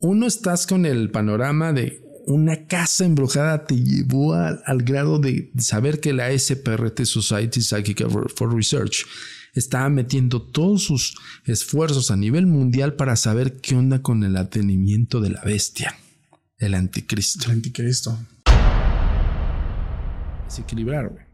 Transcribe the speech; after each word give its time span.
uno 0.00 0.26
estás 0.26 0.66
con 0.66 0.86
el 0.86 1.10
panorama 1.10 1.72
de 1.72 2.04
una 2.26 2.66
casa 2.66 3.04
embrujada 3.04 3.64
te 3.64 3.74
llevó 3.82 4.34
al, 4.34 4.82
grado 4.82 5.18
de 5.18 5.50
saber 5.58 5.98
que 5.98 6.12
la 6.12 6.36
SPRT 6.36 7.04
Society 7.04 7.60
Psychic 7.60 8.06
for 8.08 8.54
Research 8.54 9.06
estaba 9.54 9.88
metiendo 9.88 10.42
todos 10.42 10.84
sus 10.84 11.16
esfuerzos 11.46 12.10
a 12.10 12.16
nivel 12.16 12.46
mundial 12.46 12.94
para 12.94 13.16
saber 13.16 13.60
qué 13.60 13.74
onda 13.74 14.02
con 14.02 14.22
el 14.24 14.36
atenimiento 14.36 15.20
de 15.20 15.30
la 15.30 15.42
bestia, 15.42 15.94
el 16.58 16.74
anticristo. 16.74 17.46
El 17.46 17.52
anticristo. 17.52 18.18
Desequilibrar, 20.44 21.08
güey. 21.08 21.24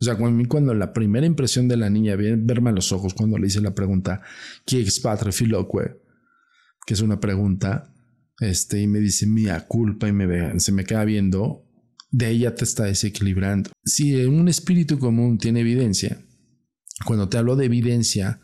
O 0.00 0.04
sea, 0.04 0.16
cuando, 0.16 0.48
cuando 0.48 0.74
la 0.74 0.92
primera 0.92 1.26
impresión 1.26 1.68
de 1.68 1.76
la 1.76 1.90
niña, 1.90 2.16
verme 2.16 2.70
a 2.70 2.72
los 2.72 2.92
ojos 2.92 3.14
cuando 3.14 3.38
le 3.38 3.46
hice 3.46 3.60
la 3.60 3.74
pregunta, 3.74 4.20
¿qué 4.64 4.80
es 4.80 5.00
padre 5.00 5.32
Que 6.88 6.94
es 6.94 7.02
una 7.02 7.20
pregunta, 7.20 7.92
este, 8.40 8.80
y 8.80 8.86
me 8.86 8.98
dice, 8.98 9.26
mía 9.26 9.66
culpa, 9.68 10.08
y 10.08 10.12
me 10.14 10.58
se 10.58 10.72
me 10.72 10.84
queda 10.84 11.04
viendo, 11.04 11.66
de 12.10 12.30
ella 12.30 12.54
te 12.54 12.64
está 12.64 12.84
desequilibrando. 12.84 13.70
Si 13.84 14.14
un 14.24 14.48
espíritu 14.48 14.98
común 14.98 15.36
tiene 15.36 15.60
evidencia, 15.60 16.24
cuando 17.04 17.28
te 17.28 17.36
hablo 17.36 17.56
de 17.56 17.66
evidencia, 17.66 18.40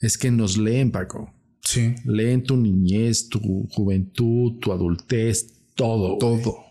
es 0.00 0.18
que 0.18 0.32
nos 0.32 0.58
leen, 0.58 0.90
Paco. 0.90 1.32
Sí. 1.62 1.94
Leen 2.04 2.42
tu 2.42 2.56
niñez, 2.56 3.28
tu 3.28 3.38
juventud, 3.70 4.58
tu 4.60 4.72
adultez, 4.72 5.54
todo. 5.76 6.18
Todo. 6.18 6.64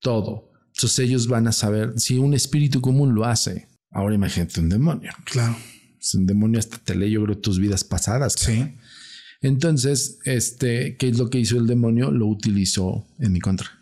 Todo. 0.00 0.50
Entonces 0.68 0.98
ellos 1.00 1.28
van 1.28 1.46
a 1.46 1.52
saber 1.52 1.92
si 1.96 2.16
un 2.16 2.32
espíritu 2.32 2.80
común 2.80 3.14
lo 3.14 3.26
hace. 3.26 3.68
Ahora 3.90 4.14
imagínate 4.14 4.60
un 4.60 4.70
demonio. 4.70 5.12
Claro. 5.26 5.54
Es 6.00 6.14
un 6.14 6.24
demonio 6.24 6.58
hasta 6.58 6.78
te 6.78 6.94
lee, 6.94 7.10
yo 7.10 7.22
creo, 7.24 7.36
tus 7.36 7.58
vidas 7.58 7.84
pasadas. 7.84 8.32
Sí. 8.32 8.64
Entonces, 9.40 10.18
este, 10.24 10.96
¿qué 10.96 11.08
es 11.08 11.18
lo 11.18 11.30
que 11.30 11.38
hizo 11.38 11.58
el 11.58 11.66
demonio? 11.66 12.10
Lo 12.10 12.26
utilizó 12.26 13.06
en 13.18 13.32
mi 13.32 13.40
contra. 13.40 13.78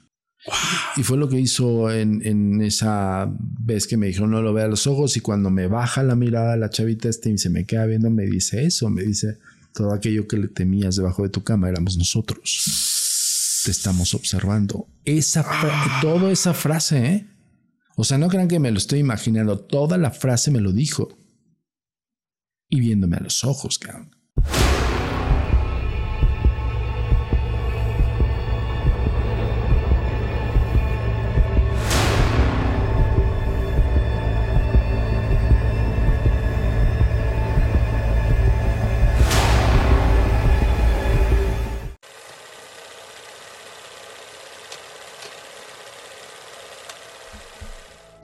Y 0.97 1.03
fue 1.03 1.19
lo 1.19 1.29
que 1.29 1.41
hizo 1.41 1.91
en, 1.91 2.61
esa 2.63 3.29
vez 3.39 3.87
que 3.87 3.97
me 3.97 4.07
dijo 4.07 4.27
no 4.27 4.43
lo 4.43 4.53
vea 4.53 4.67
a 4.67 4.69
los 4.69 4.87
ojos 4.87 5.17
y 5.17 5.21
cuando 5.21 5.51
me 5.51 5.67
baja 5.67 6.03
la 6.03 6.15
mirada 6.15 6.57
la 6.57 6.71
chavita 6.71 7.09
este 7.09 7.31
y 7.31 7.39
se 7.39 7.51
me 7.51 7.65
queda 7.65 7.85
viendo 7.87 8.11
me 8.11 8.27
dice 8.27 8.65
eso, 8.65 8.89
me 8.89 9.03
dice 9.03 9.39
todo 9.75 9.93
aquello 9.93 10.29
que 10.29 10.37
le 10.37 10.49
temías 10.49 10.97
debajo 10.97 11.25
de 11.25 11.31
tu 11.31 11.43
cama 11.43 11.69
éramos 11.69 11.99
nosotros. 11.99 13.63
Te 13.65 13.71
estamos 13.73 14.15
observando. 14.15 14.87
Esa 15.05 15.45
toda 16.01 16.31
esa 16.31 16.55
frase, 16.55 17.07
¿eh? 17.07 17.27
O 17.97 18.05
sea, 18.05 18.17
no 18.17 18.29
crean 18.29 18.47
que 18.47 18.61
me 18.61 18.71
lo 18.71 18.79
estoy 18.79 19.01
imaginando, 19.01 19.59
toda 19.59 19.99
la 19.99 20.13
frase 20.13 20.51
me 20.51 20.61
lo 20.61 20.73
dijo. 20.73 21.17
Y 22.69 22.81
viéndome 22.81 23.17
a 23.17 23.21
los 23.21 23.43
ojos, 23.45 23.79
cabrón. 23.79 24.15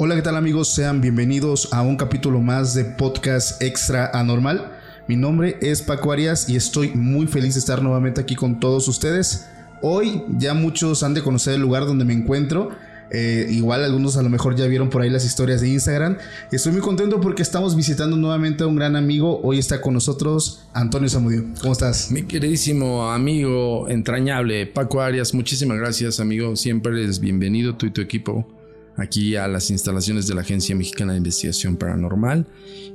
Hola, 0.05 0.17
¿qué 0.17 0.23
tal 0.23 0.35
amigos? 0.35 0.67
Sean 0.67 1.01
bienvenidos 1.01 1.69
a 1.73 1.83
un 1.83 1.97
capítulo 1.97 2.41
más 2.41 2.75
de 2.75 2.85
Podcast 2.85 3.63
Extra 3.63 4.11
Anormal. 4.13 4.73
Mi 5.07 5.15
nombre 5.15 5.59
es 5.63 5.81
Paco 5.81 6.11
Arias 6.11 6.49
y 6.49 6.57
estoy 6.57 6.89
muy 6.89 7.29
feliz 7.29 7.55
de 7.55 7.61
estar 7.61 7.85
nuevamente 7.85 8.21
aquí 8.21 8.35
con 8.35 8.59
todos 8.59 8.89
ustedes. 8.89 9.47
Hoy 9.81 10.25
ya 10.39 10.55
muchos 10.55 11.05
han 11.05 11.15
de 11.15 11.23
conocer 11.23 11.55
el 11.55 11.61
lugar 11.61 11.87
donde 11.87 12.05
me 12.05 12.15
encuentro. 12.15 12.71
Eh, 13.13 13.47
igual 13.53 13.85
algunos 13.85 14.17
a 14.17 14.23
lo 14.23 14.29
mejor 14.29 14.57
ya 14.57 14.67
vieron 14.67 14.91
por 14.91 15.03
ahí 15.03 15.09
las 15.09 15.25
historias 15.25 15.61
de 15.61 15.69
Instagram. 15.69 16.19
Estoy 16.51 16.73
muy 16.73 16.81
contento 16.81 17.21
porque 17.21 17.43
estamos 17.43 17.77
visitando 17.77 18.17
nuevamente 18.17 18.65
a 18.65 18.67
un 18.67 18.75
gran 18.75 18.97
amigo. 18.97 19.41
Hoy 19.45 19.61
está 19.61 19.81
con 19.81 19.95
nosotros 19.95 20.65
Antonio 20.75 21.09
Zamudio. 21.09 21.45
¿Cómo 21.61 21.75
estás? 21.75 22.11
Mi 22.11 22.25
queridísimo 22.25 23.09
amigo 23.13 23.89
entrañable 23.89 24.67
Paco 24.67 25.01
Arias, 25.01 25.33
muchísimas 25.33 25.79
gracias 25.79 26.19
amigo. 26.19 26.57
Siempre 26.57 27.05
eres 27.05 27.21
bienvenido 27.21 27.77
tú 27.77 27.87
y 27.87 27.93
tu 27.93 28.01
equipo 28.01 28.49
aquí 28.97 29.37
a 29.37 29.49
las 29.49 29.71
instalaciones 29.71 30.27
de 30.27 30.35
la 30.35 30.43
Agencia 30.43 30.77
Mexicana 30.77 31.13
de 31.13 31.19
Investigación 31.19 31.77
Paranormal 31.77 32.47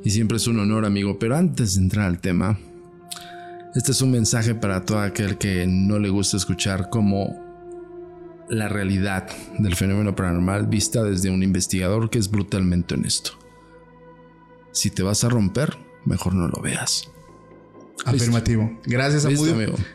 y 0.03 0.09
siempre 0.09 0.37
es 0.37 0.47
un 0.47 0.59
honor 0.59 0.85
amigo, 0.85 1.17
pero 1.19 1.35
antes 1.35 1.75
de 1.75 1.81
entrar 1.81 2.05
al 2.05 2.19
tema, 2.19 2.59
este 3.75 3.91
es 3.91 4.01
un 4.01 4.11
mensaje 4.11 4.55
para 4.55 4.85
todo 4.85 4.99
aquel 4.99 5.37
que 5.37 5.65
no 5.67 5.99
le 5.99 6.09
gusta 6.09 6.37
escuchar 6.37 6.89
como 6.89 7.45
la 8.49 8.69
realidad 8.69 9.29
del 9.59 9.75
fenómeno 9.75 10.15
paranormal 10.15 10.67
vista 10.67 11.03
desde 11.03 11.29
un 11.29 11.43
investigador 11.43 12.09
que 12.09 12.17
es 12.17 12.29
brutalmente 12.31 12.95
honesto. 12.95 13.31
Si 14.71 14.89
te 14.89 15.03
vas 15.03 15.23
a 15.23 15.29
romper, 15.29 15.77
mejor 16.05 16.33
no 16.33 16.47
lo 16.47 16.61
veas. 16.61 17.09
Afirmativo. 18.05 18.79
Gracias, 18.85 19.25
amigo. 19.25 19.45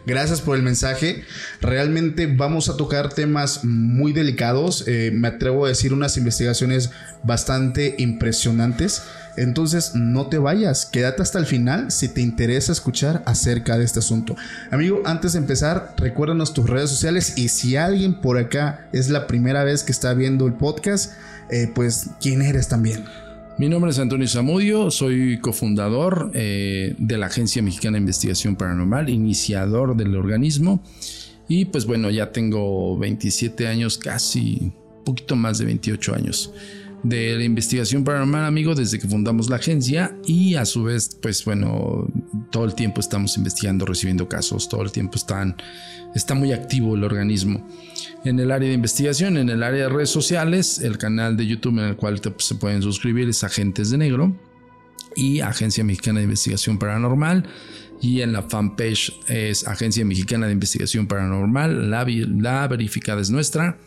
Gracias 0.06 0.40
por 0.40 0.56
el 0.56 0.62
mensaje. 0.62 1.24
Realmente 1.60 2.26
vamos 2.26 2.68
a 2.68 2.76
tocar 2.76 3.12
temas 3.12 3.64
muy 3.64 4.12
delicados. 4.12 4.84
Eh, 4.86 5.10
me 5.14 5.28
atrevo 5.28 5.64
a 5.64 5.68
decir 5.68 5.92
unas 5.92 6.16
investigaciones 6.16 6.90
bastante 7.22 7.94
impresionantes. 7.98 9.02
Entonces 9.36 9.94
no 9.94 10.26
te 10.26 10.38
vayas, 10.38 10.84
quédate 10.84 11.22
hasta 11.22 11.38
el 11.38 11.46
final 11.46 11.90
si 11.90 12.08
te 12.08 12.20
interesa 12.20 12.70
escuchar 12.72 13.22
acerca 13.24 13.78
de 13.78 13.84
este 13.84 14.00
asunto. 14.00 14.36
Amigo, 14.70 15.00
antes 15.06 15.32
de 15.32 15.38
empezar, 15.38 15.94
recuérdanos 15.96 16.52
tus 16.52 16.68
redes 16.68 16.90
sociales 16.90 17.38
y 17.38 17.48
si 17.48 17.76
alguien 17.76 18.20
por 18.20 18.36
acá 18.36 18.88
es 18.92 19.08
la 19.08 19.26
primera 19.26 19.64
vez 19.64 19.84
que 19.84 19.92
está 19.92 20.12
viendo 20.12 20.46
el 20.46 20.52
podcast, 20.52 21.12
eh, 21.50 21.70
pues 21.74 22.10
quién 22.20 22.42
eres 22.42 22.68
también. 22.68 23.04
Mi 23.58 23.68
nombre 23.68 23.90
es 23.90 23.98
Antonio 23.98 24.26
Zamudio, 24.26 24.90
soy 24.90 25.38
cofundador 25.38 26.30
eh, 26.34 26.94
de 26.98 27.18
la 27.18 27.26
Agencia 27.26 27.62
Mexicana 27.62 27.96
de 27.96 28.00
Investigación 28.00 28.56
Paranormal, 28.56 29.10
iniciador 29.10 29.96
del 29.96 30.16
organismo 30.16 30.82
y 31.48 31.66
pues 31.66 31.84
bueno, 31.84 32.10
ya 32.10 32.32
tengo 32.32 32.98
27 32.98 33.68
años, 33.68 33.98
casi 33.98 34.58
un 34.60 35.04
poquito 35.04 35.36
más 35.36 35.58
de 35.58 35.66
28 35.66 36.14
años 36.14 36.52
de 37.02 37.36
la 37.36 37.44
investigación 37.44 38.04
paranormal, 38.04 38.44
amigo, 38.44 38.74
desde 38.74 38.98
que 38.98 39.08
fundamos 39.08 39.50
la 39.50 39.56
agencia 39.56 40.16
y 40.24 40.54
a 40.54 40.64
su 40.64 40.84
vez, 40.84 41.18
pues 41.20 41.44
bueno, 41.44 42.06
todo 42.50 42.64
el 42.64 42.74
tiempo 42.74 43.00
estamos 43.00 43.36
investigando, 43.36 43.84
recibiendo 43.84 44.28
casos, 44.28 44.68
todo 44.68 44.82
el 44.82 44.92
tiempo 44.92 45.16
están, 45.16 45.56
está 46.14 46.34
muy 46.34 46.52
activo 46.52 46.94
el 46.94 47.04
organismo. 47.04 47.66
En 48.24 48.38
el 48.38 48.52
área 48.52 48.68
de 48.68 48.74
investigación, 48.74 49.36
en 49.36 49.48
el 49.48 49.62
área 49.62 49.84
de 49.84 49.88
redes 49.88 50.10
sociales, 50.10 50.78
el 50.78 50.96
canal 50.96 51.36
de 51.36 51.46
YouTube 51.46 51.78
en 51.78 51.86
el 51.86 51.96
cual 51.96 52.20
pues, 52.20 52.44
se 52.44 52.54
pueden 52.54 52.80
suscribir 52.80 53.28
es 53.28 53.42
Agentes 53.42 53.90
de 53.90 53.98
Negro 53.98 54.36
y 55.16 55.40
Agencia 55.40 55.82
Mexicana 55.82 56.20
de 56.20 56.24
Investigación 56.24 56.78
Paranormal. 56.78 57.48
Y 58.00 58.20
en 58.20 58.32
la 58.32 58.42
fanpage 58.42 59.12
es 59.28 59.66
Agencia 59.66 60.04
Mexicana 60.04 60.46
de 60.46 60.52
Investigación 60.52 61.06
Paranormal. 61.06 61.90
La, 61.90 62.04
la 62.04 62.68
verificada 62.68 63.20
es 63.20 63.30
nuestra. 63.30 63.78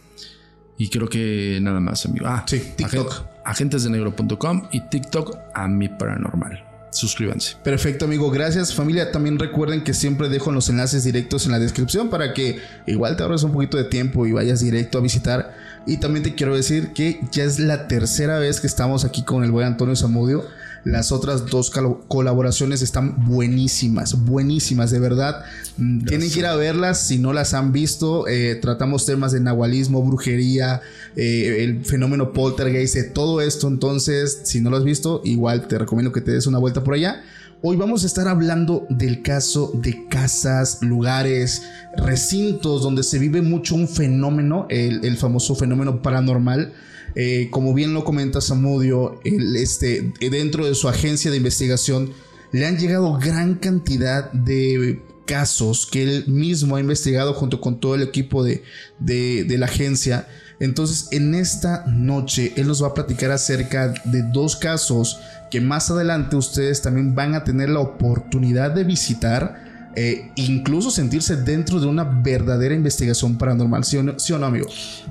Y 0.78 0.90
creo 0.90 1.08
que 1.08 1.60
nada 1.62 1.80
más, 1.80 2.06
amigo. 2.06 2.26
Ah, 2.28 2.44
sí, 2.46 2.62
TikTok. 2.76 3.26
agentesdenegro.com 3.46 4.68
y 4.72 4.82
TikTok 4.90 5.38
a 5.54 5.68
mi 5.68 5.88
paranormal. 5.88 6.75
Suscríbanse. 6.96 7.58
Perfecto, 7.62 8.06
amigo. 8.06 8.32
Gracias, 8.32 8.74
familia. 8.74 9.12
También 9.12 9.38
recuerden 9.38 9.84
que 9.84 9.94
siempre 9.94 10.30
dejo 10.30 10.52
los 10.52 10.70
enlaces 10.70 11.04
directos 11.04 11.46
en 11.46 11.52
la 11.52 11.60
descripción 11.60 12.10
para 12.10 12.34
que 12.34 12.60
igual 12.86 13.18
te 13.18 13.24
ahorres 13.24 13.44
un 13.44 13.52
poquito 13.52 13.78
de 13.78 13.84
tiempo 13.84 14.26
y 14.26 14.32
vayas 14.32 14.62
directo 14.62 14.98
a 14.98 15.02
visitar. 15.02 15.54
Y 15.86 15.98
también 15.98 16.24
te 16.24 16.36
quiero 16.36 16.56
decir 16.56 16.94
que 16.94 17.20
ya 17.32 17.44
es 17.44 17.60
la 17.60 17.88
tercera 17.88 18.40
vez 18.40 18.62
que 18.62 18.68
estamos 18.68 19.04
aquí 19.04 19.24
con 19.24 19.44
el 19.44 19.52
buen 19.52 19.68
Antonio 19.68 19.96
Zamudio. 19.96 20.46
Las 20.86 21.12
otras 21.12 21.48
dos 21.48 21.72
colaboraciones 22.08 22.84
están 22.84 23.26
buenísimas, 23.26 24.24
buenísimas, 24.24 24.92
de 24.92 25.00
verdad. 25.00 25.44
Mm, 25.78 26.06
tienen 26.06 26.30
que 26.30 26.40
ir 26.40 26.46
a 26.46 26.56
verlas 26.56 27.08
si 27.08 27.18
no 27.18 27.34
las 27.34 27.56
han 27.56 27.72
visto. 27.72 28.28
Eh, 28.28 28.54
tratamos 28.62 29.04
temas 29.04 29.32
de 29.32 29.40
nahualismo, 29.40 30.04
brujería, 30.04 30.82
eh, 31.16 31.64
el 31.64 31.84
fenómeno 31.84 32.34
poltergeist, 32.34 33.14
todo 33.14 33.42
esto. 33.42 33.68
Entonces, 33.68 34.42
si 34.44 34.62
no 34.62 34.70
lo 34.70 34.78
has 34.78 34.84
visto, 34.84 35.22
igual 35.26 35.68
te 35.68 35.80
recomiendo 35.80 36.12
que 36.12 36.22
te 36.22 36.32
des 36.32 36.46
una 36.46 36.60
vuelta 36.60 36.84
por 36.84 36.94
allá. 36.94 37.24
Hoy 37.68 37.78
vamos 37.78 38.04
a 38.04 38.06
estar 38.06 38.28
hablando 38.28 38.86
del 38.92 39.24
caso 39.24 39.72
de 39.74 40.08
casas, 40.08 40.84
lugares, 40.84 41.64
recintos 41.98 42.84
donde 42.84 43.02
se 43.02 43.18
vive 43.18 43.42
mucho 43.42 43.74
un 43.74 43.88
fenómeno, 43.88 44.68
el, 44.70 45.04
el 45.04 45.18
famoso 45.18 45.56
fenómeno 45.56 46.04
paranormal. 46.04 46.74
Eh, 47.16 47.48
como 47.50 47.74
bien 47.74 47.96
lo 47.96 48.04
comenta 48.04 48.40
Samudio, 48.40 49.20
este, 49.24 50.14
dentro 50.30 50.68
de 50.68 50.76
su 50.76 50.88
agencia 50.88 51.32
de 51.32 51.38
investigación 51.38 52.14
le 52.52 52.68
han 52.68 52.78
llegado 52.78 53.18
gran 53.18 53.56
cantidad 53.56 54.32
de 54.32 55.02
casos 55.26 55.88
que 55.88 56.04
él 56.04 56.26
mismo 56.28 56.76
ha 56.76 56.80
investigado 56.80 57.34
junto 57.34 57.62
con 57.62 57.80
todo 57.80 57.96
el 57.96 58.04
equipo 58.04 58.44
de, 58.44 58.62
de, 59.00 59.58
la 59.58 59.66
agencia. 59.66 60.28
Entonces, 60.60 61.08
en 61.12 61.34
esta 61.34 61.84
noche, 61.88 62.54
él 62.58 62.68
nos 62.68 62.84
va 62.84 62.90
a 62.90 62.94
platicar 62.94 63.32
acerca 63.32 63.92
de 64.06 64.22
dos 64.22 64.56
casos 64.56 65.20
que 65.56 65.62
más 65.62 65.90
adelante 65.90 66.36
ustedes 66.36 66.82
también 66.82 67.16
van 67.16 67.34
a 67.34 67.46
tener 67.46 67.70
la 67.70 67.80
oportunidad 67.80 68.72
de 68.72 68.84
visitar 68.84 69.64
eh, 69.96 70.32
incluso 70.36 70.92
sentirse 70.92 71.38
dentro 71.38 71.80
de 71.80 71.88
una 71.88 72.04
verdadera 72.04 72.76
investigación 72.76 73.38
paranormal, 73.38 73.86
¿sí 73.86 73.96
o 73.96 74.04
no, 74.04 74.46
amigo? 74.46 74.68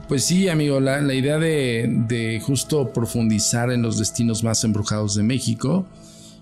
Pues 0.07 0.25
sí, 0.25 0.51
amigo, 0.51 0.81
la, 0.81 1.15
idea 1.15 1.39
de, 1.39 2.43
justo 2.45 2.93
profundizar 2.93 3.71
en 3.71 3.81
los 3.81 3.99
destinos 3.99 4.45
más 4.45 4.63
embrujados 4.65 5.15
de 5.15 5.23
México, 5.23 5.87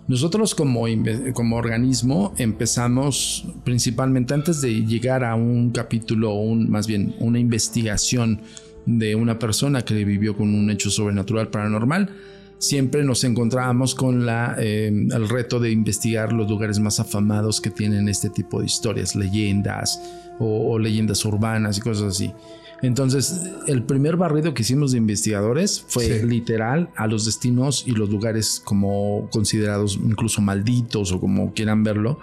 nosotros 0.08 0.56
como, 0.56 0.86
como 1.32 1.54
organismo 1.54 2.34
empezamos 2.38 3.46
principalmente 3.62 4.34
antes 4.34 4.60
de 4.60 4.84
llegar 4.84 5.22
a 5.22 5.36
un 5.36 5.70
capítulo, 5.70 6.34
un, 6.34 6.68
más 6.68 6.88
bien 6.88 7.14
una 7.20 7.38
investigación 7.38 8.40
de 8.84 9.14
una 9.14 9.38
persona 9.38 9.84
que 9.84 10.04
vivió 10.04 10.36
con 10.36 10.52
un 10.52 10.70
hecho 10.72 10.90
sobrenatural 10.90 11.50
paranormal, 11.50 12.10
siempre 12.62 13.02
nos 13.02 13.24
encontrábamos 13.24 13.96
con 13.96 14.24
la, 14.24 14.54
em, 14.56 15.10
el 15.10 15.28
reto 15.28 15.58
de 15.58 15.72
investigar 15.72 16.32
los 16.32 16.48
lugares 16.48 16.78
más 16.78 17.00
afamados 17.00 17.60
que 17.60 17.70
tienen 17.70 18.08
este 18.08 18.30
tipo 18.30 18.60
de 18.60 18.66
historias, 18.66 19.16
leyendas 19.16 20.00
o, 20.38 20.78
leyendas 20.78 21.24
urbanas 21.24 21.78
y 21.78 21.80
cosas 21.80 22.14
así. 22.14 22.32
Entonces, 22.80 23.42
el 23.66 23.82
primer 23.82 24.16
barrido 24.16 24.54
que 24.54 24.62
hicimos 24.62 24.92
de 24.92 24.98
investigadores 24.98 25.84
fue 25.88 26.22
literal 26.24 26.88
a 26.96 27.08
los 27.08 27.24
destinos 27.24 27.82
y 27.86 27.92
los 27.92 28.10
lugares 28.10 28.62
como 28.64 29.28
considerados 29.32 29.98
incluso 30.00 30.40
malditos 30.40 31.10
o 31.10 31.20
como 31.20 31.52
quieran 31.54 31.82
verlo, 31.82 32.20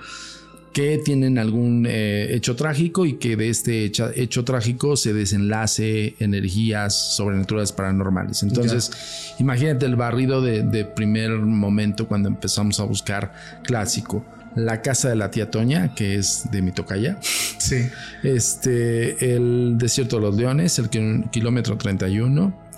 que 0.80 0.98
tienen 0.98 1.38
algún 1.38 1.86
eh, 1.86 2.34
hecho 2.34 2.56
trágico 2.56 3.06
y 3.06 3.18
que 3.18 3.36
de 3.36 3.50
este 3.50 3.84
hecho, 3.84 4.46
trágico 4.46 4.96
se 4.96 5.12
desenlace 5.12 6.16
energías 6.20 6.96
sobrenaturales 7.18 7.74
paranormales. 7.74 8.44
Entonces, 8.44 9.34
imagínate 9.40 9.86
el 9.86 9.98
barrido 9.98 10.42
de, 10.42 10.86
primer 10.86 11.32
momento 11.32 12.08
cuando 12.08 12.30
empezamos 12.30 12.80
a 12.80 12.86
buscar 12.86 13.34
clásico. 13.62 14.26
La 14.56 14.82
casa 14.82 15.10
de 15.10 15.18
la 15.18 15.30
tía 15.30 15.52
Toña, 15.52 15.94
que 15.96 16.16
es 16.16 16.50
de 16.50 16.62
mi 16.62 16.72
tocaya. 16.72 17.18
Sí. 17.22 17.90
Este, 18.24 19.36
el 19.36 19.78
desierto 19.78 20.16
de 20.16 20.22
los 20.22 20.36
leones, 20.38 20.80
el 20.80 20.90
kilómetro 20.90 21.78
31 21.78 22.69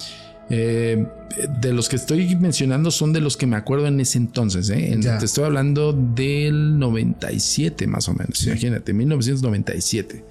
eh, 0.53 1.07
de 1.61 1.71
los 1.71 1.87
que 1.87 1.95
estoy 1.95 2.35
mencionando 2.35 2.91
son 2.91 3.13
de 3.13 3.21
los 3.21 3.37
que 3.37 3.47
me 3.47 3.55
acuerdo 3.55 3.87
en 3.87 4.01
ese 4.01 4.17
entonces. 4.17 4.69
¿eh? 4.69 4.99
te 5.01 5.25
estoy 5.25 5.45
hablando 5.45 5.93
del 5.93 6.77
97 6.77 7.87
más 7.87 8.09
o 8.09 8.13
menos. 8.13 8.45
Imagínate, 8.45 8.91
1997. 8.91 10.25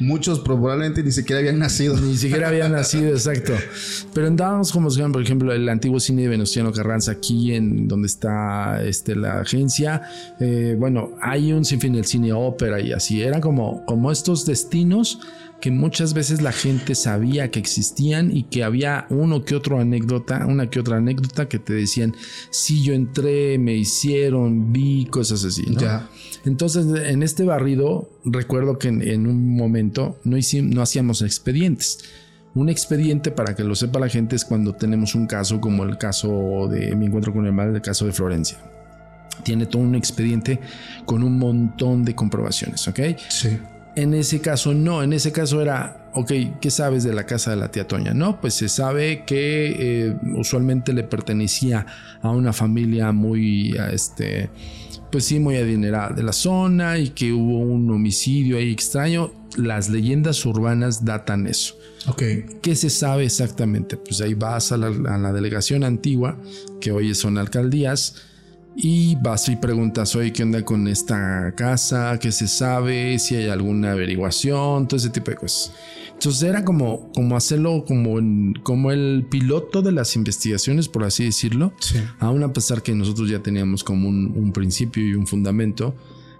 Muchos 0.00 0.40
probablemente 0.40 1.02
ni 1.02 1.12
siquiera 1.12 1.40
habían 1.40 1.58
nacido. 1.58 1.94
Ni 2.00 2.16
siquiera 2.16 2.48
habían 2.48 2.72
nacido, 2.72 3.10
exacto. 3.10 3.52
Pero 4.14 4.26
andábamos 4.26 4.72
como 4.72 4.88
por 5.12 5.22
ejemplo, 5.22 5.52
el 5.52 5.68
antiguo 5.68 6.00
cine 6.00 6.22
de 6.22 6.28
Venustiano 6.28 6.72
Carranza, 6.72 7.12
aquí 7.12 7.52
en 7.52 7.86
donde 7.86 8.06
está 8.06 8.82
este, 8.82 9.14
la 9.14 9.40
agencia. 9.40 10.02
Eh, 10.40 10.74
bueno, 10.78 11.12
hay 11.20 11.52
un 11.52 11.66
sinfín 11.66 11.92
del 11.92 12.06
cine 12.06 12.32
ópera 12.32 12.80
y 12.80 12.92
así. 12.92 13.22
Eran 13.22 13.42
como, 13.42 13.84
como 13.84 14.10
estos 14.10 14.46
destinos 14.46 15.20
que 15.60 15.70
muchas 15.70 16.12
veces 16.12 16.42
la 16.42 16.52
gente 16.52 16.94
sabía 16.94 17.50
que 17.50 17.58
existían 17.58 18.34
y 18.36 18.44
que 18.44 18.62
había 18.62 19.06
uno 19.08 19.44
que 19.44 19.54
otro 19.54 19.80
anécdota, 19.80 20.44
una 20.46 20.68
que 20.68 20.80
otra 20.80 20.98
anécdota 20.98 21.48
que 21.48 21.58
te 21.58 21.72
decían, 21.72 22.14
si 22.50 22.82
yo 22.82 22.92
entré, 22.92 23.58
me 23.58 23.74
hicieron, 23.74 24.72
vi, 24.72 25.06
cosas 25.06 25.44
así. 25.44 25.64
Ya. 25.78 26.08
Entonces, 26.44 26.86
en 26.86 27.22
este 27.22 27.44
barrido, 27.44 28.10
recuerdo 28.24 28.78
que 28.78 28.88
en, 28.88 29.26
un 29.26 29.56
momento 29.56 30.18
no, 30.24 30.36
hicimos, 30.36 30.74
no 30.74 30.82
hacíamos 30.82 31.22
expedientes. 31.22 32.00
Un 32.54 32.68
expediente, 32.68 33.30
para 33.30 33.54
que 33.54 33.64
lo 33.64 33.74
sepa 33.74 33.98
la 33.98 34.08
gente, 34.08 34.36
es 34.36 34.44
cuando 34.44 34.74
tenemos 34.74 35.14
un 35.14 35.26
caso 35.26 35.60
como 35.60 35.84
el 35.84 35.98
caso 35.98 36.68
de 36.70 36.94
mi 36.96 37.06
encuentro 37.06 37.32
con 37.32 37.46
el 37.46 37.52
mal, 37.52 37.74
el 37.74 37.82
caso 37.82 38.06
de 38.06 38.12
Florencia. 38.12 38.58
Tiene 39.42 39.66
todo 39.66 39.82
un 39.82 39.94
expediente 39.94 40.60
con 41.04 41.22
un 41.22 41.38
montón 41.38 42.04
de 42.04 42.14
comprobaciones, 42.14 42.86
¿ok? 42.88 43.00
Sí. 43.28 43.58
En 43.96 44.12
ese 44.12 44.42
caso 44.42 44.74
no, 44.74 45.02
en 45.02 45.14
ese 45.14 45.32
caso 45.32 45.62
era, 45.62 46.10
ok, 46.14 46.30
¿qué 46.60 46.70
sabes 46.70 47.02
de 47.02 47.14
la 47.14 47.24
casa 47.24 47.50
de 47.50 47.56
la 47.56 47.70
tía 47.70 47.88
Toña? 47.88 48.12
No, 48.12 48.42
pues 48.42 48.52
se 48.52 48.68
sabe 48.68 49.24
que 49.24 49.74
eh, 49.78 50.16
usualmente 50.36 50.92
le 50.92 51.02
pertenecía 51.02 51.86
a 52.20 52.28
una 52.28 52.52
familia 52.52 53.10
muy, 53.12 53.74
este, 53.90 54.50
pues 55.10 55.24
sí, 55.24 55.40
muy 55.40 55.56
adinerada 55.56 56.10
de 56.10 56.22
la 56.22 56.34
zona 56.34 56.98
y 56.98 57.08
que 57.08 57.32
hubo 57.32 57.58
un 57.58 57.90
homicidio 57.90 58.58
ahí 58.58 58.70
extraño. 58.70 59.32
Las 59.56 59.88
leyendas 59.88 60.44
urbanas 60.44 61.06
datan 61.06 61.46
eso. 61.46 61.74
Ok. 62.06 62.22
¿Qué 62.60 62.76
se 62.76 62.90
sabe 62.90 63.24
exactamente? 63.24 63.96
Pues 63.96 64.20
ahí 64.20 64.34
vas 64.34 64.72
a 64.72 64.76
la, 64.76 64.88
a 64.88 65.16
la 65.16 65.32
delegación 65.32 65.84
antigua, 65.84 66.38
que 66.82 66.92
hoy 66.92 67.14
son 67.14 67.38
alcaldías, 67.38 68.16
y 68.76 69.16
vas 69.16 69.48
y 69.48 69.56
preguntas, 69.56 70.14
oye, 70.16 70.32
¿qué 70.32 70.42
onda 70.42 70.62
con 70.62 70.86
esta 70.86 71.52
casa? 71.56 72.18
¿Qué 72.18 72.30
se 72.30 72.46
sabe? 72.46 73.18
Si 73.18 73.34
hay 73.34 73.48
alguna 73.48 73.92
averiguación, 73.92 74.86
todo 74.86 74.98
ese 74.98 75.08
tipo 75.08 75.30
de 75.30 75.38
cosas. 75.38 75.72
Entonces 76.12 76.42
era 76.42 76.64
como, 76.64 77.10
como 77.12 77.36
hacerlo 77.36 77.84
como, 77.86 78.18
como 78.62 78.92
el 78.92 79.26
piloto 79.30 79.80
de 79.80 79.92
las 79.92 80.14
investigaciones, 80.14 80.88
por 80.88 81.04
así 81.04 81.24
decirlo. 81.24 81.72
Sí. 81.80 81.98
Aún 82.18 82.42
a 82.42 82.52
pesar 82.52 82.82
que 82.82 82.94
nosotros 82.94 83.30
ya 83.30 83.42
teníamos 83.42 83.82
como 83.82 84.08
un, 84.08 84.32
un 84.36 84.52
principio 84.52 85.06
y 85.06 85.14
un 85.14 85.26
fundamento, 85.26 85.94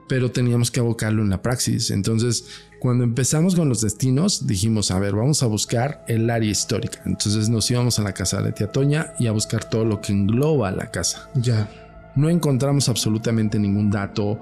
pero 0.07 0.31
teníamos 0.31 0.71
que 0.71 0.81
abocarlo 0.81 1.23
en 1.23 1.31
la 1.31 1.41
praxis. 1.41 1.91
Entonces, 1.91 2.47
cuando 2.81 3.05
empezamos 3.05 3.55
con 3.55 3.71
los 3.71 3.81
destinos, 3.81 4.47
dijimos, 4.47 4.91
a 4.91 4.99
ver, 4.99 5.15
vamos 5.15 5.43
a 5.43 5.47
buscar 5.47 6.05
el 6.07 6.29
área 6.29 6.51
histórica. 6.51 7.01
Entonces 7.07 7.49
nos 7.49 7.71
íbamos 7.71 7.99
a 7.99 8.03
la 8.03 8.13
casa 8.13 8.43
de 8.43 8.53
Tía 8.53 8.71
Toña 8.71 9.15
y 9.19 9.27
a 9.27 9.33
buscar 9.33 9.69
todo 9.69 9.87
lo 9.87 10.03
que 10.03 10.13
engloba 10.13 10.71
la 10.71 10.91
casa. 10.91 11.31
Ya 11.35 11.86
no 12.17 12.29
encontramos 12.29 12.89
absolutamente 12.89 13.59
ningún 13.59 13.91
dato 13.91 14.41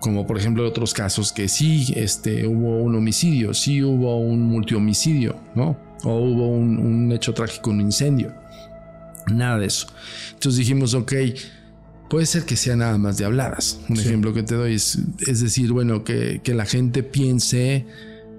como 0.00 0.26
por 0.26 0.38
ejemplo 0.38 0.66
otros 0.66 0.94
casos 0.94 1.32
que 1.32 1.48
sí 1.48 1.92
este, 1.96 2.46
hubo 2.46 2.82
un 2.82 2.94
homicidio, 2.94 3.54
sí 3.54 3.82
hubo 3.82 4.18
un 4.18 4.42
multihomicidio, 4.42 5.36
¿no? 5.54 5.76
O 6.04 6.18
hubo 6.20 6.48
un, 6.48 7.10
hecho 7.12 7.34
trágico, 7.34 7.70
un 7.70 7.80
incendio. 7.80 8.32
Nada 9.32 9.58
de 9.58 9.66
eso. 9.66 9.88
Entonces 10.32 10.58
dijimos, 10.58 10.94
ok, 10.94 11.12
puede 12.08 12.26
ser 12.26 12.44
que 12.44 12.56
sea 12.56 12.76
nada 12.76 12.96
más 12.98 13.18
de 13.18 13.24
habladas. 13.24 13.80
Un 13.88 13.98
ejemplo 13.98 14.32
que 14.32 14.42
te 14.42 14.54
doy 14.54 14.74
es, 14.74 14.98
es 15.26 15.40
decir, 15.40 15.72
bueno, 15.72 16.04
que, 16.04 16.40
la 16.46 16.64
gente 16.64 17.02
piense 17.02 17.84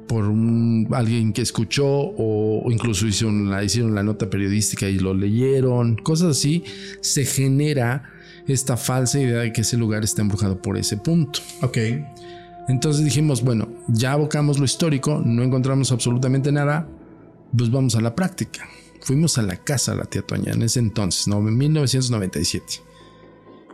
por 0.07 0.25
un, 0.25 0.87
alguien 0.91 1.33
que 1.33 1.41
escuchó 1.41 1.85
o, 1.85 2.71
incluso 2.71 3.05
hicieron 3.05 3.49
la, 3.49 3.63
hicieron 3.63 3.93
la 3.93 4.03
nota 4.03 4.29
periodística 4.29 4.87
y 4.87 4.97
lo 4.97 5.13
leyeron, 5.13 5.97
cosas 5.97 6.37
así, 6.37 6.63
se 7.01 7.25
genera 7.25 8.13
esta 8.51 8.77
falsa 8.77 9.19
idea 9.19 9.39
de 9.39 9.53
que 9.53 9.61
ese 9.61 9.77
lugar 9.77 10.03
está 10.03 10.21
embrujado 10.21 10.61
por 10.61 10.77
ese 10.77 10.97
punto. 10.97 11.39
Ok. 11.61 11.77
Entonces 12.67 13.03
dijimos, 13.03 13.43
bueno, 13.43 13.67
ya 13.87 14.11
abocamos 14.13 14.59
lo 14.59 14.65
histórico, 14.65 15.21
no 15.25 15.43
encontramos 15.43 15.91
absolutamente 15.91 16.51
nada, 16.51 16.87
pues 17.55 17.71
vamos 17.71 17.95
a 17.95 18.01
la 18.01 18.15
práctica. 18.15 18.67
Fuimos 19.01 19.37
a 19.37 19.41
la 19.41 19.57
casa 19.57 19.93
de 19.93 19.97
la 19.97 20.05
tía 20.05 20.21
Toña 20.21 20.53
en 20.53 20.61
ese 20.61 20.79
entonces, 20.79 21.27
¿no? 21.27 21.37
en 21.39 21.57
1997. 21.57 22.65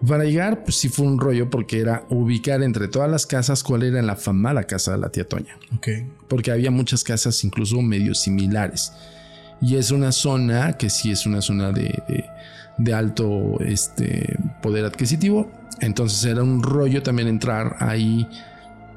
Para 0.07 0.23
llegar, 0.23 0.63
pues 0.63 0.75
sí 0.77 0.87
fue 0.87 1.07
un 1.07 1.19
rollo 1.19 1.49
porque 1.49 1.79
era 1.79 2.05
ubicar 2.09 2.61
entre 2.63 2.87
todas 2.87 3.09
las 3.09 3.25
casas 3.25 3.63
cuál 3.63 3.83
era 3.83 4.01
la 4.01 4.15
famada 4.15 4.63
casa 4.63 4.91
de 4.91 4.97
la 4.99 5.09
tía 5.09 5.27
Toña. 5.27 5.57
Ok. 5.75 5.87
Porque 6.27 6.51
había 6.51 6.71
muchas 6.71 7.03
casas 7.03 7.43
incluso 7.43 7.81
medio 7.81 8.13
similares. 8.13 8.93
Y 9.61 9.75
es 9.77 9.91
una 9.91 10.11
zona 10.11 10.73
que 10.77 10.89
sí 10.89 11.11
es 11.11 11.25
una 11.25 11.41
zona 11.41 11.71
de 11.71 12.25
de 12.77 12.93
alto 12.93 13.59
este, 13.61 14.37
poder 14.65 14.83
adquisitivo. 14.83 15.47
Entonces 15.79 16.25
era 16.25 16.41
un 16.41 16.63
rollo 16.63 17.03
también 17.03 17.27
entrar 17.27 17.75
ahí 17.79 18.27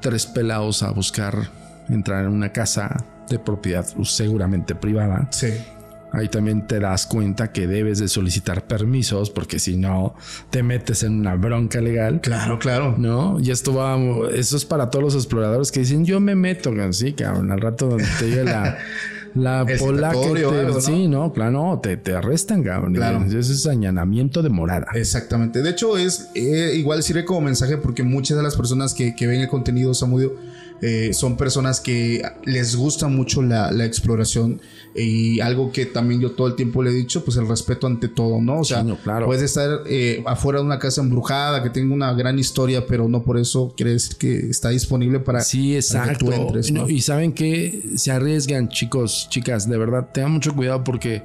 tres 0.01 0.25
pelados 0.25 0.81
a 0.81 0.89
buscar 0.89 1.47
entrar 1.89 2.25
en 2.25 2.31
una 2.31 2.51
casa 2.51 3.05
de 3.29 3.37
propiedad 3.37 3.85
pues, 3.95 4.09
seguramente 4.09 4.73
privada. 4.73 5.27
Sí. 5.31 5.53
Ahí 6.11 6.27
también 6.27 6.65
te 6.65 6.79
das 6.79 7.05
cuenta 7.05 7.51
que 7.51 7.67
debes 7.67 7.99
de 7.99 8.07
solicitar 8.07 8.65
permisos 8.65 9.29
porque 9.29 9.59
si 9.59 9.77
no 9.77 10.15
te 10.49 10.63
metes 10.63 11.03
en 11.03 11.19
una 11.19 11.35
bronca 11.35 11.81
legal. 11.81 12.19
Claro, 12.19 12.57
claro. 12.57 12.95
No, 12.97 13.39
y 13.39 13.51
esto 13.51 13.75
va, 13.75 13.95
eso 14.33 14.57
es 14.57 14.65
para 14.65 14.89
todos 14.89 15.05
los 15.05 15.13
exploradores 15.13 15.71
que 15.71 15.81
dicen 15.81 16.03
yo 16.03 16.19
me 16.19 16.33
meto, 16.33 16.73
sí, 16.93 17.13
cabrón, 17.13 17.51
al 17.51 17.61
rato 17.61 17.89
donde 17.89 18.07
te 18.17 18.27
llegue 18.27 18.45
la 18.45 18.75
la 19.35 19.65
polaca. 19.79 20.17
Sí, 20.81 21.07
no, 21.07 21.31
claro, 21.33 21.79
te, 21.81 21.97
te 21.97 22.13
arrestan, 22.13 22.63
cabrón. 22.63 22.93
Claro. 22.93 23.23
Ese 23.25 23.39
es 23.39 23.67
añanamiento 23.67 24.41
de 24.41 24.49
morada. 24.49 24.87
Exactamente. 24.93 25.61
De 25.61 25.69
hecho, 25.69 25.97
es 25.97 26.29
eh, 26.35 26.73
igual 26.75 27.03
sirve 27.03 27.25
como 27.25 27.41
mensaje 27.41 27.77
porque 27.77 28.03
muchas 28.03 28.37
de 28.37 28.43
las 28.43 28.55
personas 28.55 28.93
que, 28.93 29.15
que 29.15 29.27
ven 29.27 29.41
el 29.41 29.47
contenido 29.47 29.93
Samudio 29.93 30.35
eh, 30.81 31.13
son 31.13 31.35
personas 31.35 31.81
que 31.81 32.21
les 32.45 32.75
gusta 32.75 33.07
mucho 33.07 33.41
la, 33.41 33.69
exploración 33.85 34.61
y 34.95 35.39
algo 35.41 35.71
que 35.71 35.85
también 35.85 36.21
yo 36.21 36.31
todo 36.31 36.47
el 36.47 36.55
tiempo 36.55 36.81
le 36.83 36.91
he 36.91 36.93
dicho, 36.93 37.23
pues 37.23 37.37
el 37.37 37.47
respeto 37.47 37.87
ante 37.87 38.07
todo, 38.07 38.41
¿no? 38.41 38.59
O 38.59 38.63
sea, 38.63 38.85
claro. 39.03 39.25
puedes 39.25 39.43
estar 39.43 39.81
eh, 39.87 40.23
afuera 40.25 40.59
de 40.59 40.65
una 40.65 40.79
casa 40.79 41.01
embrujada 41.01 41.63
que 41.63 41.69
tenga 41.69 41.93
una 41.93 42.13
gran 42.13 42.39
historia, 42.39 42.85
pero 42.87 43.09
no 43.09 43.23
por 43.23 43.37
eso 43.37 43.73
quiere 43.75 43.93
decir 43.93 44.15
que 44.17 44.49
está 44.49 44.69
disponible 44.69 45.19
para, 45.19 45.41
sí, 45.41 45.75
exacto. 45.75 46.25
que 46.25 46.25
tú 46.25 46.31
entres. 46.31 46.71
y 46.87 47.01
saben 47.01 47.33
que 47.33 47.91
se 47.95 48.11
arriesgan, 48.11 48.69
chicos, 48.69 49.27
chicas, 49.29 49.67
de 49.67 49.77
verdad, 49.77 50.07
tengan 50.13 50.31
mucho 50.31 50.55
cuidado 50.55 50.83
porque 50.83 51.23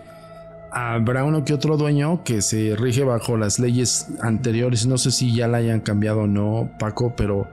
habrá 0.73 1.25
uno 1.25 1.44
que 1.44 1.54
otro 1.54 1.76
dueño 1.76 2.25
que 2.25 2.42
se 2.42 2.75
rige 2.76 3.04
bajo 3.04 3.37
las 3.37 3.61
leyes 3.61 4.08
anteriores. 4.20 4.87
No 4.87 4.99
sé 4.99 5.12
si 5.12 5.34
ya 5.34 5.46
la 5.46 5.58
hayan 5.58 5.80
cambiado 5.80 6.23
o 6.23 6.26
no, 6.26 6.70
Paco, 6.78 7.14
pero 7.16 7.46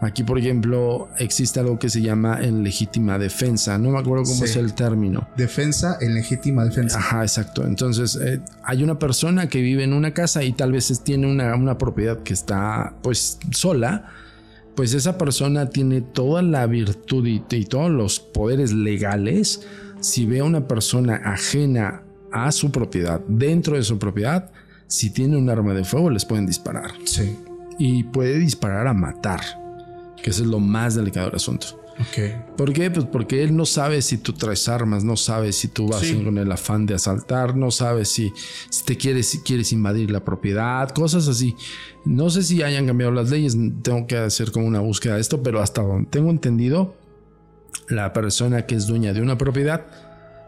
Aquí, 0.00 0.22
por 0.22 0.38
ejemplo, 0.38 1.08
existe 1.18 1.58
algo 1.58 1.78
que 1.78 1.90
se 1.90 2.00
llama 2.00 2.38
en 2.40 2.62
legítima 2.62 3.18
defensa. 3.18 3.78
No 3.78 3.90
me 3.90 3.98
acuerdo 3.98 4.24
cómo 4.24 4.44
es 4.44 4.54
el 4.54 4.74
término. 4.74 5.28
Defensa 5.36 5.98
en 6.00 6.14
legítima 6.14 6.64
defensa. 6.64 6.98
Ajá, 6.98 7.22
exacto. 7.22 7.64
Entonces, 7.64 8.16
eh, 8.22 8.40
hay 8.62 8.84
una 8.84 8.98
persona 8.98 9.48
que 9.48 9.60
vive 9.60 9.82
en 9.82 9.92
una 9.92 10.14
casa 10.14 10.44
y 10.44 10.52
tal 10.52 10.70
vez 10.70 11.02
tiene 11.02 11.28
una, 11.28 11.54
una 11.56 11.78
propiedad 11.78 12.22
que 12.22 12.32
está 12.32 12.94
pues 13.02 13.38
sola. 13.50 14.12
Pues 14.76 14.94
esa 14.94 15.18
persona 15.18 15.68
tiene 15.68 16.00
toda 16.00 16.42
la 16.42 16.64
virtud 16.66 17.26
y, 17.26 17.42
y 17.50 17.64
todos 17.64 17.90
los 17.90 18.20
poderes 18.20 18.72
legales. 18.72 19.66
Si 19.98 20.26
ve 20.26 20.38
a 20.38 20.44
una 20.44 20.68
persona 20.68 21.16
ajena 21.24 22.04
a 22.30 22.52
su 22.52 22.70
propiedad, 22.70 23.20
dentro 23.26 23.74
de 23.74 23.82
su 23.82 23.98
propiedad, 23.98 24.52
si 24.86 25.10
tiene 25.10 25.36
un 25.36 25.50
arma 25.50 25.74
de 25.74 25.82
fuego, 25.82 26.08
les 26.08 26.24
pueden 26.24 26.46
disparar. 26.46 26.92
Sí. 27.04 27.36
Y 27.80 28.04
puede 28.04 28.38
disparar 28.38 28.86
a 28.86 28.94
matar 28.94 29.40
que 30.22 30.30
eso 30.30 30.42
es 30.42 30.48
lo 30.48 30.60
más 30.60 30.94
delicado 30.94 31.26
del 31.26 31.36
asunto. 31.36 31.80
Ok. 32.00 32.56
¿Por 32.56 32.72
qué? 32.72 32.90
Pues 32.90 33.06
porque 33.06 33.42
él 33.42 33.56
no 33.56 33.66
sabe 33.66 34.02
si 34.02 34.18
tú 34.18 34.32
traes 34.32 34.68
armas, 34.68 35.02
no 35.02 35.16
sabe 35.16 35.52
si 35.52 35.68
tú 35.68 35.88
vas 35.88 36.04
con 36.24 36.38
el 36.38 36.50
afán 36.52 36.86
de 36.86 36.94
asaltar, 36.94 37.56
no 37.56 37.70
sabe 37.70 38.04
si, 38.04 38.32
si 38.70 38.84
te 38.84 38.96
quieres, 38.96 39.26
si 39.26 39.40
quieres 39.40 39.72
invadir 39.72 40.10
la 40.10 40.24
propiedad, 40.24 40.88
cosas 40.90 41.26
así. 41.26 41.56
No 42.04 42.30
sé 42.30 42.44
si 42.44 42.62
hayan 42.62 42.86
cambiado 42.86 43.12
las 43.12 43.30
leyes, 43.30 43.56
tengo 43.82 44.06
que 44.06 44.16
hacer 44.16 44.52
como 44.52 44.66
una 44.66 44.80
búsqueda 44.80 45.16
de 45.16 45.20
esto, 45.20 45.42
pero 45.42 45.60
hasta 45.60 45.82
donde 45.82 46.08
tengo 46.08 46.30
entendido, 46.30 46.94
la 47.88 48.12
persona 48.12 48.66
que 48.66 48.76
es 48.76 48.86
dueña 48.86 49.12
de 49.12 49.20
una 49.20 49.36
propiedad, 49.36 49.86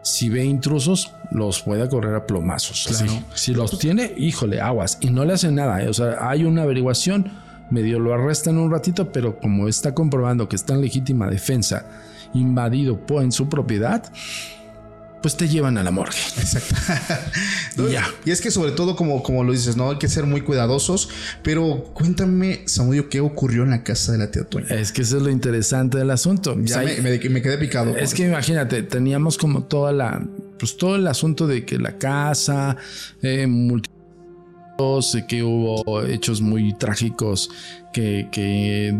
si 0.03 0.29
ve 0.29 0.45
intrusos, 0.45 1.11
los 1.31 1.61
puede 1.61 1.87
correr 1.89 2.15
a 2.15 2.25
plomazos. 2.25 2.85
Claro. 2.87 3.23
Si 3.35 3.53
los 3.53 3.77
tiene, 3.77 4.13
híjole, 4.17 4.61
aguas. 4.61 4.97
Y 5.01 5.09
no 5.09 5.25
le 5.25 5.33
hacen 5.33 5.55
nada. 5.55 5.83
¿eh? 5.83 5.89
O 5.89 5.93
sea, 5.93 6.17
hay 6.27 6.43
una 6.43 6.63
averiguación 6.63 7.31
medio 7.71 7.99
lo 7.99 8.13
arrestan 8.13 8.57
un 8.57 8.71
ratito, 8.71 9.11
pero 9.11 9.39
como 9.39 9.67
está 9.67 9.93
comprobando 9.93 10.47
que 10.47 10.55
está 10.55 10.73
en 10.73 10.81
legítima 10.81 11.29
defensa, 11.29 11.85
invadido 12.33 12.99
en 13.19 13.31
su 13.31 13.49
propiedad, 13.49 14.11
pues 15.21 15.37
te 15.37 15.47
llevan 15.47 15.77
a 15.77 15.83
la 15.83 15.91
morgue. 15.91 16.17
Exacto. 16.37 16.75
y, 18.25 18.31
es 18.31 18.41
que 18.41 18.49
sobre 18.49 18.71
todo, 18.71 18.95
como, 18.95 19.21
como 19.21 19.43
lo 19.43 19.51
dices, 19.51 19.77
¿no? 19.77 19.91
Hay 19.91 19.97
que 19.97 20.07
ser 20.07 20.25
muy 20.25 20.41
cuidadosos. 20.41 21.09
Pero 21.43 21.91
cuéntame, 21.93 22.63
Samudio, 22.65 23.07
¿qué 23.07 23.21
ocurrió 23.21 23.63
en 23.63 23.69
la 23.69 23.83
casa 23.83 24.11
de 24.11 24.17
la 24.17 24.31
tía 24.31 24.43
Toña? 24.43 24.67
Es 24.69 24.91
que 24.91 25.03
eso 25.03 25.17
es 25.17 25.23
lo 25.23 25.29
interesante 25.29 25.99
del 25.99 26.09
asunto. 26.09 26.57
Ya 26.63 26.81
me, 26.81 27.19
quedé 27.19 27.57
picado. 27.57 27.95
Es 27.95 28.13
que 28.13 28.23
imagínate, 28.23 28.83
teníamos 28.83 29.37
como 29.37 29.63
toda 29.63 29.91
la... 29.91 30.25
Pues 30.57 30.77
todo 30.77 30.95
el 30.95 31.07
asunto 31.07 31.47
de 31.47 31.65
que 31.65 31.79
la 31.79 31.97
casa, 31.97 32.77
eh, 33.23 33.47
Sé 33.47 34.00
que 35.27 35.43
hubo 35.43 36.03
hechos 36.03 36.41
muy 36.41 36.73
trágicos 36.73 37.49
que, 37.93 38.27
que 38.31 38.93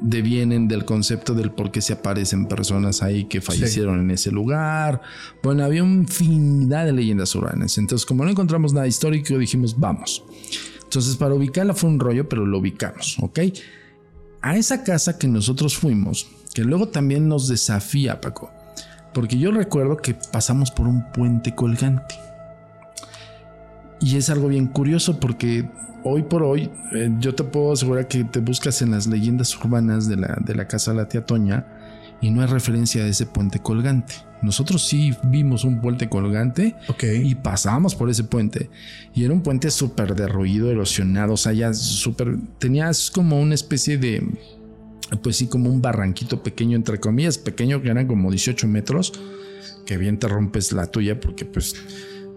devienen 0.00 0.68
del 0.68 0.84
concepto 0.84 1.34
del 1.34 1.50
por 1.50 1.70
qué 1.70 1.80
se 1.80 1.92
aparecen 1.92 2.46
personas 2.46 3.02
ahí 3.02 3.24
que 3.24 3.40
fallecieron 3.40 4.00
en 4.00 4.10
ese 4.10 4.30
lugar. 4.30 5.00
Bueno, 5.42 5.64
había 5.64 5.82
una 5.82 6.02
infinidad 6.02 6.84
de 6.86 6.92
leyendas 6.92 7.34
urbanas. 7.34 7.78
Entonces, 7.78 8.06
como 8.06 8.24
no 8.24 8.30
encontramos 8.30 8.72
nada 8.72 8.86
histórico, 8.86 9.36
dijimos, 9.38 9.78
vamos. 9.78 10.22
Entonces, 10.84 11.16
para 11.16 11.34
ubicarla 11.34 11.74
fue 11.74 11.90
un 11.90 11.98
rollo, 11.98 12.28
pero 12.28 12.46
lo 12.46 12.58
ubicamos, 12.58 13.16
¿ok? 13.20 13.40
A 14.42 14.56
esa 14.56 14.84
casa 14.84 15.18
que 15.18 15.26
nosotros 15.26 15.76
fuimos, 15.76 16.28
que 16.54 16.62
luego 16.62 16.88
también 16.88 17.28
nos 17.28 17.48
desafía, 17.48 18.20
Paco, 18.20 18.50
porque 19.12 19.38
yo 19.38 19.50
recuerdo 19.50 19.96
que 19.96 20.14
pasamos 20.32 20.70
por 20.70 20.86
un 20.86 21.10
puente 21.12 21.54
colgante. 21.54 22.25
Y 24.00 24.16
es 24.16 24.30
algo 24.30 24.48
bien 24.48 24.66
curioso 24.66 25.18
porque 25.18 25.68
hoy 26.04 26.22
por 26.22 26.42
hoy 26.42 26.70
eh, 26.92 27.10
yo 27.18 27.34
te 27.34 27.44
puedo 27.44 27.72
asegurar 27.72 28.08
que 28.08 28.24
te 28.24 28.40
buscas 28.40 28.82
en 28.82 28.92
las 28.92 29.06
leyendas 29.06 29.56
urbanas 29.58 30.08
de 30.08 30.16
la, 30.16 30.38
de 30.44 30.54
la 30.54 30.68
casa 30.68 30.92
de 30.92 30.98
la 30.98 31.08
tía 31.08 31.24
Toña 31.24 31.66
y 32.20 32.30
no 32.30 32.40
hay 32.40 32.46
referencia 32.46 33.04
a 33.04 33.08
ese 33.08 33.26
puente 33.26 33.60
colgante. 33.60 34.14
Nosotros 34.42 34.86
sí 34.86 35.14
vimos 35.24 35.64
un 35.64 35.80
puente 35.80 36.08
colgante 36.08 36.74
y 37.02 37.34
pasamos 37.36 37.94
por 37.94 38.10
ese 38.10 38.24
puente. 38.24 38.70
Y 39.14 39.24
era 39.24 39.32
un 39.32 39.42
puente 39.42 39.70
súper 39.70 40.14
derruido, 40.14 40.70
erosionado, 40.70 41.34
o 41.34 41.36
sea, 41.36 41.52
ya 41.52 41.72
súper... 41.72 42.36
Tenías 42.58 43.10
como 43.10 43.40
una 43.40 43.54
especie 43.54 43.98
de... 43.98 44.26
Pues 45.22 45.36
sí, 45.36 45.46
como 45.46 45.70
un 45.70 45.80
barranquito 45.80 46.42
pequeño, 46.42 46.76
entre 46.76 46.98
comillas, 47.00 47.38
pequeño, 47.38 47.80
que 47.80 47.90
eran 47.90 48.06
como 48.06 48.30
18 48.30 48.66
metros, 48.66 49.12
que 49.86 49.96
bien 49.96 50.18
te 50.18 50.26
rompes 50.26 50.72
la 50.72 50.88
tuya 50.88 51.20
porque 51.20 51.44
pues 51.44 51.76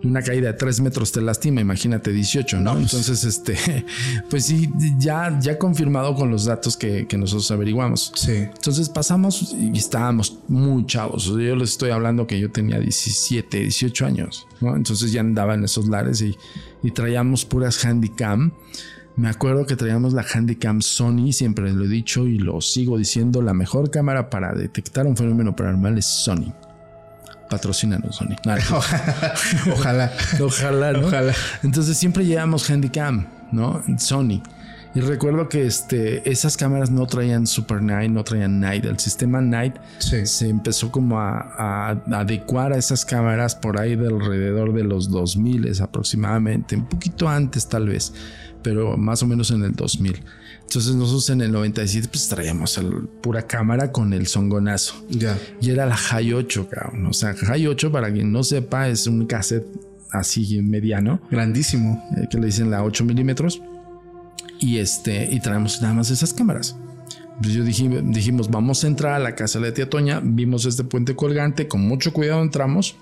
una 0.03 0.21
caída 0.21 0.47
de 0.47 0.53
3 0.53 0.81
metros 0.81 1.11
te 1.11 1.21
lastima, 1.21 1.61
imagínate 1.61 2.11
18, 2.11 2.59
¿no? 2.59 2.73
Pues. 2.73 2.83
Entonces, 2.83 3.23
este, 3.23 3.85
pues 4.29 4.45
sí, 4.45 4.69
ya, 4.97 5.37
ya 5.39 5.57
confirmado 5.57 6.15
con 6.15 6.31
los 6.31 6.45
datos 6.45 6.77
que, 6.77 7.07
nosotros 7.17 7.51
averiguamos. 7.51 8.13
Sí. 8.15 8.31
Entonces 8.31 8.87
pasamos 8.87 9.53
y 9.53 9.77
estábamos 9.77 10.39
muy 10.47 10.85
chavos. 10.85 11.25
yo 11.25 11.55
les 11.55 11.71
estoy 11.71 11.89
hablando 11.89 12.27
que 12.27 12.39
yo 12.39 12.49
tenía 12.49 12.79
17, 12.79 13.59
18 13.59 14.05
años, 14.05 14.47
¿no? 14.61 14.75
Entonces 14.75 15.11
ya 15.11 15.19
andaba 15.19 15.55
en 15.55 15.65
esos 15.65 15.89
lares 15.89 16.21
y, 16.21 16.37
y 16.81 16.91
traíamos 16.91 17.43
puras 17.43 17.83
handicam. 17.83 18.53
Me 19.17 19.27
acuerdo 19.27 19.65
que 19.65 19.75
traíamos 19.75 20.13
la 20.13 20.23
Handycam 20.23 20.81
Sony, 20.81 21.33
siempre 21.33 21.73
lo 21.73 21.83
he 21.83 21.87
dicho 21.89 22.25
y 22.25 22.37
lo 22.37 22.61
sigo 22.61 22.97
diciendo, 22.97 23.41
la 23.41 23.53
mejor 23.53 23.91
cámara 23.91 24.29
para 24.29 24.53
detectar 24.53 25.05
un 25.07 25.17
fenómeno 25.17 25.53
paranormal 25.57 25.97
es 25.97 26.05
Sony. 26.05 26.53
Patrocínanos, 27.49 28.15
Sony. 28.15 28.35
Ojalá. 29.73 30.11
Ojalá, 30.41 30.93
¿no? 30.93 31.07
Ojalá. 31.07 31.33
Entonces 31.63 31.97
siempre 31.97 32.25
llevamos 32.25 32.69
Handycam, 32.69 33.27
¿no? 33.51 33.83
Sony. 33.97 34.41
Y 34.95 35.01
recuerdo 35.01 35.49
que 35.49 35.67
este, 35.67 36.29
esas 36.29 36.57
cámaras 36.57 36.89
no 36.89 37.05
traían 37.05 37.45
Super 37.45 37.81
Night, 37.81 38.09
no 38.09 38.23
traían 38.23 38.59
Night. 38.59 38.85
El 38.85 38.97
sistema 38.97 39.39
Night 39.39 39.75
se 39.99 40.49
empezó 40.49 40.91
como 40.91 41.19
a, 41.19 41.91
adecuar 42.11 42.73
a 42.73 42.77
esas 42.77 43.05
cámaras 43.05 43.53
por 43.53 43.79
ahí 43.79 43.95
de 43.95 44.07
alrededor 44.07 44.73
de 44.73 44.83
los 44.83 45.11
2000 45.11 45.79
aproximadamente, 45.81 46.75
un 46.75 46.87
poquito 46.87 47.29
antes 47.29 47.67
tal 47.67 47.87
vez, 47.87 48.13
pero 48.63 48.97
más 48.97 49.21
o 49.21 49.27
menos 49.27 49.51
en 49.51 49.63
el 49.63 49.73
2000. 49.73 50.23
Entonces 50.69 50.93
nosotros 50.93 51.27
en 51.31 51.41
el 51.41 51.51
97 51.51 52.09
pues 52.11 52.29
traíamos 52.29 52.77
el 52.77 53.07
pura 53.21 53.47
cámara 53.47 53.91
con 53.91 54.13
el 54.13 54.27
songonazo. 54.27 55.03
Ya. 55.09 55.35
Y 55.59 55.71
era 55.71 55.87
la 55.87 55.97
High 55.97 56.31
8, 56.31 56.67
cabrón. 56.69 57.07
O 57.07 57.13
sea, 57.13 57.33
High 57.33 57.65
8 57.65 57.91
para 57.91 58.13
quien 58.13 58.31
no 58.31 58.43
sepa 58.43 58.87
es 58.87 59.07
un 59.07 59.25
cassette 59.25 59.65
así 60.11 60.61
mediano. 60.61 61.21
Grandísimo. 61.31 62.07
Eh, 62.15 62.27
que 62.29 62.37
le 62.37 62.45
dicen 62.45 62.69
la 62.69 62.83
8 62.83 63.03
milímetros. 63.03 63.63
Y 64.59 64.77
este, 64.77 65.27
y 65.33 65.39
traemos 65.39 65.81
nada 65.81 65.95
más 65.95 66.11
esas 66.11 66.35
cámaras. 66.35 66.75
Pues 67.41 67.53
yo 67.53 67.63
dijimos, 67.63 68.51
vamos 68.51 68.83
a 68.83 68.87
entrar 68.87 69.13
a 69.13 69.19
la 69.19 69.33
casa 69.33 69.59
de 69.59 69.69
la 69.69 69.73
tía 69.73 69.89
Toña. 69.89 70.21
Vimos 70.23 70.67
este 70.67 70.83
puente 70.83 71.15
colgante, 71.15 71.67
con 71.67 71.81
mucho 71.81 72.13
cuidado 72.13 72.43
entramos. 72.43 72.95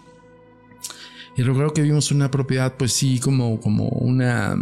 Y 1.36 1.42
recuerdo 1.42 1.74
que 1.74 1.82
vimos 1.82 2.14
una 2.14 2.32
propiedad, 2.32 2.76
pues 2.78 2.94
sí, 2.94 3.20
como, 3.20 3.60
como 3.60 3.90
una 3.90 4.56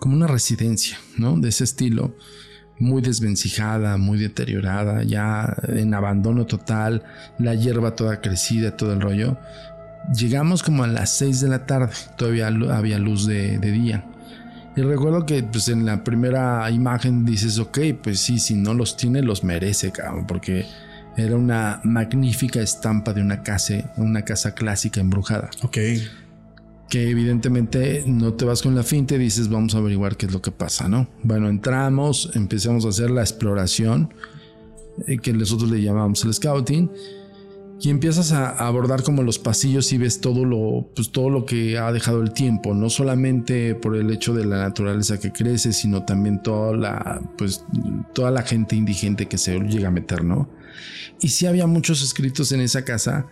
como 0.00 0.16
una 0.16 0.26
residencia, 0.26 0.98
¿no? 1.16 1.38
De 1.38 1.50
ese 1.50 1.62
estilo, 1.62 2.16
muy 2.78 3.02
desvencijada, 3.02 3.98
muy 3.98 4.18
deteriorada, 4.18 5.04
ya 5.04 5.54
en 5.68 5.94
abandono 5.94 6.46
total, 6.46 7.04
la 7.38 7.54
hierba 7.54 7.94
toda 7.94 8.20
crecida, 8.20 8.76
todo 8.76 8.94
el 8.94 9.00
rollo. 9.00 9.36
Llegamos 10.16 10.62
como 10.62 10.82
a 10.82 10.86
las 10.86 11.10
6 11.18 11.42
de 11.42 11.48
la 11.48 11.66
tarde, 11.66 11.92
todavía 12.16 12.48
había 12.48 12.98
luz 12.98 13.26
de, 13.26 13.58
día. 13.58 14.06
Y 14.74 14.80
recuerdo 14.80 15.26
que 15.26 15.42
pues 15.42 15.68
en 15.68 15.84
la 15.84 16.02
primera 16.02 16.68
imagen 16.70 17.26
dices, 17.26 17.58
ok, 17.58 17.78
pues 18.02 18.20
sí, 18.20 18.38
si 18.38 18.54
no 18.54 18.72
los 18.72 18.96
tiene, 18.96 19.20
los 19.20 19.44
merece, 19.44 19.92
cabrón, 19.92 20.26
porque 20.26 20.64
era 21.16 21.36
una 21.36 21.80
magnífica 21.84 22.60
estampa 22.60 23.12
de 23.12 23.20
una 23.20 23.42
casa, 23.42 23.92
una 23.96 24.22
casa 24.22 24.54
clásica 24.54 25.00
embrujada. 25.00 25.50
Ok 25.62 25.78
que 26.90 27.08
evidentemente 27.08 28.02
no 28.06 28.34
te 28.34 28.44
vas 28.44 28.62
con 28.62 28.74
la 28.74 28.82
finta 28.82 29.14
y 29.14 29.18
dices 29.18 29.48
vamos 29.48 29.74
a 29.74 29.78
averiguar 29.78 30.16
qué 30.16 30.26
es 30.26 30.32
lo 30.32 30.42
que 30.42 30.50
pasa, 30.50 30.88
¿no? 30.88 31.08
Bueno, 31.22 31.48
entramos, 31.48 32.30
empezamos 32.34 32.84
a 32.84 32.88
hacer 32.88 33.10
la 33.10 33.22
exploración, 33.22 34.12
eh, 35.06 35.18
que 35.18 35.32
nosotros 35.32 35.70
le 35.70 35.80
llamamos 35.80 36.24
el 36.24 36.34
scouting, 36.34 36.90
y 37.80 37.88
empiezas 37.88 38.32
a 38.32 38.50
abordar 38.66 39.02
como 39.02 39.22
los 39.22 39.38
pasillos 39.38 39.90
y 39.92 39.98
ves 39.98 40.20
todo 40.20 40.44
lo, 40.44 40.90
pues 40.94 41.10
todo 41.12 41.30
lo 41.30 41.46
que 41.46 41.78
ha 41.78 41.90
dejado 41.92 42.20
el 42.20 42.32
tiempo, 42.32 42.74
no 42.74 42.90
solamente 42.90 43.74
por 43.74 43.96
el 43.96 44.10
hecho 44.10 44.34
de 44.34 44.44
la 44.44 44.58
naturaleza 44.58 45.18
que 45.18 45.32
crece, 45.32 45.72
sino 45.72 46.04
también 46.04 46.42
toda 46.42 46.76
la, 46.76 47.22
pues, 47.38 47.64
toda 48.12 48.32
la 48.32 48.42
gente 48.42 48.76
indigente 48.76 49.28
que 49.28 49.38
se 49.38 49.58
llega 49.60 49.88
a 49.88 49.92
meter, 49.92 50.24
¿no? 50.24 50.50
Y 51.20 51.28
sí 51.28 51.46
había 51.46 51.66
muchos 51.66 52.02
escritos 52.02 52.52
en 52.52 52.60
esa 52.60 52.84
casa 52.84 53.28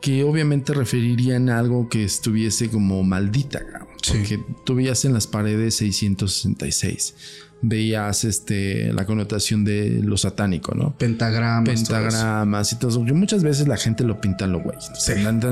que 0.00 0.24
obviamente 0.24 0.74
referirían 0.74 1.48
a 1.48 1.58
algo 1.58 1.88
que 1.88 2.04
estuviese 2.04 2.68
como 2.68 3.02
maldita, 3.02 3.60
porque 4.06 4.40
tú 4.64 4.74
veías 4.74 5.04
en 5.04 5.14
las 5.14 5.26
paredes 5.26 5.76
666, 5.76 7.14
veías 7.62 8.24
este, 8.24 8.92
la 8.92 9.06
connotación 9.06 9.64
de 9.64 10.00
lo 10.02 10.16
satánico, 10.16 10.74
¿no? 10.74 10.94
Pentagramas. 10.98 11.68
Pentagramas 11.68 12.72
y 12.72 12.78
todo 12.78 12.90
eso. 12.90 13.04
Que 13.04 13.14
muchas 13.14 13.42
veces 13.42 13.66
la 13.66 13.76
gente 13.76 14.04
lo 14.04 14.20
pinta 14.20 14.46
lo 14.46 14.60
güey. 14.60 14.76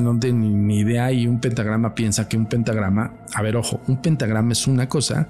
No, 0.02 0.18
tiene 0.18 0.48
ni 0.48 0.80
idea 0.80 1.10
y 1.12 1.26
un 1.26 1.40
pentagrama 1.40 1.94
piensa 1.94 2.28
que 2.28 2.36
un 2.36 2.46
pentagrama, 2.46 3.14
a 3.32 3.42
ver, 3.42 3.56
ojo, 3.56 3.80
un 3.86 4.02
pentagrama 4.02 4.52
es 4.52 4.66
una 4.66 4.88
cosa 4.88 5.28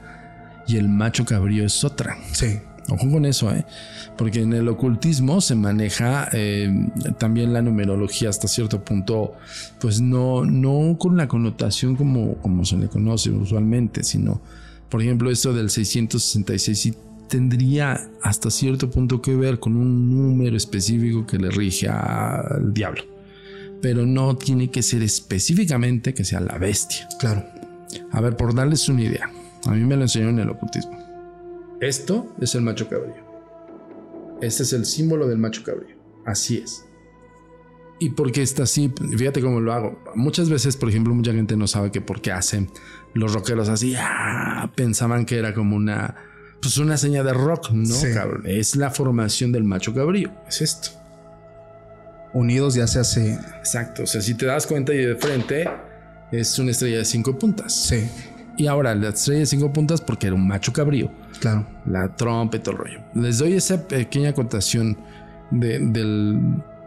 y 0.66 0.76
el 0.76 0.88
macho 0.88 1.24
cabrío 1.24 1.64
es 1.64 1.84
otra. 1.84 2.16
Sí. 2.32 2.58
Ojo 2.88 3.10
con 3.10 3.24
eso, 3.24 3.52
¿eh? 3.52 3.64
porque 4.16 4.40
en 4.40 4.52
el 4.52 4.68
ocultismo 4.68 5.40
se 5.40 5.54
maneja 5.54 6.28
eh, 6.32 6.88
también 7.18 7.52
la 7.52 7.62
numerología 7.62 8.28
hasta 8.28 8.48
cierto 8.48 8.84
punto, 8.84 9.34
pues 9.80 10.00
no, 10.00 10.44
no 10.44 10.96
con 10.98 11.16
la 11.16 11.28
connotación 11.28 11.96
como, 11.96 12.34
como 12.36 12.64
se 12.64 12.76
le 12.76 12.88
conoce 12.88 13.30
usualmente, 13.30 14.02
sino, 14.02 14.40
por 14.88 15.00
ejemplo, 15.00 15.30
esto 15.30 15.52
del 15.52 15.70
666 15.70 16.78
sí 16.78 16.94
tendría 17.28 18.08
hasta 18.20 18.50
cierto 18.50 18.90
punto 18.90 19.22
que 19.22 19.34
ver 19.34 19.58
con 19.58 19.76
un 19.76 20.14
número 20.14 20.56
específico 20.56 21.26
que 21.26 21.38
le 21.38 21.50
rige 21.50 21.88
al 21.88 22.74
diablo, 22.74 23.04
pero 23.80 24.04
no 24.04 24.36
tiene 24.36 24.70
que 24.70 24.82
ser 24.82 25.02
específicamente 25.02 26.14
que 26.14 26.24
sea 26.24 26.40
la 26.40 26.58
bestia. 26.58 27.08
Claro. 27.18 27.44
A 28.10 28.20
ver, 28.20 28.36
por 28.36 28.54
darles 28.54 28.88
una 28.88 29.02
idea, 29.02 29.30
a 29.66 29.70
mí 29.70 29.80
me 29.80 29.96
lo 29.96 30.02
enseñaron 30.02 30.34
en 30.34 30.40
el 30.40 30.50
ocultismo. 30.50 31.01
Esto 31.82 32.32
es 32.40 32.54
el 32.54 32.62
macho 32.62 32.88
cabrío. 32.88 33.16
Este 34.40 34.62
es 34.62 34.72
el 34.72 34.86
símbolo 34.86 35.26
del 35.26 35.38
macho 35.38 35.64
cabrío. 35.64 35.96
Así 36.24 36.58
es. 36.58 36.84
¿Y 37.98 38.10
por 38.10 38.30
qué 38.30 38.42
está 38.42 38.62
así? 38.62 38.92
Fíjate 39.16 39.40
cómo 39.40 39.58
lo 39.60 39.72
hago. 39.72 40.00
Muchas 40.14 40.48
veces, 40.48 40.76
por 40.76 40.88
ejemplo, 40.88 41.12
mucha 41.12 41.32
gente 41.32 41.56
no 41.56 41.66
sabe 41.66 41.90
que 41.90 42.00
por 42.00 42.20
qué 42.20 42.30
hacen 42.30 42.70
los 43.14 43.34
rockeros 43.34 43.68
así. 43.68 43.96
Ah, 43.98 44.70
pensaban 44.76 45.26
que 45.26 45.38
era 45.38 45.54
como 45.54 45.74
una, 45.74 46.14
pues 46.60 46.78
una 46.78 46.96
seña 46.96 47.24
de 47.24 47.32
rock. 47.32 47.70
No, 47.72 47.96
cabrón. 48.14 48.44
Es 48.46 48.76
la 48.76 48.90
formación 48.90 49.50
del 49.50 49.64
macho 49.64 49.92
cabrío. 49.92 50.30
Es 50.46 50.62
esto. 50.62 50.90
Unidos 52.32 52.74
ya 52.74 52.86
se 52.86 53.00
hace. 53.00 53.32
Exacto. 53.58 54.04
O 54.04 54.06
sea, 54.06 54.20
si 54.20 54.34
te 54.34 54.46
das 54.46 54.68
cuenta 54.68 54.94
y 54.94 54.98
de 54.98 55.16
frente 55.16 55.68
es 56.30 56.56
una 56.60 56.70
estrella 56.70 56.98
de 56.98 57.04
cinco 57.04 57.36
puntas. 57.36 57.74
Sí. 57.74 58.08
Y 58.56 58.66
ahora 58.66 58.94
la 58.94 59.08
estrella 59.08 59.40
de 59.40 59.46
cinco 59.46 59.72
puntas 59.72 60.00
porque 60.00 60.26
era 60.26 60.36
un 60.36 60.46
macho 60.46 60.72
cabrío. 60.72 61.10
Claro. 61.40 61.66
La 61.86 62.14
trompa 62.14 62.56
y 62.56 62.60
todo 62.60 62.72
el 62.72 62.78
rollo. 62.78 63.00
Les 63.14 63.38
doy 63.38 63.54
esa 63.54 63.86
pequeña 63.88 64.32
contación 64.32 64.96
de, 65.50 65.78
del, 65.78 66.38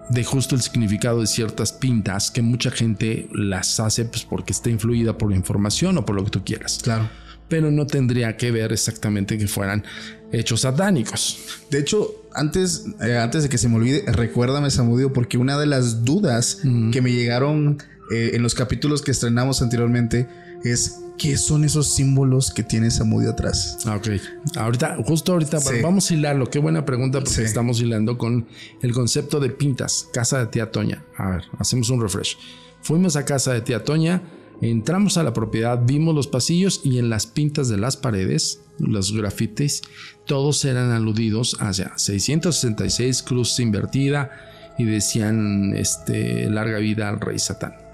de 0.10 0.24
justo 0.24 0.56
el 0.56 0.62
significado 0.62 1.22
de 1.22 1.28
ciertas 1.28 1.72
pintas 1.74 2.32
que 2.32 2.42
mucha 2.42 2.72
gente 2.72 3.28
las 3.34 3.80
hace 3.80 4.06
pues 4.06 4.24
porque 4.24 4.54
está 4.54 4.70
influida 4.70 5.18
por 5.18 5.30
la 5.30 5.36
información 5.36 5.98
o 5.98 6.06
por 6.06 6.16
lo 6.16 6.24
que 6.24 6.32
tú 6.32 6.44
quieras. 6.44 6.80
Claro. 6.84 7.10
Pero 7.48 7.70
no 7.70 7.86
tendría 7.86 8.38
que 8.38 8.52
ver 8.52 8.72
exactamente 8.72 9.38
que 9.38 9.48
fueran 9.48 9.84
hechos 10.32 10.62
satánicos. 10.62 11.60
De 11.70 11.80
hecho, 11.80 12.28
antes, 12.34 12.86
eh, 13.02 13.18
antes 13.18 13.44
de 13.44 13.50
que 13.50 13.58
se 13.58 13.70
me 13.70 13.76
olvide, 13.76 14.04
recuérdame, 14.08 14.72
Samudio, 14.72 15.14
porque 15.14 15.38
una 15.38 15.58
de 15.58 15.68
las 15.68 16.04
dudas 16.04 16.60
que 16.92 17.02
me 17.02 17.12
llegaron 17.12 17.78
eh, 18.12 18.32
en 18.34 18.42
los 18.42 18.56
capítulos 18.56 19.02
que 19.02 19.12
estrenamos 19.12 19.62
anteriormente 19.62 20.28
es 20.66 21.02
qué 21.18 21.38
son 21.38 21.64
esos 21.64 21.94
símbolos 21.94 22.52
que 22.52 22.64
tiene 22.64 22.92
Samudio 22.92 23.32
atrás. 23.32 23.78
Ah, 23.86 23.96
ok. 23.96 24.08
Ahorita, 24.56 24.98
justo 25.06 25.34
ahorita, 25.34 25.60
vamos 25.82 26.10
a 26.10 26.14
hilarlo. 26.14 26.50
Qué 26.50 26.60
buena 26.60 26.86
pregunta 26.86 27.22
porque 27.22 27.44
estamos 27.44 27.80
hilando 27.80 28.18
con 28.18 28.48
el 28.82 28.94
concepto 28.94 29.40
de 29.40 29.50
pintas. 29.50 30.08
Casa 30.14 30.40
de 30.40 30.48
tía 30.48 30.72
Toña. 30.72 31.04
A 31.18 31.30
ver, 31.30 31.44
hacemos 31.60 31.90
un 31.90 32.02
refresh. 32.02 32.38
Fuimos 32.82 33.16
a 33.16 33.26
casa 33.26 33.54
de 33.54 33.62
tía 33.62 33.84
Toña, 33.84 34.22
entramos 34.62 35.18
a 35.18 35.24
la 35.24 35.34
propiedad, 35.34 35.82
vimos 35.84 36.14
los 36.14 36.28
pasillos 36.28 36.82
y 36.84 37.00
en 37.00 37.10
las 37.10 37.26
pintas 37.26 37.68
de 37.68 37.78
las 37.78 37.98
paredes, 37.98 38.62
los 38.78 39.12
grafitis, 39.12 39.82
todos 40.26 40.64
eran 40.66 40.92
aludidos 40.92 41.58
hacia 41.60 41.98
666 41.98 43.24
cruz 43.24 43.60
invertida 43.60 44.32
y 44.78 44.84
decían 44.84 45.74
este 45.76 46.50
larga 46.50 46.78
vida 46.78 47.10
al 47.10 47.20
rey 47.20 47.40
Satán. 47.40 47.85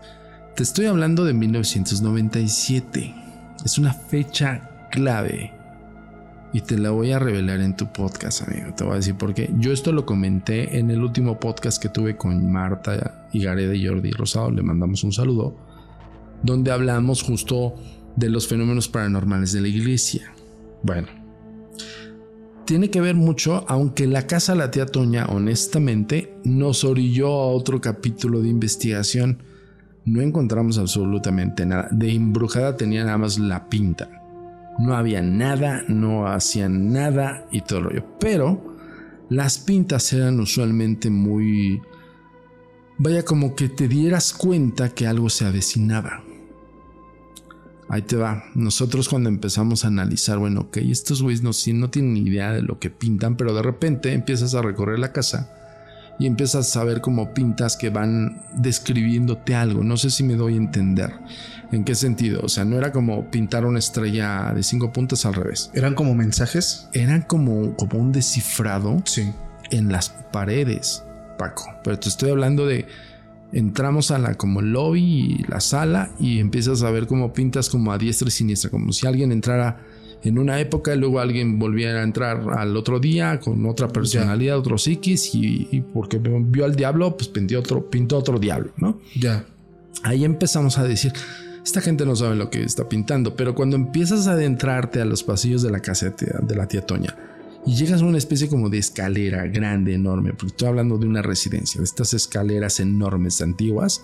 Te 0.56 0.64
estoy 0.64 0.88
hablando 0.88 1.24
de 1.24 1.34
1997. 1.34 3.16
Es 3.64 3.78
una 3.78 3.94
fecha 3.94 4.90
clave. 4.92 5.54
Y 6.52 6.60
te 6.60 6.78
la 6.78 6.90
voy 6.90 7.14
a 7.14 7.20
revelar 7.20 7.62
en 7.62 7.78
tu 7.78 7.94
podcast, 7.94 8.42
amigo. 8.46 8.74
Te 8.76 8.84
voy 8.84 8.94
a 8.94 8.98
decir 8.98 9.16
por 9.16 9.34
qué. 9.34 9.50
Yo 9.58 9.72
esto 9.72 9.94
lo 9.94 10.06
comenté 10.06 10.78
en 10.78 10.92
el 10.92 11.02
último 11.02 11.40
podcast 11.40 11.82
que 11.82 11.88
tuve 11.88 12.18
con 12.18 12.52
Marta 12.52 13.30
Gareda 13.34 13.74
y 13.74 13.88
Jordi 13.88 14.12
Rosado. 14.12 14.52
Le 14.52 14.62
mandamos 14.62 15.06
un 15.06 15.14
saludo. 15.14 15.56
Donde 16.44 16.72
hablamos 16.72 17.24
justo 17.24 17.76
de 18.18 18.30
los 18.30 18.50
fenómenos 18.50 18.90
paranormales 18.90 19.54
de 19.54 19.62
la 19.62 19.70
iglesia. 19.70 20.34
Bueno, 20.84 21.08
tiene 22.66 22.90
que 22.90 23.00
ver 23.00 23.16
mucho, 23.16 23.64
aunque 23.70 24.06
la 24.06 24.28
casa 24.28 24.52
de 24.52 24.58
la 24.58 24.72
tía 24.72 24.86
Toña, 24.86 25.28
honestamente, 25.28 26.36
nos 26.44 26.84
orilló 26.84 27.28
a 27.28 27.48
otro 27.48 27.80
capítulo 27.80 28.42
de 28.42 28.50
investigación 28.50 29.44
no 30.06 30.22
encontramos 30.22 30.78
absolutamente 30.78 31.66
nada. 31.66 31.88
De 31.92 32.12
embrujada 32.12 32.76
tenía 32.76 33.04
nada 33.04 33.18
más 33.18 33.38
la 33.38 33.70
pinta. 33.70 34.10
No 34.80 34.96
había 34.96 35.22
nada, 35.22 35.84
no 35.88 36.28
hacían 36.28 36.92
nada 36.92 37.46
y 37.52 37.62
todo 37.62 37.82
lo 37.82 37.90
rollo. 37.90 38.06
Pero 38.20 38.78
las 39.30 39.60
pintas 39.60 40.12
eran 40.14 40.40
usualmente 40.40 41.10
muy... 41.10 41.82
Vaya 42.98 43.24
como 43.24 43.56
que 43.56 43.68
te 43.70 43.88
dieras 43.88 44.34
cuenta 44.34 44.90
que 44.90 45.08
algo 45.08 45.30
se 45.30 45.46
avecinaba. 45.46 46.24
Ahí 47.90 48.04
te 48.04 48.16
va. 48.16 48.44
Nosotros 48.56 49.10
cuando 49.10 49.30
empezamos 49.30 49.84
a 49.84 49.90
analizar, 49.90 50.38
bueno, 50.38 50.62
ok, 50.62 50.78
estos 50.78 51.22
güeyes 51.22 51.44
no, 51.44 51.52
no 51.78 51.90
tienen 51.90 52.14
ni 52.14 52.22
idea 52.22 52.52
de 52.54 52.62
lo 52.62 52.80
que 52.80 52.90
pintan, 52.90 53.36
pero 53.36 53.54
de 53.54 53.62
repente 53.62 54.14
empiezas 54.14 54.56
a 54.56 54.62
recorrer 54.62 55.00
la 55.00 55.12
casa 55.12 55.61
y 56.22 56.28
empiezas 56.28 56.78
a 56.78 56.84
ver 56.84 57.02
como 57.02 57.34
pintas 57.34 57.76
que 57.76 57.90
van 57.90 58.44
describiéndote 58.54 59.56
algo. 59.56 59.84
No 59.84 59.98
sé 59.98 60.12
si 60.12 60.24
me 60.24 60.36
doy 60.36 60.54
a 60.54 60.58
entender. 60.58 61.12
¿En 61.72 61.84
qué 61.84 61.96
sentido? 61.96 62.42
O 62.44 62.48
sea, 62.48 62.64
no 62.64 62.78
era 62.78 62.92
como 62.92 63.32
pintar 63.32 63.66
una 63.66 63.80
estrella 63.80 64.54
de 64.54 64.62
cinco 64.62 64.94
puntas 64.94 65.26
al 65.26 65.34
revés. 65.34 65.72
¿Eran 65.74 65.96
como 65.96 66.14
mensajes? 66.14 66.88
Eran 66.94 67.24
como, 67.24 67.76
como 67.76 67.98
un 67.98 68.12
descifrado 68.12 69.02
sí. 69.04 69.34
en 69.72 69.92
las 69.92 70.10
paredes, 70.10 71.04
Paco. 71.40 71.64
Pero 71.84 71.98
te 71.98 72.10
estoy 72.10 72.30
hablando 72.30 72.68
de 72.68 72.86
entramos 73.52 74.12
a 74.12 74.20
la 74.20 74.36
como 74.36 74.62
lobby 74.62 75.02
y 75.02 75.46
la 75.48 75.60
sala 75.60 76.12
y 76.20 76.40
empiezas 76.40 76.84
a 76.84 76.92
ver 76.92 77.08
como 77.08 77.34
pintas 77.34 77.68
como 77.68 77.92
a 77.92 77.98
diestra 77.98 78.28
y 78.28 78.32
siniestra, 78.32 78.70
como 78.70 78.92
si 78.92 79.08
alguien 79.08 79.32
entrara 79.32 79.80
en 80.24 80.38
una 80.38 80.60
época 80.60 80.94
y 80.94 80.98
luego 80.98 81.20
alguien 81.20 81.58
volviera 81.58 82.02
a 82.02 82.04
entrar 82.04 82.42
al 82.58 82.78
otro 82.78 83.00
día 83.00 83.40
con 83.40 83.66
otra 83.66 83.88
personalidad, 83.88 84.58
otro 84.58 84.78
psiquis 84.78 85.34
y, 85.34 85.84
porque 85.94 86.20
vio 86.20 86.66
al 86.66 86.76
diablo, 86.76 87.16
pues 87.18 87.28
pintó 87.28 87.60
otro, 87.60 87.90
pintó 87.90 88.18
otro 88.18 88.40
diablo, 88.40 88.72
¿no? 88.78 89.00
Ya. 89.16 89.46
Ahí 90.04 90.24
empezamos 90.24 90.78
a 90.78 90.84
decir, 90.84 91.12
esta 91.64 91.82
gente 91.82 92.06
no 92.06 92.16
sabe 92.16 92.36
lo 92.36 92.50
que 92.50 92.64
está 92.64 92.88
pintando, 92.88 93.36
pero 93.36 93.56
cuando 93.56 93.76
empiezas 93.76 94.28
a 94.28 94.34
adentrarte 94.34 95.02
a 95.02 95.06
los 95.06 95.24
pasillos 95.24 95.62
de 95.64 95.72
la 95.72 95.80
casa 95.80 96.14
de 96.42 96.56
la 96.56 96.68
tía 96.68 96.86
Toña 96.86 97.16
y 97.66 97.76
llegas 97.76 98.02
a 98.02 98.06
una 98.06 98.18
especie 98.18 98.48
como 98.50 98.70
de 98.70 98.80
escalera 98.80 99.46
grande, 99.48 99.94
enorme, 99.94 100.32
porque 100.32 100.48
estoy 100.48 100.68
hablando 100.70 100.98
de 100.98 101.08
una 101.08 101.22
residencia, 101.22 101.80
de 101.80 101.86
estas 101.86 102.14
escaleras 102.14 102.80
enormes, 102.80 103.42
antiguas, 103.42 104.02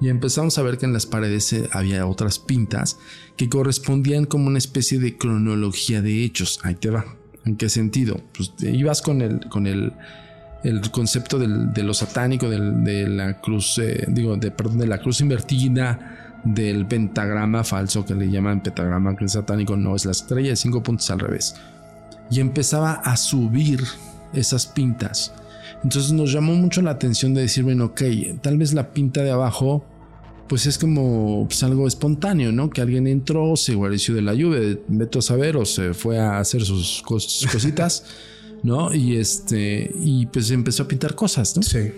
y 0.00 0.08
empezamos 0.08 0.58
a 0.58 0.62
ver 0.62 0.78
que 0.78 0.86
en 0.86 0.92
las 0.92 1.06
paredes 1.06 1.52
eh, 1.52 1.68
había 1.72 2.06
otras 2.06 2.38
pintas 2.38 2.98
que 3.36 3.48
correspondían 3.48 4.26
como 4.26 4.46
una 4.46 4.58
especie 4.58 4.98
de 4.98 5.16
cronología 5.16 6.02
de 6.02 6.24
hechos. 6.24 6.60
Ahí 6.62 6.74
te 6.74 6.90
va. 6.90 7.04
¿En 7.44 7.56
qué 7.56 7.68
sentido? 7.68 8.20
Pues 8.36 8.52
ibas 8.60 9.02
con 9.02 9.22
el, 9.22 9.40
con 9.48 9.66
el, 9.66 9.92
el 10.62 10.90
concepto 10.90 11.38
de 11.38 11.82
lo 11.82 11.94
satánico, 11.94 12.48
de 12.48 13.08
la 13.08 13.40
cruz, 13.40 13.78
eh, 13.78 14.04
digo, 14.08 14.36
de, 14.36 14.50
perdón, 14.50 14.78
de 14.78 14.86
la 14.86 14.98
cruz 14.98 15.20
invertida, 15.20 16.34
del 16.44 16.86
pentagrama 16.86 17.64
falso 17.64 18.04
que 18.04 18.14
le 18.14 18.30
llaman 18.30 18.62
pentagrama 18.62 19.16
que 19.16 19.24
es 19.24 19.32
satánico, 19.32 19.76
no, 19.76 19.96
es 19.96 20.04
la 20.04 20.12
estrella 20.12 20.50
de 20.50 20.56
cinco 20.56 20.82
puntos 20.82 21.10
al 21.10 21.20
revés. 21.20 21.54
Y 22.30 22.40
empezaba 22.40 22.92
a 22.92 23.16
subir 23.16 23.82
esas 24.32 24.66
pintas 24.66 25.32
entonces 25.84 26.12
nos 26.12 26.32
llamó 26.32 26.54
mucho 26.54 26.82
la 26.82 26.90
atención 26.90 27.34
de 27.34 27.42
decir, 27.42 27.64
bueno, 27.64 27.86
ok, 27.86 28.02
tal 28.42 28.58
vez 28.58 28.72
la 28.72 28.92
pinta 28.92 29.22
de 29.22 29.30
abajo, 29.30 29.84
pues 30.48 30.66
es 30.66 30.78
como 30.78 31.46
pues, 31.46 31.62
algo 31.62 31.86
espontáneo, 31.86 32.50
¿no? 32.52 32.70
Que 32.70 32.80
alguien 32.80 33.06
entró, 33.06 33.54
se 33.56 33.74
guareció 33.74 34.14
de 34.14 34.22
la 34.22 34.34
lluvia, 34.34 34.78
vete 34.88 35.18
a 35.18 35.22
saber, 35.22 35.56
o 35.56 35.64
se 35.64 35.94
fue 35.94 36.18
a 36.18 36.38
hacer 36.38 36.62
sus, 36.64 37.02
cositas, 37.06 38.04
¿no? 38.62 38.92
Y 38.92 39.16
este, 39.16 39.92
y 40.02 40.26
pues 40.26 40.50
empezó 40.50 40.84
a 40.84 40.88
pintar 40.88 41.14
cosas, 41.14 41.56
¿no? 41.56 41.62
Sí. 41.62 41.92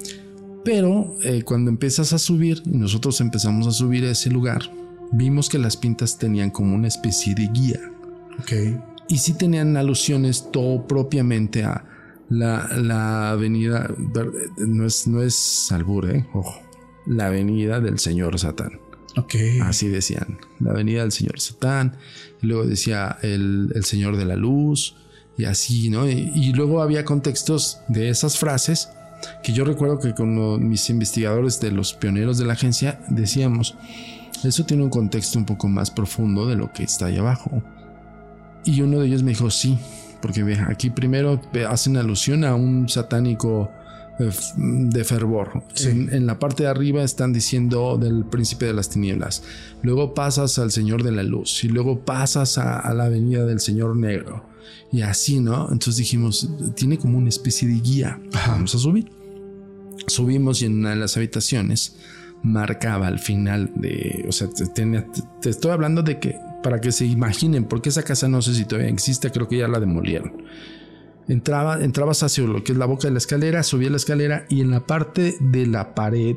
Pero 0.64 1.16
eh, 1.22 1.42
cuando 1.42 1.70
empiezas 1.70 2.12
a 2.12 2.18
subir, 2.18 2.62
y 2.66 2.76
nosotros 2.76 3.20
empezamos 3.20 3.66
a 3.66 3.70
subir 3.70 4.04
a 4.04 4.10
ese 4.10 4.28
lugar, 4.28 4.62
vimos 5.12 5.48
que 5.48 5.58
las 5.58 5.76
pintas 5.76 6.18
tenían 6.18 6.50
como 6.50 6.74
una 6.74 6.88
especie 6.88 7.34
de 7.34 7.46
guía. 7.46 7.80
Ok. 8.38 8.52
Y 9.08 9.18
sí 9.18 9.32
tenían 9.32 9.76
alusiones 9.76 10.50
todo 10.52 10.86
propiamente 10.86 11.64
a 11.64 11.84
la, 12.30 13.30
avenida, 13.30 13.92
no 14.58 14.86
es, 14.86 15.06
no 15.06 15.22
es 15.22 15.70
albur, 15.72 16.10
¿eh? 16.10 16.26
Ojo, 16.32 16.60
la 17.06 17.26
avenida 17.26 17.80
del 17.80 17.98
señor 17.98 18.38
Satán. 18.38 18.80
Ok. 19.16 19.34
Así 19.62 19.88
decían, 19.88 20.38
la 20.60 20.70
avenida 20.70 21.02
del 21.02 21.12
señor 21.12 21.40
Satán, 21.40 21.96
y 22.40 22.46
luego 22.46 22.64
decía 22.64 23.18
el, 23.22 23.72
señor 23.82 24.16
de 24.16 24.24
la 24.24 24.36
luz, 24.36 24.96
y 25.36 25.44
así, 25.44 25.90
¿no? 25.90 26.08
Y, 26.08 26.52
luego 26.52 26.82
había 26.82 27.04
contextos 27.04 27.80
de 27.88 28.10
esas 28.10 28.38
frases 28.38 28.90
que 29.42 29.52
yo 29.52 29.64
recuerdo 29.64 29.98
que 29.98 30.14
con 30.14 30.68
mis 30.68 30.88
investigadores 30.88 31.60
de 31.60 31.72
los 31.72 31.92
pioneros 31.94 32.38
de 32.38 32.46
la 32.46 32.54
agencia 32.54 33.00
decíamos, 33.08 33.74
eso 34.44 34.64
tiene 34.64 34.82
un 34.82 34.90
contexto 34.90 35.38
un 35.38 35.44
poco 35.44 35.68
más 35.68 35.90
profundo 35.90 36.46
de 36.46 36.56
lo 36.56 36.72
que 36.72 36.84
está 36.84 37.06
ahí 37.06 37.18
abajo. 37.18 37.62
Y 38.64 38.80
uno 38.82 39.00
de 39.00 39.06
ellos 39.06 39.22
me 39.22 39.30
dijo, 39.30 39.50
sí, 39.50 39.78
porque 40.20 40.42
ve, 40.42 40.58
aquí 40.68 40.90
primero 40.90 41.40
hacen 41.68 41.96
alusión 41.96 42.44
a 42.44 42.54
un 42.54 42.88
satánico 42.88 43.70
eh, 44.20 44.30
de 44.56 45.04
fervor. 45.04 45.62
En, 45.82 46.26
la 46.26 46.38
parte 46.38 46.64
de 46.64 46.68
arriba 46.68 47.02
están 47.02 47.32
diciendo 47.32 47.96
del 47.96 48.24
príncipe 48.26 48.66
de 48.66 48.74
las 48.74 48.90
tinieblas. 48.90 49.42
Luego 49.82 50.12
pasas 50.12 50.58
al 50.58 50.70
Señor 50.70 51.02
de 51.02 51.12
la 51.12 51.22
luz 51.22 51.64
y 51.64 51.68
luego 51.68 52.04
pasas 52.04 52.58
a, 52.58 52.92
la 52.92 53.04
avenida 53.04 53.46
del 53.46 53.60
Señor 53.60 53.96
negro. 53.96 54.44
Y 54.92 55.02
así, 55.02 55.40
¿no? 55.40 55.64
Entonces 55.72 55.96
dijimos, 55.96 56.50
tiene 56.74 56.98
como 56.98 57.16
una 57.16 57.30
especie 57.30 57.66
de 57.66 57.80
guía. 57.80 58.20
Vamos 58.46 58.74
a 58.74 58.78
subir. 58.78 59.10
Subimos 60.06 60.60
y 60.60 60.66
en 60.66 60.78
una 60.78 60.90
de 60.90 60.96
las 60.96 61.16
habitaciones 61.16 61.96
marcaba 62.42 63.06
al 63.06 63.18
final 63.18 63.70
de, 63.74 64.24
o 64.28 64.32
sea, 64.32 64.48
te, 64.48 65.48
estoy 65.48 65.70
hablando 65.70 66.02
de 66.02 66.18
que 66.18 66.36
para 66.62 66.80
que 66.80 66.92
se 66.92 67.06
imaginen, 67.06 67.64
porque 67.64 67.88
esa 67.88 68.02
casa 68.02 68.28
no 68.28 68.42
sé 68.42 68.54
si 68.54 68.64
todavía 68.64 68.90
existe, 68.90 69.30
creo 69.30 69.48
que 69.48 69.58
ya 69.58 69.68
la 69.68 69.80
demolieron 69.80 70.44
entraba, 71.32 71.82
entrabas 71.82 72.22
hacia 72.22 72.44
lo 72.44 72.64
que 72.64 72.72
es 72.72 72.78
la 72.78 72.86
boca 72.86 73.08
de 73.08 73.12
la 73.12 73.18
escalera, 73.18 73.62
subía 73.62 73.90
la 73.90 73.96
escalera 73.96 74.46
y 74.48 74.60
en 74.60 74.70
la 74.70 74.86
parte 74.86 75.36
de 75.40 75.66
la 75.66 75.94
pared 75.94 76.36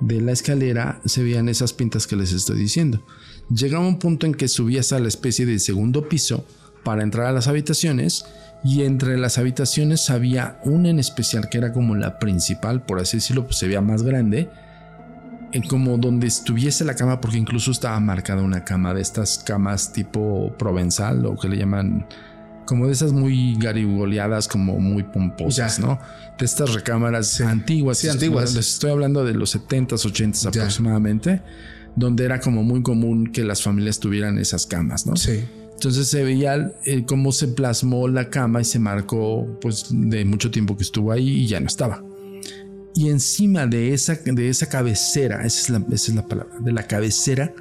de 0.00 0.20
la 0.20 0.32
escalera 0.32 1.00
se 1.04 1.22
veían 1.22 1.48
esas 1.48 1.72
pintas 1.72 2.06
que 2.06 2.16
les 2.16 2.32
estoy 2.32 2.58
diciendo. 2.58 3.02
Llegaba 3.48 3.86
un 3.86 3.98
punto 3.98 4.26
en 4.26 4.34
que 4.34 4.48
subías 4.48 4.92
a 4.92 4.98
la 4.98 5.08
especie 5.08 5.46
de 5.46 5.58
segundo 5.58 6.08
piso 6.08 6.44
para 6.84 7.02
entrar 7.02 7.26
a 7.26 7.32
las 7.32 7.48
habitaciones 7.48 8.26
y 8.64 8.82
entre 8.82 9.16
las 9.16 9.38
habitaciones 9.38 10.10
había 10.10 10.60
una 10.64 10.90
en 10.90 10.98
especial 10.98 11.48
que 11.48 11.58
era 11.58 11.72
como 11.72 11.94
la 11.94 12.18
principal, 12.18 12.84
por 12.84 13.00
así 13.00 13.18
decirlo, 13.18 13.44
pues 13.44 13.56
se 13.56 13.66
veía 13.66 13.80
más 13.80 14.02
grande, 14.02 14.50
como 15.68 15.96
donde 15.98 16.26
estuviese 16.26 16.84
la 16.84 16.94
cama, 16.94 17.20
porque 17.20 17.38
incluso 17.38 17.70
estaba 17.70 17.98
marcada 18.00 18.42
una 18.42 18.64
cama 18.64 18.94
de 18.94 19.00
estas 19.00 19.38
camas 19.38 19.92
tipo 19.92 20.54
provenzal 20.58 21.24
o 21.26 21.36
que 21.36 21.48
le 21.48 21.56
llaman 21.56 22.06
como 22.66 22.86
de 22.86 22.92
esas 22.92 23.12
muy 23.12 23.56
garigoleadas, 23.58 24.48
como 24.48 24.78
muy 24.78 25.04
pomposas, 25.04 25.78
¿no? 25.78 25.98
De 26.38 26.44
estas 26.44 26.74
recámaras 26.74 27.40
antiguas. 27.40 27.98
Sí, 27.98 28.08
antiguas. 28.08 28.54
Les 28.54 28.74
estoy 28.74 28.90
hablando 28.90 29.24
de 29.24 29.34
los 29.34 29.56
70s, 29.56 30.04
80s 30.04 30.48
aproximadamente, 30.48 31.42
donde 31.94 32.24
era 32.24 32.40
como 32.40 32.62
muy 32.64 32.82
común 32.82 33.28
que 33.28 33.44
las 33.44 33.62
familias 33.62 34.00
tuvieran 34.00 34.38
esas 34.38 34.66
camas, 34.66 35.06
¿no? 35.06 35.16
Sí. 35.16 35.44
Entonces 35.74 36.08
se 36.08 36.24
veía 36.24 36.72
eh, 36.84 37.04
cómo 37.06 37.32
se 37.32 37.48
plasmó 37.48 38.08
la 38.08 38.30
cama 38.30 38.62
y 38.62 38.64
se 38.64 38.78
marcó, 38.78 39.46
pues, 39.60 39.86
de 39.90 40.24
mucho 40.24 40.50
tiempo 40.50 40.76
que 40.76 40.82
estuvo 40.82 41.12
ahí 41.12 41.28
y 41.28 41.46
ya 41.46 41.60
no 41.60 41.66
estaba. 41.66 42.02
Y 42.96 43.10
encima 43.10 43.66
de 43.66 43.92
esa, 43.92 44.14
de 44.14 44.48
esa 44.48 44.70
cabecera, 44.70 45.44
esa 45.44 45.60
es, 45.60 45.68
la, 45.68 45.84
esa 45.92 46.10
es 46.10 46.14
la 46.14 46.26
palabra, 46.26 46.56
de 46.60 46.72
la 46.72 46.86
cabecera, 46.86 47.52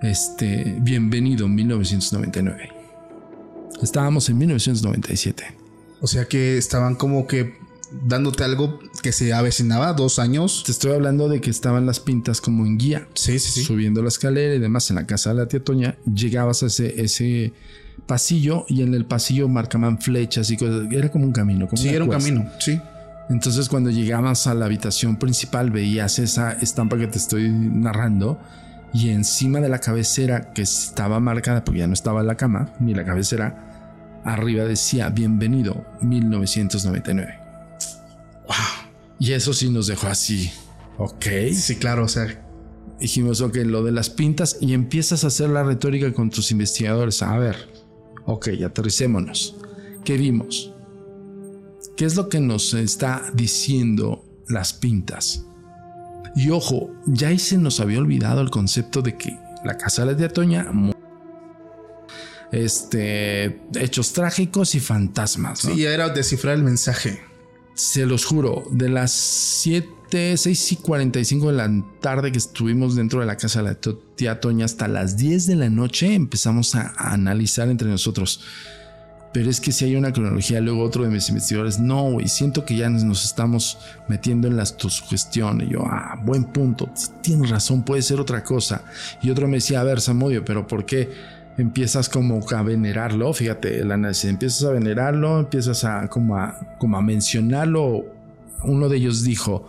este, 0.00 0.76
bienvenido 0.80 1.48
1999. 1.48 2.68
Estábamos 3.82 4.28
en 4.28 4.38
1997. 4.38 5.44
O 6.00 6.06
sea 6.06 6.26
que 6.26 6.56
estaban 6.56 6.94
como 6.94 7.26
que 7.26 7.56
dándote 8.06 8.44
algo 8.44 8.78
que 9.02 9.10
se 9.10 9.32
avecinaba 9.32 9.92
dos 9.92 10.20
años. 10.20 10.62
Te 10.64 10.70
estoy 10.70 10.92
hablando 10.92 11.28
de 11.28 11.40
que 11.40 11.50
estaban 11.50 11.84
las 11.84 11.98
pintas 11.98 12.40
como 12.40 12.64
en 12.64 12.78
guía. 12.78 13.08
Sí, 13.14 13.40
sí, 13.40 13.50
sí. 13.50 13.64
Subiendo 13.64 14.02
la 14.02 14.08
escalera 14.08 14.54
y 14.54 14.60
demás 14.60 14.88
en 14.88 14.96
la 14.96 15.06
casa 15.06 15.30
de 15.30 15.36
la 15.36 15.48
tía 15.48 15.64
Toña. 15.64 15.96
Llegabas 16.06 16.62
a 16.62 16.66
ese, 16.66 17.02
ese 17.02 17.52
pasillo 18.06 18.66
y 18.68 18.82
en 18.82 18.94
el 18.94 19.04
pasillo 19.04 19.48
marcaban 19.48 20.00
flechas 20.00 20.48
y 20.52 20.56
cosas. 20.56 20.86
Era 20.92 21.10
como 21.10 21.24
un 21.24 21.32
camino. 21.32 21.66
Como 21.66 21.82
sí, 21.82 21.88
era 21.88 22.04
un 22.04 22.10
camino, 22.10 22.48
sí. 22.60 22.78
Entonces 23.30 23.68
cuando 23.68 23.90
llegabas 23.90 24.46
a 24.46 24.54
la 24.54 24.66
habitación 24.66 25.16
principal 25.16 25.70
veías 25.70 26.18
esa 26.18 26.52
estampa 26.52 26.98
que 26.98 27.06
te 27.06 27.18
estoy 27.18 27.48
narrando 27.50 28.38
y 28.92 29.08
encima 29.08 29.60
de 29.60 29.68
la 29.68 29.80
cabecera 29.80 30.52
que 30.52 30.62
estaba 30.62 31.18
marcada, 31.20 31.64
porque 31.64 31.80
ya 31.80 31.86
no 31.86 31.94
estaba 31.94 32.22
la 32.22 32.36
cama, 32.36 32.72
ni 32.78 32.94
la 32.94 33.04
cabecera, 33.04 34.20
arriba 34.24 34.64
decía 34.64 35.08
Bienvenido 35.08 35.84
1999. 36.00 37.38
Wow. 38.46 38.56
Y 39.18 39.32
eso 39.32 39.52
sí 39.52 39.70
nos 39.70 39.86
dejó 39.86 40.06
así. 40.08 40.52
Ok. 40.98 41.26
Sí, 41.54 41.76
claro, 41.76 42.04
o 42.04 42.08
sea. 42.08 42.40
Dijimos, 43.00 43.40
ok, 43.40 43.56
lo 43.64 43.82
de 43.82 43.90
las 43.90 44.08
pintas 44.10 44.58
y 44.60 44.72
empiezas 44.72 45.24
a 45.24 45.26
hacer 45.26 45.50
la 45.50 45.64
retórica 45.64 46.12
con 46.12 46.30
tus 46.30 46.52
investigadores. 46.52 47.22
A 47.22 47.36
ver, 47.36 47.56
ok, 48.26 48.48
aterricémonos. 48.64 49.56
¿Qué 50.04 50.16
vimos? 50.16 50.73
¿Qué 51.96 52.04
es 52.04 52.16
lo 52.16 52.28
que 52.28 52.40
nos 52.40 52.74
está 52.74 53.30
diciendo 53.34 54.24
las 54.48 54.72
pintas? 54.72 55.44
Y 56.34 56.50
ojo, 56.50 56.90
ya 57.06 57.28
ahí 57.28 57.38
se 57.38 57.56
nos 57.56 57.78
había 57.78 57.98
olvidado 57.98 58.40
el 58.40 58.50
concepto 58.50 59.00
de 59.00 59.16
que 59.16 59.38
la 59.64 59.78
casa 59.78 60.04
de 60.04 60.24
Atoña 60.24 60.66
este 62.50 63.60
hechos 63.74 64.12
trágicos 64.12 64.74
y 64.74 64.80
fantasmas. 64.80 65.60
Sí, 65.60 65.76
ya 65.76 65.90
era 65.90 66.08
descifrar 66.08 66.54
el 66.54 66.62
mensaje. 66.62 67.20
Se 67.74 68.06
los 68.06 68.24
juro, 68.24 68.64
de 68.70 68.88
las 68.88 69.10
7, 69.10 70.36
6 70.36 70.72
y 70.72 70.76
45 70.76 71.50
de 71.50 71.56
la 71.56 71.84
tarde 72.00 72.30
que 72.30 72.38
estuvimos 72.38 72.94
dentro 72.94 73.20
de 73.20 73.26
la 73.26 73.36
casa 73.36 73.62
de 73.62 73.70
la 73.70 73.78
tía 74.14 74.40
Toña 74.40 74.64
hasta 74.64 74.86
las 74.86 75.16
10 75.16 75.46
de 75.46 75.56
la 75.56 75.70
noche 75.70 76.14
empezamos 76.14 76.76
a 76.76 76.92
analizar 76.96 77.68
entre 77.68 77.88
nosotros 77.88 78.40
pero 79.34 79.50
es 79.50 79.60
que 79.60 79.72
si 79.72 79.84
hay 79.84 79.96
una 79.96 80.12
cronología, 80.12 80.60
luego 80.60 80.84
otro 80.84 81.02
de 81.02 81.10
mis 81.10 81.28
investigadores, 81.28 81.80
no, 81.80 82.12
güey, 82.12 82.28
siento 82.28 82.64
que 82.64 82.76
ya 82.76 82.88
nos 82.88 83.24
estamos 83.24 83.78
metiendo 84.06 84.46
en 84.46 84.56
la 84.56 84.64
sugestión. 84.64 85.60
Y 85.60 85.70
yo, 85.70 85.84
ah, 85.84 86.16
buen 86.22 86.44
punto, 86.44 86.88
tienes 87.20 87.50
razón, 87.50 87.82
puede 87.82 88.00
ser 88.02 88.20
otra 88.20 88.44
cosa. 88.44 88.84
Y 89.22 89.30
otro 89.30 89.48
me 89.48 89.56
decía, 89.56 89.80
a 89.80 89.82
ver, 89.82 90.00
Samudio, 90.00 90.44
pero 90.44 90.68
¿por 90.68 90.86
qué 90.86 91.10
empiezas 91.58 92.08
como 92.08 92.46
a 92.48 92.62
venerarlo? 92.62 93.32
Fíjate, 93.32 93.80
el 93.80 93.90
análisis, 93.90 94.30
empiezas 94.30 94.68
a 94.68 94.70
venerarlo, 94.70 95.40
empiezas 95.40 95.82
a 95.82 96.06
como 96.06 96.36
a, 96.36 96.76
como 96.78 96.96
a 96.96 97.02
mencionarlo. 97.02 98.04
Uno 98.62 98.88
de 98.88 98.98
ellos 98.98 99.24
dijo, 99.24 99.66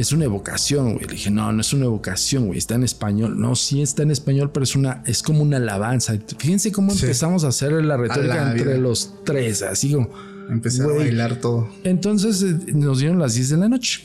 es 0.00 0.12
una 0.12 0.24
evocación, 0.24 0.94
güey. 0.94 1.06
Le 1.06 1.12
dije, 1.12 1.30
no, 1.30 1.52
no 1.52 1.60
es 1.60 1.72
una 1.72 1.84
evocación, 1.84 2.46
güey, 2.46 2.58
está 2.58 2.74
en 2.74 2.84
español. 2.84 3.38
No, 3.38 3.54
sí 3.54 3.82
está 3.82 4.02
en 4.02 4.10
español, 4.10 4.50
pero 4.52 4.64
es 4.64 4.74
una, 4.74 5.02
es 5.06 5.22
como 5.22 5.42
una 5.42 5.58
alabanza. 5.58 6.14
Fíjense 6.38 6.72
cómo 6.72 6.92
empezamos 6.92 7.44
a 7.44 7.48
hacer 7.48 7.72
la 7.72 7.96
retórica 7.96 8.50
entre 8.50 8.78
los 8.78 9.14
tres, 9.24 9.62
así 9.62 9.92
como. 9.92 10.08
Empecé 10.48 10.82
a 10.82 10.86
bailar 10.86 11.36
todo. 11.36 11.68
Entonces 11.84 12.42
eh, 12.42 12.72
nos 12.72 12.98
dieron 12.98 13.18
las 13.18 13.34
10 13.34 13.50
de 13.50 13.56
la 13.58 13.68
noche. 13.68 14.02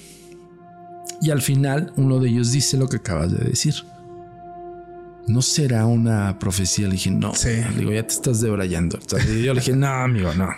Y 1.22 1.32
al 1.32 1.42
final 1.42 1.92
uno 1.96 2.20
de 2.20 2.30
ellos 2.30 2.52
dice 2.52 2.78
lo 2.78 2.88
que 2.88 2.98
acabas 2.98 3.32
de 3.32 3.44
decir. 3.46 3.74
¿No 5.28 5.42
será 5.42 5.88
una 5.88 6.38
profecía? 6.38 6.88
Le 6.88 6.94
dije, 6.94 7.10
no. 7.10 7.34
Sí. 7.34 7.50
Le 7.50 7.80
digo, 7.80 7.92
ya 7.92 8.06
te 8.06 8.14
estás 8.14 8.42
debrayando. 8.42 9.00
yo 9.00 9.54
le 9.54 9.60
dije, 9.60 9.76
no, 9.76 9.88
amigo, 9.88 10.34
no 10.36 10.50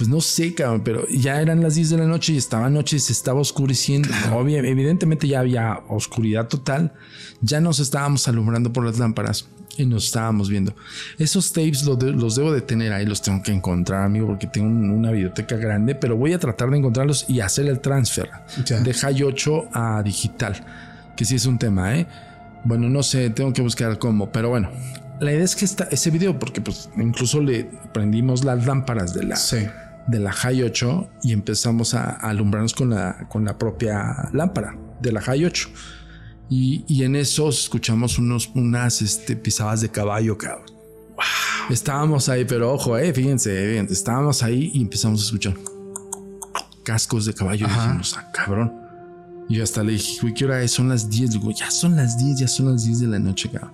pues 0.00 0.08
no 0.08 0.22
sé, 0.22 0.54
cabrón, 0.54 0.80
pero 0.82 1.06
ya 1.08 1.42
eran 1.42 1.60
las 1.60 1.74
10 1.74 1.90
de 1.90 1.98
la 1.98 2.06
noche 2.06 2.32
y 2.32 2.38
estaba 2.38 2.70
noche 2.70 2.96
y 2.96 3.00
se 3.00 3.12
estaba 3.12 3.38
oscureciendo. 3.38 4.08
evidentemente 4.48 5.28
ya 5.28 5.40
había 5.40 5.78
oscuridad 5.88 6.48
total. 6.48 6.94
Ya 7.42 7.60
nos 7.60 7.80
estábamos 7.80 8.26
alumbrando 8.26 8.72
por 8.72 8.86
las 8.86 8.98
lámparas 8.98 9.46
y 9.76 9.84
nos 9.84 10.06
estábamos 10.06 10.48
viendo. 10.48 10.74
Esos 11.18 11.52
tapes 11.52 11.84
los, 11.84 12.34
debo 12.34 12.50
de 12.50 12.62
tener 12.62 12.94
ahí, 12.94 13.04
los 13.04 13.20
tengo 13.20 13.42
que 13.42 13.52
encontrar, 13.52 14.04
amigo, 14.04 14.28
porque 14.28 14.46
tengo 14.46 14.68
una 14.68 15.10
biblioteca 15.10 15.56
grande, 15.56 15.94
pero 15.94 16.16
voy 16.16 16.32
a 16.32 16.38
tratar 16.38 16.70
de 16.70 16.78
encontrarlos 16.78 17.26
y 17.28 17.40
hacer 17.40 17.66
el 17.66 17.80
transfer 17.80 18.30
de 18.82 18.94
High 18.94 19.22
8 19.22 19.68
a 19.70 20.02
digital, 20.02 20.64
que 21.14 21.26
sí 21.26 21.34
es 21.34 21.44
un 21.44 21.58
tema, 21.58 21.94
¿eh? 21.94 22.06
Bueno, 22.64 22.88
no 22.88 23.02
sé, 23.02 23.28
tengo 23.28 23.52
que 23.52 23.60
buscar 23.60 23.98
cómo, 23.98 24.32
pero 24.32 24.48
bueno. 24.48 24.70
La 25.20 25.30
idea 25.30 25.44
es 25.44 25.54
que 25.54 25.66
está 25.66 25.84
ese 25.90 26.10
video, 26.10 26.38
porque 26.38 26.62
pues 26.62 26.88
incluso 26.96 27.42
le 27.42 27.64
prendimos 27.92 28.42
las 28.44 28.64
lámparas 28.64 29.12
de 29.12 29.24
la, 29.24 29.36
sí 29.36 29.66
de 30.10 30.18
la 30.20 30.32
High 30.32 30.62
8 30.64 31.10
y 31.22 31.32
empezamos 31.32 31.94
a, 31.94 32.10
alumbrarnos 32.10 32.74
con 32.74 32.90
la, 32.90 33.28
con 33.28 33.44
la 33.44 33.56
propia 33.56 34.28
lámpara 34.32 34.76
de 35.00 35.12
la 35.12 35.20
High 35.20 35.44
8. 35.44 35.68
Y, 36.52 37.04
en 37.04 37.14
eso 37.14 37.48
escuchamos 37.48 38.18
unos, 38.18 38.50
unas 38.56 39.02
este, 39.02 39.36
pisadas 39.36 39.82
de 39.82 39.88
caballo, 39.88 40.36
cabrón. 40.36 40.66
Estábamos 41.70 42.28
ahí, 42.28 42.44
pero 42.44 42.72
ojo, 42.72 42.98
eh, 42.98 43.12
fíjense, 43.12 43.78
estábamos 43.78 44.42
ahí 44.42 44.72
y 44.74 44.82
empezamos 44.82 45.20
a 45.20 45.24
escuchar 45.26 45.54
cascos 46.82 47.26
de 47.26 47.34
caballo. 47.34 47.66
Y 47.66 47.70
dijimos, 47.70 48.16
ah, 48.18 48.32
cabrón. 48.32 48.72
Y 49.48 49.60
hasta 49.60 49.84
le 49.84 49.92
dije, 49.92 50.18
güey, 50.22 50.34
¿qué 50.34 50.44
hora 50.44 50.60
es? 50.60 50.72
Son 50.72 50.88
las 50.88 51.08
10. 51.08 51.30
Digo, 51.30 51.52
ya 51.52 51.70
son 51.70 51.94
las 51.94 52.18
10, 52.18 52.40
ya 52.40 52.48
son 52.48 52.72
las 52.72 52.84
10 52.84 53.00
de 53.00 53.06
la 53.06 53.18
noche, 53.20 53.48
cabrón. 53.48 53.72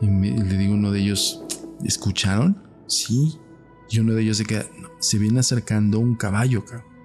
Y 0.00 0.06
le 0.06 0.56
digo 0.56 0.72
a 0.72 0.76
uno 0.76 0.90
de 0.90 1.00
ellos, 1.00 1.42
¿escucharon? 1.84 2.56
Sí. 2.86 3.38
Y 3.90 4.00
uno 4.00 4.14
de 4.14 4.22
ellos 4.22 4.36
se 4.36 4.44
queda, 4.44 4.66
se 4.98 5.18
viene 5.18 5.40
acercando 5.40 5.98
un 5.98 6.16
caballo, 6.16 6.64
cabrón. 6.64 6.96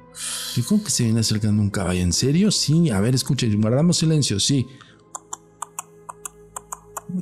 ¿Cómo 0.67 0.83
que 0.83 0.91
se 0.91 1.03
viene 1.03 1.19
acercando 1.19 1.61
un 1.61 1.69
caballo? 1.69 2.01
¿En 2.01 2.13
serio? 2.13 2.51
Sí, 2.51 2.89
a 2.89 2.99
ver, 2.99 3.15
escucha, 3.15 3.47
guardamos 3.57 3.97
silencio, 3.97 4.39
sí. 4.39 4.67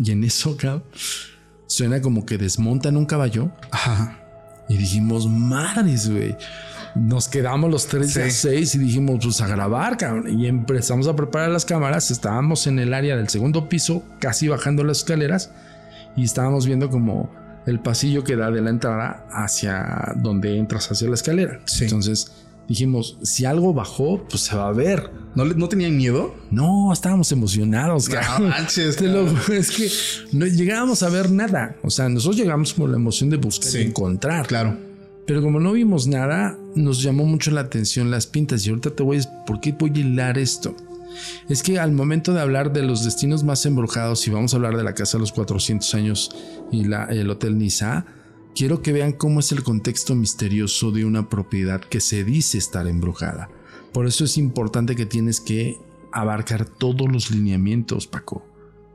Y 0.04 0.12
en 0.12 0.24
eso, 0.24 0.56
cabrón, 0.58 0.84
suena 1.68 2.02
como 2.02 2.26
que 2.26 2.38
desmontan 2.38 2.98
un 2.98 3.06
caballo. 3.06 3.52
Ajá. 3.72 4.20
Y 4.70 4.78
dijimos, 4.78 5.28
madres, 5.28 6.10
güey. 6.10 6.36
Nos 6.96 7.28
quedamos 7.28 7.70
los 7.70 7.86
tres 7.86 8.18
a 8.18 8.30
seis 8.30 8.74
y 8.74 8.80
dijimos, 8.80 9.20
pues 9.24 9.42
a 9.42 9.48
grabar, 9.48 9.98
cabrón. 9.98 10.40
Y 10.40 10.48
empezamos 10.48 11.08
a 11.08 11.16
preparar 11.16 11.50
las 11.50 11.66
cámaras. 11.66 12.10
Estábamos 12.12 12.66
en 12.68 12.80
el 12.80 12.94
área 12.94 13.16
del 13.16 13.30
segundo 13.30 13.70
piso, 13.70 14.04
casi 14.20 14.48
bajando 14.48 14.84
las 14.84 15.00
escaleras. 15.00 15.52
Y 16.16 16.24
estábamos 16.24 16.66
viendo 16.66 16.90
como 16.90 17.30
el 17.70 17.80
pasillo 17.80 18.24
que 18.24 18.36
da 18.36 18.52
de 18.52 18.62
la 18.62 18.70
entrada 18.70 19.28
hacia 19.32 20.14
donde 20.18 20.58
entras 20.58 20.92
hacia 20.92 21.08
la 21.08 21.16
escalera. 21.16 21.62
Entonces 21.80 22.32
dijimos, 22.68 23.18
si 23.24 23.46
algo 23.46 23.74
bajó, 23.74 24.26
pues 24.30 24.44
se 24.44 24.56
va 24.56 24.68
a 24.68 24.72
ver. 24.72 25.10
¿No, 25.36 25.46
no 25.46 25.70
tenían 25.70 25.98
miedo? 25.98 26.36
No, 26.52 26.94
estábamos 26.94 27.32
emocionados. 27.32 28.10
es 28.78 28.98
que 28.98 29.90
no 30.32 30.46
llegábamos 30.46 31.04
a 31.04 31.10
ver 31.10 31.32
nada. 31.32 31.76
O 31.84 31.90
sea, 31.90 32.10
nosotros 32.10 32.38
llegamos 32.38 32.74
con 32.74 32.92
la 32.92 32.98
emoción 32.98 33.30
de 33.30 33.38
buscar 33.38 33.74
y 33.82 33.86
encontrar. 33.86 34.48
Claro. 34.48 34.78
Pero 35.26 35.42
como 35.42 35.60
no 35.60 35.74
vimos 35.74 36.08
nada, 36.08 36.58
nos 36.76 37.04
llamó 37.04 37.26
mucho 37.26 37.52
la 37.52 37.62
atención 37.62 38.10
las 38.10 38.26
pintas. 38.26 38.66
Y 38.66 38.70
ahorita 38.70 38.92
te 38.92 39.04
voy 39.04 39.18
a 39.18 39.20
decir, 39.20 39.32
¿por 39.46 39.60
qué 39.62 39.72
voy 39.72 39.92
a 39.96 40.00
hilar 40.00 40.38
esto? 40.38 40.76
Es 41.48 41.64
que 41.64 41.80
al 41.80 41.92
momento 41.92 42.34
de 42.34 42.42
hablar 42.42 42.74
de 42.74 42.84
los 42.84 43.04
destinos 43.04 43.44
más 43.44 43.66
embrujados, 43.66 44.28
y 44.28 44.32
vamos 44.32 44.54
a 44.54 44.58
hablar 44.58 44.78
de 44.78 44.84
la 44.84 44.94
Casa 44.94 45.18
de 45.18 45.22
los 45.22 45.32
400 45.32 45.94
años 45.96 46.32
y 46.72 46.86
la, 46.86 47.06
el 47.06 47.30
Hotel 47.30 47.58
Niza, 47.58 48.06
quiero 48.56 48.82
que 48.82 48.94
vean 48.94 49.14
cómo 49.14 49.40
es 49.40 49.52
el 49.52 49.64
contexto 49.64 50.16
misterioso 50.16 50.92
de 50.92 51.06
una 51.06 51.30
propiedad 51.30 51.82
que 51.82 52.02
se 52.02 52.24
dice 52.24 52.58
estar 52.58 52.88
embrujada. 52.88 53.50
Por 53.94 54.06
eso 54.06 54.24
es 54.24 54.38
importante 54.38 54.96
que 54.96 55.06
tienes 55.06 55.42
que 55.42 55.78
abarcar 56.12 56.66
todos 56.66 57.12
los 57.12 57.32
lineamientos, 57.32 58.08
Paco. 58.08 58.46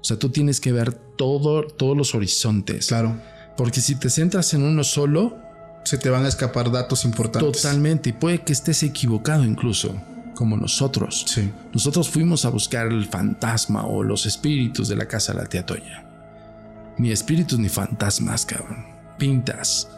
O 0.01 0.05
sea, 0.05 0.19
tú 0.19 0.29
tienes 0.29 0.61
que 0.61 0.73
ver 0.73 0.93
todo, 0.93 1.67
todos 1.67 1.97
los 1.97 2.15
horizontes. 2.15 2.89
Claro. 2.89 3.19
Porque 3.57 3.81
si 3.81 3.95
te 3.97 4.11
centras 4.11 4.53
en 4.55 4.63
uno 4.63 4.85
solo, 4.85 5.37
se 5.85 5.99
te 5.99 6.11
van 6.11 6.25
a 6.25 6.29
escapar 6.29 6.71
datos 6.71 7.05
importantes. 7.05 7.63
Totalmente. 7.63 8.11
Y 8.11 8.13
puede 8.13 8.43
que 8.43 8.53
estés 8.53 8.83
equivocado 8.83 9.45
incluso 9.45 9.95
como 10.35 10.57
nosotros. 10.57 11.25
Sí. 11.27 11.51
Nosotros 11.73 12.09
fuimos 12.09 12.45
a 12.45 12.51
buscar 12.51 12.87
el 12.87 13.07
fantasma 13.07 13.87
o 13.87 14.03
los 14.03 14.27
espíritus 14.27 14.89
de 14.89 14.97
la 14.97 15.07
casa 15.07 15.33
de 15.33 15.39
la 15.41 15.47
tía 15.47 15.65
Toña. 15.65 16.05
Ni 16.99 17.11
espíritus 17.11 17.59
ni 17.59 17.69
fantasmas, 17.69 18.47
cabrón. 18.47 18.87
Pintas 19.19 19.89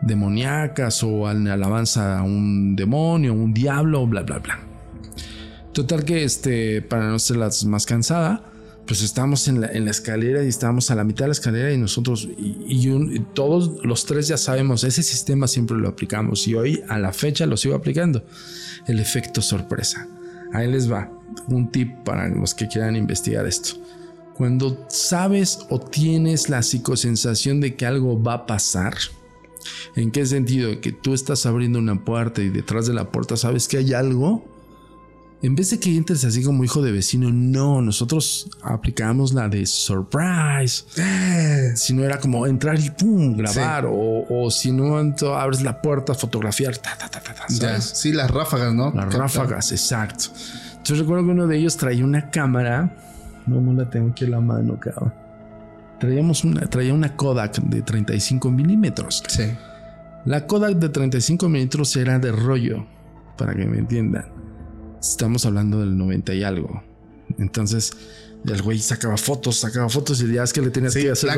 demoníacas 0.00 1.02
o 1.02 1.26
alabanza 1.26 2.18
a 2.18 2.22
un 2.22 2.76
demonio, 2.76 3.32
un 3.32 3.52
diablo, 3.52 4.06
bla, 4.06 4.22
bla, 4.22 4.38
bla. 4.38 4.58
Total 5.72 6.04
que 6.04 6.24
este, 6.24 6.82
para 6.82 7.08
no 7.08 7.18
ser 7.18 7.38
más 7.66 7.86
cansada, 7.86 8.42
pues 8.86 9.02
estábamos 9.02 9.48
en 9.48 9.60
la, 9.60 9.90
escalera 9.90 10.44
y 10.44 10.48
estábamos 10.48 10.90
a 10.90 10.94
la 10.94 11.04
mitad 11.04 11.24
de 11.24 11.28
la 11.28 11.32
escalera 11.32 11.72
y 11.72 11.78
nosotros 11.78 12.28
y, 12.38 13.20
todos 13.34 13.84
los 13.84 14.06
tres 14.06 14.28
ya 14.28 14.36
sabemos, 14.36 14.84
ese 14.84 15.02
sistema 15.02 15.48
siempre 15.48 15.76
lo 15.76 15.88
aplicamos 15.88 16.46
y 16.46 16.54
hoy 16.54 16.82
a 16.88 16.98
la 16.98 17.12
fecha 17.12 17.46
lo 17.46 17.56
sigo 17.56 17.74
aplicando 17.74 18.24
el 18.86 19.00
efecto 19.00 19.42
sorpresa. 19.42 20.08
Ahí 20.52 20.70
les 20.70 20.90
va 20.90 21.10
un 21.48 21.70
tip 21.70 21.92
para 22.04 22.28
los 22.28 22.54
que 22.54 22.68
quieran 22.68 22.96
investigar 22.96 23.46
esto. 23.46 23.74
Cuando 24.34 24.86
sabes 24.88 25.60
o 25.70 25.80
tienes 25.80 26.48
la 26.48 26.62
psicosensación 26.62 27.60
de 27.60 27.74
que 27.74 27.86
algo 27.86 28.22
va 28.22 28.34
a 28.34 28.46
pasar, 28.46 28.94
¿en 29.96 30.10
qué 30.10 30.26
sentido? 30.26 30.80
Que 30.80 30.92
tú 30.92 31.14
estás 31.14 31.46
abriendo 31.46 31.78
una 31.78 32.04
puerta 32.04 32.42
y 32.42 32.50
detrás 32.50 32.86
de 32.86 32.94
la 32.94 33.10
puerta 33.10 33.36
sabes 33.36 33.66
que 33.66 33.78
hay 33.78 33.94
algo, 33.94 34.44
en 35.42 35.54
vez 35.54 35.70
de 35.70 35.78
que 35.78 35.94
entres 35.94 36.24
así 36.24 36.42
como 36.42 36.64
hijo 36.64 36.80
de 36.80 36.92
vecino, 36.92 37.30
no, 37.30 37.82
nosotros 37.82 38.48
aplicamos 38.62 39.34
la 39.34 39.48
de 39.48 39.66
surprise. 39.66 40.84
Eh. 40.96 41.72
Si 41.76 41.92
no 41.92 42.04
era 42.04 42.18
como 42.18 42.46
entrar 42.46 42.80
y 42.80 42.90
pum, 42.90 43.36
grabar. 43.36 43.86
O, 43.88 44.50
si 44.50 44.72
no 44.72 44.96
abres 44.96 45.62
la 45.62 45.82
puerta, 45.82 46.14
fotografiar. 46.14 46.78
Ta, 46.78 46.96
ta, 46.96 47.08
ta, 47.10 47.80
Sí, 47.80 48.12
las 48.12 48.30
ráfagas, 48.30 48.74
¿no? 48.74 48.92
Las 48.92 49.12
ráfagas, 49.12 49.72
exacto. 49.72 50.26
Entonces 50.70 50.98
recuerdo 51.00 51.24
que 51.26 51.30
uno 51.32 51.46
de 51.46 51.58
ellos 51.58 51.76
traía 51.76 52.04
una 52.04 52.30
cámara. 52.30 52.96
No, 53.46 53.60
no 53.60 53.72
la 53.74 53.90
tengo 53.90 54.10
aquí 54.10 54.24
en 54.24 54.30
la 54.30 54.40
mano, 54.40 54.80
cabrón. 54.80 55.12
Traíamos 56.00 56.44
una, 56.44 56.62
traía 56.62 56.94
una 56.94 57.14
Kodak 57.14 57.58
de 57.58 57.82
35 57.82 58.50
milímetros. 58.50 59.22
Sí. 59.28 59.44
La 60.24 60.46
Kodak 60.46 60.76
de 60.76 60.88
35 60.88 61.48
milímetros 61.48 61.94
era 61.96 62.18
de 62.18 62.32
rollo, 62.32 62.86
para 63.36 63.54
que 63.54 63.66
me 63.66 63.78
entiendan. 63.78 64.35
Estamos 65.10 65.46
hablando 65.46 65.80
del 65.80 65.96
90 65.96 66.34
y 66.34 66.42
algo. 66.42 66.82
Entonces, 67.38 67.92
el 68.46 68.62
güey 68.62 68.78
sacaba 68.78 69.16
fotos, 69.16 69.56
sacaba 69.56 69.88
fotos 69.88 70.20
y 70.22 70.32
ya 70.32 70.42
es 70.42 70.52
que 70.52 70.60
le 70.62 70.70
tenías 70.70 70.94
que 70.94 71.10
hacer 71.10 71.30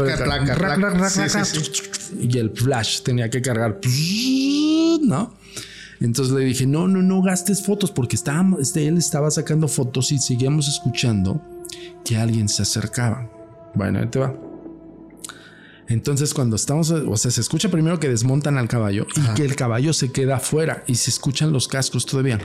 y 2.20 2.38
el 2.38 2.50
flash 2.50 3.02
tenía 3.02 3.30
que 3.30 3.40
cargar, 3.40 3.80
¿no? 5.02 5.34
Entonces 6.00 6.34
le 6.34 6.44
dije, 6.44 6.66
no, 6.66 6.86
no, 6.86 7.02
no 7.02 7.22
gastes 7.22 7.64
fotos 7.64 7.90
porque 7.90 8.16
estábamos, 8.16 8.60
este, 8.60 8.86
él 8.86 8.98
estaba 8.98 9.30
sacando 9.30 9.66
fotos 9.66 10.12
y 10.12 10.18
seguíamos 10.18 10.68
escuchando 10.68 11.42
que 12.04 12.16
alguien 12.16 12.48
se 12.48 12.62
acercaba. 12.62 13.28
Bueno, 13.74 13.98
ahí 13.98 14.06
te 14.06 14.18
va. 14.18 14.34
Entonces 15.88 16.34
cuando 16.34 16.56
estamos, 16.56 16.90
o 16.90 17.16
sea, 17.16 17.30
se 17.30 17.40
escucha 17.40 17.70
primero 17.70 17.98
que 17.98 18.08
desmontan 18.08 18.58
al 18.58 18.68
caballo 18.68 19.06
y 19.16 19.34
que 19.34 19.44
el 19.44 19.56
caballo 19.56 19.92
se 19.92 20.12
queda 20.12 20.36
afuera 20.36 20.84
y 20.86 20.96
se 20.96 21.10
escuchan 21.10 21.52
los 21.52 21.66
cascos 21.66 22.04
todavía. 22.06 22.38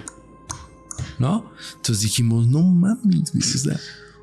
¿No? 1.20 1.52
Entonces 1.76 2.02
dijimos, 2.02 2.48
no 2.48 2.62
mames, 2.62 3.34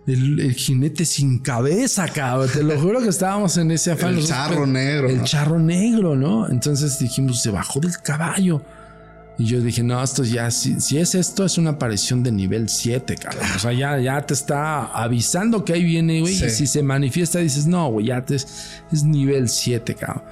el, 0.07 0.55
jinete 0.55 1.05
sin 1.05 1.39
cabeza, 1.39 2.09
cabrón. 2.09 2.49
Te 2.53 2.63
lo 2.63 2.79
juro 2.81 3.01
que 3.01 3.09
estábamos 3.09 3.57
en 3.57 3.71
ese 3.71 3.93
afán. 3.93 4.17
El 4.17 4.27
charro 4.27 4.67
negro. 4.67 5.09
El 5.09 5.23
charro 5.25 5.59
negro, 5.59 6.17
¿no? 6.17 6.49
Entonces 6.49 6.99
dijimos, 6.99 7.43
se 7.43 7.51
bajó 7.51 7.81
del 7.81 7.97
caballo. 8.03 8.63
Y 9.39 9.47
yo 9.47 9.61
dije, 9.61 9.83
no, 9.83 10.03
esto 10.03 10.23
ya, 10.23 10.51
si, 10.51 10.99
es 10.99 11.15
esto, 11.15 11.47
es 11.47 11.57
una 11.57 11.71
aparición 11.71 12.23
de 12.23 12.31
nivel 12.31 12.69
7, 12.69 13.17
cabrón. 13.17 13.47
O 13.57 13.59
sea, 13.59 13.73
ya, 13.73 13.99
ya 13.99 14.21
te 14.21 14.35
está 14.35 14.85
avisando 14.85 15.65
que 15.65 15.73
ahí 15.73 15.85
viene, 15.85 16.21
güey. 16.21 16.35
Y 16.35 16.51
si 16.51 16.67
se 16.67 16.83
manifiesta, 16.83 17.39
dices, 17.39 17.67
no, 17.67 17.91
güey, 17.91 18.07
ya 18.07 18.23
te, 18.23 18.35
es 18.35 19.05
nivel 19.05 19.49
7, 19.49 19.95
cabrón. 19.95 20.25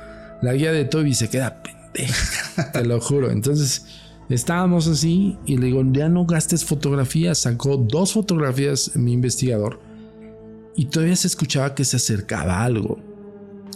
La 0.42 0.52
guía 0.52 0.72
de 0.72 0.84
Toby 0.84 1.14
se 1.14 1.30
queda 1.30 1.62
pendeja, 1.62 2.70
te 2.72 2.84
lo 2.84 3.00
juro. 3.00 3.30
Entonces 3.30 3.86
Estábamos 4.28 4.86
así 4.88 5.38
y 5.46 5.56
le 5.56 5.66
digo, 5.66 5.82
ya 5.90 6.08
no 6.08 6.26
gastes 6.26 6.64
fotografías. 6.64 7.38
Sacó 7.38 7.76
dos 7.76 8.12
fotografías 8.12 8.94
mi 8.94 9.12
investigador 9.12 9.80
y 10.76 10.86
todavía 10.86 11.16
se 11.16 11.28
escuchaba 11.28 11.74
que 11.74 11.84
se 11.84 11.96
acercaba 11.96 12.62
algo. 12.62 12.98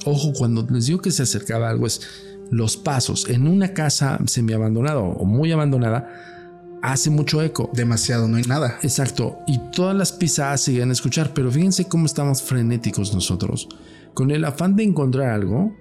Ojo, 0.05 0.33
cuando 0.33 0.67
les 0.71 0.87
digo 0.87 1.01
que 1.01 1.11
se 1.11 1.23
acercaba 1.23 1.71
algo 1.71 1.87
es 1.87 2.01
los 2.51 2.77
pasos 2.77 3.29
en 3.29 3.47
una 3.49 3.73
casa 3.73 4.19
semi 4.27 4.53
abandonada 4.53 4.99
o 4.99 5.25
muy 5.25 5.53
abandonada 5.53 6.33
hace 6.83 7.09
mucho 7.11 7.41
eco. 7.43 7.71
Demasiado, 7.73 8.29
no 8.29 8.37
hay 8.37 8.43
nada. 8.43 8.79
Exacto. 8.83 9.39
Y 9.47 9.59
todas 9.71 9.97
las 9.97 10.13
pisadas 10.13 10.61
se 10.61 10.73
iban 10.73 10.91
a 10.91 10.93
escuchar, 10.93 11.33
pero 11.33 11.51
fíjense 11.51 11.87
cómo 11.87 12.07
estamos 12.07 12.43
frenéticos 12.43 13.15
nosotros. 13.15 13.69
Con 14.13 14.31
el 14.31 14.45
afán 14.45 14.77
de 14.77 14.83
encontrar 14.83 15.31
algo, 15.31 15.75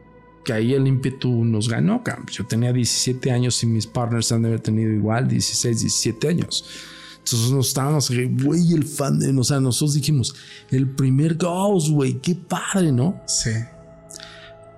que 0.44 0.54
ahí 0.54 0.74
el 0.74 0.88
ímpetu 0.88 1.44
nos 1.46 1.70
ganó. 1.70 2.04
Yo 2.32 2.46
tenía 2.46 2.74
17 2.74 3.32
años 3.32 3.62
y 3.64 3.68
mis 3.68 3.88
partners 3.88 4.32
han 4.32 4.44
de 4.44 4.50
haber 4.50 4.60
tenido 4.62 4.92
igual 4.92 5.28
16, 5.28 5.82
17 5.82 6.28
años. 6.28 6.66
Entonces 7.18 7.52
nos 7.52 7.68
estábamos, 7.68 8.12
güey, 8.44 8.74
el 8.74 8.84
fan 8.84 9.20
de, 9.20 9.32
o 9.38 9.44
sea, 9.44 9.60
nosotros 9.60 9.94
dijimos, 9.94 10.36
el 10.72 10.90
primer 10.90 11.36
Ghost, 11.36 11.90
güey, 11.90 12.20
qué 12.20 12.36
padre, 12.36 12.92
¿no? 12.92 13.22
Sí. 13.28 13.52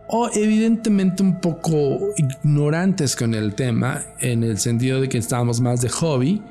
O 0.10 0.30
evidentemente 0.34 1.24
un 1.24 1.40
poco 1.40 2.00
ignorantes 2.18 3.16
con 3.16 3.34
el 3.34 3.56
tema, 3.56 4.04
en 4.20 4.44
el 4.44 4.60
sentido 4.60 5.00
de 5.00 5.08
que 5.08 5.18
estábamos 5.18 5.62
más 5.62 5.82
de 5.82 5.90
hobby, 5.90 6.42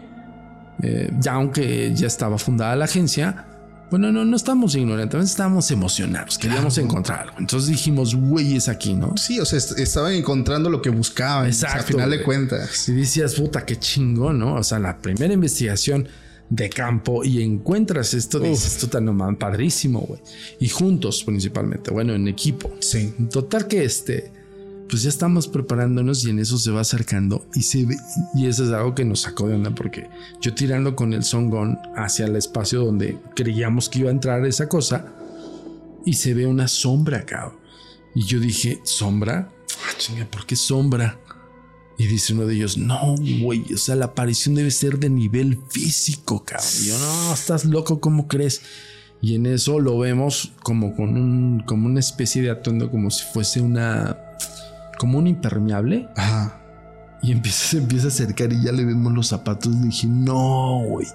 eh, 0.82 1.12
ya 1.20 1.34
aunque 1.34 1.94
ya 1.94 2.06
estaba 2.06 2.38
fundada 2.38 2.74
la 2.74 2.86
agencia, 2.86 3.46
bueno, 3.92 4.10
no, 4.10 4.24
no 4.24 4.36
estamos 4.36 4.74
ignorantes, 4.74 5.22
estábamos 5.22 5.70
emocionados, 5.70 6.38
queríamos 6.38 6.78
encontrar 6.78 7.28
algo. 7.28 7.34
Entonces 7.38 7.68
dijimos, 7.68 8.14
güey, 8.14 8.56
es 8.56 8.70
aquí, 8.70 8.94
¿no? 8.94 9.18
Sí, 9.18 9.38
o 9.38 9.44
sea, 9.44 9.58
estaban 9.58 10.14
encontrando 10.14 10.70
lo 10.70 10.80
que 10.80 10.88
buscaban. 10.88 11.46
Exacto. 11.46 11.76
al 11.76 11.84
final 11.84 12.10
de 12.10 12.22
cuentas. 12.22 12.88
Y 12.88 12.94
decías, 12.94 13.34
puta, 13.34 13.66
qué 13.66 13.78
chingón, 13.78 14.38
¿no? 14.38 14.54
O 14.54 14.64
sea, 14.64 14.78
la 14.78 14.96
primera 14.96 15.34
investigación 15.34 16.08
de 16.48 16.70
campo 16.70 17.22
y 17.22 17.42
encuentras 17.42 18.14
esto, 18.14 18.40
dices, 18.40 18.78
tú 18.78 18.86
tan 18.86 19.04
nomás, 19.04 19.36
padrísimo, 19.36 20.00
güey. 20.00 20.22
Y 20.58 20.70
juntos 20.70 21.22
principalmente, 21.22 21.90
bueno, 21.90 22.14
en 22.14 22.28
equipo. 22.28 22.74
Sí. 22.80 23.12
Total 23.30 23.68
que 23.68 23.84
este 23.84 24.32
pues 24.92 25.04
ya 25.04 25.08
estamos 25.08 25.48
preparándonos 25.48 26.22
y 26.26 26.28
en 26.28 26.38
eso 26.38 26.58
se 26.58 26.70
va 26.70 26.82
acercando 26.82 27.46
y 27.54 27.62
se 27.62 27.86
ve, 27.86 27.96
y 28.34 28.46
eso 28.46 28.62
es 28.66 28.72
algo 28.72 28.94
que 28.94 29.06
nos 29.06 29.20
sacó 29.22 29.48
de 29.48 29.54
onda 29.54 29.74
porque 29.74 30.10
yo 30.38 30.52
tirando 30.52 30.94
con 30.94 31.14
el 31.14 31.24
songón 31.24 31.78
hacia 31.96 32.26
el 32.26 32.36
espacio 32.36 32.84
donde 32.84 33.18
creíamos 33.34 33.88
que 33.88 34.00
iba 34.00 34.10
a 34.10 34.12
entrar 34.12 34.44
esa 34.44 34.68
cosa 34.68 35.06
y 36.04 36.12
se 36.12 36.34
ve 36.34 36.44
una 36.44 36.68
sombra 36.68 37.20
acá. 37.20 37.54
Y 38.14 38.24
yo 38.24 38.38
dije, 38.38 38.82
¿sombra? 38.84 39.50
Ah, 39.82 40.26
¿por 40.30 40.44
qué 40.44 40.56
sombra? 40.56 41.18
Y 41.96 42.06
dice 42.06 42.34
uno 42.34 42.44
de 42.44 42.54
ellos, 42.54 42.76
no, 42.76 43.14
güey, 43.40 43.64
o 43.72 43.78
sea, 43.78 43.96
la 43.96 44.04
aparición 44.04 44.54
debe 44.54 44.70
ser 44.70 44.98
de 44.98 45.08
nivel 45.08 45.58
físico, 45.70 46.44
cabrón. 46.44 46.68
Y 46.82 46.88
yo, 46.88 46.98
no, 46.98 47.32
estás 47.32 47.64
loco, 47.64 47.98
¿cómo 47.98 48.28
crees? 48.28 48.60
Y 49.22 49.36
en 49.36 49.46
eso 49.46 49.80
lo 49.80 49.98
vemos 49.98 50.52
como 50.62 50.94
con 50.94 51.16
un, 51.16 51.60
como 51.60 51.86
una 51.86 52.00
especie 52.00 52.42
de 52.42 52.50
atuendo, 52.50 52.90
como 52.90 53.10
si 53.10 53.24
fuese 53.32 53.62
una 53.62 54.18
como 55.02 55.18
un 55.18 55.26
impermeable. 55.26 56.08
Ajá. 56.14 56.60
Y 57.22 57.32
empieza, 57.32 57.66
se 57.70 57.78
empieza 57.78 58.04
a 58.04 58.08
acercar 58.08 58.52
y 58.52 58.62
ya 58.62 58.70
le 58.70 58.84
vemos 58.84 59.12
los 59.12 59.26
zapatos. 59.26 59.74
Y 59.74 59.88
dije, 59.88 60.06
no, 60.06 60.84
güey. 60.86 61.08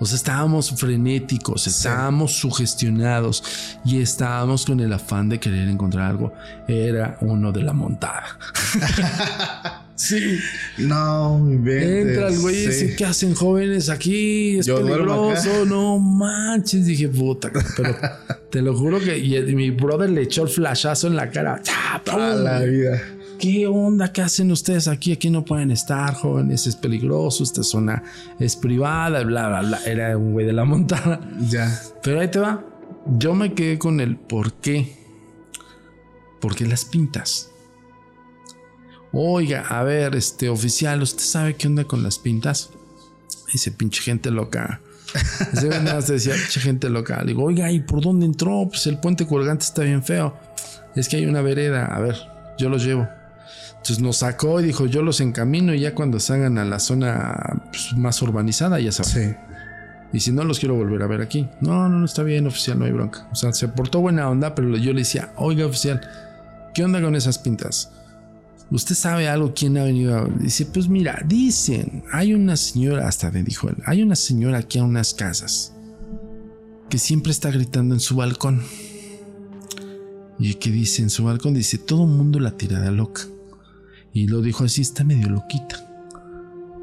O 0.00 0.06
sea, 0.06 0.16
estábamos 0.16 0.70
frenéticos, 0.70 1.66
estábamos 1.66 2.32
sugestionados 2.32 3.44
y 3.84 4.00
estábamos 4.00 4.64
con 4.64 4.80
el 4.80 4.90
afán 4.94 5.28
de 5.28 5.38
querer 5.38 5.68
encontrar 5.68 6.10
algo. 6.10 6.32
Era 6.66 7.18
uno 7.20 7.52
de 7.52 7.62
la 7.62 7.74
montada. 7.74 8.38
sí. 9.94 10.38
No, 10.78 11.46
Entra 11.46 12.28
el 12.28 12.38
güey 12.38 12.64
y 12.64 12.66
dice, 12.68 12.96
¿qué 12.96 13.04
hacen 13.04 13.34
jóvenes 13.34 13.90
aquí? 13.90 14.60
Es 14.60 14.66
peligroso. 14.66 15.66
No 15.66 15.98
manches. 15.98 16.86
Dije, 16.86 17.08
puta. 17.08 17.50
Pero 17.76 17.94
te 18.50 18.62
lo 18.62 18.74
juro 18.74 19.00
que 19.00 19.18
mi 19.54 19.70
brother 19.70 20.08
le 20.08 20.22
echó 20.22 20.44
el 20.44 20.48
flashazo 20.48 21.08
en 21.08 21.16
la 21.16 21.28
cara. 21.28 21.60
Toda 22.04 22.34
la 22.36 22.60
vida. 22.60 23.02
¿Qué 23.38 23.66
onda? 23.66 24.12
¿Qué 24.12 24.22
hacen 24.22 24.50
ustedes 24.50 24.88
aquí? 24.88 25.12
Aquí 25.12 25.30
no 25.30 25.44
pueden 25.44 25.70
estar, 25.70 26.14
jóvenes, 26.14 26.66
es 26.66 26.76
peligroso, 26.76 27.42
esta 27.42 27.62
zona 27.62 28.02
es 28.38 28.56
privada, 28.56 29.22
bla, 29.22 29.48
bla, 29.48 29.60
bla. 29.62 29.80
Era 29.84 30.16
un 30.16 30.32
güey 30.32 30.46
de 30.46 30.52
la 30.52 30.64
montada. 30.64 31.20
Ya. 31.48 31.80
Pero 32.02 32.20
ahí 32.20 32.30
te 32.30 32.38
va. 32.38 32.64
Yo 33.06 33.34
me 33.34 33.52
quedé 33.54 33.78
con 33.78 34.00
el 34.00 34.16
por 34.16 34.54
qué. 34.54 34.96
¿Por 36.40 36.54
qué 36.54 36.66
las 36.66 36.84
pintas? 36.84 37.50
Oiga, 39.12 39.66
a 39.68 39.82
ver, 39.82 40.16
este 40.16 40.48
oficial, 40.48 41.02
¿usted 41.02 41.22
sabe 41.22 41.54
qué 41.54 41.68
onda 41.68 41.84
con 41.84 42.02
las 42.02 42.18
pintas? 42.18 42.70
Dice, 43.52 43.70
pinche 43.70 44.02
gente 44.02 44.30
loca. 44.30 44.80
Nada 45.82 46.00
decía, 46.00 46.34
pinche 46.34 46.60
gente 46.60 46.90
loca. 46.90 47.20
Le 47.20 47.28
digo, 47.28 47.44
oiga, 47.44 47.70
¿y 47.70 47.80
por 47.80 48.00
dónde 48.00 48.26
entró? 48.26 48.66
Pues 48.68 48.86
el 48.86 48.98
puente 48.98 49.26
colgante 49.26 49.64
está 49.64 49.82
bien 49.82 50.02
feo. 50.02 50.36
Es 50.96 51.08
que 51.08 51.16
hay 51.16 51.26
una 51.26 51.42
vereda. 51.42 51.86
A 51.86 52.00
ver, 52.00 52.16
yo 52.58 52.68
los 52.68 52.84
llevo. 52.84 53.06
Entonces 53.84 54.02
nos 54.02 54.16
sacó 54.16 54.62
y 54.62 54.64
dijo, 54.64 54.86
yo 54.86 55.02
los 55.02 55.20
encamino 55.20 55.74
y 55.74 55.80
ya 55.80 55.94
cuando 55.94 56.18
salgan 56.18 56.56
a 56.56 56.64
la 56.64 56.78
zona 56.78 57.64
pues, 57.70 57.92
más 57.94 58.22
urbanizada, 58.22 58.80
ya 58.80 58.90
saben. 58.90 59.36
Y 60.10 60.20
si 60.20 60.32
no, 60.32 60.42
los 60.42 60.58
quiero 60.58 60.74
volver 60.74 61.02
a 61.02 61.06
ver 61.06 61.20
aquí. 61.20 61.50
No, 61.60 61.86
no, 61.90 61.98
no 61.98 62.06
está 62.06 62.22
bien, 62.22 62.46
oficial, 62.46 62.78
no 62.78 62.86
hay 62.86 62.92
bronca. 62.92 63.28
O 63.30 63.34
sea, 63.34 63.52
se 63.52 63.68
portó 63.68 64.00
buena 64.00 64.30
onda, 64.30 64.54
pero 64.54 64.74
yo 64.78 64.94
le 64.94 65.00
decía, 65.00 65.34
oiga, 65.36 65.66
oficial, 65.66 66.00
¿qué 66.72 66.82
onda 66.82 67.02
con 67.02 67.14
esas 67.14 67.36
pintas? 67.36 67.92
¿Usted 68.70 68.94
sabe 68.94 69.28
algo? 69.28 69.52
¿Quién 69.54 69.76
ha 69.76 69.84
venido? 69.84 70.16
A... 70.16 70.24
Dice, 70.24 70.64
pues 70.64 70.88
mira, 70.88 71.22
dicen, 71.26 72.04
hay 72.10 72.32
una 72.32 72.56
señora, 72.56 73.06
hasta 73.06 73.30
me 73.30 73.42
dijo 73.42 73.68
él, 73.68 73.76
hay 73.84 74.02
una 74.02 74.16
señora 74.16 74.60
aquí 74.60 74.78
a 74.78 74.84
unas 74.84 75.12
casas 75.12 75.74
que 76.88 76.96
siempre 76.96 77.32
está 77.32 77.50
gritando 77.50 77.92
en 77.94 78.00
su 78.00 78.16
balcón. 78.16 78.62
¿Y 80.38 80.54
qué 80.54 80.70
dice 80.70 81.02
en 81.02 81.10
su 81.10 81.24
balcón? 81.24 81.52
Dice, 81.52 81.76
todo 81.76 82.04
el 82.04 82.12
mundo 82.12 82.40
la 82.40 82.56
tira 82.56 82.80
de 82.80 82.90
loca. 82.90 83.24
Y 84.14 84.28
lo 84.28 84.40
dijo 84.40 84.64
así, 84.64 84.80
está 84.80 85.02
medio 85.02 85.28
loquita. 85.28 85.76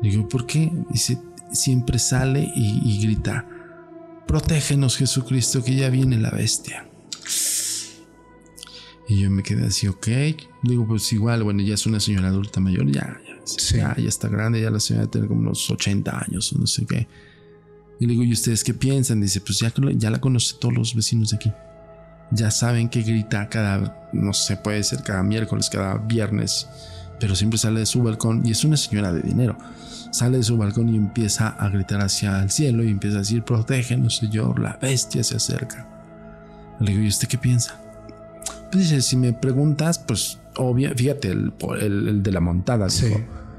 Digo, 0.02 0.28
¿por 0.28 0.46
qué? 0.46 0.70
Dice, 0.90 1.18
siempre 1.54 1.98
sale 1.98 2.52
y, 2.54 3.02
grita, 3.02 3.48
protégenos 4.28 4.98
Jesucristo, 4.98 5.64
que 5.64 5.76
ya 5.76 5.90
viene 5.90 6.18
la 6.18 6.30
bestia. 6.30 6.88
Y 9.08 9.22
yo 9.22 9.32
me 9.32 9.44
quedé 9.44 9.68
así, 9.68 9.88
ok. 9.88 10.08
Digo, 10.62 10.86
pues 10.86 11.12
igual, 11.14 11.44
bueno, 11.44 11.62
ya 11.62 11.76
es 11.76 11.86
una 11.86 12.02
señora 12.02 12.28
adulta 12.28 12.60
mayor, 12.60 12.92
ya, 12.92 13.18
ya, 13.72 13.96
ya, 13.96 14.10
está 14.10 14.28
grande, 14.28 14.62
ya 14.62 14.70
la 14.70 14.82
señora 14.82 15.08
tiene 15.08 15.28
como 15.28 15.40
unos 15.40 15.70
80 15.72 16.26
años, 16.26 16.54
no 16.54 16.68
sé 16.68 16.86
qué. 16.86 17.08
Y 18.02 18.08
le 18.08 18.12
digo, 18.12 18.24
¿y 18.24 18.34
ustedes 18.34 18.64
qué 18.66 18.74
piensan? 18.74 19.22
Dice, 19.22 19.40
pues 19.40 19.60
ya, 19.60 19.72
ya 19.96 20.10
la 20.10 20.20
conoce 20.20 20.56
todos 20.60 20.74
los 20.74 20.96
vecinos 20.96 21.30
de 21.30 21.38
aquí. 21.38 21.52
Ya 22.32 22.52
saben 22.52 22.90
que 22.90 23.04
grita 23.04 23.48
cada, 23.48 24.10
no 24.12 24.34
sé, 24.34 24.58
puede 24.58 24.84
ser 24.84 25.04
cada 25.04 25.24
miércoles, 25.24 25.70
cada 25.70 25.98
viernes 25.98 26.68
pero 27.22 27.36
siempre 27.36 27.60
sale 27.60 27.82
de 27.82 27.86
su 27.86 28.02
balcón 28.02 28.42
y 28.44 28.52
es 28.52 28.66
una 28.66 28.76
señora 28.76 29.14
de 29.14 29.22
dinero. 29.22 29.56
Sale 30.12 30.38
de 30.38 30.44
su 30.44 30.58
balcón 30.58 30.90
y 30.90 30.98
empieza 30.98 31.50
a 31.50 31.70
gritar 31.70 32.02
hacia 32.02 32.42
el 32.42 32.50
cielo 32.50 32.84
y 32.84 32.90
empieza 32.90 33.18
a 33.18 33.20
decir, 33.20 33.44
protégenos, 33.44 34.18
Señor, 34.18 34.60
la 34.60 34.78
bestia 34.82 35.24
se 35.24 35.36
acerca. 35.38 35.88
Le 36.80 36.92
digo, 36.92 37.04
¿y 37.04 37.08
usted 37.08 37.28
qué 37.28 37.38
piensa? 37.38 37.80
Pues 38.72 38.90
dice, 38.90 39.02
si 39.04 39.18
me 39.18 39.34
preguntas, 39.34 40.00
pues 40.00 40.40
obvio, 40.58 40.90
fíjate, 40.96 41.30
el, 41.30 41.54
el, 41.80 42.24
de 42.24 42.32
la 42.32 42.40
montada. 42.40 42.90
Sí. 42.90 43.14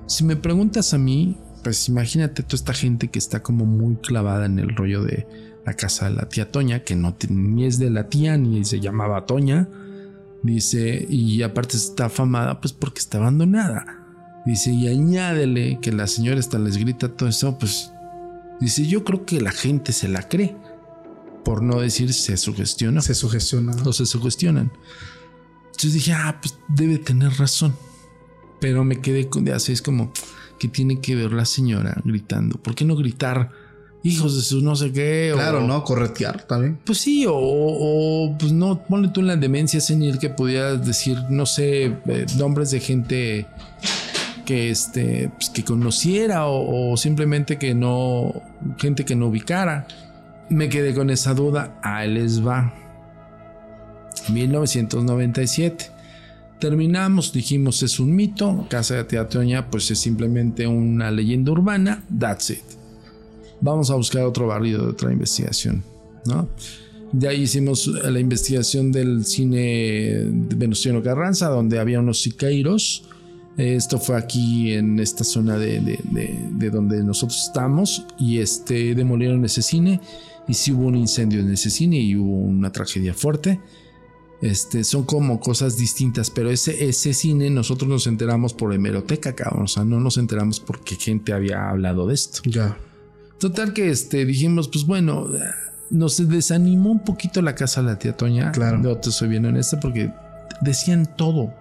si 0.07 0.25
me 0.25 0.35
preguntas 0.35 0.93
a 0.93 0.99
mí, 0.99 1.39
pues 1.63 1.89
imagínate 1.89 2.43
toda 2.43 2.57
esta 2.57 2.73
gente 2.73 3.09
que 3.09 3.21
está 3.21 3.45
como 3.45 3.65
muy 3.65 3.95
clavada 3.95 4.47
en 4.47 4.59
el 4.59 4.75
rollo 4.75 5.05
de 5.05 5.29
la 5.65 5.75
casa 5.75 6.09
de 6.09 6.17
la 6.17 6.29
tía 6.29 6.51
Toña, 6.51 6.81
que 6.81 6.97
no 6.97 7.15
ni 7.29 7.65
es 7.65 7.79
de 7.79 7.91
la 7.91 8.09
tía 8.09 8.37
ni 8.37 8.65
se 8.65 8.81
llamaba 8.81 9.25
Toña 9.25 9.69
Dice, 10.43 11.07
y 11.09 11.43
aparte 11.43 11.77
está 11.77 12.07
afamada 12.07 12.61
pues 12.61 12.73
porque 12.73 12.99
está 12.99 13.19
abandonada. 13.19 14.03
Dice, 14.45 14.73
y 14.73 14.89
añádele 14.89 15.79
que 15.81 15.93
la 15.93 16.07
señora 16.07 16.41
está 16.41 16.59
les 16.59 16.77
grita 16.77 17.09
todo 17.09 17.29
eso, 17.29 17.59
pues 17.59 17.93
dice, 18.61 18.87
yo 18.87 19.05
creo 19.05 19.25
que 19.25 19.41
la 19.41 19.53
gente 19.53 19.93
se 19.93 20.09
la 20.09 20.29
cree. 20.29 20.57
Por 21.45 21.63
no 21.63 21.81
decir 21.81 22.13
se 22.13 22.37
sugestiona. 22.37 23.01
Se 23.01 23.15
sugestiona. 23.15 23.75
O 23.85 23.93
se 23.93 24.07
sugestionan. 24.07 24.73
Entonces 25.67 25.95
dije, 25.95 26.13
ah, 26.13 26.39
pues 26.41 26.59
debe 26.69 26.99
tener 26.99 27.33
razón. 27.33 27.75
Pero 28.61 28.85
me 28.85 29.01
quedé 29.01 29.29
con 29.29 29.45
de 29.45 29.53
así, 29.53 29.73
es 29.73 29.83
como 29.83 30.13
que 30.59 30.69
tiene 30.69 31.01
que 31.01 31.17
ver 31.17 31.33
la 31.33 31.45
señora 31.45 32.01
gritando. 32.05 32.63
¿Por 32.63 32.77
qué 32.77 32.85
no 32.85 32.95
gritar? 32.95 33.51
Hijos 34.03 34.37
de 34.37 34.43
sus 34.43 34.63
no 34.63 34.77
sé 34.77 34.93
qué. 34.93 35.31
Claro, 35.35 35.61
¿no? 35.67 35.85
Corretear 35.85 36.43
también. 36.43 36.79
Pues 36.85 36.99
sí, 36.99 37.25
o, 37.29 38.35
pues 38.39 38.53
no, 38.53 38.83
ponle 38.85 39.09
tú 39.09 39.21
en 39.21 39.29
la 39.29 39.37
demencia 39.37 39.81
senil 39.81 40.19
que 40.19 40.31
pudieras 40.31 40.85
decir, 40.85 41.19
no 41.29 41.47
sé, 41.47 41.85
eh, 42.07 42.27
nombres 42.37 42.71
de 42.71 42.81
gente 42.81 43.47
que 44.45 44.71
este 44.71 45.31
pues, 45.37 45.51
que 45.51 45.65
conociera 45.65 46.47
o, 46.47 46.97
simplemente 46.97 47.59
que 47.59 47.75
no 47.75 48.43
gente 48.79 49.05
que 49.05 49.15
no 49.15 49.29
ubicara 49.29 49.87
me 50.49 50.69
quedé 50.69 50.95
con 50.95 51.11
esa 51.11 51.35
duda 51.35 51.79
ahí 51.83 52.13
les 52.13 52.45
va 52.45 52.75
1997 54.29 55.91
terminamos 56.59 57.33
dijimos 57.33 57.83
es 57.83 58.01
un 58.01 58.15
mito 58.15 58.67
casa 58.69 58.97
de 58.97 59.05
teatroña 59.05 59.71
pues 59.71 59.91
es 59.91 59.99
simplemente 59.99 60.67
una 60.67 61.11
leyenda 61.11 61.53
urbana 61.53 62.03
that's 62.19 62.51
it 62.51 62.82
vamos 63.63 63.91
a 63.91 63.95
buscar 63.95 64.25
otro 64.25 64.49
barrido 64.49 64.85
de 64.85 64.91
otra 64.91 65.13
investigación, 65.13 65.83
¿no? 66.27 66.49
De 67.13 67.29
ahí 67.29 67.43
hicimos 67.43 67.87
la 67.87 68.19
investigación 68.19 68.91
del 68.91 69.25
cine 69.25 69.59
de 69.59 70.57
Venustiano 70.57 71.03
Carranza, 71.03 71.49
donde 71.49 71.79
había 71.79 72.01
unos 72.01 72.23
siqueiros. 72.23 73.05
Esto 73.59 73.99
fue 73.99 74.17
aquí 74.17 74.73
en 74.73 74.99
esta 74.99 75.23
zona 75.23 75.59
de, 75.59 75.99
donde 76.73 77.05
nosotros 77.05 77.45
estamos 77.47 78.07
y 78.19 78.39
este 78.39 78.95
demolieron 78.95 79.45
ese 79.45 79.61
cine 79.61 80.01
y 80.49 80.55
sí 80.55 80.73
hubo 80.73 80.87
un 80.87 80.97
incendio 80.97 81.41
en 81.41 81.53
ese 81.53 81.69
cine 81.69 81.99
y 81.99 82.17
hubo 82.17 82.35
una 82.35 82.73
tragedia 82.73 83.13
fuerte. 83.13 83.61
Este, 84.41 84.83
son 84.83 85.05
como 85.05 85.39
cosas 85.39 85.77
distintas, 85.77 86.31
pero 86.31 86.51
ese, 86.51 86.89
ese 86.89 87.13
cine 87.13 87.51
nosotros 87.51 87.89
nos 87.89 88.07
enteramos 88.07 88.55
por 88.55 88.73
hemeroteca, 88.73 89.35
cabrón. 89.35 89.65
O 89.65 89.69
sea, 89.69 89.85
no 89.85 90.01
nos 90.01 90.17
enteramos 90.17 90.61
porque 90.61 90.97
gente 90.97 91.35
había 91.35 91.69
hablado 91.69 92.07
de 92.07 92.15
esto. 92.15 92.41
Ya. 92.47 92.77
Total 93.43 93.73
que 93.73 93.91
este, 93.91 94.25
dijimos, 94.25 94.69
pues 94.69 94.87
bueno, 94.87 95.27
nos 95.91 96.29
desanimó 96.29 96.93
un 96.93 97.01
poquito 97.01 97.43
la 97.43 97.57
casa 97.57 97.83
de 97.83 97.89
la 97.89 97.99
tía 97.99 98.17
Toña. 98.17 98.53
Claro. 98.53 98.81
Yo 98.81 98.97
te 98.99 99.11
soy 99.11 99.31
bien 99.31 99.45
honesto 99.45 99.81
porque 99.81 100.13
decían 100.61 101.07
todo. 101.17 101.53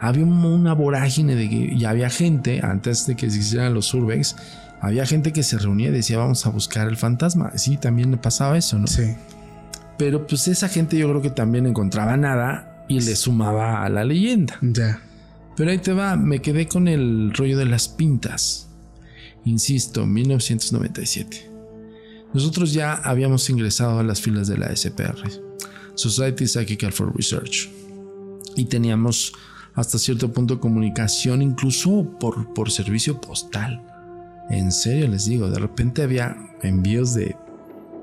Había 0.00 0.24
una 0.24 0.72
vorágine 0.72 1.36
de 1.36 1.48
que 1.48 1.78
ya 1.78 1.90
había 1.90 2.10
gente, 2.10 2.62
antes 2.64 3.06
de 3.06 3.14
que 3.14 3.30
se 3.30 3.38
hicieran 3.38 3.74
los 3.74 3.86
surveys, 3.86 4.34
había 4.80 5.06
gente 5.06 5.32
que 5.32 5.44
se 5.44 5.56
reunía 5.58 5.90
y 5.90 5.92
decía, 5.92 6.18
vamos 6.18 6.44
a 6.46 6.50
buscar 6.50 6.88
el 6.88 6.96
fantasma. 6.96 7.52
Sí, 7.54 7.76
también 7.76 8.10
le 8.10 8.16
pasaba 8.16 8.58
eso, 8.58 8.76
¿no? 8.76 8.88
Sí. 8.88 9.14
Pero 9.98 10.26
pues 10.26 10.48
esa 10.48 10.68
gente 10.68 10.98
yo 10.98 11.08
creo 11.08 11.22
que 11.22 11.30
también 11.30 11.66
encontraba 11.66 12.16
nada 12.16 12.84
y 12.88 13.02
le 13.02 13.14
sumaba 13.14 13.84
a 13.84 13.88
la 13.88 14.02
leyenda. 14.02 14.58
Ya. 14.62 15.00
Pero 15.56 15.70
ahí 15.70 15.78
te 15.78 15.92
va, 15.92 16.16
me 16.16 16.40
quedé 16.40 16.66
con 16.66 16.88
el 16.88 17.32
rollo 17.34 17.56
de 17.56 17.66
las 17.66 17.86
pintas. 17.86 18.67
Insisto, 19.44 20.06
1997. 20.06 21.50
Nosotros 22.34 22.72
ya 22.72 22.94
habíamos 22.94 23.48
ingresado 23.48 23.98
a 23.98 24.02
las 24.02 24.20
filas 24.20 24.48
de 24.48 24.58
la 24.58 24.74
SPR, 24.74 25.16
Society 25.94 26.46
Psychical 26.46 26.92
for 26.92 27.14
Research, 27.16 27.70
y 28.56 28.66
teníamos 28.66 29.32
hasta 29.74 29.98
cierto 29.98 30.32
punto 30.32 30.54
de 30.54 30.60
comunicación, 30.60 31.40
incluso 31.40 32.06
por, 32.18 32.52
por 32.52 32.70
servicio 32.70 33.20
postal. 33.20 33.82
En 34.50 34.72
serio 34.72 35.08
les 35.08 35.26
digo, 35.26 35.50
de 35.50 35.58
repente 35.58 36.02
había 36.02 36.36
envíos 36.62 37.14
de 37.14 37.36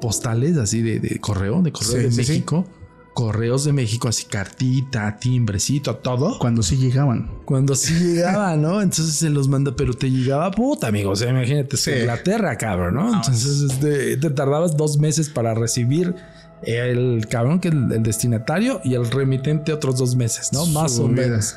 postales 0.01 0.57
así 0.57 0.81
de, 0.81 1.19
correo, 1.19 1.61
de 1.61 1.71
correo 1.71 2.09
de 2.09 2.15
México 2.15 2.67
correos 3.15 3.63
de 3.63 3.71
México, 3.71 4.09
así 4.09 4.25
cartita, 4.25 5.17
timbrecito, 5.17 5.95
todo. 5.95 6.37
Cuando 6.37 6.61
sí 6.61 6.75
llegaban. 6.75 7.31
Cuando 7.45 7.73
sí 7.73 7.93
llegaban, 7.99 8.61
¿no? 8.61 8.81
Entonces 8.81 9.15
se 9.15 9.29
los 9.29 9.47
manda, 9.47 9.73
pero 9.75 9.93
te 9.93 10.11
llegaba 10.11 10.51
puta, 10.51 10.87
amigo. 10.87 11.11
O 11.11 11.15
sea, 11.15 11.31
imagínate, 11.31 11.77
es 11.77 11.87
Inglaterra, 11.87 12.57
cabrón, 12.57 12.95
¿no? 12.95 13.15
Entonces 13.15 13.71
este, 13.71 14.17
te 14.17 14.29
tardabas 14.29 14.75
dos 14.75 14.99
meses 14.99 15.29
para 15.29 15.53
recibir 15.53 16.13
el 16.61 17.25
cabrón 17.29 17.61
que 17.61 17.69
el, 17.69 17.89
el 17.89 18.03
destinatario 18.03 18.81
y 18.83 18.95
el 18.95 19.09
remitente 19.09 19.71
otros 19.71 19.97
dos 19.97 20.17
meses, 20.17 20.51
¿no? 20.51 20.65
Más 20.67 20.99
o 20.99 21.07
menos. 21.07 21.55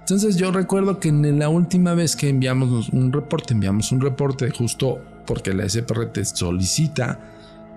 Entonces 0.00 0.36
yo 0.36 0.52
recuerdo 0.52 1.00
que 1.00 1.08
en 1.08 1.38
la 1.38 1.48
última 1.48 1.94
vez 1.94 2.14
que 2.14 2.28
enviamos 2.28 2.90
un 2.90 3.10
reporte, 3.10 3.54
enviamos 3.54 3.90
un 3.90 4.02
reporte 4.02 4.50
justo 4.50 5.00
porque 5.24 5.54
la 5.54 5.66
SPR 5.66 6.06
te 6.12 6.26
solicita 6.26 7.18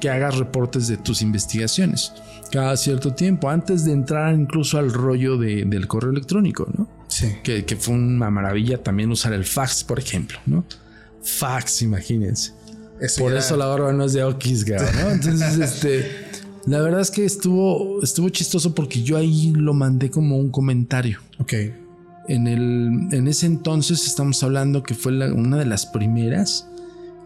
que 0.04 0.10
hagas 0.10 0.38
reportes 0.38 0.90
de 0.90 0.98
tus 0.98 1.22
investigaciones 1.22 2.12
cada 2.52 2.76
cierto 2.76 3.14
tiempo, 3.14 3.50
antes 3.50 3.86
de 3.86 3.94
entrar 3.94 4.36
incluso 4.36 4.78
al 4.78 4.92
rollo 4.92 5.38
del 5.38 5.88
correo 5.88 6.12
electrónico, 6.12 6.68
¿no? 6.78 6.90
Sí. 7.08 7.38
Que, 7.42 7.64
que, 7.64 7.78
fue 7.78 7.94
una 7.94 8.30
maravilla 8.30 8.84
también 8.84 9.10
usar 9.12 9.32
el 9.32 9.46
fax, 9.46 9.86
por 9.86 10.00
ejemplo, 10.00 10.40
¿no? 10.46 10.66
Fax, 11.22 11.84
imagínense. 11.84 12.52
por 13.18 13.34
eso 13.34 13.56
la 13.56 13.68
barba 13.68 13.94
no 13.94 14.04
es 14.04 14.12
de 14.12 14.26
Okis, 14.26 14.68
¿no? 14.68 15.10
Entonces, 15.10 15.58
este, 15.58 16.12
la 16.66 16.82
verdad 16.82 17.00
es 17.00 17.12
que 17.12 17.24
estuvo, 17.24 18.04
estuvo 18.04 18.28
chistoso 18.28 18.76
porque 18.76 19.04
yo 19.04 19.16
ahí 19.16 19.54
lo 19.56 19.74
mandé 19.74 20.12
como 20.12 20.38
un 20.38 20.52
comentario. 20.52 21.20
Ok. 21.40 21.54
En, 22.28 22.48
el, 22.48 23.08
en 23.14 23.30
ese 23.30 23.46
entonces 23.46 24.06
estamos 24.06 24.44
hablando 24.44 24.84
que 24.84 24.96
fue 24.96 25.14
una 25.32 25.58
de 25.58 25.66
las 25.66 25.86
primeras. 25.86 26.68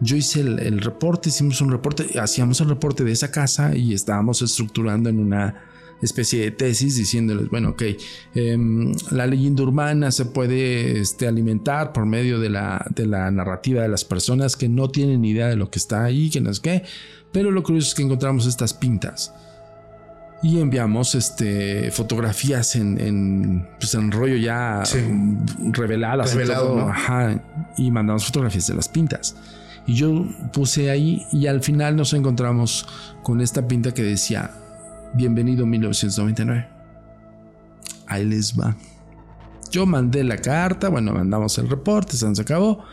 Yo 0.00 0.16
hice 0.16 0.40
el, 0.40 0.80
reporte, 0.80 1.28
hicimos 1.28 1.60
un 1.60 1.70
reporte, 1.70 2.18
hacíamos 2.20 2.60
el 2.60 2.68
reporte 2.68 3.04
de 3.04 3.12
esa 3.12 3.30
casa 3.30 3.74
y 3.76 3.94
estábamos 3.94 4.42
estructurando 4.42 5.08
en 5.08 5.18
una 5.18 5.64
especie 6.00 6.42
de 6.42 6.50
tesis 6.52 6.96
diciéndoles, 6.96 7.48
bueno, 7.48 7.70
ok, 7.70 7.82
em, 8.36 8.92
la 9.10 9.26
leyenda 9.26 9.64
urbana 9.64 10.12
se 10.12 10.26
puede 10.26 11.00
este, 11.00 11.26
alimentar 11.26 11.92
por 11.92 12.06
medio 12.06 12.38
de 12.38 12.50
la, 12.50 12.86
de 12.94 13.06
la 13.06 13.30
narrativa 13.32 13.82
de 13.82 13.88
las 13.88 14.04
personas 14.04 14.56
que 14.56 14.68
no 14.68 14.88
tienen 14.88 15.24
idea 15.24 15.48
de 15.48 15.56
lo 15.56 15.70
que 15.70 15.80
está 15.80 16.04
ahí, 16.04 16.30
que 16.30 16.40
no 16.40 16.50
es 16.50 16.60
qué, 16.60 16.84
pero 17.32 17.50
lo 17.50 17.64
curioso 17.64 17.88
es 17.88 17.94
que 17.94 18.02
encontramos 18.02 18.46
estas 18.46 18.74
pintas 18.74 19.32
y 20.42 20.60
enviamos 20.60 21.14
este, 21.14 21.90
fotografías 21.90 22.76
en, 22.76 23.00
en, 23.00 23.68
pues 23.80 23.94
en 23.94 24.12
rollo 24.12 24.36
ya 24.36 24.82
reveladas. 25.72 26.32
Revelado, 26.32 26.92
y 27.76 27.90
mandamos 27.90 28.24
fotografías 28.24 28.68
de 28.68 28.74
las 28.74 28.88
pintas. 28.88 29.34
Y 29.88 29.94
yo 29.94 30.24
puse 30.52 30.90
ahí 30.90 31.26
y 31.32 31.48
al 31.48 31.62
final 31.62 31.96
nos 31.96 32.12
encontramos 32.12 32.86
con 33.24 33.40
esta 33.40 33.66
pinta 33.66 33.92
que 33.92 34.02
decía, 34.02 34.52
bienvenido 35.14 35.66
1999. 35.66 36.68
Ahí 38.06 38.24
les 38.24 38.54
va. 38.56 38.76
Yo 39.72 39.86
mandé 39.86 40.22
la 40.22 40.36
carta, 40.36 40.88
bueno, 40.88 41.12
mandamos 41.12 41.58
el 41.58 41.68
reporte, 41.68 42.16
se 42.16 42.26
acabó 42.40 42.84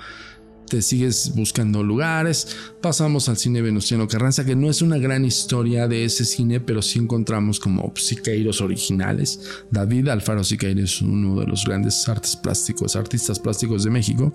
te 0.67 0.81
sigues 0.81 1.33
buscando 1.35 1.83
lugares. 1.83 2.47
Pasamos 2.81 3.29
al 3.29 3.37
cine 3.37 3.61
Venustiano 3.61 4.07
Carranza, 4.07 4.45
que 4.45 4.55
no 4.55 4.69
es 4.69 4.81
una 4.81 4.97
gran 4.97 5.25
historia 5.25 5.87
de 5.87 6.05
ese 6.05 6.25
cine, 6.25 6.59
pero 6.59 6.81
sí 6.81 6.99
encontramos 6.99 7.59
como 7.59 7.93
Siqueiros 7.95 8.61
originales. 8.61 9.39
David 9.71 10.09
Alfaro 10.09 10.43
Siqueiros, 10.43 11.01
uno 11.01 11.39
de 11.39 11.47
los 11.47 11.65
grandes 11.65 12.07
artes 12.09 12.35
plásticos, 12.35 12.95
artistas 12.95 13.39
plásticos 13.39 13.83
de 13.83 13.91
México, 13.91 14.33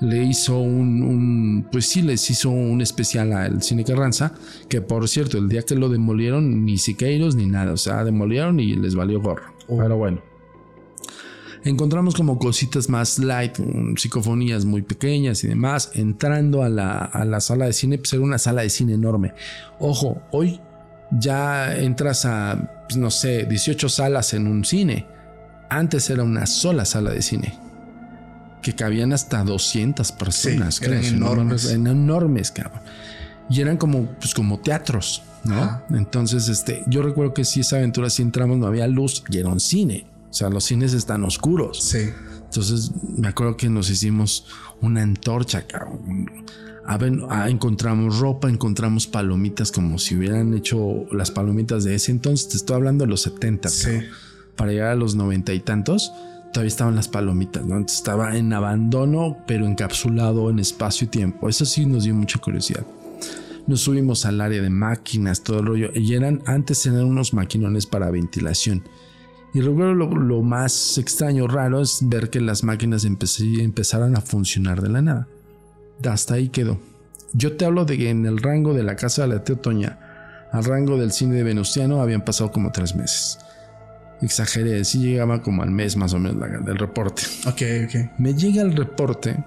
le 0.00 0.24
hizo 0.24 0.58
un, 0.58 1.66
pues 1.70 1.88
sí, 1.88 2.02
les 2.02 2.28
hizo 2.30 2.50
un 2.50 2.80
especial 2.80 3.32
al 3.32 3.62
cine 3.62 3.84
Carranza, 3.84 4.32
que 4.68 4.80
por 4.80 5.08
cierto, 5.08 5.38
el 5.38 5.48
día 5.48 5.62
que 5.62 5.74
lo 5.74 5.88
demolieron, 5.88 6.64
ni 6.64 6.78
Siqueiros 6.78 7.34
ni 7.34 7.46
nada, 7.46 7.72
o 7.72 7.76
sea, 7.76 8.04
demolieron 8.04 8.60
y 8.60 8.74
les 8.76 8.94
valió 8.94 9.20
gorro. 9.20 9.52
Pero 9.68 9.96
bueno 9.96 10.30
encontramos 11.64 12.14
como 12.14 12.38
cositas 12.38 12.88
más 12.88 13.18
light, 13.18 13.58
psicofonías 13.96 14.64
muy 14.64 14.82
pequeñas 14.82 15.44
y 15.44 15.48
demás. 15.48 15.90
Entrando 15.94 16.62
a 16.62 16.68
la, 16.68 17.40
sala 17.40 17.66
de 17.66 17.72
cine, 17.72 17.98
pues 17.98 18.12
era 18.12 18.22
una 18.22 18.38
sala 18.38 18.62
de 18.62 18.70
cine 18.70 18.94
enorme. 18.94 19.34
Ojo, 19.78 20.22
hoy 20.30 20.60
ya 21.10 21.76
entras 21.76 22.24
a, 22.24 22.86
pues, 22.88 22.96
no 22.96 23.10
sé, 23.10 23.44
18 23.44 23.88
salas 23.88 24.34
en 24.34 24.46
un 24.46 24.64
cine. 24.64 25.06
Antes 25.68 26.10
era 26.10 26.22
una 26.22 26.46
sola 26.46 26.84
sala 26.84 27.10
de 27.10 27.22
cine. 27.22 27.58
Que 28.62 28.74
cabían 28.74 29.12
hasta 29.12 29.42
200 29.42 30.12
personas, 30.12 30.80
eran 30.82 31.04
enormes. 31.04 31.64
Eran 31.66 31.86
enormes, 31.86 32.50
cabrón. 32.50 32.82
Y 33.48 33.60
eran 33.60 33.76
como, 33.76 34.06
pues, 34.20 34.34
como 34.34 34.60
teatros, 34.60 35.22
¿no? 35.44 35.82
Entonces, 35.90 36.48
este, 36.48 36.84
yo 36.86 37.02
recuerdo 37.02 37.34
que 37.34 37.44
si 37.44 37.60
esa 37.60 37.76
aventura, 37.76 38.10
si 38.10 38.22
entramos, 38.22 38.58
no 38.58 38.66
había 38.66 38.86
luz 38.86 39.24
y 39.28 39.38
era 39.38 39.48
un 39.48 39.60
cine. 39.60 40.06
O 40.30 40.32
sea, 40.32 40.48
los 40.48 40.64
cines 40.64 40.92
están 40.92 41.24
oscuros. 41.24 41.82
Sí. 41.82 42.10
Entonces 42.50 42.90
me 43.16 43.28
acuerdo 43.28 43.56
que 43.56 43.68
nos 43.68 43.90
hicimos 43.90 44.46
una 44.80 45.02
antorcha, 45.02 45.66
cabrón. 45.66 46.44
A 46.84 46.98
ver, 46.98 47.12
encontramos 47.46 48.18
ropa, 48.18 48.48
encontramos 48.48 49.06
palomitas 49.06 49.70
como 49.70 49.98
si 49.98 50.16
hubieran 50.16 50.54
hecho 50.54 51.06
las 51.12 51.30
palomitas 51.30 51.84
de 51.84 51.94
ese 51.94 52.10
entonces. 52.10 52.48
Te 52.48 52.56
estoy 52.56 52.76
hablando 52.76 53.04
de 53.04 53.10
los 53.10 53.22
70. 53.22 53.68
Sí. 53.68 54.00
Para 54.56 54.72
llegar 54.72 54.88
a 54.88 54.94
los 54.96 55.14
noventa 55.14 55.52
y 55.54 55.60
tantos, 55.60 56.12
todavía 56.52 56.68
estaban 56.68 56.96
las 56.96 57.08
palomitas, 57.08 57.64
¿no? 57.64 57.78
Estaba 57.78 58.36
en 58.36 58.52
abandono, 58.52 59.38
pero 59.46 59.66
encapsulado 59.66 60.50
en 60.50 60.58
espacio 60.58 61.06
y 61.06 61.08
tiempo. 61.08 61.48
Eso 61.48 61.64
sí 61.64 61.86
nos 61.86 62.04
dio 62.04 62.14
mucha 62.14 62.38
curiosidad. 62.38 62.86
Nos 63.66 63.82
subimos 63.82 64.26
al 64.26 64.40
área 64.40 64.62
de 64.62 64.70
máquinas, 64.70 65.42
todo 65.42 65.60
el 65.60 65.66
rollo. 65.66 65.90
Y 65.94 66.14
eran, 66.14 66.42
antes 66.46 66.84
eran 66.86 67.04
unos 67.04 67.34
maquinones 67.34 67.86
para 67.86 68.10
ventilación 68.10 68.82
y 69.52 69.60
luego 69.60 69.94
lo, 69.94 70.42
más 70.42 70.96
extraño, 70.98 71.48
raro, 71.48 71.80
es 71.80 71.98
ver 72.02 72.30
que 72.30 72.40
las 72.40 72.62
máquinas 72.62 73.04
empezaron 73.04 74.16
a 74.16 74.20
funcionar 74.20 74.80
de 74.80 74.88
la 74.88 75.02
nada. 75.02 75.28
Hasta 76.08 76.34
ahí 76.34 76.50
quedó. 76.50 76.78
Yo 77.32 77.56
te 77.56 77.64
hablo 77.64 77.84
de 77.84 77.98
que 77.98 78.10
en 78.10 78.26
el 78.26 78.38
rango 78.38 78.74
de 78.74 78.84
la 78.84 78.96
casa 78.96 79.22
de 79.22 79.28
la 79.28 79.44
Teotoña 79.44 79.98
al 80.52 80.64
rango 80.64 80.96
del 80.96 81.12
cine 81.12 81.36
de 81.36 81.42
Venustiano 81.44 82.00
habían 82.00 82.24
pasado 82.24 82.50
como 82.52 82.72
tres 82.72 82.94
meses. 82.94 83.38
Exageré, 84.22 84.84
sí 84.84 84.98
llegaba 84.98 85.42
como 85.42 85.62
al 85.62 85.70
mes 85.70 85.96
más 85.96 86.12
o 86.12 86.18
menos 86.18 86.64
del 86.64 86.78
reporte. 86.78 87.22
Ok, 87.46 87.62
ok. 87.86 88.18
Me 88.18 88.34
llega 88.34 88.62
el 88.62 88.76
reporte, 88.76 89.42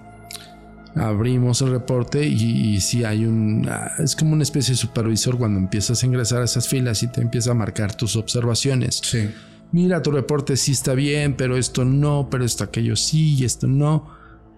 abrimos 0.95 1.61
el 1.61 1.71
reporte 1.71 2.25
y, 2.25 2.79
si 2.81 3.03
hay 3.03 3.25
un... 3.25 3.67
Ah, 3.69 3.91
es 3.99 4.15
como 4.15 4.33
una 4.33 4.43
especie 4.43 4.73
de 4.73 4.77
supervisor 4.77 5.37
cuando 5.37 5.59
empiezas 5.59 6.01
a 6.01 6.05
ingresar 6.05 6.41
a 6.41 6.45
esas 6.45 6.67
filas 6.67 7.03
y 7.03 7.07
te 7.07 7.21
empieza 7.21 7.51
a 7.51 7.53
marcar 7.53 7.95
tus 7.95 8.15
observaciones. 8.15 8.99
Sí 9.03 9.29
mira, 9.73 10.01
tu 10.01 10.11
reporte 10.11 10.55
sí 10.55 10.71
está 10.71 10.93
bien, 10.93 11.35
pero 11.35 11.57
esto 11.57 11.83
no, 11.83 12.29
pero 12.31 12.45
esto 12.45 12.63
aquello 12.63 12.95
sí 12.95 13.35
y 13.35 13.43
esto 13.43 13.67
no. 13.67 14.09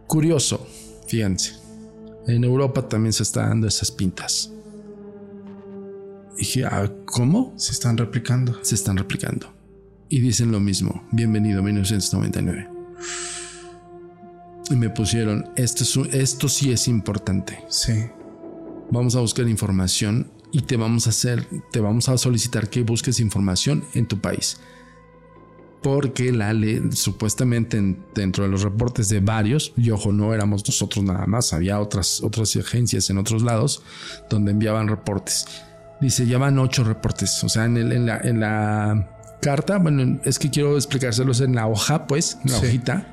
Curioso, 0.06 0.68
fíjense. 1.08 1.54
En 2.28 2.44
Europa 2.44 2.88
también 2.88 3.14
se 3.14 3.24
están 3.24 3.50
dando 3.50 3.68
esas 3.68 3.90
pintas. 3.90 4.52
Y 6.36 6.40
dije, 6.40 6.66
ah, 6.66 6.92
¿cómo? 7.06 7.54
Se 7.58 7.72
están 7.72 7.98
replicando. 7.98 8.60
Se 8.62 8.76
están 8.76 8.98
replicando. 8.98 9.55
Y 10.10 10.20
dicen 10.20 10.52
lo 10.52 10.60
mismo. 10.60 11.04
Bienvenido 11.12 11.64
1999. 11.64 12.70
Y 14.70 14.76
me 14.76 14.90
pusieron, 14.90 15.50
esto, 15.56 16.06
esto 16.12 16.50
sí 16.50 16.72
es 16.72 16.88
importante. 16.88 17.64
Sí. 17.70 18.06
Vamos 18.92 19.16
a 19.16 19.20
buscar 19.20 19.48
información 19.48 20.32
y 20.52 20.62
te 20.62 20.78
vamos 20.78 21.08
a 21.08 21.10
hacer, 21.10 21.48
te 21.72 21.80
vamos 21.80 22.10
a 22.10 22.18
solicitar 22.18 22.70
que 22.70 22.84
busques 22.84 23.20
información 23.20 23.84
en 23.94 24.08
tu 24.08 24.20
país 24.20 24.60
porque 25.86 26.32
la 26.32 26.52
ley, 26.52 26.82
supuestamente 26.94 27.80
dentro 28.16 28.44
de 28.44 28.50
los 28.50 28.64
reportes 28.64 29.08
de 29.10 29.20
varios, 29.20 29.72
y 29.78 29.92
ojo, 29.92 30.12
no 30.12 30.34
éramos 30.34 30.68
nosotros 30.68 31.06
nada 31.06 31.28
más, 31.28 31.54
había 31.54 31.80
otras, 31.80 32.24
otras 32.24 32.56
agencias 32.56 33.12
en 33.12 33.20
otros 33.20 33.44
lados 33.44 33.84
donde 34.28 34.50
enviaban 34.50 34.88
reportes. 34.88 35.46
Dice, 36.02 36.26
ya 36.26 36.40
van 36.40 36.58
ocho 36.58 36.84
reportes, 36.84 37.44
o 37.44 37.50
sea, 37.50 37.66
en, 37.66 38.08
la, 38.08 38.18
en 38.18 38.40
la 38.40 39.15
carta, 39.46 39.78
bueno, 39.78 40.20
es 40.24 40.40
que 40.40 40.50
quiero 40.50 40.76
explicárselos 40.76 41.40
en 41.40 41.54
la 41.54 41.68
hoja, 41.68 42.08
pues, 42.08 42.40
en 42.44 42.52
la 42.52 42.58
hojita, 42.58 43.06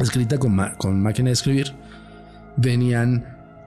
escrita 0.00 0.38
con, 0.38 0.56
con 0.78 1.02
máquina 1.02 1.28
de 1.28 1.34
escribir, 1.34 1.74
venían 2.56 3.26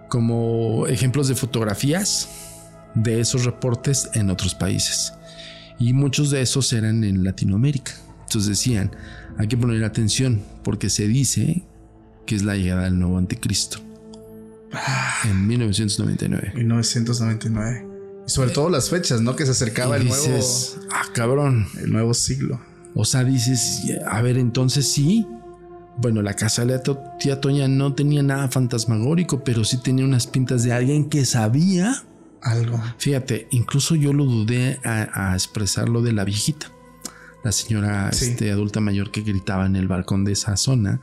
como 0.09 0.87
ejemplos 0.87 1.27
de 1.27 1.35
fotografías 1.35 2.27
de 2.95 3.19
esos 3.19 3.45
reportes 3.45 4.09
en 4.15 4.31
otros 4.31 4.55
países. 4.55 5.13
Y 5.77 5.93
muchos 5.93 6.31
de 6.31 6.41
esos 6.41 6.73
eran 6.73 7.03
en 7.03 7.23
Latinoamérica. 7.23 7.91
Entonces 8.23 8.49
decían, 8.49 8.89
hay 9.37 9.47
que 9.47 9.55
poner 9.55 9.83
atención 9.83 10.41
porque 10.63 10.89
se 10.89 11.07
dice 11.07 11.63
que 12.25 12.35
es 12.35 12.41
la 12.41 12.55
llegada 12.55 12.85
del 12.85 12.97
nuevo 12.97 13.19
anticristo. 13.19 13.77
En 15.25 15.45
1999. 15.45 16.53
1999. 16.55 17.88
Y 18.29 18.31
sobre 18.31 18.51
todo 18.51 18.69
las 18.69 18.91
fechas, 18.91 19.21
¿no? 19.21 19.35
Que 19.35 19.43
se 19.45 19.51
acercaba 19.51 19.97
el 19.97 20.07
nuevo. 20.07 20.39
Ah, 20.91 21.05
cabrón. 21.13 21.67
El 21.81 21.91
nuevo 21.91 22.13
siglo. 22.13 22.61
O 22.93 23.03
sea, 23.03 23.23
dices, 23.23 23.81
a 24.07 24.21
ver, 24.21 24.37
entonces 24.37 24.91
sí. 24.91 25.25
Bueno, 25.97 26.21
la 26.21 26.35
casa 26.35 26.63
de 26.63 26.73
la 26.73 26.83
tía 27.17 27.41
Toña 27.41 27.67
no 27.67 27.95
tenía 27.95 28.21
nada 28.21 28.47
fantasmagórico, 28.47 29.43
pero 29.43 29.63
sí 29.63 29.81
tenía 29.81 30.05
unas 30.05 30.27
pintas 30.27 30.63
de 30.63 30.73
alguien 30.73 31.09
que 31.09 31.25
sabía 31.25 32.03
algo. 32.43 32.79
Fíjate, 32.99 33.47
incluso 33.49 33.95
yo 33.95 34.13
lo 34.13 34.25
dudé 34.25 34.79
a, 34.83 35.31
a 35.31 35.33
expresar 35.33 35.89
lo 35.89 36.03
de 36.03 36.13
la 36.13 36.23
viejita 36.23 36.71
la 37.43 37.51
señora 37.51 38.09
este, 38.09 38.51
adulta 38.51 38.79
mayor 38.79 39.11
que 39.11 39.21
gritaba 39.21 39.65
en 39.65 39.75
el 39.75 39.87
balcón 39.87 40.25
de 40.25 40.33
esa 40.33 40.57
zona. 40.57 40.99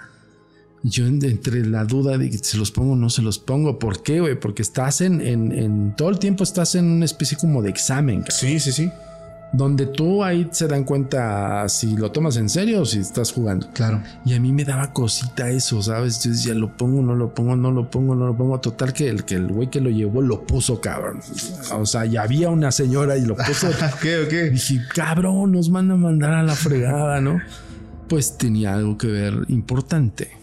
Yo 0.83 1.07
entre 1.07 1.67
la 1.67 1.85
duda 1.85 2.17
de 2.17 2.31
que 2.31 2.39
se 2.39 2.57
los 2.57 2.71
pongo 2.71 2.93
o 2.93 2.97
no 2.97 3.11
se 3.11 3.23
los 3.23 3.39
pongo. 3.39 3.79
¿Por 3.79 4.03
qué, 4.03 4.21
güey? 4.21 4.39
Porque 4.39 4.63
estás 4.63 5.01
en, 5.01 5.21
en, 5.21 5.95
todo 5.97 6.11
el 6.11 6.19
tiempo 6.19 6.45
estás 6.45 6.75
en 6.75 6.85
una 6.85 7.05
especie 7.05 7.37
como 7.37 7.63
de 7.63 7.71
examen. 7.71 8.25
Sí, 8.29 8.61
sí, 8.61 8.71
sí. 8.71 8.91
donde 9.53 9.87
tú 9.87 10.23
ahí 10.23 10.49
se 10.53 10.69
dan 10.69 10.85
cuenta 10.85 11.69
si 11.69 11.97
lo 11.97 12.13
tomas 12.13 12.37
en 12.37 12.49
serio 12.49 12.83
o 12.83 12.85
si 12.85 12.99
estás 12.99 13.33
jugando. 13.33 13.69
Claro. 13.73 14.03
Y 14.25 14.35
a 14.35 14.41
mí 14.41 14.53
me 14.53 14.65
daba 14.65 14.93
cosita 14.93 15.51
eso, 15.51 15.83
¿sabes? 15.83 16.23
Yo 16.23 16.31
decía, 16.31 16.55
lo 16.55 16.77
pongo, 16.77 17.03
no 17.03 17.15
lo 17.15 17.35
pongo, 17.35 17.57
no 17.57 17.73
lo 17.73 17.91
pongo, 17.91 18.15
no 18.15 18.27
lo 18.27 18.37
pongo. 18.37 18.61
Total 18.61 18.93
que 18.93 19.09
el 19.09 19.25
que 19.25 19.37
el 19.37 19.49
güey 19.49 19.71
que 19.71 19.81
lo 19.81 19.91
llevó 19.91 20.23
lo 20.23 20.47
puso, 20.47 20.81
cabrón. 20.81 21.21
O 21.73 21.87
sea, 21.87 22.05
ya 22.05 22.23
había 22.23 22.51
una 22.51 22.71
señora 22.71 23.17
y 23.17 23.25
lo 23.25 23.37
puso. 23.37 23.69
¿Qué 24.03 24.19
o 24.19 24.29
qué? 24.29 24.51
Dije, 24.51 24.83
cabrón, 24.95 25.53
nos 25.53 25.71
van 25.71 25.91
a 25.91 25.97
mandar 25.97 26.33
a 26.35 26.43
la 26.43 26.55
fregada, 26.55 27.21
¿no? 27.21 27.41
Pues 28.09 28.39
tenía 28.39 28.75
algo 28.75 28.97
que 28.97 29.09
ver 29.09 29.35
importante. 29.49 30.36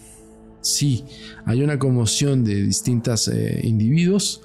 Sí, 0.64 1.06
hay 1.46 1.62
una 1.62 1.78
conmoción 1.78 2.44
de 2.44 2.56
distintos 2.64 3.28
eh, 3.28 3.60
individuos 3.64 4.42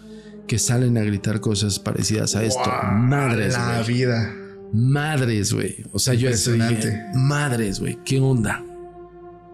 que 0.46 0.58
salen 0.58 0.98
a 0.98 1.02
gritar 1.02 1.40
cosas 1.40 1.78
parecidas 1.78 2.34
a 2.34 2.42
esto. 2.44 2.70
Madres, 2.92 3.54
La 3.54 3.82
vida. 3.82 4.34
Madres, 4.72 5.52
güey. 5.52 5.76
O 5.92 5.98
sea, 5.98 6.14
yo 6.14 6.28
dije, 6.28 6.50
Impresionante. 6.50 7.02
madres, 7.14 7.80
güey. 7.80 7.98
¿Qué 8.04 8.18
onda? 8.20 8.64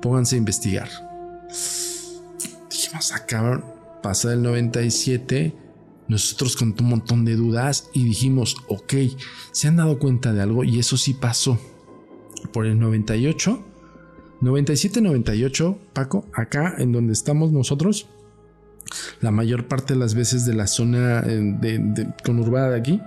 Pónganse 0.01 0.37
a 0.37 0.39
investigar. 0.39 0.89
Dijimos, 2.71 3.13
ah, 3.13 3.27
cabrón, 3.27 3.65
pasa 4.03 4.33
el 4.33 4.43
97. 4.43 5.55
Nosotros 6.09 6.57
con 6.57 6.75
un 6.79 6.87
montón 6.89 7.25
de 7.25 7.35
dudas 7.37 7.89
y 7.95 8.05
dijimos, 8.05 8.57
ok, 8.69 8.95
se 9.53 9.69
han 9.69 9.77
dado 9.77 9.99
cuenta 9.99 10.33
de 10.33 10.43
algo 10.43 10.65
y 10.65 10.79
eso 10.79 10.97
sí 10.97 11.15
pasó. 11.15 11.59
Por 12.53 12.67
el 12.67 12.79
98, 12.79 13.65
97, 14.45 15.01
98, 15.01 15.79
Paco, 15.93 16.27
acá 16.35 16.75
en 16.79 16.93
donde 16.93 17.13
estamos 17.13 17.51
nosotros, 17.53 18.07
la 19.21 19.31
mayor 19.31 19.67
parte 19.67 19.95
de 19.95 20.01
las 20.01 20.15
veces 20.15 20.45
de 20.45 20.55
la 20.55 20.67
zona 20.67 21.21
eh, 21.21 21.57
de, 21.61 21.79
de- 21.79 22.09
conurbada 22.25 22.71
de 22.71 22.79
aquí, 22.79 23.01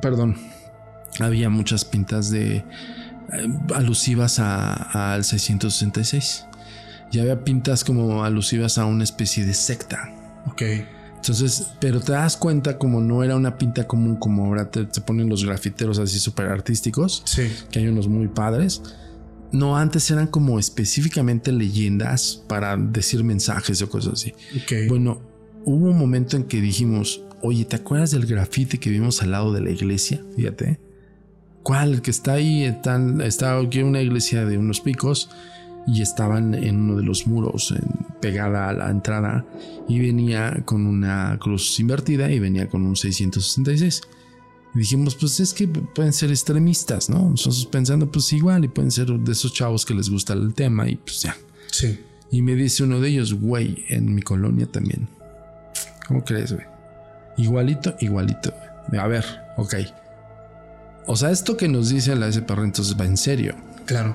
perdón, 0.00 0.36
había 1.20 1.48
muchas 1.50 1.84
pintas 1.84 2.30
de 2.30 2.56
eh, 2.56 2.64
alusivas 3.74 4.38
a- 4.38 5.14
al 5.14 5.24
666. 5.24 6.46
Y 7.12 7.20
había 7.20 7.44
pintas 7.44 7.84
como 7.84 8.24
alusivas 8.24 8.78
a 8.78 8.84
una 8.84 9.04
especie 9.04 9.44
de 9.46 9.54
secta. 9.54 10.12
Ok. 10.50 10.62
Entonces, 11.16 11.68
pero 11.80 12.00
te 12.00 12.12
das 12.12 12.36
cuenta 12.36 12.78
como 12.78 13.00
no 13.00 13.22
era 13.24 13.36
una 13.36 13.58
pinta 13.58 13.86
común 13.86 14.16
como 14.16 14.44
ahora 14.46 14.70
te, 14.70 14.84
te 14.86 15.00
ponen 15.00 15.28
los 15.28 15.44
grafiteros 15.44 15.98
así 15.98 16.18
súper 16.18 16.48
artísticos, 16.48 17.22
Sí. 17.24 17.50
que 17.70 17.78
hay 17.80 17.88
unos 17.88 18.06
muy 18.08 18.28
padres. 18.28 18.82
No, 19.52 19.76
antes 19.76 20.10
eran 20.10 20.26
como 20.26 20.58
específicamente 20.58 21.52
leyendas 21.52 22.42
para 22.48 22.76
decir 22.76 23.22
mensajes 23.24 23.80
o 23.82 23.88
cosas 23.88 24.14
así. 24.14 24.32
Ok. 24.62 24.88
Bueno, 24.88 25.20
hubo 25.64 25.90
un 25.90 25.98
momento 25.98 26.36
en 26.36 26.44
que 26.44 26.60
dijimos, 26.60 27.22
oye, 27.42 27.64
¿te 27.64 27.76
acuerdas 27.76 28.10
del 28.10 28.26
grafite 28.26 28.78
que 28.78 28.90
vimos 28.90 29.22
al 29.22 29.30
lado 29.30 29.52
de 29.52 29.60
la 29.60 29.70
iglesia? 29.70 30.22
Fíjate. 30.36 30.80
¿Cuál? 31.62 31.94
El 31.94 32.02
que 32.02 32.10
está 32.10 32.34
ahí, 32.34 32.64
están, 32.64 33.20
está 33.20 33.58
aquí 33.58 33.82
una 33.82 34.00
iglesia 34.00 34.44
de 34.44 34.56
unos 34.58 34.80
picos 34.80 35.30
y 35.86 36.02
estaban 36.02 36.54
en 36.54 36.76
uno 36.80 36.96
de 36.96 37.02
los 37.04 37.26
muros, 37.26 37.70
en- 37.72 38.06
pegada 38.20 38.68
a 38.68 38.72
la 38.72 38.90
entrada, 38.90 39.44
y 39.88 40.00
venía 40.00 40.62
con 40.64 40.86
una 40.86 41.36
cruz 41.40 41.78
invertida 41.78 42.30
y 42.32 42.38
venía 42.40 42.68
con 42.68 42.82
un 42.82 42.96
666. 42.96 44.00
Y 44.76 44.80
dijimos, 44.80 45.14
pues 45.14 45.40
es 45.40 45.54
que 45.54 45.66
pueden 45.66 46.12
ser 46.12 46.30
extremistas, 46.30 47.08
¿no? 47.08 47.30
Nosotros 47.30 47.64
pensando, 47.64 48.12
pues 48.12 48.30
igual, 48.34 48.62
y 48.62 48.68
pueden 48.68 48.90
ser 48.90 49.06
de 49.06 49.32
esos 49.32 49.54
chavos 49.54 49.86
que 49.86 49.94
les 49.94 50.10
gusta 50.10 50.34
el 50.34 50.52
tema, 50.52 50.86
y 50.86 50.96
pues 50.96 51.22
ya. 51.22 51.34
Sí. 51.72 51.98
Y 52.30 52.42
me 52.42 52.54
dice 52.54 52.84
uno 52.84 53.00
de 53.00 53.08
ellos, 53.08 53.32
güey, 53.32 53.86
en 53.88 54.14
mi 54.14 54.20
colonia 54.20 54.66
también. 54.66 55.08
¿Cómo 56.06 56.22
crees, 56.22 56.52
güey? 56.52 56.66
Igualito, 57.38 57.96
igualito. 58.00 58.52
A 59.00 59.06
ver, 59.06 59.24
ok. 59.56 59.76
O 61.06 61.16
sea, 61.16 61.30
esto 61.30 61.56
que 61.56 61.68
nos 61.68 61.88
dice 61.88 62.14
la 62.14 62.30
SPR 62.30 62.62
entonces 62.62 62.94
va 63.00 63.06
en 63.06 63.16
serio. 63.16 63.56
Claro. 63.86 64.14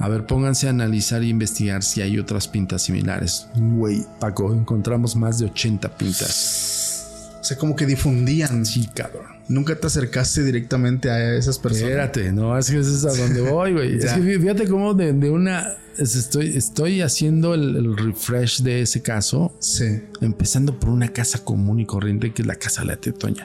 A 0.00 0.08
ver, 0.08 0.26
pónganse 0.26 0.66
a 0.66 0.70
analizar 0.70 1.22
e 1.22 1.26
investigar 1.26 1.84
si 1.84 2.02
hay 2.02 2.18
otras 2.18 2.48
pintas 2.48 2.82
similares. 2.82 3.46
Güey, 3.54 4.04
Paco, 4.18 4.52
encontramos 4.52 5.14
más 5.14 5.38
de 5.38 5.46
80 5.46 5.96
pintas. 5.96 7.30
O 7.40 7.44
sea, 7.44 7.56
como 7.56 7.76
que 7.76 7.86
difundían. 7.86 8.66
Sí, 8.66 8.88
cabrón. 8.92 9.35
Nunca 9.48 9.76
te 9.78 9.86
acercaste 9.86 10.42
directamente 10.42 11.10
a 11.10 11.34
esas 11.36 11.58
personas. 11.58 11.90
Espérate, 11.90 12.32
no, 12.32 12.58
es 12.58 12.68
que 12.70 12.78
es 12.80 13.04
a 13.04 13.12
donde 13.14 13.40
voy, 13.50 13.72
güey. 13.72 13.96
es 13.96 14.12
que 14.12 14.38
fíjate 14.40 14.66
cómo 14.68 14.92
de, 14.94 15.12
de 15.12 15.30
una... 15.30 15.74
es- 15.98 16.16
Estoy, 16.16 16.56
estoy 16.56 17.00
haciendo 17.00 17.54
el- 17.54 17.76
el 17.76 17.96
refresh 17.96 18.62
de 18.62 18.82
ese 18.82 19.02
caso 19.02 19.54
Sí. 19.60 20.00
empezando 20.20 20.78
por 20.80 20.90
una 20.90 21.08
casa 21.12 21.44
común 21.44 21.78
y 21.80 21.86
corriente 21.86 22.32
que 22.32 22.42
es 22.42 22.48
la 22.48 22.56
casa 22.56 22.80
de 22.82 22.88
la 22.88 22.96
tetoña. 22.96 23.44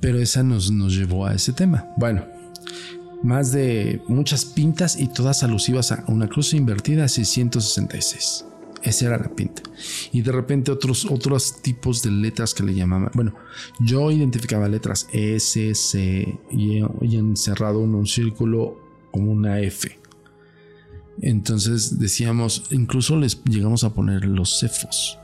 Pero 0.00 0.18
esa 0.18 0.42
nos, 0.42 0.70
nos 0.70 0.94
llevó 0.96 1.26
a 1.26 1.34
ese 1.34 1.52
tema. 1.52 1.86
Bueno, 1.98 2.24
más 3.22 3.52
de 3.52 4.00
muchas 4.08 4.44
pintas 4.44 4.96
y 4.98 5.08
todas 5.08 5.42
alusivas 5.42 5.92
a 5.92 6.04
una 6.08 6.26
cruz 6.28 6.52
invertida 6.54 7.06
666. 7.06 8.44
Esa 8.84 9.06
era 9.06 9.18
la 9.18 9.34
pinta. 9.34 9.62
Y 10.12 10.20
de 10.20 10.30
repente 10.30 10.70
otros, 10.70 11.06
otros 11.10 11.62
tipos 11.62 12.02
de 12.02 12.10
letras 12.10 12.52
que 12.52 12.62
le 12.62 12.74
llamaban. 12.74 13.10
Bueno, 13.14 13.34
yo 13.80 14.10
identificaba 14.10 14.68
letras 14.68 15.08
S, 15.12 15.74
C 15.74 16.38
y, 16.50 16.80
y 17.00 17.16
encerrado 17.16 17.82
en 17.82 17.94
un 17.94 18.06
círculo 18.06 18.78
como 19.10 19.32
una 19.32 19.58
F. 19.60 19.98
Entonces 21.22 21.98
decíamos, 21.98 22.64
incluso 22.70 23.16
les 23.16 23.42
llegamos 23.44 23.84
a 23.84 23.94
poner 23.94 24.26
los 24.26 24.60
cefos. 24.60 25.18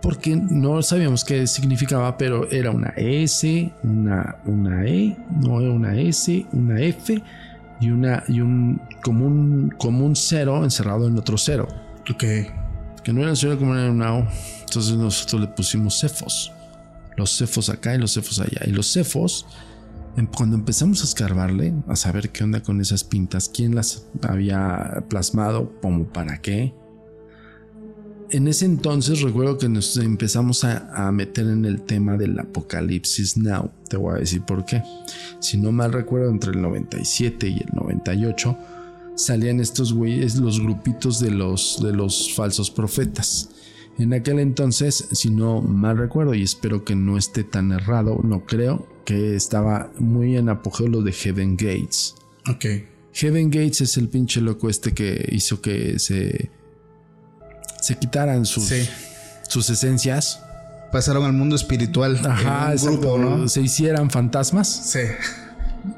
Porque 0.00 0.36
no 0.36 0.80
sabíamos 0.82 1.24
qué 1.24 1.46
significaba, 1.46 2.16
pero 2.16 2.48
era 2.50 2.70
una 2.70 2.90
S, 2.96 3.72
una, 3.82 4.36
una 4.46 4.86
E, 4.86 5.16
no 5.42 5.60
era 5.60 5.72
una 5.72 5.98
S, 5.98 6.46
una 6.52 6.80
F 6.80 7.22
y, 7.80 7.90
una, 7.90 8.22
y 8.28 8.40
un, 8.40 8.80
como, 9.02 9.26
un, 9.26 9.74
como 9.78 10.06
un 10.06 10.14
cero 10.14 10.62
encerrado 10.62 11.08
en 11.08 11.18
otro 11.18 11.36
cero. 11.36 11.66
Que 13.04 13.12
no 13.12 13.22
era 13.22 13.34
cero 13.34 13.56
como 13.58 13.74
era 13.74 13.90
O. 14.14 14.26
Entonces 14.60 14.96
nosotros 14.96 15.40
le 15.40 15.46
pusimos 15.48 15.98
cefos. 15.98 16.52
Los 17.16 17.36
cefos 17.36 17.68
acá 17.68 17.94
y 17.94 17.98
los 17.98 18.14
cefos 18.14 18.40
allá. 18.40 18.62
Y 18.66 18.70
los 18.70 18.92
cefos, 18.92 19.46
em- 20.16 20.26
cuando 20.26 20.56
empezamos 20.56 21.02
a 21.02 21.04
escarbarle, 21.04 21.74
a 21.88 21.96
saber 21.96 22.30
qué 22.30 22.44
onda 22.44 22.62
con 22.62 22.80
esas 22.80 23.04
pintas, 23.04 23.48
quién 23.48 23.74
las 23.74 24.06
había 24.22 25.04
plasmado, 25.08 25.72
como 25.80 26.06
para 26.06 26.40
qué. 26.40 26.74
En 28.30 28.46
ese 28.46 28.64
entonces 28.64 29.22
recuerdo 29.22 29.58
que 29.58 29.68
nos 29.68 29.96
empezamos 29.96 30.62
a, 30.62 31.08
a 31.08 31.10
meter 31.10 31.46
en 31.46 31.64
el 31.64 31.82
tema 31.82 32.16
del 32.16 32.38
apocalipsis 32.38 33.36
now. 33.36 33.72
Te 33.88 33.96
voy 33.96 34.14
a 34.14 34.20
decir 34.20 34.42
por 34.42 34.64
qué. 34.64 34.84
Si 35.40 35.58
no 35.58 35.72
mal 35.72 35.92
recuerdo, 35.92 36.30
entre 36.30 36.52
el 36.52 36.62
97 36.62 37.48
y 37.48 37.54
el 37.54 37.68
98 37.74 38.56
salían 39.26 39.60
estos 39.60 39.92
güeyes, 39.92 40.36
los 40.36 40.60
grupitos 40.60 41.20
de 41.20 41.30
los, 41.30 41.80
de 41.82 41.92
los 41.92 42.32
falsos 42.34 42.70
profetas. 42.70 43.50
En 43.98 44.14
aquel 44.14 44.38
entonces, 44.38 45.08
si 45.12 45.30
no 45.30 45.60
mal 45.60 45.98
recuerdo, 45.98 46.34
y 46.34 46.42
espero 46.42 46.84
que 46.84 46.94
no 46.96 47.18
esté 47.18 47.44
tan 47.44 47.72
errado, 47.72 48.20
no 48.22 48.46
creo, 48.46 48.88
que 49.04 49.36
estaba 49.36 49.90
muy 49.98 50.36
en 50.36 50.48
apogeo 50.48 50.88
lo 50.88 51.02
de 51.02 51.12
Heaven 51.12 51.56
Gates. 51.56 52.14
Ok. 52.48 52.64
Heaven 53.12 53.50
Gates 53.50 53.80
es 53.82 53.96
el 53.96 54.08
pinche 54.08 54.40
loco 54.40 54.70
este 54.70 54.94
que 54.94 55.28
hizo 55.32 55.60
que 55.60 55.98
se, 55.98 56.50
se 57.80 57.98
quitaran 57.98 58.46
sus, 58.46 58.64
Sí. 58.64 58.88
sus 59.48 59.68
esencias. 59.68 60.40
Pasaron 60.92 61.24
al 61.24 61.32
mundo 61.32 61.56
espiritual. 61.56 62.18
Ajá, 62.24 62.62
en 62.64 62.66
un 62.68 62.72
exacto, 62.72 62.98
grupo, 63.14 63.18
¿no? 63.18 63.48
se 63.48 63.60
hicieran 63.60 64.10
fantasmas. 64.10 64.68
Sí. 64.92 65.00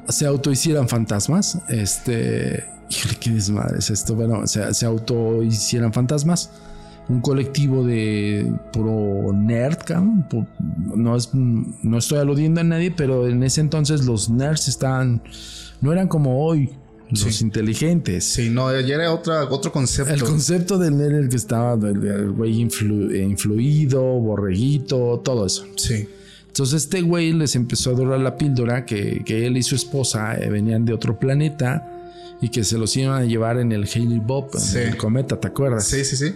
Se 0.09 0.25
autohicieran 0.25 0.87
fantasmas. 0.89 1.59
Este. 1.69 2.65
Híjole, 2.89 3.15
qué 3.19 3.31
desmadre 3.31 3.79
es 3.79 3.89
esto. 3.89 4.15
Bueno, 4.15 4.45
se, 4.47 4.73
se 4.73 4.85
autohicieran 4.85 5.93
fantasmas. 5.93 6.51
Un 7.09 7.19
colectivo 7.21 7.85
de 7.85 8.49
puro 8.71 9.33
nerd, 9.33 9.77
No, 10.95 11.15
es, 11.17 11.31
no 11.33 11.97
estoy 11.97 12.19
aludiendo 12.19 12.61
a 12.61 12.63
nadie, 12.63 12.91
pero 12.91 13.27
en 13.27 13.43
ese 13.43 13.61
entonces 13.61 14.05
los 14.05 14.29
nerds 14.29 14.67
estaban. 14.67 15.21
No 15.81 15.91
eran 15.91 16.07
como 16.07 16.45
hoy, 16.45 16.69
los 17.09 17.19
Sí. 17.21 17.43
inteligentes. 17.43 18.23
Sí, 18.23 18.49
no, 18.49 18.71
ya 18.79 18.95
era 18.95 19.13
otra, 19.13 19.43
otro 19.49 19.71
concepto. 19.71 20.13
El 20.13 20.23
concepto 20.23 20.77
del 20.77 20.97
nerd 20.97 21.15
el 21.15 21.29
que 21.29 21.35
estaba, 21.35 21.73
el, 21.89 22.05
el 22.05 22.31
güey 22.31 22.63
influ- 22.63 23.13
influido, 23.21 24.01
borreguito, 24.01 25.19
todo 25.23 25.45
eso. 25.45 25.65
Sí. 25.75 26.07
Entonces 26.53 26.83
este 26.83 27.01
güey 27.01 27.33
les 27.33 27.55
empezó 27.55 27.89
a 27.89 27.93
dorar 27.93 28.19
la 28.19 28.37
píldora 28.37 28.85
que, 28.85 29.23
que 29.25 29.47
él 29.47 29.57
y 29.57 29.63
su 29.63 29.73
esposa 29.75 30.35
eh, 30.35 30.49
venían 30.51 30.85
de 30.85 30.93
otro 30.93 31.17
planeta 31.17 31.89
y 32.41 32.49
que 32.49 32.63
se 32.63 32.77
los 32.77 32.95
iban 32.95 33.23
a 33.23 33.25
llevar 33.25 33.57
en 33.57 33.71
el 33.71 33.85
Haley 33.91 34.19
Bob, 34.19 34.51
en 34.53 34.59
Sí. 34.59 34.77
el 34.77 34.95
cometa, 34.95 35.39
¿te 35.39 35.47
acuerdas? 35.47 35.87
Sí, 35.87 36.05
sí, 36.05 36.15
sí. 36.15 36.35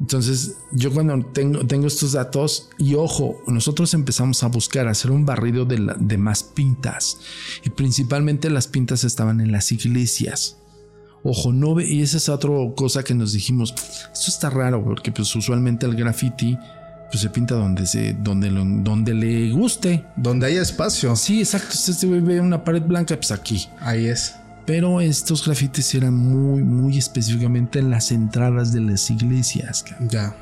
Entonces 0.00 0.54
yo 0.72 0.92
cuando 0.92 1.24
tengo, 1.32 1.66
tengo 1.66 1.88
estos 1.88 2.12
datos 2.12 2.68
y 2.78 2.94
ojo, 2.94 3.40
nosotros 3.48 3.92
empezamos 3.94 4.42
a 4.44 4.46
buscar 4.48 4.86
hacer 4.86 5.10
un 5.10 5.26
barrido 5.26 5.64
de, 5.64 5.78
la- 5.78 5.96
de 5.98 6.16
más 6.16 6.44
pintas 6.44 7.18
y 7.64 7.70
principalmente 7.70 8.50
las 8.50 8.68
pintas 8.68 9.02
estaban 9.02 9.40
en 9.40 9.50
las 9.50 9.72
iglesias. 9.72 10.58
Ojo, 11.24 11.52
no 11.52 11.74
ve, 11.74 11.88
y 11.88 12.02
esa 12.02 12.18
es 12.18 12.28
otra 12.28 12.50
cosa 12.76 13.02
que 13.02 13.14
nos 13.14 13.32
dijimos, 13.32 13.74
esto 14.12 14.26
está 14.28 14.48
raro 14.50 14.84
porque 14.84 15.10
pues 15.10 15.34
usualmente 15.34 15.86
el 15.86 15.96
graffiti 15.96 16.56
pues 17.14 17.22
se 17.22 17.30
pinta 17.30 17.54
donde 17.54 17.86
se, 17.86 18.12
donde, 18.14 18.50
lo- 18.50 18.64
donde 18.64 19.14
le 19.14 19.50
guste. 19.52 20.04
Donde 20.16 20.46
haya 20.46 20.62
espacio. 20.62 21.14
Sí, 21.14 21.38
exacto. 21.38 21.76
Si 21.76 21.92
Este 21.92 22.08
güey 22.08 22.20
ve 22.20 22.40
una 22.40 22.64
pared 22.64 22.82
blanca, 22.82 23.14
pues 23.14 23.30
aquí. 23.30 23.68
Ahí 23.80 24.06
es. 24.06 24.34
Pero 24.66 25.00
estos 25.00 25.44
grafitis 25.46 25.94
eran 25.94 26.14
muy, 26.14 26.62
muy 26.64 26.98
específicamente 26.98 27.78
en 27.78 27.90
las 27.90 28.10
entradas 28.10 28.72
de 28.72 28.80
las 28.80 29.08
iglesias. 29.10 29.84
Ya. 30.08 30.34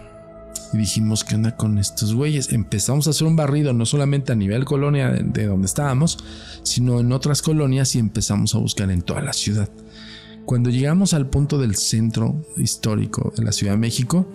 Y 0.73 0.79
dijimos, 0.79 1.25
¿qué 1.25 1.35
onda 1.35 1.55
con 1.57 1.77
estos 1.77 2.14
güeyes? 2.14 2.53
Empezamos 2.55 3.07
a 3.07 3.11
hacer 3.11 3.27
un 3.27 3.37
barrido, 3.37 3.75
no 3.75 3.85
solamente 3.85 4.33
a 4.33 4.35
nivel 4.35 4.64
colonia 4.64 5.11
de, 5.11 5.23
de 5.25 5.47
donde 5.47 5.66
estábamos, 5.66 6.18
sino 6.62 7.01
en 7.01 7.12
otras 7.12 7.43
colonias 7.43 7.95
y 7.97 7.99
empezamos 7.99 8.55
a 8.55 8.59
buscar 8.59 8.91
en 8.91 9.03
toda 9.03 9.20
la 9.20 9.35
ciudad. 9.35 9.68
Cuando 10.47 10.70
llegamos 10.70 11.12
al 11.12 11.29
punto 11.29 11.59
del 11.59 11.75
centro 11.77 12.45
histórico 12.57 13.33
de 13.37 13.45
la 13.45 13.53
Ciudad 13.53 13.75
de 13.75 13.79
México, 13.79 14.27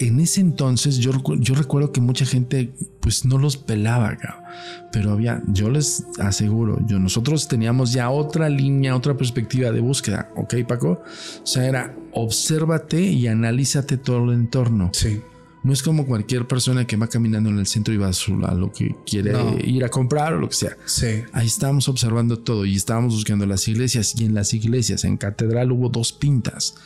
en 0.00 0.18
ese 0.18 0.40
entonces 0.40 0.96
yo, 0.98 1.12
yo 1.38 1.54
recuerdo 1.54 1.92
que 1.92 2.00
mucha 2.00 2.24
gente 2.24 2.72
pues 3.00 3.24
no 3.24 3.38
los 3.38 3.56
pelaba, 3.56 4.16
cabrón. 4.16 4.44
pero 4.92 5.12
había, 5.12 5.42
yo 5.48 5.70
les 5.70 6.04
aseguro, 6.18 6.78
yo, 6.86 6.98
nosotros 6.98 7.48
teníamos 7.48 7.92
ya 7.92 8.10
otra 8.10 8.48
línea, 8.48 8.96
otra 8.96 9.16
perspectiva 9.16 9.70
de 9.70 9.80
búsqueda, 9.80 10.30
¿ok 10.36 10.54
Paco? 10.66 11.02
O 11.42 11.46
sea, 11.46 11.66
era 11.66 11.94
obsérvate 12.12 13.00
y 13.02 13.26
analízate 13.28 13.98
todo 13.98 14.24
el 14.24 14.32
entorno. 14.32 14.90
Sí. 14.92 15.20
No 15.62 15.74
es 15.74 15.82
como 15.82 16.06
cualquier 16.06 16.46
persona 16.46 16.86
que 16.86 16.96
va 16.96 17.06
caminando 17.08 17.50
en 17.50 17.58
el 17.58 17.66
centro 17.66 17.92
y 17.92 17.98
va 17.98 18.08
a, 18.08 18.54
lo 18.54 18.72
que 18.72 18.96
quiere 19.04 19.32
No. 19.32 19.58
ir 19.62 19.84
a 19.84 19.90
comprar 19.90 20.32
o 20.32 20.38
lo 20.40 20.48
que 20.48 20.54
sea. 20.54 20.76
Sí. 20.86 21.22
Ahí 21.32 21.46
estábamos 21.46 21.86
observando 21.86 22.38
todo 22.38 22.64
y 22.64 22.76
estábamos 22.76 23.14
buscando 23.14 23.44
las 23.44 23.68
iglesias 23.68 24.14
y 24.18 24.24
en 24.24 24.34
las 24.34 24.54
iglesias, 24.54 25.04
en 25.04 25.18
catedral 25.18 25.70
hubo 25.72 25.90
dos 25.90 26.14
pintas. 26.14 26.76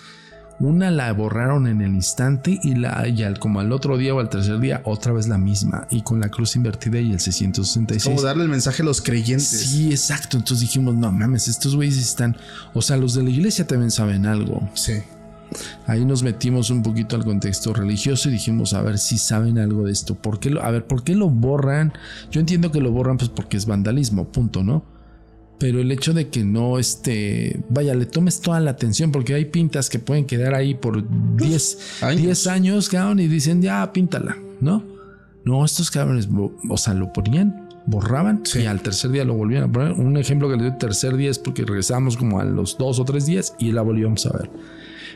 Una 0.61 0.90
la 0.90 1.12
borraron 1.12 1.66
en 1.66 1.80
el 1.80 1.94
instante 1.94 2.61
y, 2.62 2.74
la, 2.74 3.09
y 3.09 3.22
al, 3.24 3.38
como 3.38 3.61
al 3.61 3.72
otro 3.72 3.98
día 3.98 4.14
o 4.14 4.20
al 4.20 4.28
tercer 4.28 4.61
día 4.61 4.82
otra 4.84 5.12
vez 5.12 5.26
la 5.26 5.36
misma 5.36 5.86
y 5.90 6.02
con 6.02 6.20
la 6.20 6.28
cruz 6.28 6.55
invertida 6.55 7.00
y 7.00 7.12
el 7.12 7.20
666. 7.20 8.05
Como 8.05 8.22
darle 8.22 8.44
el 8.44 8.48
mensaje 8.48 8.82
a 8.82 8.84
los 8.84 9.02
creyentes. 9.02 9.48
Sí, 9.48 9.90
exacto. 9.90 10.36
Entonces 10.36 10.61
dijimos, 10.61 10.94
no 10.94 11.11
mames, 11.11 11.48
estos 11.48 11.74
güeyes 11.74 11.98
están... 11.98 12.36
O 12.72 12.82
sea, 12.82 12.96
los 12.96 13.14
de 13.14 13.24
la 13.24 13.30
iglesia 13.30 13.66
también 13.66 13.90
saben 13.90 14.26
algo. 14.26 14.68
Sí. 14.74 14.94
Ahí 15.86 16.05
nos 16.05 16.22
metimos 16.22 16.70
un 16.70 16.82
poquito 16.82 17.16
al 17.16 17.24
contexto 17.24 17.72
religioso 17.72 18.28
y 18.28 18.32
dijimos 18.32 18.74
a 18.74 18.82
ver 18.82 18.98
si 18.98 19.18
saben 19.18 19.59
algo 19.59 19.84
de 19.84 19.92
esto. 19.92 20.14
¿Por 20.14 20.38
qué 20.38 20.50
lo, 20.50 20.62
a 20.62 20.70
ver, 20.70 20.86
¿por 20.86 21.05
qué 21.05 21.14
lo 21.14 21.28
borran? 21.30 21.92
Yo 22.30 22.40
entiendo 22.40 22.70
que 22.70 22.80
lo 22.80 22.90
borran 22.90 23.18
pues 23.18 23.30
porque 23.30 23.57
es 23.57 23.66
vandalismo, 23.66 24.28
punto, 24.28 24.62
¿no? 24.62 24.84
Pero 25.59 25.80
el 25.80 25.90
hecho 25.92 26.12
de 26.12 26.28
que 26.28 26.42
no 26.44 26.78
este, 26.78 27.61
vaya, 27.70 27.94
le 27.94 28.07
tomes 28.07 28.40
toda 28.40 28.59
la 28.61 28.72
atención 28.72 29.12
porque 29.12 29.34
hay 29.34 29.44
pintas 29.46 29.88
que 29.88 29.98
pueden 29.98 30.24
quedar 30.26 30.55
ahí 30.55 30.74
por 30.74 31.05
10 31.36 32.02
Años. 32.02 32.22
10 32.22 32.46
años, 32.48 32.88
cabrón, 32.88 33.20
y 33.20 33.28
dicen, 33.28 33.62
ya, 33.62 33.92
píntala, 33.92 34.36
¿no? 34.61 34.82
No, 35.44 35.64
estos 35.64 35.90
cabrones, 35.90 36.28
o 36.68 36.76
sea, 36.76 36.94
lo 36.94 37.12
ponían, 37.12 37.68
borraban 37.86 38.40
Sí. 38.44 38.61
y 38.61 38.66
al 38.66 38.80
tercer 38.82 39.11
día 39.12 39.24
lo 39.24 39.34
volvían 39.34 39.64
a 39.64 39.72
poner. 39.72 39.92
Un 39.92 40.16
ejemplo 40.16 40.48
que 40.50 40.57
le 40.57 40.64
doy 40.70 40.78
tercer 40.78 41.16
día 41.16 41.30
es 41.30 41.38
porque 41.38 41.64
regresamos 41.64 42.16
como 42.16 42.40
a 42.40 42.44
los 42.44 42.76
dos 42.76 42.98
o 42.98 43.05
tres 43.05 43.26
días 43.26 43.55
y 43.59 43.70
la 43.72 43.82
volvíamos 43.82 44.26
a 44.26 44.36
ver. 44.36 44.50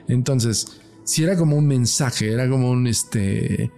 Entonces, 0.06 0.78
si 1.04 1.24
era 1.24 1.36
como 1.36 1.56
un 1.56 1.66
mensaje, 1.66 2.30
era 2.32 2.48
como 2.48 2.70
un 2.70 2.86
este, 2.86 3.70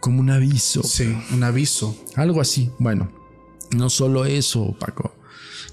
como 0.00 0.20
un 0.20 0.30
aviso, 0.30 0.82
Sí. 0.82 1.14
Un 1.34 1.42
aviso. 1.42 1.96
algo 2.16 2.40
así. 2.40 2.70
Bueno, 2.78 3.10
no 3.76 3.90
solo 3.90 4.24
eso, 4.26 4.76
Paco. 4.78 5.14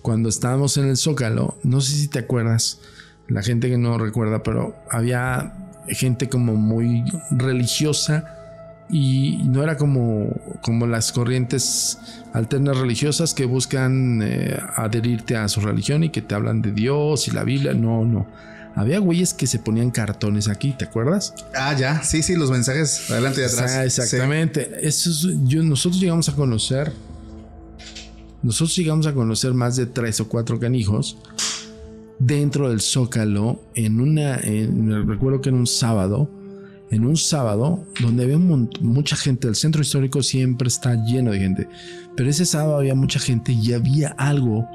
Cuando 0.02 0.30
estábamos 0.30 0.78
en 0.78 0.86
el 0.90 0.98
Zócalo, 0.98 1.58
no 1.64 1.82
sé 1.82 1.94
si 1.96 2.08
te 2.08 2.20
acuerdas, 2.20 2.80
la 3.28 3.42
gente 3.44 3.70
que 3.70 3.78
no 3.78 3.98
recuerda, 3.98 4.42
pero 4.44 4.76
había 4.90 5.54
gente 5.88 6.30
como 6.30 6.56
muy 6.56 7.04
religiosa 7.32 8.36
y 8.90 9.42
no 9.46 9.62
era 9.64 9.78
como, 9.78 10.30
como 10.62 10.88
las 10.88 11.12
corrientes 11.12 11.98
alternas 12.34 12.78
religiosas 12.78 13.34
que 13.34 13.46
buscan 13.46 14.22
eh, 14.24 14.58
adherirte 14.76 15.36
a 15.38 15.48
su 15.48 15.62
religión 15.62 16.04
y 16.04 16.10
que 16.10 16.22
te 16.22 16.34
hablan 16.34 16.62
de 16.62 16.72
Dios 16.72 17.28
y 17.28 17.32
la 17.32 17.44
Biblia. 17.44 17.74
No, 17.74 18.04
no. 18.06 18.26
Había 18.76 19.00
güeyes 19.00 19.34
que 19.34 19.46
se 19.46 19.60
ponían 19.60 19.92
cartones 19.92 20.48
aquí, 20.48 20.72
¿te 20.72 20.86
acuerdas? 20.86 21.34
Ah, 21.56 21.76
ya. 21.78 22.02
Sí, 22.04 22.24
sí, 22.24 22.36
los 22.36 22.50
mensajes 22.50 23.10
adelante 23.12 23.42
y 23.42 23.44
atrás. 23.44 23.72
Ah, 23.76 23.84
exactamente. 23.86 24.88
Eso 24.88 25.10
es- 25.10 25.28
yo, 25.44 25.62
nosotros 25.64 26.00
llegamos 26.02 26.30
a 26.30 26.34
conocer. 26.36 26.92
Nosotros 28.42 28.76
llegamos 28.76 29.08
a 29.08 29.14
conocer 29.14 29.54
más 29.54 29.76
de 29.76 29.86
tres 29.86 30.20
o 30.20 30.28
cuatro 30.28 30.60
canijos 30.60 31.18
dentro 32.20 32.70
del 32.70 32.82
Zócalo 32.82 33.62
en 33.76 34.00
una. 34.00 34.38
recuerdo 34.38 35.42
que 35.42 35.50
en 35.50 35.56
un 35.56 35.68
sábado. 35.68 36.30
En 36.92 37.06
un 37.06 37.18
sábado 37.18 37.86
donde 38.02 38.24
había 38.24 38.40
mucha 38.40 39.16
gente. 39.16 39.48
El 39.48 39.56
centro 39.56 39.82
histórico 39.82 40.24
siempre 40.24 40.70
está 40.70 40.96
lleno 41.06 41.32
de 41.32 41.40
gente. 41.40 41.68
Pero 42.16 42.30
ese 42.30 42.46
sábado 42.46 42.78
había 42.78 42.96
mucha 42.96 43.20
gente 43.20 43.52
y 43.52 43.74
había 43.74 44.10
algo 44.18 44.68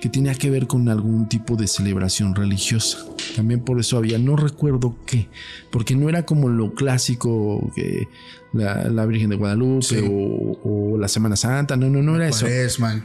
que 0.00 0.08
tenía 0.08 0.34
que 0.34 0.50
ver 0.50 0.66
con 0.66 0.88
algún 0.88 1.28
tipo 1.28 1.56
de 1.56 1.66
celebración 1.66 2.34
religiosa. 2.34 2.98
También 3.34 3.60
por 3.60 3.80
eso 3.80 3.96
había, 3.98 4.18
no 4.18 4.36
recuerdo 4.36 4.96
qué, 5.06 5.28
porque 5.70 5.94
no 5.96 6.08
era 6.08 6.24
como 6.24 6.48
lo 6.48 6.74
clásico 6.74 7.70
que 7.74 8.08
la, 8.52 8.84
la 8.84 9.06
Virgen 9.06 9.30
de 9.30 9.36
Guadalupe 9.36 9.82
Sí. 9.82 9.96
o, 10.08 10.58
o 10.94 10.98
la 10.98 11.08
Semana 11.08 11.36
Santa, 11.36 11.76
no, 11.76 11.88
no, 11.90 12.02
no 12.02 12.16
era 12.16 12.28
eso. 12.28 12.46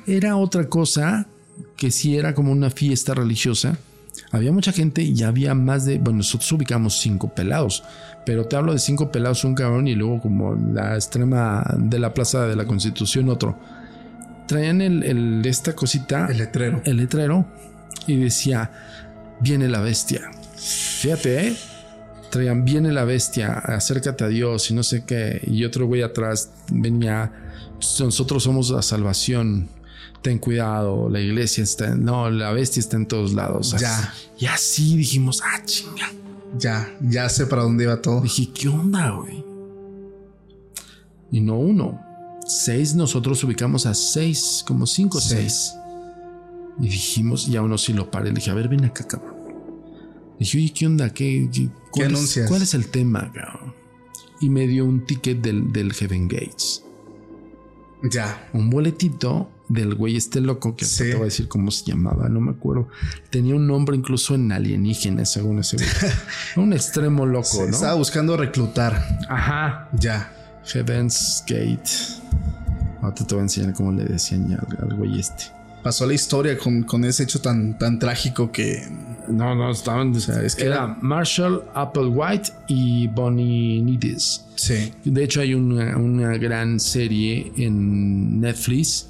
Era 0.07 0.37
otra 0.37 0.67
cosa 0.69 1.27
que 1.75 1.91
sí 1.91 2.15
era 2.17 2.33
como 2.33 2.51
una 2.51 2.69
fiesta 2.69 3.13
religiosa. 3.13 3.77
Había 4.31 4.51
mucha 4.51 4.71
gente 4.71 5.01
y 5.01 5.23
había 5.23 5.53
más 5.55 5.85
de, 5.85 5.97
bueno, 5.97 6.17
nosotros 6.17 6.49
ubicamos 6.53 6.99
cinco 7.01 7.33
pelados, 7.33 7.83
pero 8.25 8.45
te 8.45 8.55
hablo 8.55 8.71
de 8.71 8.79
cinco 8.79 9.11
pelados, 9.11 9.43
un 9.43 9.55
cabrón 9.55 9.87
y 9.87 9.95
luego 9.95 10.21
como 10.21 10.55
la 10.55 10.95
extrema 10.95 11.65
de 11.77 11.99
la 11.99 12.13
Plaza 12.13 12.45
de 12.47 12.55
la 12.55 12.65
Constitución 12.65 13.29
otro. 13.29 13.57
Traían 14.47 14.81
el, 14.81 15.03
el- 15.03 15.45
esta 15.45 15.73
cosita, 15.73 16.27
El 16.29 16.37
letrero. 16.39 16.81
el 16.85 16.97
letrero 16.97 17.45
y 18.07 18.17
decía, 18.17 18.71
viene 19.39 19.67
la 19.69 19.79
bestia. 19.81 20.29
Fíjate, 20.57 21.47
¿eh? 21.47 21.57
Traían, 22.29 22.63
viene 22.65 22.91
la 22.91 23.03
bestia, 23.03 23.53
acércate 23.53 24.23
a 24.23 24.27
Dios 24.27 24.69
y 24.71 24.73
no 24.73 24.83
sé 24.83 25.03
qué. 25.05 25.41
Y 25.47 25.63
otro 25.65 25.85
güey 25.85 26.01
atrás 26.01 26.51
venía, 26.71 27.31
nosotros 27.99 28.43
somos 28.43 28.69
la 28.69 28.81
salvación. 28.81 29.69
Ten 30.21 30.37
cuidado, 30.37 31.09
la 31.09 31.19
iglesia 31.19 31.63
está, 31.63 31.87
en- 31.89 32.03
no, 32.05 32.29
la 32.29 32.51
bestia 32.51 32.79
está 32.79 32.95
en 32.97 33.07
todos 33.07 33.33
lados. 33.33 33.75
Ya. 33.79 34.13
Y 34.37 34.45
así 34.45 34.95
dijimos, 34.97 35.41
ah, 35.43 35.61
chinga. 35.65 36.11
Ya, 36.57 36.89
ya 37.01 37.29
sé 37.29 37.47
para 37.47 37.63
dónde 37.63 37.85
iba 37.85 38.01
todo. 38.01 38.21
Dije, 38.21 38.49
¿qué 38.53 38.67
onda, 38.67 39.09
güey? 39.11 39.43
Y 41.31 41.39
no 41.41 41.57
uno, 41.57 41.99
seis, 42.45 42.95
nosotros 42.95 43.43
ubicamos 43.43 43.85
a 43.85 43.93
seis, 43.93 44.63
como 44.67 44.85
cinco 44.87 45.17
o 45.17 45.21
Sí. 45.21 45.29
seis. 45.29 45.73
Y 46.79 46.83
dijimos, 46.89 47.47
y 47.47 47.55
a 47.57 47.61
uno 47.61 47.77
sí 47.77 47.93
lo 47.93 48.09
paré. 48.09 48.29
Le 48.29 48.35
dije, 48.35 48.49
a 48.51 48.53
ver, 48.53 48.67
ven 48.69 48.85
acá, 48.85 49.05
cabrón. 49.07 49.35
Dije, 50.39 50.57
oye, 50.57 50.73
¿qué 50.73 50.87
onda? 50.87 51.09
¿Qué, 51.11 51.49
qué, 51.53 51.69
cuál 51.91 52.07
es- 52.07 52.13
anuncias? 52.13 52.49
¿Cuál 52.49 52.61
es 52.63 52.73
el 52.73 52.87
tema, 52.87 53.31
cabrón? 53.33 53.73
Y 54.39 54.49
me 54.49 54.65
dio 54.67 54.85
un 54.85 55.05
ticket 55.05 55.41
del, 55.41 55.71
del 55.71 55.93
Heaven 55.93 56.27
Gates. 56.27 56.83
Ya. 58.11 58.49
Un 58.53 58.71
boletito 58.71 59.49
del 59.69 59.93
güey 59.93 60.17
este 60.17 60.41
loco, 60.41 60.75
que 60.75 60.85
Sí. 60.85 61.03
te 61.03 61.13
voy 61.13 61.21
a 61.21 61.25
decir 61.25 61.47
cómo 61.47 61.69
se 61.69 61.85
llamaba, 61.85 62.27
no 62.27 62.41
me 62.41 62.51
acuerdo. 62.51 62.87
Tenía 63.29 63.53
un 63.55 63.67
nombre 63.67 63.95
incluso 63.95 64.33
en 64.33 64.51
alienígena, 64.51 65.23
según 65.25 65.59
ese 65.59 65.77
güey. 65.77 65.87
un 66.57 66.73
extremo 66.73 67.25
loco, 67.27 67.57
¿no? 67.59 67.69
Estaba 67.69 67.93
buscando 67.93 68.35
reclutar. 68.35 69.19
Ajá. 69.29 69.89
Ya. 69.93 70.35
Heaven's 70.65 71.43
Gate. 71.47 71.89
Ahorita 73.01 73.25
te 73.25 73.35
voy 73.35 73.39
a 73.39 73.43
enseñar 73.43 73.73
cómo 73.73 73.91
le 73.91 74.05
decían 74.05 74.47
ya 74.49 74.57
al, 74.57 74.89
al 74.89 74.97
güey 74.97 75.19
este. 75.19 75.45
Pasó 75.83 76.05
la 76.05 76.13
historia 76.13 76.57
con, 76.57 76.83
con 76.83 77.03
ese 77.05 77.23
hecho 77.23 77.41
tan, 77.41 77.77
tan 77.77 77.97
trágico 77.97 78.51
que. 78.51 78.87
No, 79.27 79.55
no, 79.55 79.71
estaban. 79.71 80.15
O 80.15 80.19
sea, 80.19 80.41
es 80.43 80.55
que 80.55 80.65
era 80.65 80.97
Marshall 81.01 81.63
Applewhite 81.73 82.51
y 82.67 83.07
Bonnie 83.07 83.81
Nidis. 83.81 84.45
Sí. 84.55 84.91
De 85.03 85.23
hecho, 85.23 85.41
hay 85.41 85.55
una, 85.55 85.97
una 85.97 86.37
gran 86.37 86.79
serie 86.79 87.51
en 87.57 88.39
Netflix 88.39 89.07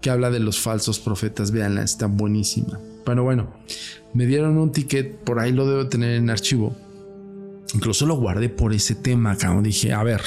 que 0.00 0.10
habla 0.10 0.30
de 0.30 0.38
los 0.38 0.60
falsos 0.60 1.00
profetas. 1.00 1.50
Véanla, 1.50 1.82
está 1.82 2.06
buenísima. 2.06 2.78
Pero 3.04 3.24
bueno, 3.24 3.48
me 4.12 4.26
dieron 4.26 4.56
un 4.56 4.70
ticket, 4.70 5.16
por 5.24 5.40
ahí 5.40 5.50
lo 5.50 5.66
debo 5.66 5.88
tener 5.88 6.14
en 6.14 6.30
archivo. 6.30 6.76
Incluso 7.74 8.06
lo 8.06 8.14
guardé 8.14 8.48
por 8.48 8.72
ese 8.72 8.94
tema, 8.94 9.36
cabrón. 9.36 9.64
Dije, 9.64 9.92
a 9.92 10.02
ver. 10.04 10.20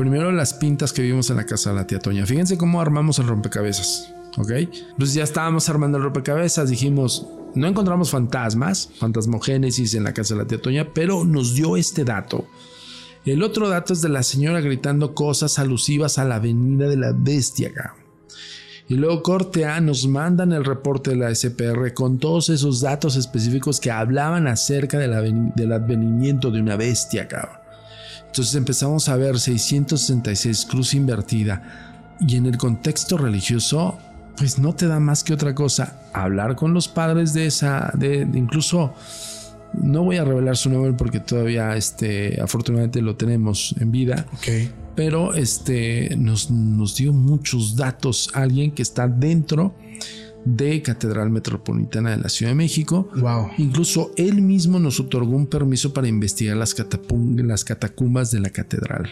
Primero 0.00 0.32
las 0.32 0.54
pintas 0.54 0.94
que 0.94 1.02
vimos 1.02 1.28
en 1.28 1.36
la 1.36 1.44
casa 1.44 1.70
de 1.70 1.76
la 1.76 1.86
tía 1.86 1.98
Toña. 1.98 2.24
Fíjense 2.24 2.56
cómo 2.56 2.80
armamos 2.80 3.18
el 3.18 3.26
rompecabezas. 3.26 4.10
¿Ok? 4.38 4.50
Entonces 4.50 5.12
ya 5.12 5.24
estábamos 5.24 5.68
armando 5.68 5.98
el 5.98 6.04
rompecabezas. 6.04 6.70
Dijimos, 6.70 7.26
no 7.54 7.66
encontramos 7.66 8.10
fantasmas, 8.10 8.88
fantasmogénesis 8.98 9.92
en 9.92 10.04
la 10.04 10.14
casa 10.14 10.32
de 10.32 10.40
la 10.40 10.46
tía 10.46 10.58
Toña, 10.58 10.88
pero 10.94 11.26
nos 11.26 11.54
dio 11.54 11.76
este 11.76 12.04
dato. 12.04 12.46
El 13.26 13.42
otro 13.42 13.68
dato 13.68 13.92
es 13.92 14.00
de 14.00 14.08
la 14.08 14.22
señora 14.22 14.62
gritando 14.62 15.14
cosas 15.14 15.58
alusivas 15.58 16.16
a 16.16 16.24
la 16.24 16.36
avenida 16.36 16.88
de 16.88 16.96
la 16.96 17.12
bestia. 17.12 17.70
Y 18.88 18.94
luego 18.94 19.22
corte 19.22 19.66
A 19.66 19.82
nos 19.82 20.06
mandan 20.06 20.52
el 20.52 20.64
reporte 20.64 21.10
de 21.10 21.16
la 21.16 21.34
SPR 21.34 21.92
con 21.92 22.18
todos 22.18 22.48
esos 22.48 22.80
datos 22.80 23.16
específicos 23.16 23.78
que 23.78 23.90
hablaban 23.90 24.46
acerca 24.46 24.98
del 24.98 25.12
advenimiento 25.12 26.50
de 26.50 26.62
una 26.62 26.76
bestia, 26.76 27.28
cabrón. 27.28 27.59
Entonces 28.30 28.54
empezamos 28.54 29.08
a 29.08 29.16
ver 29.16 29.38
666 29.40 30.66
cruz 30.66 30.94
invertida 30.94 31.62
y 32.20 32.36
en 32.36 32.46
el 32.46 32.56
contexto 32.56 33.18
religioso 33.18 33.98
pues 34.36 34.58
no 34.58 34.72
te 34.72 34.86
da 34.86 35.00
más 35.00 35.24
que 35.24 35.34
otra 35.34 35.54
cosa 35.54 36.00
hablar 36.12 36.54
con 36.54 36.72
los 36.72 36.86
padres 36.86 37.34
de 37.34 37.46
esa 37.46 37.90
de, 37.94 38.26
incluso 38.34 38.94
no 39.74 40.04
voy 40.04 40.16
a 40.16 40.24
revelar 40.24 40.56
su 40.56 40.70
nombre 40.70 40.92
porque 40.92 41.18
todavía 41.20 41.76
este 41.76 42.40
afortunadamente 42.40 43.02
lo 43.02 43.16
tenemos 43.16 43.74
en 43.80 43.90
vida 43.90 44.26
Ok. 44.34 44.48
pero 44.94 45.34
este 45.34 46.14
nos, 46.16 46.50
nos 46.50 46.96
dio 46.96 47.12
muchos 47.12 47.74
datos 47.74 48.30
alguien 48.32 48.70
que 48.70 48.82
está 48.82 49.08
dentro 49.08 49.74
de 50.44 50.82
Catedral 50.82 51.30
Metropolitana 51.30 52.10
de 52.10 52.18
la 52.18 52.28
Ciudad 52.28 52.52
de 52.52 52.56
México 52.56 53.08
Wow. 53.16 53.50
Incluso 53.58 54.12
él 54.16 54.42
mismo 54.42 54.78
nos 54.78 55.00
otorgó 55.00 55.36
un 55.36 55.46
permiso 55.46 55.92
para 55.92 56.08
investigar 56.08 56.56
las, 56.56 56.74
las 57.36 57.64
catacumbas 57.64 58.30
de 58.30 58.40
la 58.40 58.50
catedral. 58.50 59.08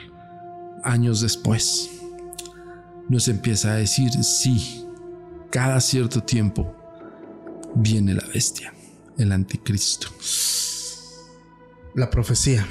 Años 0.85 1.21
después, 1.21 1.91
nos 3.09 3.29
empieza 3.29 3.73
a 3.73 3.77
decir, 3.77 4.11
sí, 4.23 4.85
cada 5.51 5.81
cierto 5.81 6.23
tiempo 6.23 6.75
viene 7.75 8.15
la 8.15 8.25
bestia, 8.33 8.73
el 9.17 9.33
anticristo. 9.33 10.09
La 11.95 12.11
profecía. 12.11 12.67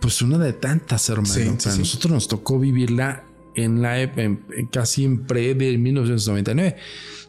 Pues 0.00 0.22
una 0.22 0.38
de 0.38 0.52
tantas, 0.52 1.08
hermano. 1.08 1.34
Sí, 1.34 1.42
sí, 1.42 1.50
Para 1.50 1.72
sí. 1.72 1.78
nosotros 1.78 2.12
nos 2.12 2.28
tocó 2.28 2.58
vivirla 2.58 3.24
en 3.56 3.82
la 3.82 4.00
ep- 4.02 4.18
en- 4.18 4.66
casi 4.70 5.04
en 5.04 5.26
pre 5.26 5.54
de 5.54 5.76
1999. 5.78 6.76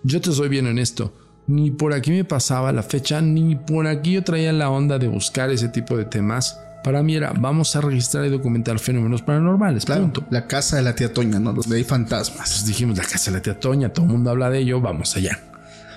Yo 0.04 0.22
te 0.22 0.32
soy 0.32 0.50
bien 0.50 0.68
honesto. 0.68 1.14
Ni 1.48 1.70
por 1.72 1.94
aquí 1.94 2.12
me 2.12 2.24
pasaba 2.24 2.72
la 2.72 2.82
fecha, 2.84 3.22
ni 3.22 3.56
por 3.56 3.86
aquí 3.88 4.14
yo 4.14 4.24
traía 4.24 4.52
la 4.52 4.70
onda 4.70 4.98
de 4.98 5.08
buscar 5.08 5.52
ese 5.52 5.70
tipo 5.70 5.96
de 5.96 6.06
temas. 6.06 6.60
Para 6.84 7.02
mí 7.04 7.16
era, 7.16 7.34
vamos 7.34 7.76
a 7.76 7.82
registrar 7.82 8.26
y 8.26 8.30
documentar 8.30 8.78
fenómenos 8.80 9.22
paranormales. 9.22 9.86
Claro. 9.86 10.02
Punto. 10.04 10.24
La 10.32 10.48
casa 10.48 10.78
de 10.78 10.84
la 10.84 10.96
tía 10.96 11.12
Toña, 11.14 11.40
¿no? 11.40 11.54
Donde 11.54 11.78
hay 11.78 11.84
fantasmas. 11.84 12.50
Pues 12.50 12.66
dijimos, 12.66 12.98
la 12.98 13.04
casa 13.04 13.32
de 13.32 13.38
la 13.38 13.42
tía 13.44 13.60
Toña, 13.60 13.90
todo 13.90 14.06
el 14.06 14.12
mundo 14.12 14.30
habla 14.32 14.50
de 14.50 14.60
ello, 14.60 14.82
vamos 14.82 15.16
allá. 15.16 15.40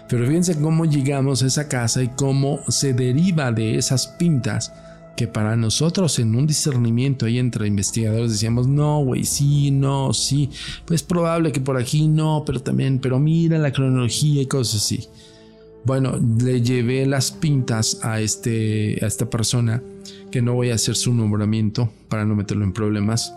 Pero 0.09 0.27
fíjense 0.27 0.59
cómo 0.59 0.87
llegamos 0.87 1.43
a 1.43 1.47
esa 1.47 1.69
casa 1.69 2.03
y 2.03 2.09
cómo 2.09 2.61
se 2.69 2.95
deriva 2.95 3.53
de 3.53 3.77
esas 3.77 4.07
pintas 4.07 4.73
que 5.19 5.27
para 5.27 5.57
nosotros 5.57 6.21
en 6.21 6.37
un 6.37 6.47
discernimiento 6.47 7.27
ahí 7.27 7.41
entre 7.41 7.67
investigadores 7.67 8.31
decíamos, 8.31 8.69
no, 8.69 9.03
güey, 9.03 9.25
sí, 9.25 9.73
no, 9.73 10.15
sí, 10.15 10.49
pues 10.87 11.01
es 11.01 11.07
probable 11.09 11.51
que 11.51 11.61
por 11.61 11.77
aquí 11.77 12.07
no, 12.07 12.45
pero 12.47 12.61
también, 12.61 13.01
pero 13.01 13.19
mira 13.19 13.59
la 13.59 13.73
cronología 13.73 14.43
y 14.43 14.47
cosas 14.47 14.81
así. 14.81 15.09
Bueno, 15.85 16.21
le 16.41 16.63
llevé 16.63 17.05
las 17.05 17.33
pintas 17.33 17.99
a, 18.05 18.21
este, 18.21 18.97
a 19.03 19.09
esta 19.09 19.29
persona, 19.29 19.83
que 20.31 20.41
no 20.41 20.55
voy 20.55 20.71
a 20.71 20.77
hacer 20.77 20.95
su 20.95 21.13
nombramiento 21.13 21.93
para 22.09 22.25
no 22.25 22.37
meterlo 22.37 22.63
en 22.63 22.73
problemas 22.73 23.35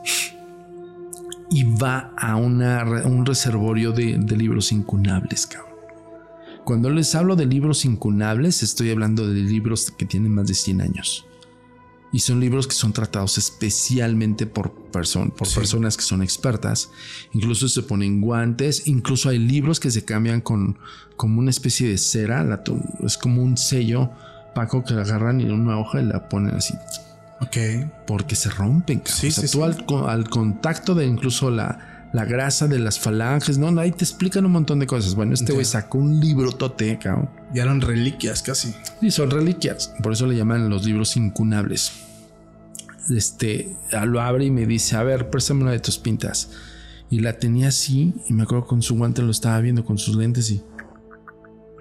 y 1.49 1.63
va 1.63 2.13
a 2.15 2.35
una 2.35 2.83
un 3.05 3.25
reservorio 3.25 3.91
de, 3.91 4.19
de 4.19 4.37
libros 4.37 4.71
incunables, 4.71 5.47
cabrón. 5.47 5.71
Cuando 6.63 6.91
les 6.91 7.15
hablo 7.15 7.35
de 7.35 7.47
libros 7.47 7.85
incunables, 7.85 8.61
estoy 8.61 8.91
hablando 8.91 9.27
de 9.27 9.41
libros 9.41 9.89
que 9.89 10.05
tienen 10.05 10.31
más 10.35 10.45
de 10.45 10.53
100 10.53 10.81
años. 10.81 11.25
Y 12.13 12.19
son 12.19 12.39
libros 12.41 12.67
que 12.67 12.73
son 12.75 12.91
tratados 12.91 13.37
especialmente 13.37 14.45
por, 14.45 14.73
perso- 14.91 15.31
por 15.33 15.47
Sí. 15.47 15.55
personas 15.55 15.95
que 15.95 16.03
son 16.03 16.21
expertas. 16.21 16.89
Incluso 17.33 17.69
se 17.69 17.83
ponen 17.83 18.19
guantes. 18.19 18.87
Incluso 18.87 19.29
hay 19.29 19.39
libros 19.39 19.79
que 19.79 19.91
se 19.91 20.03
cambian 20.03 20.41
con 20.41 20.77
como 21.15 21.39
una 21.39 21.51
especie 21.51 21.87
de 21.87 21.97
cera. 21.97 22.43
la 22.43 22.63
es 23.05 23.17
como 23.17 23.41
un 23.41 23.55
sello, 23.57 24.09
Paco, 24.53 24.83
que 24.83 24.93
la 24.93 25.03
agarran 25.03 25.39
y 25.39 25.43
en 25.45 25.51
una 25.53 25.77
hoja 25.79 26.01
y 26.01 26.05
la 26.05 26.27
ponen 26.27 26.53
así 26.55 26.73
Ok. 27.39 27.57
porque 28.07 28.35
se 28.35 28.49
rompen. 28.49 28.99
cabrón. 28.99 29.15
Sí, 29.17 29.27
o 29.27 29.31
sea, 29.31 29.47
sí, 29.47 29.57
tú. 29.57 29.63
Al, 29.63 29.85
co- 29.85 30.07
al 30.07 30.29
contacto 30.29 30.93
de 30.95 31.05
incluso 31.05 31.49
la, 31.49 32.09
la 32.11 32.25
grasa 32.25 32.67
de 32.67 32.79
las 32.79 32.99
falanges, 32.99 33.57
no, 33.57 33.79
ahí 33.79 33.91
te 33.91 34.03
explican 34.03 34.45
un 34.45 34.51
montón 34.51 34.79
de 34.79 34.87
cosas. 34.87 35.15
Bueno, 35.15 35.33
este 35.33 35.53
güey 35.53 35.63
sacó 35.65 35.97
un 35.99 36.19
libro 36.19 36.51
tote, 36.51 36.99
cabrón. 36.99 37.29
Ya 37.53 37.63
eran 37.63 37.81
reliquias 37.81 38.41
casi. 38.41 38.73
Y 39.01 39.11
son 39.11 39.29
reliquias, 39.31 39.93
por 40.01 40.13
eso 40.13 40.25
le 40.25 40.35
llaman 40.37 40.69
los 40.69 40.85
libros 40.85 41.17
incunables. 41.17 41.91
Este 43.09 43.75
lo 44.05 44.21
abre 44.21 44.45
y 44.45 44.51
me 44.51 44.65
dice: 44.65 44.95
A 44.95 45.03
ver, 45.03 45.29
préstame 45.29 45.63
una 45.63 45.71
de 45.71 45.79
tus 45.79 45.97
pintas. 45.97 46.49
Y 47.09 47.19
la 47.19 47.33
tenía 47.39 47.67
así, 47.67 48.13
y 48.29 48.33
me 48.33 48.43
acuerdo 48.43 48.65
con 48.67 48.81
su 48.81 48.95
guante 48.95 49.21
lo 49.21 49.31
estaba 49.31 49.59
viendo 49.59 49.83
con 49.83 49.97
sus 49.97 50.15
lentes 50.15 50.49
y. 50.49 50.61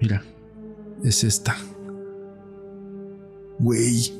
Mira, 0.01 0.23
es 1.03 1.23
esta. 1.23 1.55
Güey, 3.59 4.11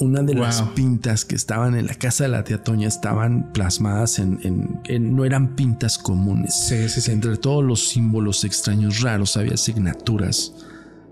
una 0.00 0.22
de 0.22 0.34
las 0.34 0.60
pintas 0.74 1.24
que 1.24 1.36
estaban 1.36 1.74
en 1.76 1.86
la 1.86 1.94
casa 1.94 2.24
de 2.24 2.30
la 2.30 2.44
tía 2.44 2.62
Toña 2.62 2.88
estaban 2.88 3.52
plasmadas 3.52 4.18
en, 4.18 4.40
en- 4.42 4.80
en- 4.84 5.14
no 5.16 5.24
eran 5.24 5.54
pintas 5.54 5.96
comunes. 5.98 6.54
Sí, 6.54 6.88
sí, 6.88 7.00
sí. 7.00 7.12
Entre 7.12 7.36
todos 7.36 7.64
los 7.64 7.88
símbolos 7.88 8.44
extraños 8.44 9.00
raros 9.00 9.36
había 9.36 9.56
signaturas 9.56 10.52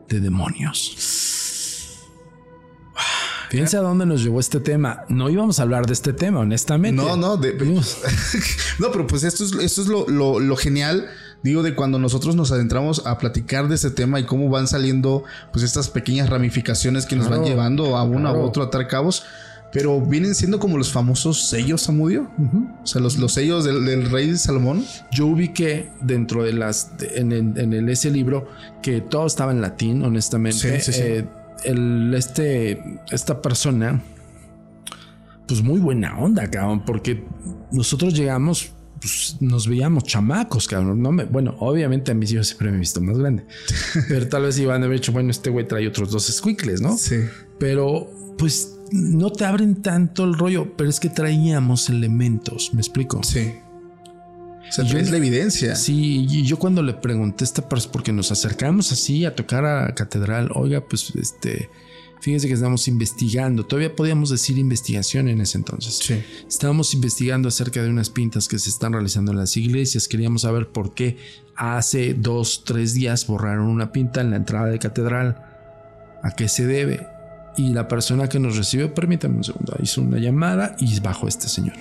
de 0.09 0.21
demonios. 0.21 0.97
Fíjense 3.51 3.77
a 3.77 3.81
dónde 3.81 4.07
nos 4.07 4.23
llevó 4.25 4.41
este 4.41 4.59
tema. 4.59 5.05
No 5.09 5.31
íbamos 5.31 5.61
a 5.61 5.63
hablar 5.63 5.87
de 5.87 5.93
este 5.93 6.13
tema, 6.13 6.41
honestamente. 6.41 7.01
No, 7.01 7.17
no, 7.17 7.37
de- 7.37 7.53
no, 8.79 8.91
pero 8.91 9.07
pues 9.07 9.23
esto 9.23 9.45
es, 9.45 9.53
esto 9.53 9.83
es 9.83 9.87
lo, 9.87 10.07
lo- 10.09 10.41
lo 10.41 10.57
genial, 10.57 11.09
digo, 11.45 11.63
de 11.63 11.75
cuando 11.77 11.99
nosotros 12.01 12.35
nos 12.35 12.51
adentramos 12.51 13.07
a 13.07 13.19
platicar 13.19 13.69
de 13.69 13.77
este 13.77 13.91
tema 13.91 14.19
y 14.19 14.25
cómo 14.27 14.49
van 14.51 14.67
saliendo 14.67 15.23
pues 15.53 15.65
estas 15.65 15.89
pequeñas 15.89 16.29
ramificaciones 16.29 17.07
que 17.07 17.15
nos 17.15 17.29
van 17.29 17.45
llevando 17.45 17.97
a 17.97 18.03
uno 18.03 18.31
claro. 18.31 18.41
a 18.41 18.45
otro 18.45 18.63
a 18.65 18.67
atar 18.67 18.89
cabos, 18.89 19.23
pero 19.79 20.01
vienen 20.01 20.35
siendo 20.35 20.59
como 20.59 20.79
los 20.79 20.91
famosos 20.91 21.51
sellos, 21.51 21.83
Samudio. 21.83 22.31
O 22.83 22.87
sea, 22.87 23.01
los, 23.03 23.19
los 23.19 23.33
sellos 23.33 23.65
del, 23.65 23.85
del 23.85 24.11
rey 24.11 24.35
Salomón. 24.39 24.85
Yo 25.13 25.27
ubiqué 25.27 25.91
dentro 26.01 26.43
de 26.45 26.55
las 26.55 26.97
de- 26.97 27.19
en, 27.19 27.31
el- 27.33 27.59
en 27.59 27.73
el- 27.75 27.89
ese 27.91 28.11
libro 28.11 28.49
que 28.83 29.03
todo 29.03 29.27
estaba 29.27 29.53
en 29.53 29.61
latín, 29.61 30.03
honestamente. 30.03 30.81
Sí, 30.81 30.93
sí, 30.93 30.99
sí. 30.99 31.03
Eh, 31.05 31.25
el, 31.65 32.15
este, 32.15 32.83
esta 33.11 33.43
persona, 33.43 34.03
pues 35.47 35.63
muy 35.63 35.79
buena 35.79 36.19
onda, 36.19 36.49
cabrón, 36.51 36.85
porque 36.85 37.25
nosotros 37.71 38.15
llegamos, 38.15 38.73
pues 39.01 39.37
nos 39.41 39.69
veíamos 39.69 40.05
chamacos, 40.05 40.67
cabrón. 40.67 41.03
No 41.03 41.13
me, 41.13 41.25
bueno, 41.25 41.55
obviamente 41.61 42.13
a 42.13 42.15
mis 42.15 42.33
hijos 42.33 42.47
siempre 42.49 42.71
me 42.71 42.77
he 42.77 42.81
visto 42.81 43.01
más 43.01 43.19
grande, 43.19 43.45
pero 44.09 44.27
tal 44.29 44.43
vez 44.43 44.59
iban 44.59 44.83
a 44.83 44.87
haber 44.87 44.99
dicho, 45.01 45.13
bueno, 45.13 45.31
este 45.31 45.51
güey 45.51 45.69
trae 45.69 45.87
otros 45.87 46.11
dos 46.11 46.25
squinkles, 46.27 46.81
¿no? 46.81 46.97
Sí. 46.97 47.17
Pero 47.59 48.11
pues 48.39 48.76
no 48.93 49.31
te 49.31 49.45
abren 49.45 49.83
tanto 49.83 50.25
el 50.25 50.35
rollo, 50.35 50.77
pero 50.77 50.89
es 50.91 51.01
que 51.01 51.09
traíamos 51.09 51.89
elementos, 51.89 52.73
¿me 52.75 52.81
explico? 52.81 53.23
Sí. 53.23 53.53
O 54.69 54.73
sea, 54.73 54.85
yo- 54.85 54.91
traes 54.93 55.11
la 55.11 55.17
evidencia. 55.19 55.77
Sí, 55.77 56.27
y 56.29 56.43
yo 56.45 56.59
cuando 56.59 56.83
le 56.83 56.93
pregunté 56.95 57.45
esta 57.45 57.69
persona, 57.69 57.93
porque 57.93 58.13
nos 58.13 58.33
acercamos 58.33 58.91
así 58.93 59.25
a 59.25 59.35
tocar 59.35 59.65
a 59.65 59.95
catedral, 59.95 60.51
oiga, 60.55 60.81
pues 60.89 61.13
este, 61.15 61.71
fíjense 62.21 62.49
que 62.49 62.55
estamos 62.55 62.89
investigando, 62.89 63.65
todavía 63.65 63.95
podíamos 63.95 64.31
decir 64.31 64.59
investigación 64.59 65.29
en 65.29 65.41
ese 65.41 65.59
entonces. 65.59 65.99
Sí. 66.03 66.21
Estábamos 66.49 66.95
investigando 66.95 67.49
acerca 67.49 67.81
de 67.83 67.89
unas 67.91 68.11
pintas 68.11 68.49
que 68.49 68.59
se 68.59 68.71
están 68.71 68.93
realizando 68.93 69.31
en 69.33 69.39
las 69.39 69.57
iglesias, 69.57 70.09
queríamos 70.09 70.43
saber 70.43 70.69
por 70.69 70.95
qué 70.95 71.17
hace 71.55 72.15
dos, 72.15 72.65
tres 72.65 72.93
días 72.93 73.27
borraron 73.29 73.67
una 73.69 73.93
pinta 73.93 74.21
en 74.21 74.31
la 74.31 74.37
entrada 74.37 74.67
de 74.67 74.79
catedral, 74.81 75.43
a 76.25 76.33
qué 76.37 76.49
se 76.49 76.67
debe. 76.67 77.07
Y 77.57 77.73
la 77.73 77.89
persona 77.89 78.29
que 78.29 78.39
nos 78.39 78.57
recibió, 78.57 78.93
permítame 78.95 79.37
un 79.39 79.45
segundo, 79.45 79.75
hizo 79.83 80.03
una 80.03 80.19
llamada 80.19 80.77
y 80.79 81.01
bajó 81.01 81.27
este 81.29 81.49
señor. 81.49 81.77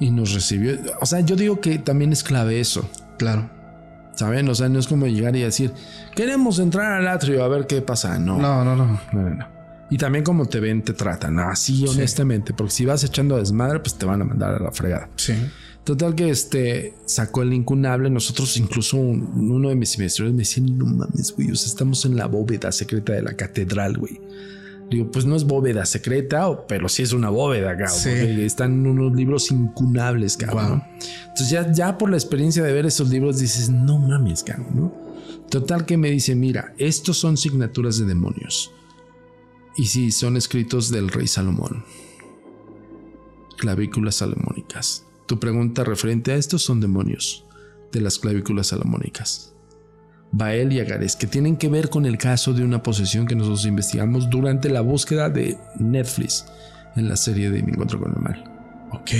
Y 0.00 0.10
nos 0.10 0.32
recibió. 0.32 0.76
O 1.00 1.06
sea, 1.06 1.20
yo 1.20 1.36
digo 1.36 1.60
que 1.60 1.78
también 1.78 2.12
es 2.12 2.24
clave 2.24 2.58
eso. 2.60 2.88
Claro. 3.18 3.50
¿Saben? 4.14 4.48
O 4.48 4.54
sea, 4.54 4.68
no 4.68 4.78
es 4.78 4.86
como 4.88 5.06
llegar 5.06 5.36
y 5.36 5.40
decir, 5.42 5.72
queremos 6.14 6.58
entrar 6.58 6.92
al 6.92 7.06
atrio 7.08 7.44
a 7.44 7.48
ver 7.48 7.66
qué 7.66 7.80
pasa. 7.82 8.18
No, 8.18 8.38
no, 8.38 8.64
No, 8.64 8.76
no, 8.76 8.86
no. 8.86 9.00
no, 9.12 9.30
no. 9.30 9.46
Y 9.90 9.98
también 9.98 10.24
como 10.24 10.46
te 10.46 10.58
ven, 10.58 10.82
te 10.82 10.94
tratan. 10.94 11.38
Así, 11.38 11.86
honestamente. 11.86 12.54
Porque 12.54 12.72
si 12.72 12.84
vas 12.86 13.04
echando 13.04 13.36
desmadre, 13.36 13.80
pues 13.80 13.94
te 13.94 14.06
van 14.06 14.22
a 14.22 14.24
mandar 14.24 14.54
a 14.54 14.58
la 14.58 14.72
fregada. 14.72 15.08
Sí. 15.16 15.34
Total 15.84 16.14
que 16.14 16.30
este 16.30 16.94
sacó 17.04 17.42
el 17.42 17.52
incunable. 17.52 18.08
Nosotros, 18.08 18.56
incluso 18.56 18.96
un- 18.96 19.50
uno 19.50 19.68
de 19.68 19.74
mis 19.76 19.94
investigadores 19.94 20.34
me 20.34 20.38
decía, 20.42 20.64
no 20.66 20.86
mames, 20.86 21.34
güey, 21.36 21.50
o 21.50 21.56
sea, 21.56 21.66
estamos 21.68 22.04
en 22.06 22.16
la 22.16 22.26
bóveda 22.26 22.70
secreta 22.72 23.12
de 23.12 23.22
la 23.22 23.34
catedral, 23.34 23.98
güey. 23.98 24.20
Digo, 24.92 25.10
pues 25.10 25.24
no 25.24 25.36
es 25.36 25.44
bóveda 25.44 25.86
secreta, 25.86 26.66
pero 26.66 26.86
sí 26.88 27.02
es 27.02 27.14
una 27.14 27.30
bóveda, 27.30 27.70
cabrón. 27.76 27.98
Sí. 27.98 28.10
Están 28.10 28.86
unos 28.86 29.16
libros 29.16 29.50
incunables, 29.50 30.36
cabrón. 30.36 30.84
Entonces 31.00 31.48
ya, 31.48 31.72
ya 31.72 31.96
por 31.96 32.10
la 32.10 32.16
experiencia 32.16 32.62
de 32.62 32.72
ver 32.72 32.84
esos 32.84 33.08
libros 33.08 33.38
dices, 33.38 33.70
no 33.70 33.98
mames, 33.98 34.42
cabrón, 34.42 34.68
¿no? 34.74 34.94
Total 35.48 35.86
que 35.86 35.96
me 35.96 36.10
dice, 36.10 36.34
mira, 36.34 36.74
estos 36.76 37.16
son 37.16 37.38
signaturas 37.38 37.98
de 37.98 38.04
demonios. 38.04 38.70
Y 39.76 39.86
sí, 39.86 40.12
son 40.12 40.36
escritos 40.36 40.90
del 40.90 41.08
rey 41.08 41.26
Salomón. 41.26 41.84
Clavículas 43.56 44.16
salomónicas. 44.16 45.06
Tu 45.26 45.40
pregunta 45.40 45.84
referente 45.84 46.32
a 46.32 46.36
estos 46.36 46.62
son 46.62 46.80
demonios 46.80 47.46
de 47.92 48.02
las 48.02 48.18
clavículas 48.18 48.66
salomónicas. 48.66 49.54
Bael 50.32 50.72
y 50.72 50.80
Agares, 50.80 51.14
que 51.14 51.26
tienen 51.26 51.56
que 51.56 51.68
ver 51.68 51.90
con 51.90 52.06
el 52.06 52.16
caso 52.16 52.54
de 52.54 52.64
una 52.64 52.82
posesión 52.82 53.26
que 53.26 53.36
nosotros 53.36 53.66
investigamos 53.66 54.30
durante 54.30 54.70
la 54.70 54.80
búsqueda 54.80 55.28
de 55.28 55.58
Netflix 55.78 56.46
en 56.96 57.08
la 57.08 57.16
serie 57.16 57.50
de 57.50 57.62
Mi 57.62 57.72
Encuentro 57.72 58.00
con 58.00 58.12
el 58.16 58.20
Mal. 58.20 58.44
Ok. 58.92 59.10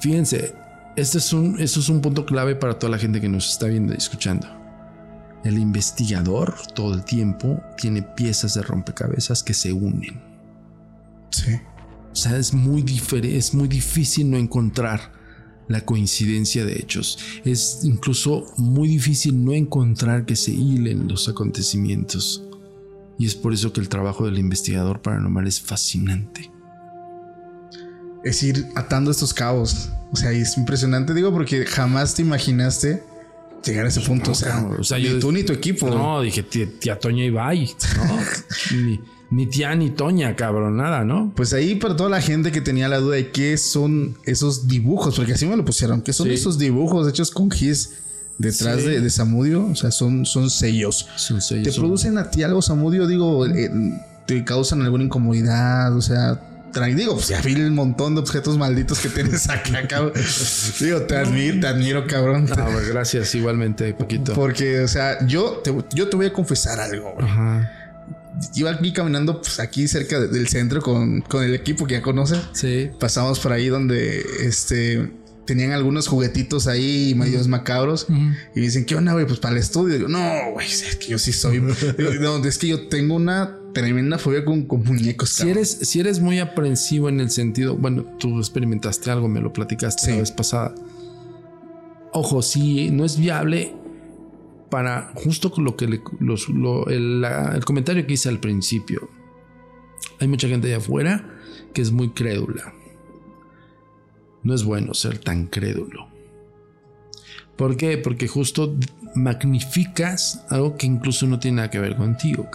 Fíjense, 0.00 0.54
este 0.96 1.18
es 1.18 1.32
un, 1.32 1.60
esto 1.60 1.78
es 1.78 1.88
un 1.88 2.00
punto 2.00 2.26
clave 2.26 2.56
para 2.56 2.78
toda 2.78 2.90
la 2.90 2.98
gente 2.98 3.20
que 3.20 3.28
nos 3.28 3.48
está 3.48 3.66
viendo 3.66 3.94
y 3.94 3.96
escuchando. 3.96 4.48
El 5.44 5.58
investigador 5.58 6.54
todo 6.74 6.94
el 6.94 7.04
tiempo 7.04 7.62
tiene 7.76 8.02
piezas 8.02 8.54
de 8.54 8.62
rompecabezas 8.62 9.42
que 9.42 9.54
se 9.54 9.72
unen. 9.72 10.20
Sí. 11.30 11.54
O 12.12 12.14
sea, 12.14 12.36
es 12.36 12.52
muy, 12.52 12.84
es 13.22 13.54
muy 13.54 13.68
difícil 13.68 14.30
no 14.30 14.36
encontrar 14.36 15.21
la 15.72 15.84
coincidencia 15.84 16.64
de 16.64 16.78
hechos. 16.78 17.18
Es 17.44 17.80
incluso 17.82 18.46
muy 18.56 18.88
difícil 18.88 19.44
no 19.44 19.52
encontrar 19.52 20.24
que 20.24 20.36
se 20.36 20.52
hilen 20.52 21.08
los 21.08 21.28
acontecimientos. 21.28 22.42
Y 23.18 23.26
es 23.26 23.34
por 23.34 23.52
eso 23.52 23.72
que 23.72 23.80
el 23.80 23.88
trabajo 23.88 24.24
del 24.24 24.38
investigador 24.38 25.02
paranormal 25.02 25.46
es 25.46 25.60
fascinante. 25.60 26.50
Es 28.24 28.42
ir 28.42 28.66
atando 28.74 29.10
estos 29.10 29.34
cabos. 29.34 29.90
O 30.12 30.16
sea, 30.16 30.30
es 30.30 30.56
impresionante, 30.56 31.14
digo, 31.14 31.32
porque 31.32 31.66
jamás 31.66 32.14
te 32.14 32.22
imaginaste 32.22 33.02
llegar 33.64 33.86
a 33.86 33.88
ese 33.88 34.00
punto. 34.00 34.32
o 34.32 34.34
sea, 34.34 34.98
ni 34.98 35.18
tú 35.18 35.32
ni 35.32 35.42
tu 35.42 35.52
equipo. 35.52 35.88
No, 35.88 36.20
dije 36.20 36.42
tía, 36.42 36.98
Toña 36.98 37.24
y 37.24 37.30
bye. 37.30 37.70
No, 37.96 38.76
ni, 38.76 39.00
tía 39.46 39.74
ni 39.74 39.90
Toña, 39.90 40.36
cabrón, 40.36 40.76
nada, 40.76 41.04
¿no? 41.04 41.32
Pues 41.34 41.52
ahí 41.54 41.76
para 41.76 41.96
toda 41.96 42.10
la 42.10 42.20
gente 42.20 42.52
que 42.52 42.60
tenía 42.60 42.88
la 42.88 42.98
duda 42.98 43.16
de 43.16 43.30
qué 43.30 43.56
son 43.56 44.16
esos 44.24 44.68
dibujos, 44.68 45.16
porque 45.16 45.32
así 45.32 45.46
me 45.46 45.56
lo 45.56 45.64
pusieron, 45.64 46.02
qué 46.02 46.12
son 46.12 46.30
esos 46.30 46.58
dibujos 46.58 47.08
hechos 47.08 47.30
con 47.30 47.50
gis 47.50 47.94
detrás 48.38 48.84
de, 48.84 49.00
de, 49.00 49.10
Samudio, 49.10 49.66
o 49.66 49.74
sea, 49.74 49.90
son, 49.90 50.26
son 50.26 50.50
sellos. 50.50 51.08
Son 51.16 51.40
sellos. 51.40 51.74
¿Te 51.74 51.80
producen 51.80 52.18
a 52.18 52.30
ti 52.30 52.42
algo, 52.42 52.60
Samudio? 52.60 53.06
Digo, 53.06 53.46
eh, 53.46 53.70
¿te 54.26 54.44
causan 54.44 54.82
alguna 54.82 55.04
incomodidad? 55.04 55.96
O 55.96 56.02
sea, 56.02 56.40
digo, 56.94 57.14
pues 57.14 57.28
ya 57.28 57.40
vi 57.40 57.54
el 57.54 57.70
montón 57.70 58.14
de 58.14 58.20
objetos 58.20 58.58
malditos 58.58 58.98
que 58.98 59.08
tienes 59.08 59.48
acá, 59.48 59.86
cabrón. 59.88 60.12
digo, 60.80 61.02
te 61.02 61.16
admiro, 61.16 61.60
te 61.60 61.66
admiro, 61.66 62.06
cabrón. 62.06 62.46
No, 62.56 62.66
gracias, 62.88 63.34
igualmente, 63.34 63.94
poquito. 63.94 64.34
Porque, 64.34 64.80
o 64.80 64.88
sea, 64.88 65.24
yo 65.26 65.60
te, 65.64 65.74
yo 65.94 66.08
te 66.08 66.16
voy 66.16 66.26
a 66.26 66.32
confesar 66.32 66.80
algo, 66.80 67.14
Ajá. 67.20 67.81
Iba 68.54 68.70
aquí 68.70 68.92
caminando, 68.92 69.40
pues 69.40 69.60
aquí 69.60 69.88
cerca 69.88 70.20
del 70.20 70.48
centro 70.48 70.80
con, 70.80 71.20
con 71.22 71.44
el 71.44 71.54
equipo 71.54 71.86
que 71.86 71.94
ya 71.94 72.02
conoces. 72.02 72.40
Sí. 72.52 72.90
Pasamos 72.98 73.40
por 73.40 73.52
ahí 73.52 73.68
donde, 73.68 74.24
este, 74.40 75.10
tenían 75.44 75.72
algunos 75.72 76.06
juguetitos 76.06 76.66
ahí 76.66 77.14
medios 77.16 77.48
macabros 77.48 78.06
y 78.54 78.60
dicen, 78.60 78.84
¿qué 78.84 78.94
onda, 78.94 79.12
güey? 79.12 79.26
Pues 79.26 79.40
para 79.40 79.54
el 79.54 79.60
estudio. 79.60 79.96
Digo, 79.96 80.08
no, 80.08 80.52
güey, 80.52 80.66
es 80.66 80.96
que 80.96 81.08
yo 81.08 81.18
sí 81.18 81.32
soy. 81.32 81.60
no, 82.20 82.44
es 82.44 82.58
que 82.58 82.68
yo 82.68 82.88
tengo 82.88 83.14
una 83.14 83.58
tremenda 83.72 84.18
fobia 84.18 84.44
con, 84.44 84.66
con 84.66 84.84
muñecos. 84.84 85.30
Si 85.30 85.48
eres, 85.48 85.70
si 85.70 86.00
eres 86.00 86.20
muy 86.20 86.38
aprensivo 86.38 87.08
en 87.08 87.20
el 87.20 87.30
sentido, 87.30 87.76
bueno, 87.76 88.04
tú 88.18 88.38
experimentaste 88.38 89.10
algo, 89.10 89.28
me 89.28 89.40
lo 89.40 89.52
platicaste 89.52 90.10
la 90.10 90.18
vez 90.18 90.30
pasada. 90.30 90.74
Ojo, 92.12 92.42
si 92.42 92.90
no 92.90 93.04
es 93.04 93.16
viable 93.18 93.74
para 94.72 95.12
justo 95.14 95.52
lo 95.58 95.76
que 95.76 95.84
el, 95.84 96.00
el 97.24 97.64
comentario 97.66 98.06
que 98.06 98.14
hice 98.14 98.30
al 98.30 98.40
principio. 98.40 99.10
Hay 100.18 100.28
mucha 100.28 100.48
gente 100.48 100.66
de 100.66 100.76
afuera 100.76 101.28
que 101.74 101.82
es 101.82 101.92
muy 101.92 102.08
crédula 102.08 102.72
no 104.42 104.54
es 104.54 104.64
bueno 104.64 104.94
ser 104.94 105.18
tan 105.18 105.46
crédulo. 105.46 106.08
¿Por 107.56 107.76
qué? 107.76 107.98
Porque 107.98 108.28
justo 108.28 108.74
magnificas 109.14 110.44
algo 110.48 110.76
que 110.76 110.86
incluso 110.86 111.26
no 111.26 111.38
tiene 111.38 111.56
nada 111.56 111.70
que 111.70 111.78
ver 111.78 111.96
contigo. 111.96 112.48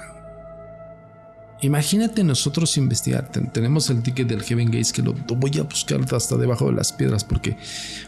Imagínate 1.61 2.23
nosotros 2.23 2.77
investigar. 2.77 3.31
tenemos 3.51 3.89
el 3.89 4.03
ticket 4.03 4.27
del 4.27 4.43
Heaven 4.43 4.67
Gates 4.67 4.93
que 4.93 5.01
lo, 5.01 5.13
voy 5.13 5.57
a 5.59 5.63
buscar 5.63 5.99
hasta 6.13 6.37
debajo 6.37 6.67
de 6.67 6.73
las 6.73 6.93
piedras 6.93 7.23
porque 7.23 7.57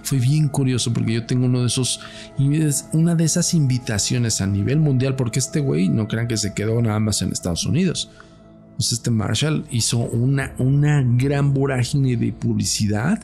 fue 0.03 0.19
bien 0.19 0.49
curioso. 0.49 0.93
Porque 0.93 1.13
yo 1.13 1.25
tengo 1.25 1.45
uno 1.45 1.61
de 1.61 1.67
esos, 1.67 2.01
una 2.93 3.15
de 3.15 3.23
esas 3.23 3.53
invitaciones 3.53 4.41
a 4.41 4.47
nivel 4.47 4.79
mundial. 4.79 5.15
Porque 5.15 5.39
este 5.39 5.61
güey 5.61 5.89
no 5.89 6.07
crean 6.07 6.27
que 6.27 6.37
se 6.37 6.53
quedó 6.53 6.81
nada 6.81 6.99
más 6.99 7.21
en 7.21 7.31
Estados 7.31 7.65
Unidos. 7.65 8.11
Pues 8.77 8.91
este 8.91 9.09
Marshall 9.09 9.65
hizo 9.71 9.97
una, 9.97 10.53
una 10.59 11.03
gran 11.03 11.53
vorágine 11.53 12.17
de 12.17 12.31
publicidad 12.31 13.19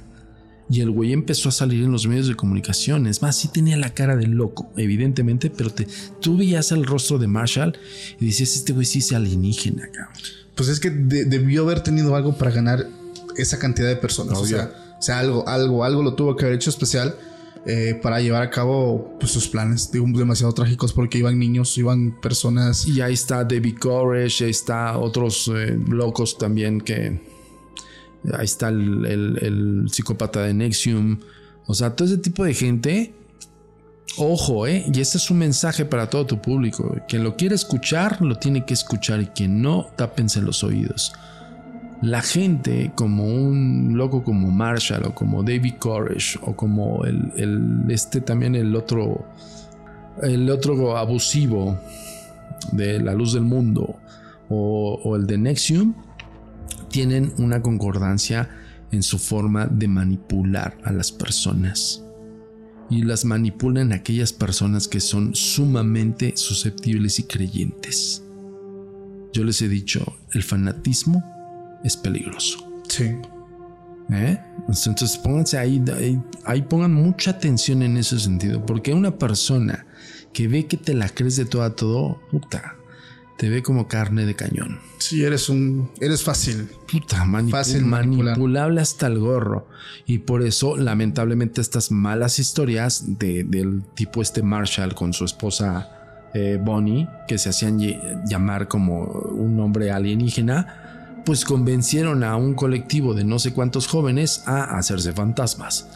y 0.70 0.82
el 0.82 0.90
güey 0.90 1.14
empezó 1.14 1.50
a 1.50 1.52
salir 1.52 1.84
en 1.84 1.92
los 1.92 2.08
medios 2.08 2.28
de 2.28 2.36
comunicación. 2.36 3.08
Es 3.08 3.22
más, 3.22 3.38
sí 3.38 3.50
tenía 3.50 3.78
la 3.78 3.94
cara 3.94 4.16
de 4.16 4.28
loco, 4.28 4.72
evidentemente, 4.78 5.50
pero 5.50 5.70
te, 5.70 5.88
tú 6.22 6.38
veías 6.38 6.72
el 6.72 6.86
rostro 6.86 7.20
de 7.20 7.28
Marshall 7.28 7.78
y 8.20 8.26
decías, 8.26 8.56
este 8.56 8.74
güey 8.74 8.86
sí 8.86 9.00
es 9.00 9.12
alienígena, 9.14 9.88
cabrón. 9.92 10.14
Pues 10.56 10.70
es 10.70 10.80
que 10.80 10.90
debió 10.90 11.64
haber 11.64 11.82
tenido 11.82 12.16
algo 12.16 12.38
para 12.38 12.50
ganar 12.50 12.88
esa 13.38 13.60
cantidad 13.60 13.90
de 13.90 13.98
personas. 13.98 14.38
O 14.38 14.46
sea, 14.46 14.96
o 14.98 15.02
sea, 15.02 15.20
algo, 15.20 15.48
algo, 15.48 15.84
algo 15.84 16.02
lo 16.02 16.16
tuvo 16.16 16.36
que 16.36 16.46
haber 16.46 16.56
hecho 16.56 16.70
especial. 16.70 17.16
Eh, 17.68 18.00
para 18.00 18.22
llevar 18.22 18.44
a 18.44 18.52
cabo 18.52 19.18
pues, 19.20 19.32
sus 19.32 19.48
planes, 19.48 19.92
digo, 19.92 20.06
demasiado 20.14 20.54
trágicos 20.54 20.94
porque 20.94 21.18
iban 21.18 21.40
niños, 21.40 21.76
iban 21.80 22.22
personas. 22.22 22.86
Y 22.88 23.02
ahí 23.02 23.16
está 23.16 23.44
David 23.44 23.78
Koresh, 23.80 24.44
ahí 24.44 24.52
está 24.52 25.00
otros 25.00 25.52
eh, 25.54 25.76
locos 25.90 26.38
también 26.38 26.80
que, 26.80 27.20
Ahí 28.34 28.46
está 28.46 28.70
el, 28.70 29.86
psicópata 29.92 30.42
de 30.44 30.54
Nexium. 30.54 31.20
O 31.68 31.74
sea, 31.74 31.96
todo 31.96 32.08
ese 32.08 32.18
tipo 32.18 32.44
de 32.44 32.54
gente. 32.54 33.14
Ojo, 34.18 34.66
¿eh? 34.66 34.86
Y 34.94 35.02
este 35.02 35.18
es 35.18 35.30
un 35.30 35.40
mensaje 35.40 35.84
para 35.84 36.10
todo 36.10 36.26
tu 36.26 36.42
público. 36.42 36.96
Quien 37.08 37.24
lo 37.24 37.36
quiere 37.36 37.56
escuchar, 37.56 38.22
lo 38.22 38.38
tiene 38.38 38.66
que 38.66 38.74
escuchar. 38.74 39.22
Y 39.22 39.28
quien 39.28 39.62
no, 39.62 39.88
tápense 39.96 40.42
los 40.42 40.64
oídos. 40.64 41.14
La 42.02 42.22
gente, 42.22 42.92
como 42.96 43.26
un 43.26 43.98
loco 43.98 44.24
como 44.24 44.52
Marshall, 44.52 45.06
o 45.06 45.16
como 45.16 45.44
David 45.44 45.76
Koresh, 45.80 46.40
o 46.42 46.56
como 46.56 47.04
el, 47.04 47.84
este 47.90 48.22
también 48.22 48.56
el 48.56 48.76
otro, 48.76 49.26
el 50.22 50.50
otro 50.50 50.98
abusivo 50.98 51.80
de 52.72 53.00
la 53.00 53.14
luz 53.14 53.34
del 53.34 53.44
mundo, 53.44 53.96
o 54.50 55.16
el 55.16 55.26
de 55.26 55.38
Nexium, 55.38 55.96
tienen 56.96 57.34
una 57.40 57.62
concordancia 57.62 58.50
en 58.94 59.04
su 59.04 59.20
forma 59.20 59.66
de 59.66 59.90
manipular 59.90 60.78
a 60.86 60.94
las 60.94 61.12
personas. 61.12 62.02
Y 62.90 63.02
las 63.02 63.26
manipulan 63.26 63.92
aquellas 63.92 64.32
personas 64.32 64.88
que 64.88 65.02
son 65.02 65.36
sumamente 65.36 66.38
susceptibles 66.38 67.20
y 67.20 67.24
creyentes. 67.24 68.24
Yo 69.34 69.44
les 69.44 69.62
he 69.62 69.68
dicho, 69.68 70.06
el 70.32 70.42
fanatismo 70.42 71.22
es 71.84 71.98
peligroso. 71.98 72.66
Sí. 72.88 73.12
¿Eh? 74.14 74.40
Entonces 74.70 75.18
pónganse 75.18 75.58
ahí, 75.58 75.84
ahí, 75.98 76.22
ahí, 76.46 76.62
pongan 76.62 76.94
mucha 76.94 77.32
atención 77.32 77.82
en 77.82 77.98
ese 77.98 78.18
sentido, 78.22 78.66
porque 78.66 78.94
una 78.94 79.18
persona 79.18 79.86
que 80.32 80.48
ve 80.48 80.66
que 80.66 80.78
te 80.78 80.94
la 80.94 81.10
crees 81.10 81.36
de 81.36 81.44
todo 81.44 81.64
a 81.64 81.76
todo, 81.76 82.22
puta, 82.32 82.78
te 83.38 83.50
ve 83.50 83.62
como 83.62 83.88
carne 83.88 84.26
de 84.26 84.36
cañón. 84.36 84.80
Sí, 84.98 85.24
eres 85.24 85.50
un. 85.50 85.92
Eres 86.00 86.24
fácil. 86.24 86.70
Puta, 86.92 87.26
fácil 87.50 87.86
manipulable 87.86 88.82
hasta 88.82 89.08
el 89.08 89.20
gorro. 89.20 89.68
Y 90.06 90.20
por 90.20 90.44
eso, 90.44 90.78
lamentablemente, 90.78 91.62
estas 91.62 91.92
malas 91.92 92.40
historias 92.40 93.18
del 93.20 93.84
tipo 93.94 94.22
este 94.22 94.42
Marshall 94.42 94.96
con 94.96 95.14
su 95.14 95.26
esposa 95.26 96.30
eh, 96.34 96.60
Bonnie, 96.62 97.08
que 97.28 97.38
se 97.38 97.50
hacían 97.50 97.80
llamar 98.28 98.68
como 98.68 99.04
un 99.04 99.60
hombre 99.60 99.92
alienígena, 99.92 101.22
pues 101.26 101.44
convencieron 101.44 102.24
a 102.24 102.36
un 102.36 102.54
colectivo 102.54 103.14
de 103.14 103.24
no 103.24 103.40
sé 103.40 103.52
cuántos 103.52 103.88
jóvenes 103.88 104.44
a 104.46 104.78
hacerse 104.78 105.12
fantasmas. 105.12 105.88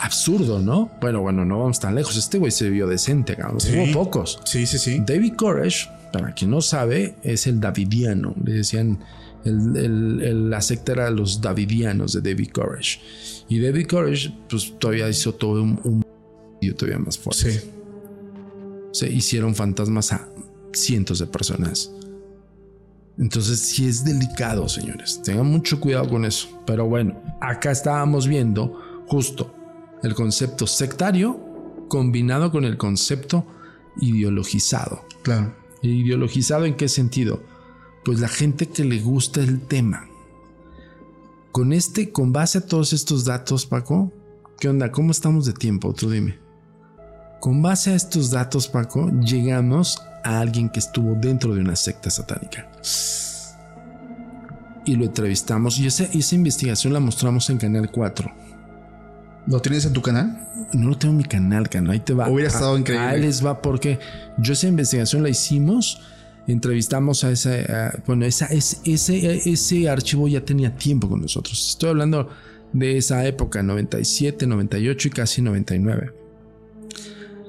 Absurdo, 0.00 0.60
¿no? 0.60 0.90
Bueno, 1.00 1.20
bueno, 1.20 1.44
no 1.44 1.60
vamos 1.60 1.80
tan 1.80 1.94
lejos. 1.94 2.16
Este 2.16 2.38
güey 2.38 2.50
se 2.50 2.68
vio 2.70 2.86
decente, 2.86 3.36
cabrón. 3.36 3.58
Hubo 3.62 3.92
pocos. 3.92 4.40
Sí, 4.44 4.66
sí, 4.66 4.78
sí. 4.78 5.02
David 5.06 5.34
Koresh 5.36 5.88
para 6.14 6.32
quien 6.32 6.52
no 6.52 6.60
sabe, 6.60 7.16
es 7.24 7.48
el 7.48 7.58
Davidiano. 7.58 8.36
Le 8.44 8.52
decían, 8.52 9.00
la 9.44 10.60
secta 10.60 10.92
era 10.92 11.10
los 11.10 11.40
Davidianos 11.40 12.12
de 12.12 12.20
David 12.20 12.50
Koresh. 12.52 13.00
Y 13.48 13.58
David 13.58 13.88
Koresh, 13.88 14.32
pues 14.48 14.78
todavía 14.78 15.08
hizo 15.08 15.34
todo 15.34 15.60
un, 15.60 15.80
un 15.82 16.04
todavía 16.76 17.00
más 17.00 17.18
fuerte. 17.18 17.50
Sí. 17.50 17.70
Se 18.92 19.10
hicieron 19.10 19.56
fantasmas 19.56 20.12
a 20.12 20.28
cientos 20.72 21.18
de 21.18 21.26
personas. 21.26 21.90
Entonces 23.18 23.58
sí 23.58 23.88
es 23.88 24.04
delicado, 24.04 24.68
señores. 24.68 25.20
Tengan 25.24 25.46
mucho 25.46 25.80
cuidado 25.80 26.08
con 26.08 26.24
eso. 26.24 26.62
Pero 26.64 26.86
bueno, 26.86 27.20
acá 27.40 27.72
estábamos 27.72 28.28
viendo 28.28 29.04
justo 29.08 29.52
el 30.04 30.14
concepto 30.14 30.68
sectario 30.68 31.40
combinado 31.88 32.52
con 32.52 32.64
el 32.64 32.76
concepto 32.76 33.44
ideologizado. 34.00 35.04
Claro. 35.22 35.63
¿Ideologizado 35.84 36.64
en 36.64 36.76
qué 36.76 36.88
sentido? 36.88 37.42
Pues 38.04 38.18
la 38.18 38.28
gente 38.28 38.66
que 38.66 38.84
le 38.84 39.00
gusta 39.00 39.40
el 39.40 39.60
tema. 39.60 40.08
Con 41.52 41.74
este, 41.74 42.10
con 42.10 42.32
base 42.32 42.58
a 42.58 42.66
todos 42.66 42.94
estos 42.94 43.26
datos, 43.26 43.66
Paco, 43.66 44.10
¿qué 44.58 44.68
onda? 44.70 44.90
¿Cómo 44.90 45.10
estamos 45.10 45.44
de 45.44 45.52
tiempo? 45.52 45.92
Tú 45.92 46.10
dime. 46.10 46.38
Con 47.40 47.60
base 47.60 47.90
a 47.90 47.96
estos 47.96 48.30
datos, 48.30 48.66
Paco, 48.66 49.10
llegamos 49.20 50.00
a 50.24 50.40
alguien 50.40 50.70
que 50.70 50.78
estuvo 50.78 51.14
dentro 51.16 51.54
de 51.54 51.60
una 51.60 51.76
secta 51.76 52.08
satánica. 52.08 52.70
y 54.86 54.96
lo 54.96 55.04
entrevistamos. 55.04 55.78
Y 55.78 55.86
esa, 55.86 56.04
esa 56.04 56.34
investigación 56.34 56.94
la 56.94 57.00
mostramos 57.00 57.48
en 57.50 57.58
Canal 57.58 57.90
4. 57.90 58.43
¿Lo 59.46 59.60
tienes 59.60 59.84
en 59.84 59.92
tu 59.92 60.00
canal? 60.02 60.48
No 60.72 60.88
lo 60.88 60.96
tengo 60.98 61.12
en 61.12 61.18
mi 61.18 61.24
canal, 61.24 61.68
canal. 61.68 61.90
Ahí 61.92 62.00
te 62.00 62.14
va. 62.14 62.28
Hubiera 62.30 62.48
estado 62.48 62.74
Ah, 62.74 62.78
increíble. 62.78 63.06
Ahí 63.06 63.20
les 63.20 63.44
va 63.44 63.60
porque 63.60 63.98
yo 64.38 64.52
esa 64.54 64.66
investigación 64.68 65.22
la 65.22 65.28
hicimos. 65.28 66.00
Entrevistamos 66.46 67.24
a 67.24 67.30
esa. 67.30 67.50
a- 67.54 68.02
bueno, 68.06 68.24
esa, 68.24 68.46
es- 68.46 68.80
ese, 68.84 69.48
ese 69.50 69.88
archivo 69.88 70.28
ya 70.28 70.42
tenía 70.44 70.74
tiempo 70.74 71.08
con 71.08 71.20
nosotros. 71.20 71.70
Estoy 71.70 71.90
hablando 71.90 72.28
de 72.72 72.96
esa 72.98 73.26
época, 73.26 73.62
97, 73.62 74.46
98 74.46 75.08
y 75.08 75.10
casi 75.10 75.42
99. 75.42 76.12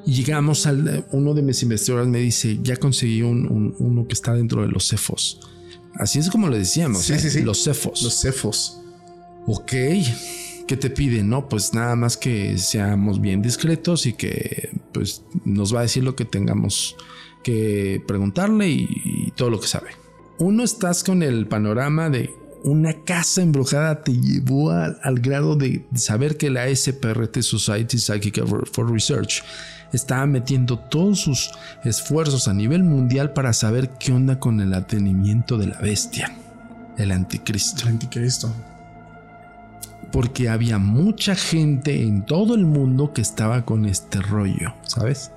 Y 0.06 0.14
llegamos 0.14 0.66
al. 0.68 1.06
Uno 1.12 1.34
de 1.34 1.42
mis 1.42 1.64
investigadores 1.64 2.08
me 2.10 2.20
dice: 2.20 2.60
Ya 2.62 2.76
conseguí 2.78 3.22
un, 3.22 3.48
un- 3.52 3.76
uno 3.80 4.08
que 4.08 4.14
está 4.14 4.34
dentro 4.34 4.62
de 4.62 4.68
los 4.68 4.88
cefos. 4.88 5.40
Así 5.96 6.20
es 6.20 6.30
como 6.30 6.50
le 6.50 6.58
decíamos. 6.60 7.04
Sí, 7.04 7.14
¿eh? 7.14 7.20
sí, 7.20 7.30
sí. 7.32 7.42
Los 7.42 7.64
cefos. 7.64 8.02
Los 8.04 8.20
cefos. 8.22 8.82
Ok. 9.48 9.72
¿Qué 10.68 10.78
te 10.78 10.90
piden? 10.90 11.30
No, 11.30 11.48
pues 11.48 11.74
nada 11.74 11.96
más 11.96 12.18
que 12.18 12.58
seamos 12.58 13.22
bien 13.22 13.42
discretos 13.42 14.06
y 14.08 14.14
que 14.14 14.70
pues 14.94 15.24
nos 15.44 15.74
va 15.76 15.80
a 15.80 15.84
decir 15.84 16.04
lo 16.04 16.16
que 16.16 16.26
tengamos 16.26 16.96
que 17.44 18.02
preguntarle 18.08 18.70
y, 18.70 19.32
todo 19.36 19.52
lo 19.52 19.60
que 19.60 19.68
sabe. 19.68 19.92
Uno 20.40 20.64
estás 20.64 21.04
con 21.04 21.22
el 21.22 21.48
panorama 21.48 22.10
de 22.10 22.34
una 22.64 23.04
casa 23.04 23.44
embrujada 23.44 24.02
te 24.04 24.14
llevó 24.20 24.72
al, 24.72 25.20
grado 25.20 25.56
de 25.56 25.86
saber 25.94 26.36
que 26.38 26.50
la 26.50 26.68
SPRT 26.76 27.42
Society 27.42 28.00
Psychic 28.00 28.44
for- 28.44 28.92
Research 28.92 29.44
estaba 29.94 30.26
metiendo 30.26 30.80
todos 30.80 31.20
sus 31.20 31.52
esfuerzos 31.84 32.48
a 32.48 32.54
nivel 32.56 32.84
mundial 32.84 33.34
para 33.34 33.54
saber 33.54 33.92
qué 34.00 34.12
onda 34.12 34.40
con 34.40 34.60
el 34.62 34.74
atenimiento 34.74 35.60
de 35.60 35.68
la 35.68 35.80
bestia, 35.80 36.36
El 36.98 37.12
anticristo. 37.12 37.88
Porque 40.16 40.48
había 40.48 40.78
mucha 40.78 41.36
gente 41.36 42.02
en 42.02 42.26
todo 42.26 42.56
el 42.56 42.66
mundo 42.66 43.12
que 43.12 43.20
estaba 43.20 43.66
con 43.66 43.86
este 43.86 44.22
rollo, 44.22 44.74
¿sabes? 44.84 45.34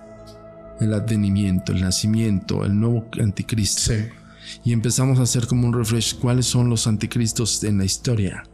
El 0.79 0.95
advenimiento, 0.95 1.73
el 1.73 1.81
nacimiento, 1.81 2.65
el 2.65 2.79
nuevo 2.79 3.05
anticristo. 3.21 3.93
Sí. 3.93 4.07
Y 4.63 4.73
empezamos 4.73 5.19
a 5.19 5.23
hacer 5.23 5.49
como 5.49 5.67
un 5.67 5.73
refresh 5.75 6.21
cuáles 6.21 6.47
son 6.47 6.71
los 6.71 6.87
anticristos 6.87 7.65
en 7.65 7.79
la 7.79 7.85
historia. 7.85 8.45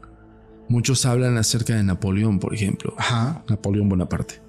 Muchos 0.70 1.04
hablan 1.04 1.36
acerca 1.36 1.76
de 1.76 1.82
Napoleón, 1.82 2.38
por 2.38 2.54
ejemplo. 2.54 2.94
Ajá. 2.96 3.44
Napoleón 3.50 3.90
Bonaparte. 3.90 4.40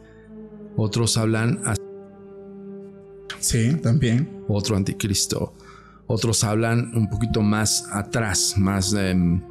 Otros 0.77 1.17
hablan 1.17 1.59
a 1.65 1.75
Sí, 3.39 3.75
también. 3.83 4.45
otro 4.47 4.77
anticristo. 4.77 5.53
Otros 6.07 6.45
hablan 6.45 6.95
un 6.95 7.09
poquito 7.09 7.41
más 7.41 7.89
atrás, 7.91 8.53
más 8.55 8.93
em, 8.93 9.41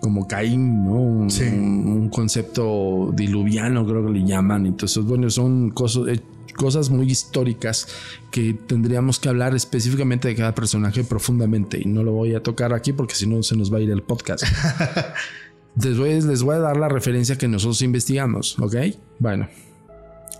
como 0.00 0.26
Caín, 0.28 0.84
¿no? 0.84 0.92
Un, 0.94 1.30
Sí. 1.30 1.44
un- 1.44 2.08
concepto 2.10 3.10
diluviano, 3.14 3.86
creo 3.86 4.06
que 4.06 4.12
le 4.12 4.24
llaman. 4.24 4.66
Entonces, 4.66 5.02
bueno, 5.04 5.28
son 5.30 5.70
cosas, 5.70 6.08
eh, 6.08 6.20
cosas 6.56 6.90
muy 6.90 7.06
históricas 7.10 7.86
que 8.30 8.54
tendríamos 8.54 9.18
que 9.20 9.28
hablar 9.28 9.54
específicamente 9.54 10.26
de 10.28 10.34
cada 10.34 10.54
personaje 10.54 11.04
profundamente. 11.04 11.78
Y 11.80 11.84
no 11.86 12.02
lo 12.02 12.12
voy 12.12 12.34
a 12.34 12.42
tocar 12.42 12.72
aquí 12.72 12.92
porque 12.92 13.14
si 13.14 13.26
no 13.26 13.42
se 13.42 13.56
nos 13.56 13.72
va 13.72 13.78
a 13.78 13.80
ir 13.80 13.90
el 13.90 14.02
podcast. 14.02 14.44
voy, 15.74 16.20
les 16.22 16.42
voy 16.42 16.56
a 16.56 16.58
dar 16.60 16.76
la 16.76 16.88
referencia 16.88 17.36
que 17.36 17.46
nosotros 17.48 17.82
investigamos, 17.82 18.58
¿ok? 18.58 18.76
Bueno, 19.18 19.48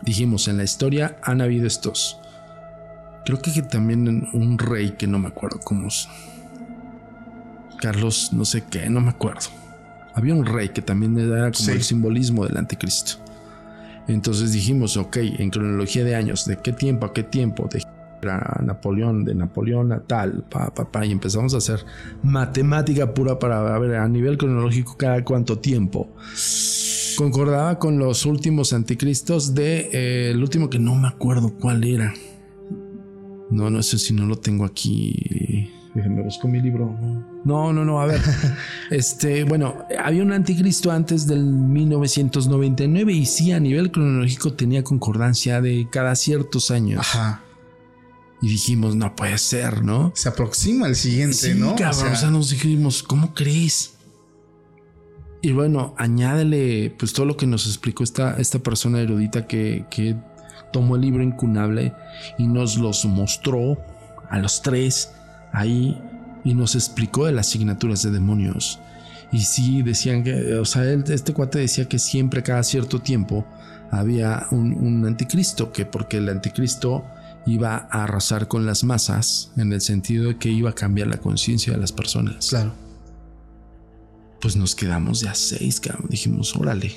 dijimos, 0.02 0.48
en 0.48 0.56
la 0.56 0.64
historia 0.64 1.18
han 1.22 1.40
habido 1.40 1.66
estos. 1.66 2.16
Creo 3.24 3.40
que 3.42 3.50
también 3.62 4.26
un 4.32 4.58
rey 4.58 4.94
que 4.98 5.06
no 5.06 5.18
me 5.18 5.28
acuerdo 5.28 5.60
cómo 5.62 5.88
es. 5.88 6.08
Carlos, 7.80 8.30
no 8.32 8.44
sé 8.44 8.64
qué, 8.70 8.88
no 8.90 9.00
me 9.00 9.10
acuerdo. 9.10 9.48
Había 10.14 10.34
un 10.34 10.44
rey 10.46 10.70
que 10.70 10.82
también 10.82 11.18
era 11.18 11.50
como 11.52 11.64
Sí. 11.64 11.70
el 11.72 11.82
simbolismo 11.82 12.44
del 12.46 12.56
anticristo. 12.56 13.12
Entonces 14.08 14.52
dijimos, 14.52 14.96
ok, 14.96 15.16
en 15.18 15.50
cronología 15.50 16.02
de 16.04 16.14
años, 16.14 16.44
¿de 16.46 16.56
qué 16.58 16.72
tiempo 16.72 17.06
a 17.06 17.12
qué 17.12 17.22
tiempo? 17.22 17.68
De 17.70 17.82
a 18.26 18.62
Napoleón, 18.62 19.24
de 19.24 19.32
Napoleón 19.32 19.92
a 19.92 20.00
tal, 20.00 20.42
pa, 20.50 20.74
pa, 20.74 20.90
pa, 20.90 21.06
y 21.06 21.12
empezamos 21.12 21.54
a 21.54 21.58
hacer 21.58 21.84
matemática 22.24 23.14
pura 23.14 23.38
para 23.38 23.78
ver 23.78 23.94
a 23.94 24.08
nivel 24.08 24.36
cronológico 24.36 24.96
cada 24.96 25.22
cuánto 25.22 25.58
tiempo. 25.60 26.08
Concordaba 27.16 27.78
con 27.78 27.98
los 27.98 28.26
últimos 28.26 28.72
anticristos 28.72 29.54
de 29.54 29.88
eh, 29.92 30.30
el 30.32 30.42
último 30.42 30.68
que 30.68 30.80
no 30.80 30.96
me 30.96 31.06
acuerdo 31.06 31.54
cuál 31.60 31.84
era. 31.84 32.12
No, 33.50 33.70
no 33.70 33.82
sé 33.84 33.98
si 33.98 34.12
no 34.12 34.26
lo 34.26 34.36
tengo 34.36 34.64
aquí. 34.64 35.70
Déjenme 35.98 36.22
busco 36.22 36.46
mi 36.46 36.60
libro. 36.60 36.96
No, 37.44 37.72
no, 37.72 37.84
no, 37.84 38.00
a 38.00 38.06
ver. 38.06 38.20
este, 38.92 39.42
bueno, 39.42 39.84
había 39.98 40.22
un 40.22 40.30
anticristo 40.30 40.92
antes 40.92 41.26
del 41.26 41.42
1999 41.42 43.12
y 43.12 43.26
sí, 43.26 43.50
a 43.50 43.58
nivel 43.58 43.90
cronológico 43.90 44.52
tenía 44.52 44.84
concordancia 44.84 45.60
de 45.60 45.88
cada 45.90 46.14
ciertos 46.14 46.70
años. 46.70 47.00
Ajá. 47.00 47.42
Y 48.40 48.48
dijimos, 48.48 48.94
no 48.94 49.16
puede 49.16 49.36
ser, 49.38 49.82
¿no? 49.82 50.12
Se 50.14 50.28
aproxima 50.28 50.86
el 50.86 50.94
siguiente, 50.94 51.34
Sí, 51.34 51.54
¿no? 51.58 51.74
cabrón, 51.74 52.12
o 52.12 52.16
sea, 52.16 52.30
nos 52.30 52.50
dijimos, 52.50 53.02
¿cómo 53.02 53.34
crees? 53.34 53.94
Y 55.42 55.50
bueno, 55.50 55.96
añádele 55.98 56.94
pues 56.96 57.12
todo 57.12 57.26
lo 57.26 57.36
que 57.36 57.48
nos 57.48 57.66
explicó 57.66 58.04
esta, 58.04 58.36
esta 58.38 58.60
persona 58.60 59.00
erudita 59.00 59.48
que, 59.48 59.84
que 59.90 60.14
tomó 60.72 60.94
el 60.94 61.02
libro 61.02 61.24
incunable 61.24 61.92
y 62.38 62.46
nos 62.46 62.78
los 62.78 63.04
mostró 63.04 63.76
a 64.30 64.38
los 64.38 64.62
tres 64.62 65.10
ahí 65.52 66.00
y 66.44 66.54
nos 66.54 66.74
explicó 66.74 67.26
de 67.26 67.32
las 67.32 67.48
asignaturas 67.48 68.02
de 68.02 68.10
demonios. 68.10 68.78
Y 69.32 69.40
sí, 69.40 69.82
decían 69.82 70.24
que, 70.24 70.54
o 70.54 70.64
sea, 70.64 70.84
él- 70.84 71.04
este 71.08 71.32
cuate 71.34 71.58
decía 71.58 71.86
que 71.88 71.98
siempre, 71.98 72.42
cada 72.42 72.62
cierto 72.62 73.00
tiempo, 73.00 73.44
había 73.90 74.46
un, 74.50 74.72
un 74.74 75.06
anticristo, 75.06 75.72
que 75.72 75.84
porque 75.86 76.18
el 76.18 76.28
anticristo 76.28 77.04
iba 77.46 77.88
a 77.90 78.04
arrasar 78.04 78.48
con 78.48 78.66
las 78.66 78.84
masas, 78.84 79.52
en 79.56 79.72
el 79.72 79.80
sentido 79.80 80.28
de 80.28 80.36
que 80.38 80.50
iba 80.50 80.70
a 80.70 80.74
cambiar 80.74 81.08
la 81.08 81.18
conciencia 81.18 81.72
de 81.72 81.78
las 81.78 81.92
personas. 81.92 82.48
Claro. 82.48 82.72
Pues 84.40 84.56
nos 84.56 84.74
quedamos 84.74 85.20
de 85.20 85.28
a 85.28 85.34
seis, 85.34 85.80
cabrón. 85.80 86.06
Dijimos, 86.10 86.54
órale. 86.56 86.94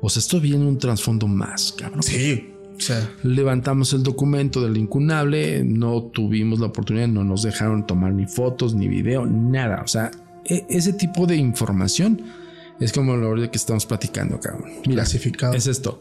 O 0.00 0.08
sea, 0.08 0.20
esto 0.20 0.40
viene 0.40 0.66
un 0.66 0.78
trasfondo 0.78 1.26
más, 1.26 1.72
cabrón. 1.72 2.02
Sí. 2.02 2.48
Levantamos 3.22 3.92
el 3.92 4.02
documento 4.02 4.60
del 4.62 4.76
incunable, 4.76 5.62
no 5.64 6.02
tuvimos 6.04 6.58
la 6.60 6.66
oportunidad, 6.66 7.08
no 7.08 7.24
nos 7.24 7.42
dejaron 7.42 7.86
tomar 7.86 8.12
ni 8.12 8.26
fotos, 8.26 8.74
ni 8.74 8.88
video, 8.88 9.26
nada. 9.26 9.82
O 9.82 9.88
sea, 9.88 10.10
e- 10.44 10.66
ese 10.68 10.92
tipo 10.92 11.26
de 11.26 11.36
información 11.36 12.22
es 12.80 12.92
como 12.92 13.16
lo 13.16 13.34
que 13.50 13.56
estamos 13.56 13.86
platicando, 13.86 14.40
cabrón. 14.40 14.70
Mira, 14.86 15.02
clasificado. 15.02 15.54
es 15.54 15.66
esto. 15.66 16.00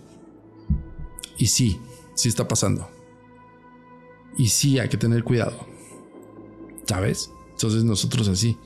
Y 1.38 1.48
sí, 1.48 1.80
sí 2.16 2.30
está 2.30 2.48
pasando. 2.48 2.90
Y 4.38 4.48
sí, 4.48 4.80
hay 4.80 4.90
que 4.90 4.98
tener 4.98 5.24
cuidado. 5.24 5.68
¿Sabes? 6.86 7.30
Entonces 7.52 7.84
nosotros 7.84 8.28
así. 8.28 8.58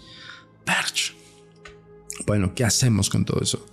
Perch. 0.64 1.16
Bueno, 2.26 2.54
¿qué 2.56 2.64
hacemos 2.64 3.10
con 3.10 3.26
todo 3.26 3.42
eso? 3.42 3.66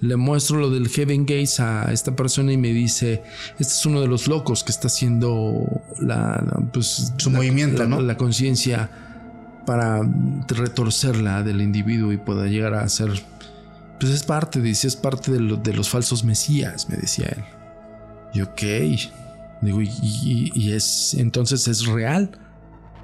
Le 0.00 0.16
muestro 0.16 0.58
lo 0.58 0.70
del 0.70 0.88
Heaven 0.88 1.22
Gates 1.26 1.60
a 1.60 1.92
esta 1.92 2.16
persona 2.16 2.52
y 2.52 2.56
me 2.56 2.72
dice, 2.72 3.22
este 3.58 3.72
es 3.74 3.86
uno 3.86 4.00
de 4.00 4.06
los 4.08 4.26
locos 4.26 4.64
que 4.64 4.72
está 4.72 4.86
haciendo 4.88 5.64
la, 6.00 6.42
la- 6.46 6.70
pues, 6.72 7.12
Su 7.18 7.30
la- 7.30 7.36
movimiento, 7.36 7.82
la- 7.82 7.88
¿no? 7.88 8.00
La 8.00 8.16
conciencia 8.16 8.90
para 9.66 10.00
retorcerla 10.48 11.42
del 11.42 11.60
individuo 11.60 12.12
y 12.12 12.16
pueda 12.16 12.46
llegar 12.46 12.74
a 12.74 12.88
ser, 12.88 13.10
pues 14.00 14.12
es 14.12 14.22
parte, 14.24 14.60
dice, 14.60 14.88
es 14.88 14.96
parte 14.96 15.30
de, 15.30 15.40
lo- 15.40 15.56
de 15.56 15.74
los 15.74 15.88
falsos 15.90 16.24
mesías, 16.24 16.88
me 16.88 16.96
decía 16.96 17.26
él. 17.36 17.44
Y 18.32 18.40
ok, 18.40 18.62
digo, 19.62 19.82
y, 19.82 19.88
y- 20.02 20.52
y 20.54 20.72
es, 20.72 21.14
entonces 21.14 21.68
es 21.68 21.86
real. 21.86 22.30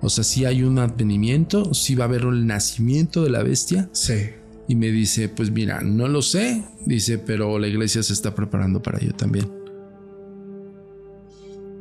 O 0.00 0.08
sea, 0.10 0.24
si 0.24 0.44
hay 0.44 0.62
un 0.62 0.78
advenimiento, 0.78 1.74
si 1.74 1.94
va 1.94 2.04
a 2.04 2.08
haber 2.08 2.22
el 2.22 2.46
nacimiento 2.46 3.22
de 3.24 3.30
la 3.30 3.42
bestia. 3.42 3.88
Sí. 3.92 4.30
Y 4.68 4.74
me 4.74 4.88
dice, 4.88 5.28
pues 5.28 5.50
mira, 5.50 5.80
no 5.80 6.08
lo 6.08 6.22
sé. 6.22 6.64
Dice, 6.84 7.18
pero 7.18 7.58
la 7.58 7.68
iglesia 7.68 8.02
se 8.02 8.12
está 8.12 8.34
preparando 8.34 8.82
para 8.82 8.98
ello 8.98 9.14
también. 9.14 9.50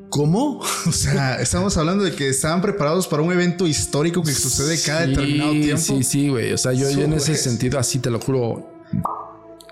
¿Cómo? 0.10 0.62
O 0.88 0.92
sea, 0.92 1.42
estamos 1.42 1.76
hablando 1.78 2.04
de 2.04 2.14
que 2.14 2.30
estaban 2.30 2.62
preparados 2.62 3.08
para 3.08 3.24
un 3.24 3.32
evento 3.32 3.66
histórico 3.68 4.22
que 4.22 4.32
sucede 4.34 4.80
cada 4.86 5.06
Sí, 5.06 5.10
determinado 5.10 5.52
tiempo. 5.52 5.82
Sí, 5.82 6.04
sí, 6.04 6.30
güey. 6.30 6.54
O 6.54 6.58
sea, 6.58 6.74
yo, 6.74 6.90
yo 6.92 7.02
en 7.02 7.14
ese 7.14 7.36
sentido 7.36 7.80
así 7.80 8.00
te 8.00 8.12
lo 8.12 8.20
juro. 8.20 8.70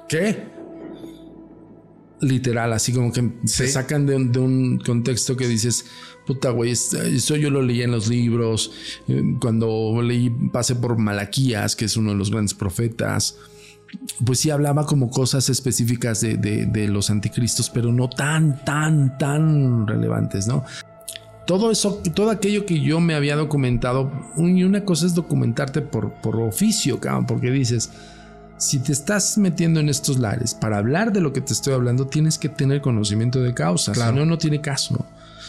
¿Qué? 0.09 0.52
Literal, 2.23 2.71
así 2.73 2.93
como 2.93 3.11
que 3.11 3.29
se 3.45 3.67
Sí. 3.67 3.73
sacan 3.73 4.05
de 4.05 4.15
un, 4.15 4.31
de 4.31 4.39
un 4.39 4.79
contexto 4.79 5.35
que 5.35 5.47
dices, 5.47 5.85
puta, 6.25 6.49
güey, 6.51 6.71
es- 6.71 6.93
eso 6.93 7.35
yo 7.35 7.49
lo 7.49 7.61
leí 7.61 7.81
en 7.81 7.91
los 7.91 8.07
libros. 8.07 8.71
eh, 9.07 9.21
Cuando 9.41 10.01
leí, 10.01 10.29
pasé 10.51 10.75
por 10.75 10.97
Malaquías, 10.97 11.75
que 11.75 11.85
es 11.85 11.97
uno 11.97 12.11
de 12.11 12.17
los 12.17 12.31
grandes 12.31 12.53
profetas. 12.53 13.37
Pues 14.25 14.39
sí 14.39 14.49
hablaba 14.49 14.85
como 14.85 15.09
cosas 15.11 15.49
específicas 15.49 16.21
de, 16.21 16.37
de- 16.37 16.65
de 16.65 16.87
los 16.87 17.09
anticristos, 17.09 17.69
pero 17.69 17.91
no 17.91 18.09
tan, 18.09 18.63
tan, 18.65 19.17
tan 19.17 19.85
relevantes, 19.87 20.47
¿no? 20.47 20.63
todo 21.45 21.71
eso, 21.71 22.01
todo 22.15 22.29
aquello 22.31 22.65
que 22.65 22.79
yo 22.79 23.01
me 23.01 23.15
había 23.15 23.35
documentado, 23.35 24.09
y 24.37 24.63
una 24.63 24.85
cosa 24.85 25.05
es 25.05 25.13
documentarte 25.13 25.81
por, 25.81 26.13
por 26.21 26.37
oficio, 26.37 27.01
cabrón, 27.01 27.25
porque 27.25 27.51
dices, 27.51 27.89
si 28.57 28.79
te 28.79 28.91
estás 28.91 29.37
metiendo 29.37 29.79
en 29.79 29.89
estos 29.89 30.19
lares 30.19 30.53
para 30.53 30.77
hablar 30.77 31.11
de 31.11 31.21
lo 31.21 31.33
que 31.33 31.41
te 31.41 31.53
estoy 31.53 31.73
hablando, 31.73 32.07
tienes 32.07 32.37
que 32.37 32.49
tener 32.49 32.81
conocimiento 32.81 33.41
de 33.41 33.53
causa, 33.53 33.93
si 33.93 33.99
no, 33.99 34.25
no 34.25 34.37
tiene 34.37 34.61
caso. 34.61 35.05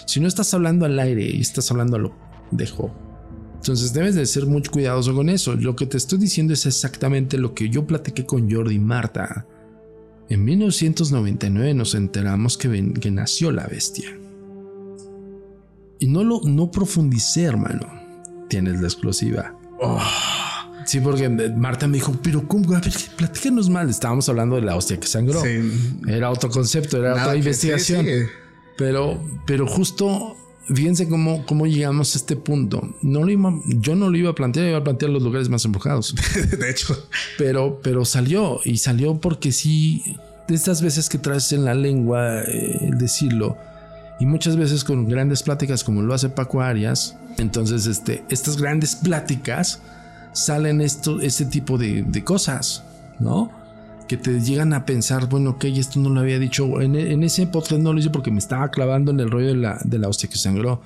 Si 0.06 0.20
no 0.20 0.28
estás 0.28 0.52
hablando 0.54 0.84
al 0.84 0.98
aire 0.98 1.24
y 1.24 1.40
estás 1.40 1.70
hablando 1.70 1.96
a 1.96 2.00
lo 2.00 2.14
dejo. 2.50 2.94
Entonces 3.54 3.92
debes 3.92 4.14
de 4.14 4.26
ser 4.26 4.46
muy 4.46 4.62
cuidadoso 4.62 5.14
con 5.14 5.28
eso. 5.28 5.54
Lo 5.56 5.74
que 5.74 5.86
te 5.86 5.96
estoy 5.96 6.18
diciendo 6.18 6.52
es 6.52 6.66
exactamente 6.66 7.38
lo 7.38 7.54
que 7.54 7.70
yo 7.70 7.86
platiqué 7.86 8.26
con 8.26 8.50
Jordi 8.50 8.74
y 8.74 8.78
Marta. 8.78 9.46
En 10.28 10.44
1999 10.44 11.74
nos 11.74 11.94
enteramos 11.94 12.58
que, 12.58 12.92
que 13.00 13.10
nació 13.10 13.52
la 13.52 13.66
bestia. 13.66 14.10
Y 15.98 16.06
no 16.08 16.24
lo 16.24 16.40
no 16.42 16.70
profundicé, 16.70 17.44
hermano. 17.44 17.86
Tienes 18.48 18.80
la 18.80 18.88
exclusiva. 18.88 19.56
Oh. 19.80 19.98
Sí, 20.86 21.00
porque 21.00 21.28
Marta 21.28 21.86
me 21.86 21.94
dijo, 21.94 22.14
pero 22.22 22.46
¿cómo? 22.46 22.74
A 22.74 22.80
ver, 22.80 22.92
platícanos 23.16 23.70
mal. 23.70 23.88
Estábamos 23.88 24.28
hablando 24.28 24.56
de 24.56 24.62
la 24.62 24.76
hostia 24.76 24.98
que 24.98 25.06
sangró. 25.06 25.42
Era 26.06 26.30
otro 26.30 26.50
concepto, 26.50 26.98
era 26.98 27.12
otra 27.14 27.36
investigación. 27.36 28.06
Pero, 28.76 29.22
pero 29.46 29.66
justo, 29.66 30.36
fíjense 30.66 31.08
cómo, 31.08 31.46
cómo 31.46 31.66
llegamos 31.66 32.14
a 32.14 32.18
este 32.18 32.36
punto. 32.36 32.96
No 33.02 33.22
lo 33.22 33.30
iba, 33.30 33.52
yo 33.66 33.94
no 33.94 34.10
lo 34.10 34.16
iba 34.16 34.30
a 34.30 34.34
plantear, 34.34 34.68
iba 34.68 34.78
a 34.78 34.84
plantear 34.84 35.10
los 35.10 35.22
lugares 35.22 35.48
más 35.48 35.64
embrujados. 35.64 36.14
de 36.58 36.70
hecho. 36.70 37.08
Pero, 37.38 37.80
pero 37.82 38.04
salió, 38.04 38.60
y 38.64 38.78
salió 38.78 39.20
porque 39.20 39.52
sí, 39.52 40.16
de 40.48 40.54
estas 40.54 40.82
veces 40.82 41.08
que 41.08 41.18
traes 41.18 41.52
en 41.52 41.64
la 41.64 41.74
lengua 41.74 42.42
eh, 42.42 42.88
el 42.88 42.98
decirlo, 42.98 43.56
y 44.20 44.26
muchas 44.26 44.56
veces 44.56 44.84
con 44.84 45.08
grandes 45.08 45.42
pláticas 45.42 45.82
como 45.82 46.02
lo 46.02 46.14
hace 46.14 46.28
Paco 46.28 46.60
Arias, 46.60 47.16
entonces 47.38 47.86
este, 47.86 48.24
estas 48.28 48.56
grandes 48.56 48.94
pláticas 48.96 49.80
salen 50.34 50.82
esto, 50.82 51.20
este 51.20 51.46
tipo 51.46 51.78
de, 51.78 52.22
cosas, 52.24 52.84
¿no? 53.18 53.50
Que 54.06 54.18
te 54.18 54.38
llegan 54.40 54.74
a 54.74 54.84
pensar, 54.84 55.28
bueno, 55.30 55.50
ok, 55.50 55.64
esto 55.64 55.98
no 56.00 56.10
lo 56.10 56.20
había 56.20 56.38
dicho. 56.38 56.82
En, 56.82 57.22
ese 57.22 57.46
podcast 57.46 57.80
no 57.80 57.94
lo 57.94 57.98
hice 57.98 58.10
porque 58.10 58.30
me 58.30 58.38
estaba 58.38 58.70
clavando 58.70 59.10
en 59.12 59.20
el 59.20 59.30
rollo 59.30 59.48
de 59.48 59.56
la, 59.56 59.80
de 59.82 59.98
la 59.98 60.08
hostia 60.08 60.28
que 60.28 60.36
sangró. 60.36 60.82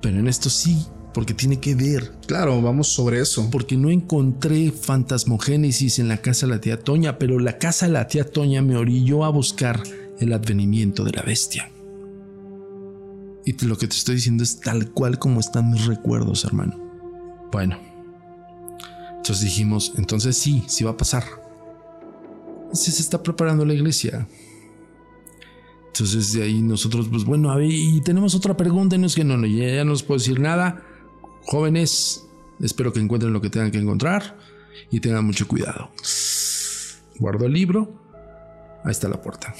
Pero 0.00 0.18
en 0.18 0.28
esto 0.28 0.48
sí, 0.48 0.86
porque 1.12 1.34
tiene 1.34 1.60
que 1.60 1.74
ver. 1.74 2.12
Claro, 2.26 2.62
vamos 2.62 2.88
sobre 2.88 3.20
eso. 3.20 3.50
Porque 3.50 3.76
no 3.76 3.90
encontré 3.90 4.70
fantasmogénesis 4.70 5.98
en 5.98 6.08
la 6.08 6.18
casa 6.18 6.46
de 6.46 6.54
la 6.54 6.60
tía 6.60 6.78
Toña, 6.78 7.18
pero 7.18 7.38
la 7.38 7.58
casa 7.58 7.86
de 7.86 7.92
la 7.92 8.06
tía 8.06 8.24
Toña 8.24 8.62
me 8.62 8.76
orilló 8.76 9.24
a 9.24 9.28
buscar 9.28 9.82
el 10.18 10.32
advenimiento 10.32 11.04
de 11.04 11.12
la 11.12 11.22
bestia. 11.22 11.70
Y 13.44 13.64
lo 13.64 13.76
que 13.76 13.86
te 13.86 13.96
estoy 13.96 14.16
diciendo 14.16 14.42
es 14.42 14.60
tal 14.60 14.90
cual 14.90 15.18
como 15.18 15.40
están 15.40 15.70
mis 15.70 15.86
recuerdos, 15.86 16.44
hermano. 16.44 16.76
Bueno, 17.52 17.78
entonces 19.26 19.44
dijimos, 19.44 19.92
entonces 19.96 20.38
sí, 20.38 20.62
sí 20.68 20.84
va 20.84 20.92
a 20.92 20.96
pasar. 20.96 21.24
Sí 22.72 22.92
se 22.92 23.02
está 23.02 23.24
preparando 23.24 23.64
la 23.64 23.74
iglesia. 23.74 24.28
Entonces 25.88 26.32
de 26.32 26.44
ahí 26.44 26.62
nosotros, 26.62 27.08
pues 27.10 27.24
bueno, 27.24 27.50
a 27.50 27.56
ver, 27.56 27.68
y 27.68 28.00
tenemos 28.02 28.36
otra 28.36 28.56
pregunta, 28.56 28.96
no 28.96 29.04
es 29.04 29.16
que 29.16 29.24
no, 29.24 29.36
no 29.36 29.48
ya, 29.48 29.82
no 29.84 29.90
nos 29.90 30.04
puedo 30.04 30.20
decir 30.20 30.38
nada. 30.38 30.80
Jóvenes, 31.44 32.24
espero 32.60 32.92
que 32.92 33.00
encuentren 33.00 33.32
lo 33.32 33.40
que 33.40 33.50
tengan 33.50 33.72
que 33.72 33.78
encontrar 33.78 34.38
y 34.92 35.00
tengan 35.00 35.24
mucho 35.24 35.48
cuidado. 35.48 35.90
Guardo 37.18 37.46
el 37.46 37.52
libro, 37.52 38.00
ahí 38.84 38.92
está 38.92 39.08
la 39.08 39.20
puerta. 39.20 39.56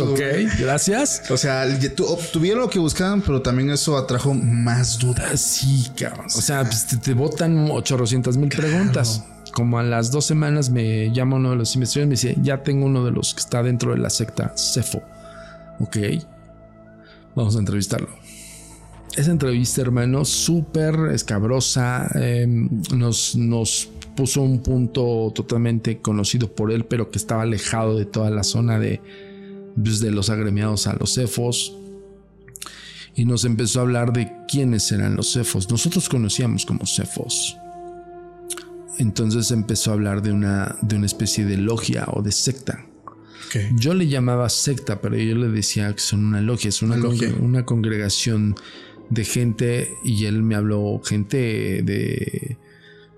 Ok, 0.00 0.20
gracias. 0.58 1.22
O 1.30 1.36
sea, 1.36 1.66
obtuvieron 2.06 2.62
lo 2.62 2.70
que 2.70 2.78
buscaban, 2.78 3.22
pero 3.22 3.42
también 3.42 3.70
eso 3.70 3.96
atrajo 3.96 4.34
más 4.34 4.98
dudas. 4.98 5.40
Sí, 5.40 5.90
cabrón. 5.96 6.26
O 6.26 6.40
sea, 6.40 6.64
pues, 6.64 6.86
te, 7.00 7.14
botan 7.14 7.70
800 7.70 8.36
mil 8.36 8.48
preguntas. 8.48 9.24
Como 9.52 9.78
a 9.78 9.82
las 9.82 10.10
dos 10.10 10.26
semanas 10.26 10.70
me 10.70 11.12
llama 11.12 11.36
uno 11.36 11.50
de 11.50 11.56
los 11.56 11.74
investigadores 11.74 12.22
y 12.22 12.26
me 12.26 12.32
dice, 12.32 12.40
ya 12.42 12.62
tengo 12.62 12.86
uno 12.86 13.04
de 13.04 13.10
los 13.10 13.34
que 13.34 13.40
está 13.40 13.62
dentro 13.62 13.92
de 13.92 13.98
la 13.98 14.10
secta 14.10 14.52
Cefo. 14.56 15.02
Ok, 15.80 15.96
vamos 17.34 17.56
a 17.56 17.58
entrevistarlo. 17.58 18.08
Esa 19.16 19.32
entrevista, 19.32 19.80
hermano, 19.80 20.24
súper 20.24 20.94
escabrosa. 21.12 22.08
Em, 22.14 22.68
nos, 22.94 23.34
nos 23.34 23.88
puso 24.18 24.42
un 24.42 24.64
punto 24.64 25.30
totalmente 25.32 26.00
conocido 26.00 26.52
por 26.52 26.72
él, 26.72 26.86
pero 26.86 27.08
que 27.08 27.18
estaba 27.18 27.42
alejado 27.42 27.96
de 27.96 28.04
toda 28.04 28.30
la 28.30 28.42
zona 28.42 28.80
de, 28.80 29.00
pues, 29.80 30.00
de 30.00 30.10
los 30.10 30.28
agremiados 30.28 30.88
a 30.88 30.96
los 30.98 31.14
cefos. 31.14 31.76
Y 33.14 33.26
nos 33.26 33.44
empezó 33.44 33.78
a 33.78 33.82
hablar 33.82 34.12
de 34.12 34.32
quiénes 34.48 34.90
eran 34.90 35.14
los 35.14 35.32
cefos. 35.32 35.70
Nosotros 35.70 36.08
conocíamos 36.08 36.66
como 36.66 36.84
cefos. 36.84 37.56
Entonces 38.98 39.52
empezó 39.52 39.92
a 39.92 39.94
hablar 39.94 40.20
de 40.20 40.32
una, 40.32 40.76
de 40.82 40.96
una 40.96 41.06
especie 41.06 41.44
de 41.44 41.56
logia 41.56 42.04
o 42.08 42.20
de 42.20 42.32
secta. 42.32 42.86
Yo 43.76 43.94
le 43.94 44.08
llamaba 44.08 44.48
secta, 44.48 45.00
pero 45.00 45.16
yo 45.16 45.36
le 45.36 45.46
decía 45.46 45.94
que 45.94 46.00
son 46.00 46.24
una 46.24 46.40
logia, 46.40 46.70
es 46.70 46.82
una, 46.82 46.96
una 47.40 47.64
congregación 47.64 48.56
de 49.10 49.24
gente 49.24 49.92
y 50.04 50.24
él 50.24 50.42
me 50.42 50.56
habló 50.56 51.00
gente 51.04 51.82
de 51.84 52.58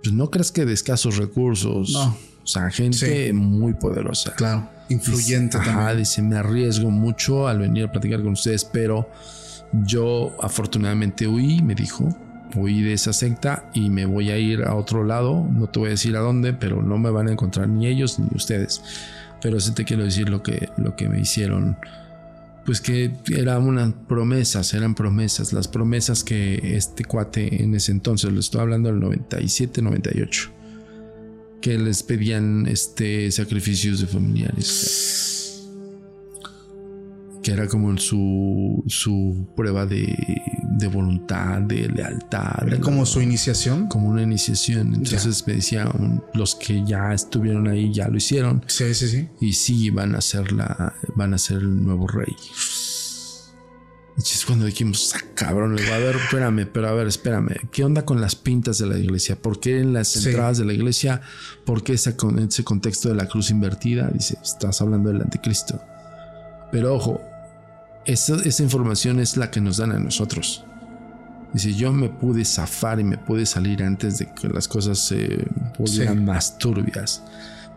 pues 0.03 0.15
no 0.15 0.31
crees 0.31 0.53
que 0.53 0.65
de 0.65 0.73
escasos 0.73 1.17
recursos. 1.17 1.93
No. 1.93 2.17
O 2.43 2.47
sea, 2.47 2.71
gente 2.71 3.33
muy 3.33 3.75
poderosa. 3.75 4.35
Claro, 4.35 4.69
influyente 4.89 5.59
dice, 5.59 5.71
Ajá, 5.71 5.95
dice, 5.95 6.23
me 6.23 6.37
arriesgo 6.37 6.91
mucho 6.91 7.47
al 7.47 7.59
venir 7.59 7.85
a 7.85 7.93
platicar 7.93 8.23
con 8.23 8.33
ustedes, 8.33 8.65
pero 8.65 9.09
yo 9.85 10.35
afortunadamente 10.41 11.29
huí, 11.29 11.63
me 11.63 11.75
dijo, 11.75 12.09
huí 12.57 12.83
de 12.83 12.95
esa 12.95 13.13
secta 13.13 13.71
y 13.75 13.91
me 13.91 14.07
voy 14.07 14.31
a 14.31 14.39
ir 14.39 14.63
a 14.65 14.75
otro 14.75 15.05
lado. 15.05 15.47
No 15.53 15.67
te 15.69 15.79
voy 15.79 15.89
a 15.89 15.91
decir 15.91 16.17
a 16.17 16.21
dónde, 16.21 16.53
pero 16.53 16.83
no 16.83 16.99
me 16.99 17.11
van 17.11 17.29
a 17.29 17.33
encontrar 17.33 17.69
ni 17.69 17.87
ellos 17.87 18.19
ni 18.19 18.29
ustedes. 18.35 18.83
Pero 19.41 19.61
sí 19.61 19.73
te 19.73 19.85
quiero 19.85 20.05
decir 20.05 20.29
lo 20.29 20.43
que, 20.43 20.71
lo 20.77 20.97
que 20.97 21.09
me 21.09 21.21
hicieron 21.21 21.77
pues 22.65 22.81
que 22.81 23.13
eran 23.35 23.63
unas 23.63 23.93
promesas, 24.09 24.75
eran 24.75 24.95
promesas, 24.95 25.53
las 25.53 25.69
promesas 25.69 26.25
que 26.25 26.77
este 26.77 27.05
cuate 27.05 27.63
en 27.63 27.75
ese 27.75 27.93
entonces, 27.93 28.33
lo 28.33 28.41
estoy 28.41 28.61
hablando 28.61 28.91
del 28.91 29.01
97, 29.01 29.83
98, 29.83 30.51
que 31.61 31.79
les 31.79 32.03
pedían 32.03 32.67
este 32.67 33.31
sacrificios 33.31 34.01
de 34.01 34.07
familiares 34.07 35.50
que 37.43 37.53
era 37.53 37.67
como 37.67 37.97
su, 37.99 38.83
su 38.87 39.47
prueba 39.57 39.87
de, 39.87 40.15
de 40.73 40.87
voluntad, 40.89 41.61
de 41.63 41.89
lealtad. 41.89 42.67
Era 42.67 42.81
como 42.81 43.07
su 43.07 43.21
iniciación. 43.21 43.89
Como 43.89 44.09
una 44.09 44.23
iniciación. 44.23 44.95
Entonces 44.95 45.47
me 45.47 45.55
decían, 45.55 46.23
los 46.35 46.55
que 46.55 46.85
ya 46.85 47.13
estuvieron 47.13 47.69
ahí 47.69 47.93
ya 47.93 48.09
lo 48.09 48.17
hicieron. 48.17 48.63
Sí, 48.67 48.95
sí, 48.95 49.09
sí. 49.09 49.29
Y 49.41 49.53
sí, 49.55 49.91
van 49.91 50.15
a 50.15 50.21
ser 50.21 50.53
la, 50.53 50.95
van 51.15 51.35
a 51.35 51.39
ser 51.39 51.59
el 51.59 51.83
nuevo 51.83 52.07
rey. 52.07 52.37
Y 54.17 54.23
es 54.23 54.45
cuando 54.45 54.67
dijimos, 54.67 55.15
ah, 55.15 55.21
cabrón, 55.35 55.77
le 55.77 55.83
voy 55.83 55.93
a 55.93 55.99
ver, 55.99 56.17
espérame, 56.17 56.67
pero 56.71 56.89
a 56.89 56.93
ver, 56.93 57.07
espérame, 57.07 57.57
¿qué 57.73 57.85
onda 57.85 58.05
con 58.05 58.21
las 58.21 58.37
pintas 58.37 58.77
de 58.77 58.87
la 58.87 58.99
iglesia? 58.99 59.41
¿Por 59.41 59.61
qué 59.61 59.81
en 59.81 59.95
las 59.95 60.15
entradas 60.15 60.59
de 60.59 60.67
la 60.67 60.75
iglesia? 60.75 61.23
¿Por 61.65 61.83
qué 61.83 61.95
ese, 61.95 62.15
ese 62.47 62.65
contexto 62.65 63.09
de 63.09 63.15
la 63.15 63.29
cruz 63.29 63.51
invertida? 63.51 64.11
Dice, 64.13 64.37
estás 64.43 64.83
hablando 64.83 65.11
del 65.11 65.23
anticristo. 65.23 65.81
Pero 66.71 66.95
ojo, 66.95 67.23
esa, 68.05 68.63
información 68.63 69.21
es 69.21 69.37
la 69.37 69.51
que 69.51 69.61
nos 69.61 69.77
dan 69.77 69.93
a 69.93 69.99
nosotros. 69.99 70.65
Dice, 71.53 71.75
yo 71.75 71.93
me 71.93 72.09
pude 72.09 72.45
zafar 72.45 73.01
y 73.01 73.05
me 73.05 73.19
pude 73.19 73.45
salir 73.45 73.83
antes 73.83 74.19
de 74.19 74.33
que 74.35 74.49
las 74.49 74.69
cosas 74.69 74.99
se 74.99 75.47
volvieran 75.79 76.25
más 76.25 76.59
turbias. 76.59 77.23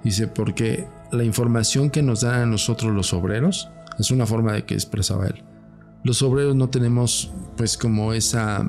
Dice, 0.04 0.28
porque 0.28 0.88
la 1.12 1.24
información 1.24 1.90
que 1.90 2.02
nos 2.02 2.22
dan 2.22 2.42
a 2.42 2.46
nosotros 2.46 2.94
los 2.94 3.14
obreros 3.14 3.70
es 4.00 4.12
una 4.12 4.26
forma 4.26 4.54
de 4.54 4.66
que 4.66 4.76
expresaba 4.76 5.28
él. 5.28 5.44
Los 6.04 6.22
obreros 6.22 6.56
no 6.56 6.70
tenemos 6.70 7.32
pues 7.56 7.78
como 7.78 8.14
esa, 8.14 8.68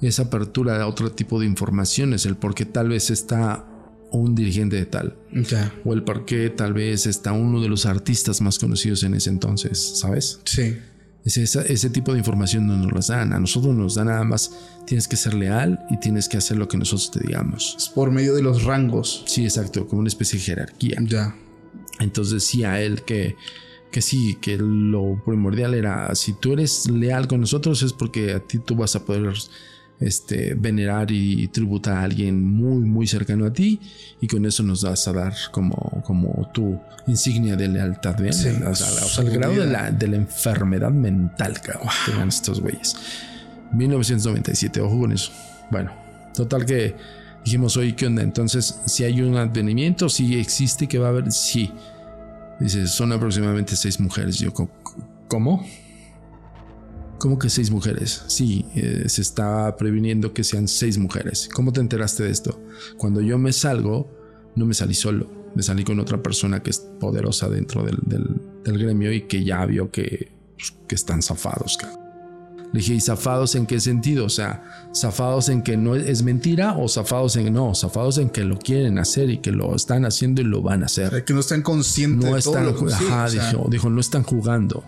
esa 0.00 0.22
apertura 0.22 0.80
a 0.80 0.86
otro 0.86 1.12
tipo 1.12 1.40
de 1.40 1.46
informaciones, 1.46 2.24
el 2.24 2.36
porque 2.36 2.64
tal 2.64 2.88
vez 2.88 3.10
está 3.10 3.64
un 4.12 4.34
dirigente 4.34 4.76
de 4.76 4.86
tal. 4.86 5.16
O 5.84 5.92
el 5.92 6.02
por 6.02 6.24
qué 6.24 6.50
tal 6.50 6.72
vez 6.72 7.06
está 7.06 7.32
uno 7.32 7.60
de 7.60 7.68
los 7.68 7.86
artistas 7.86 8.40
más 8.40 8.58
conocidos 8.58 9.02
en 9.02 9.14
ese 9.14 9.30
entonces, 9.30 9.98
¿sabes? 9.98 10.40
Sí. 10.44 10.76
Ese, 11.24 11.42
ese 11.42 11.90
tipo 11.90 12.12
de 12.12 12.18
información 12.18 12.66
no 12.66 12.76
nos 12.76 12.92
las 12.92 13.08
dan. 13.08 13.32
A 13.32 13.40
nosotros 13.40 13.74
nos 13.74 13.94
dan 13.94 14.06
nada 14.06 14.24
más. 14.24 14.52
Tienes 14.86 15.06
que 15.06 15.16
ser 15.16 15.34
leal 15.34 15.78
y 15.90 15.98
tienes 15.98 16.28
que 16.28 16.38
hacer 16.38 16.56
lo 16.56 16.66
que 16.66 16.78
nosotros 16.78 17.10
te 17.10 17.20
digamos. 17.20 17.76
Es 17.76 17.88
por 17.88 18.10
medio 18.10 18.34
de 18.34 18.42
los 18.42 18.64
rangos. 18.64 19.22
Sí, 19.26 19.44
exacto, 19.44 19.86
como 19.86 20.00
una 20.00 20.08
especie 20.08 20.38
de 20.38 20.44
jerarquía. 20.44 20.98
Ya. 21.02 21.36
Entonces, 22.00 22.44
sí, 22.44 22.64
a 22.64 22.80
él 22.80 23.02
que, 23.02 23.36
que 23.92 24.00
sí, 24.00 24.38
que 24.40 24.56
lo 24.56 25.22
primordial 25.24 25.74
era: 25.74 26.12
si 26.14 26.32
tú 26.32 26.54
eres 26.54 26.90
leal 26.90 27.28
con 27.28 27.40
nosotros, 27.40 27.82
es 27.82 27.92
porque 27.92 28.32
a 28.32 28.40
ti 28.40 28.58
tú 28.58 28.74
vas 28.74 28.96
a 28.96 29.04
poder 29.04 29.34
este, 30.00 30.54
venerar 30.54 31.10
y 31.10 31.48
tributar 31.48 31.98
a 31.98 32.02
alguien 32.02 32.42
muy, 32.42 32.84
muy 32.84 33.06
cercano 33.06 33.44
a 33.44 33.52
ti 33.52 33.78
y 34.20 34.26
con 34.26 34.46
eso 34.46 34.62
nos 34.62 34.82
vas 34.82 35.06
a 35.06 35.12
dar 35.12 35.34
como, 35.52 36.02
como 36.04 36.50
tu 36.52 36.80
insignia 37.06 37.54
de 37.54 37.68
lealtad, 37.68 38.16
¿bien? 38.18 38.34
o 38.66 38.74
sea, 38.74 39.22
el 39.22 39.30
grado 39.30 39.54
de 39.54 39.66
la, 39.66 39.90
de 39.90 40.08
la, 40.08 40.16
enfermedad 40.16 40.90
mental, 40.90 41.60
cabrón, 41.60 41.88
que 42.06 42.12
dan 42.12 42.28
estos 42.28 42.60
güeyes. 42.60 42.96
1997, 43.72 44.80
ojo 44.80 45.00
con 45.00 45.12
eso. 45.12 45.30
Bueno, 45.70 45.92
total 46.34 46.64
que 46.64 46.96
dijimos, 47.44 47.76
oye, 47.76 47.94
¿qué 47.94 48.06
onda? 48.06 48.22
Entonces, 48.22 48.80
si 48.86 49.04
hay 49.04 49.20
un 49.20 49.36
advenimiento, 49.36 50.08
si 50.08 50.38
existe 50.38 50.88
que 50.88 50.98
va 50.98 51.08
a 51.08 51.10
haber, 51.10 51.30
sí. 51.30 51.70
Dice, 52.58 52.86
son 52.86 53.12
aproximadamente 53.12 53.76
seis 53.76 54.00
mujeres. 54.00 54.38
Yo, 54.38 54.52
¿cómo? 55.28 55.64
¿Cómo 57.20 57.38
que 57.38 57.50
seis 57.50 57.70
mujeres? 57.70 58.22
Sí, 58.28 58.64
eh, 58.74 59.04
se 59.06 59.20
está 59.20 59.76
previniendo 59.76 60.32
que 60.32 60.42
sean 60.42 60.66
seis 60.66 60.96
mujeres. 60.96 61.50
¿Cómo 61.52 61.70
te 61.70 61.80
enteraste 61.80 62.22
de 62.22 62.30
esto? 62.30 62.58
Cuando 62.96 63.20
yo 63.20 63.36
me 63.36 63.52
salgo, 63.52 64.10
no 64.56 64.64
me 64.64 64.72
salí 64.72 64.94
solo, 64.94 65.30
me 65.54 65.62
salí 65.62 65.84
con 65.84 66.00
otra 66.00 66.22
persona 66.22 66.62
que 66.62 66.70
es 66.70 66.78
poderosa 66.98 67.50
dentro 67.50 67.84
del, 67.84 68.40
gremio 68.64 69.12
y 69.12 69.22
que 69.22 69.44
ya 69.44 69.66
vio 69.66 69.90
que, 69.90 70.32
pues, 70.56 70.72
que 70.88 70.94
están 70.94 71.20
zafados. 71.20 71.76
Le 72.72 72.80
dije, 72.80 72.94
¿y 72.94 73.00
zafados 73.02 73.54
en 73.54 73.66
qué 73.66 73.80
sentido? 73.80 74.24
O 74.24 74.30
sea, 74.30 74.88
zafados 74.94 75.50
en 75.50 75.60
que 75.60 75.76
no 75.76 75.96
es 75.96 76.22
mentira 76.22 76.78
o 76.78 76.88
zafados 76.88 77.36
en 77.36 77.52
no, 77.52 77.74
zafados 77.74 78.16
en 78.16 78.30
que 78.30 78.44
lo 78.44 78.58
quieren 78.58 78.98
hacer 78.98 79.28
y 79.28 79.38
que 79.38 79.52
lo 79.52 79.76
están 79.76 80.06
haciendo 80.06 80.40
y 80.40 80.44
lo 80.44 80.62
van 80.62 80.84
a 80.84 80.86
hacer. 80.86 81.22
que 81.26 81.34
no 81.34 81.40
están 81.40 81.60
conscientes 81.60 82.24
no 82.24 82.32
de 82.32 82.38
están, 82.38 82.66
ajá, 82.66 83.28
dijo, 83.68 83.90
no 83.90 84.00
están 84.00 84.22
jugando. 84.22 84.84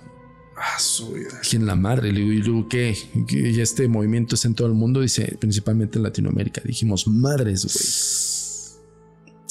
Ah, 0.65 0.79
su 0.79 1.11
vida. 1.13 1.41
en 1.53 1.67
la 1.67 1.75
madre? 1.75 2.13
Le 2.13 2.21
digo, 2.21 2.33
¿y 2.33 2.41
luego 2.41 2.69
qué? 2.69 2.97
Y 3.29 3.61
este 3.61 3.89
movimiento 3.89 4.37
es 4.37 4.45
en 4.45 4.55
todo 4.55 4.69
el 4.69 4.75
mundo, 4.75 5.01
dice, 5.01 5.37
principalmente 5.41 5.99
en 5.99 6.05
Latinoamérica. 6.05 6.63
Dijimos, 6.65 7.09
madres, 7.09 8.79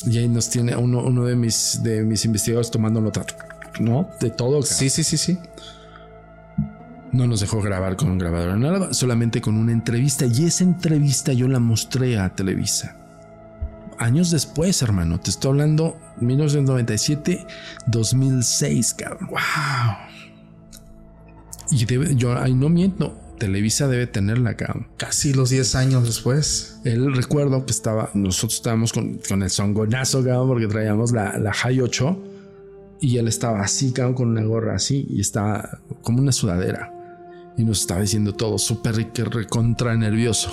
güey. 0.06 0.16
Y 0.16 0.20
ahí 0.20 0.30
nos 0.30 0.50
tiene 0.50 0.74
uno, 0.78 1.04
uno 1.04 1.26
de, 1.26 1.36
mis, 1.36 1.82
de 1.84 2.04
mis 2.04 2.24
investigadores 2.24 2.72
tomando 2.72 3.02
nota, 3.02 3.26
¿no? 3.82 4.10
De 4.22 4.30
todo. 4.30 4.62
Sí, 4.62 4.90
sí, 4.90 5.04
sí, 5.04 5.18
sí. 5.18 5.38
No 7.12 7.28
nos 7.28 7.42
dejó 7.42 7.62
grabar 7.62 7.98
con 7.98 8.10
un 8.10 8.18
grabador, 8.18 8.58
nada, 8.58 8.94
solamente 8.94 9.42
con 9.42 9.58
una 9.58 9.74
entrevista. 9.74 10.26
Y 10.26 10.46
esa 10.46 10.64
entrevista 10.64 11.34
yo 11.34 11.50
la 11.50 11.60
mostré 11.60 12.18
a 12.18 12.34
Televisa. 12.34 12.96
Años 14.00 14.32
después, 14.32 14.82
hermano, 14.82 15.20
te 15.20 15.30
estoy 15.30 15.50
hablando 15.52 16.00
1997, 16.22 17.46
2006, 17.88 18.94
cabrón. 18.94 19.28
Wow. 19.30 20.11
Y 21.72 22.16
yo 22.16 22.38
ahí 22.38 22.54
no 22.54 22.70
miento. 22.70 23.18
Televisa 23.40 23.88
debe 23.88 24.06
tenerla 24.06 24.52
acá. 24.52 24.76
Casi 24.98 25.34
los 25.34 25.50
10 25.50 25.76
años 25.76 26.04
después. 26.04 26.80
Él 26.84 27.16
recuerdo 27.16 27.66
que 27.66 27.72
estaba, 27.72 28.12
nosotros 28.14 28.56
estábamos 28.56 28.94
con, 28.94 29.20
con 29.28 29.42
el 29.42 29.50
songonazo, 29.50 30.24
cabrón, 30.24 30.48
porque 30.48 30.68
traíamos 30.68 31.12
la, 31.12 31.40
la 31.40 31.52
High 31.52 31.82
8 31.82 32.24
y 33.00 33.18
él 33.18 33.28
estaba 33.28 33.62
así, 33.62 33.94
cabrón, 33.94 34.14
con 34.14 34.30
una 34.30 34.44
gorra 34.44 34.76
así 34.76 35.08
y 35.10 35.22
estaba 35.22 35.80
como 36.04 36.22
una 36.22 36.32
sudadera 36.32 36.94
y 37.58 37.64
nos 37.64 37.82
estaba 37.82 38.02
diciendo 38.02 38.34
todo 38.34 38.58
súper 38.58 38.96
recontra 39.32 39.96
nervioso. 39.96 40.50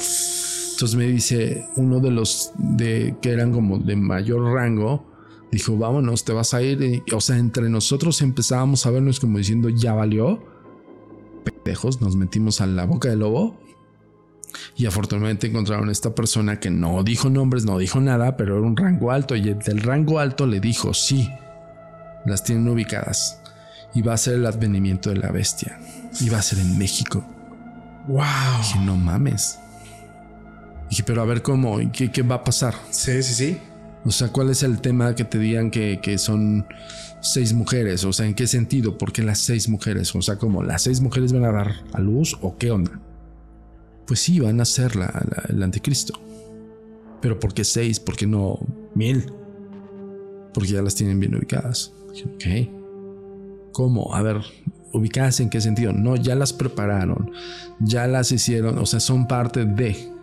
Entonces 0.72 0.96
me 0.96 1.06
dice 1.06 1.66
uno 1.76 2.00
de 2.00 2.10
los 2.10 2.52
de 2.56 3.16
que 3.20 3.32
eran 3.32 3.52
como 3.52 3.78
de 3.78 3.96
mayor 3.96 4.52
rango, 4.52 5.04
dijo, 5.50 5.76
vámonos, 5.76 6.24
te 6.24 6.32
vas 6.32 6.54
a 6.54 6.62
ir. 6.62 7.02
o 7.12 7.20
sea, 7.20 7.36
entre 7.36 7.68
nosotros 7.68 8.22
empezábamos 8.22 8.86
a 8.86 8.90
vernos 8.90 9.20
como 9.20 9.38
diciendo, 9.38 9.68
ya 9.68 9.92
valió 9.92 10.42
pendejos, 11.50 12.00
nos 12.00 12.16
metimos 12.16 12.60
a 12.60 12.66
la 12.66 12.84
boca 12.84 13.08
del 13.08 13.20
lobo 13.20 13.58
y 14.76 14.86
afortunadamente 14.86 15.46
encontraron 15.46 15.88
a 15.88 15.92
esta 15.92 16.14
persona 16.14 16.60
que 16.60 16.70
no 16.70 17.02
dijo 17.02 17.30
nombres, 17.30 17.64
no 17.64 17.78
dijo 17.78 18.00
nada, 18.00 18.36
pero 18.36 18.56
era 18.58 18.66
un 18.66 18.76
rango 18.76 19.10
alto 19.10 19.36
y 19.36 19.42
del 19.42 19.80
rango 19.80 20.18
alto 20.18 20.46
le 20.46 20.60
dijo, 20.60 20.94
sí, 20.94 21.28
las 22.26 22.44
tienen 22.44 22.68
ubicadas 22.68 23.40
y 23.94 24.02
va 24.02 24.14
a 24.14 24.18
ser 24.18 24.34
el 24.34 24.46
advenimiento 24.46 25.10
de 25.10 25.16
la 25.16 25.30
bestia 25.30 25.78
y 26.20 26.28
va 26.28 26.38
a 26.38 26.42
ser 26.42 26.58
en 26.58 26.78
México. 26.78 27.24
Wow. 28.06 28.24
Dije, 28.58 28.78
no 28.80 28.96
mames. 28.96 29.58
Dije, 30.88 31.02
pero 31.02 31.20
a 31.20 31.24
ver 31.26 31.42
cómo, 31.42 31.78
¿qué, 31.92 32.10
qué 32.10 32.22
va 32.22 32.36
a 32.36 32.44
pasar? 32.44 32.74
Sí, 32.90 33.22
sí, 33.22 33.34
sí. 33.34 33.58
O 34.08 34.10
sea, 34.10 34.28
¿cuál 34.28 34.48
es 34.48 34.62
el 34.62 34.80
tema 34.80 35.14
que 35.14 35.24
te 35.24 35.38
digan 35.38 35.70
que, 35.70 36.00
que 36.02 36.16
son 36.16 36.66
seis 37.20 37.52
mujeres? 37.52 38.04
O 38.04 38.12
sea, 38.14 38.24
¿en 38.24 38.32
qué 38.32 38.46
sentido? 38.46 38.96
¿Por 38.96 39.12
qué 39.12 39.22
las 39.22 39.38
seis 39.38 39.68
mujeres? 39.68 40.14
O 40.14 40.22
sea, 40.22 40.38
como 40.38 40.62
las 40.62 40.80
seis 40.80 41.02
mujeres 41.02 41.34
van 41.34 41.44
a 41.44 41.52
dar 41.52 41.74
a 41.92 42.00
luz 42.00 42.34
o 42.40 42.56
qué 42.56 42.70
onda? 42.70 42.98
Pues 44.06 44.20
sí, 44.20 44.40
van 44.40 44.62
a 44.62 44.64
ser 44.64 44.96
la, 44.96 45.12
el 45.50 45.62
anticristo. 45.62 46.18
Pero 47.20 47.38
¿por 47.38 47.52
qué 47.52 47.64
seis? 47.64 48.00
¿Por 48.00 48.16
qué 48.16 48.26
no 48.26 48.58
mil? 48.94 49.30
Porque 50.54 50.70
ya 50.70 50.80
las 50.80 50.94
tienen 50.94 51.20
bien 51.20 51.34
ubicadas. 51.34 51.92
Ok. 52.34 53.72
¿Cómo? 53.72 54.14
A 54.14 54.22
ver, 54.22 54.40
ubicadas 54.94 55.38
en 55.40 55.50
qué 55.50 55.60
sentido? 55.60 55.92
No, 55.92 56.16
ya 56.16 56.34
las 56.34 56.54
prepararon, 56.54 57.30
ya 57.78 58.06
las 58.06 58.32
hicieron, 58.32 58.78
o 58.78 58.86
sea, 58.86 59.00
son 59.00 59.28
parte 59.28 59.66
de. 59.66 60.14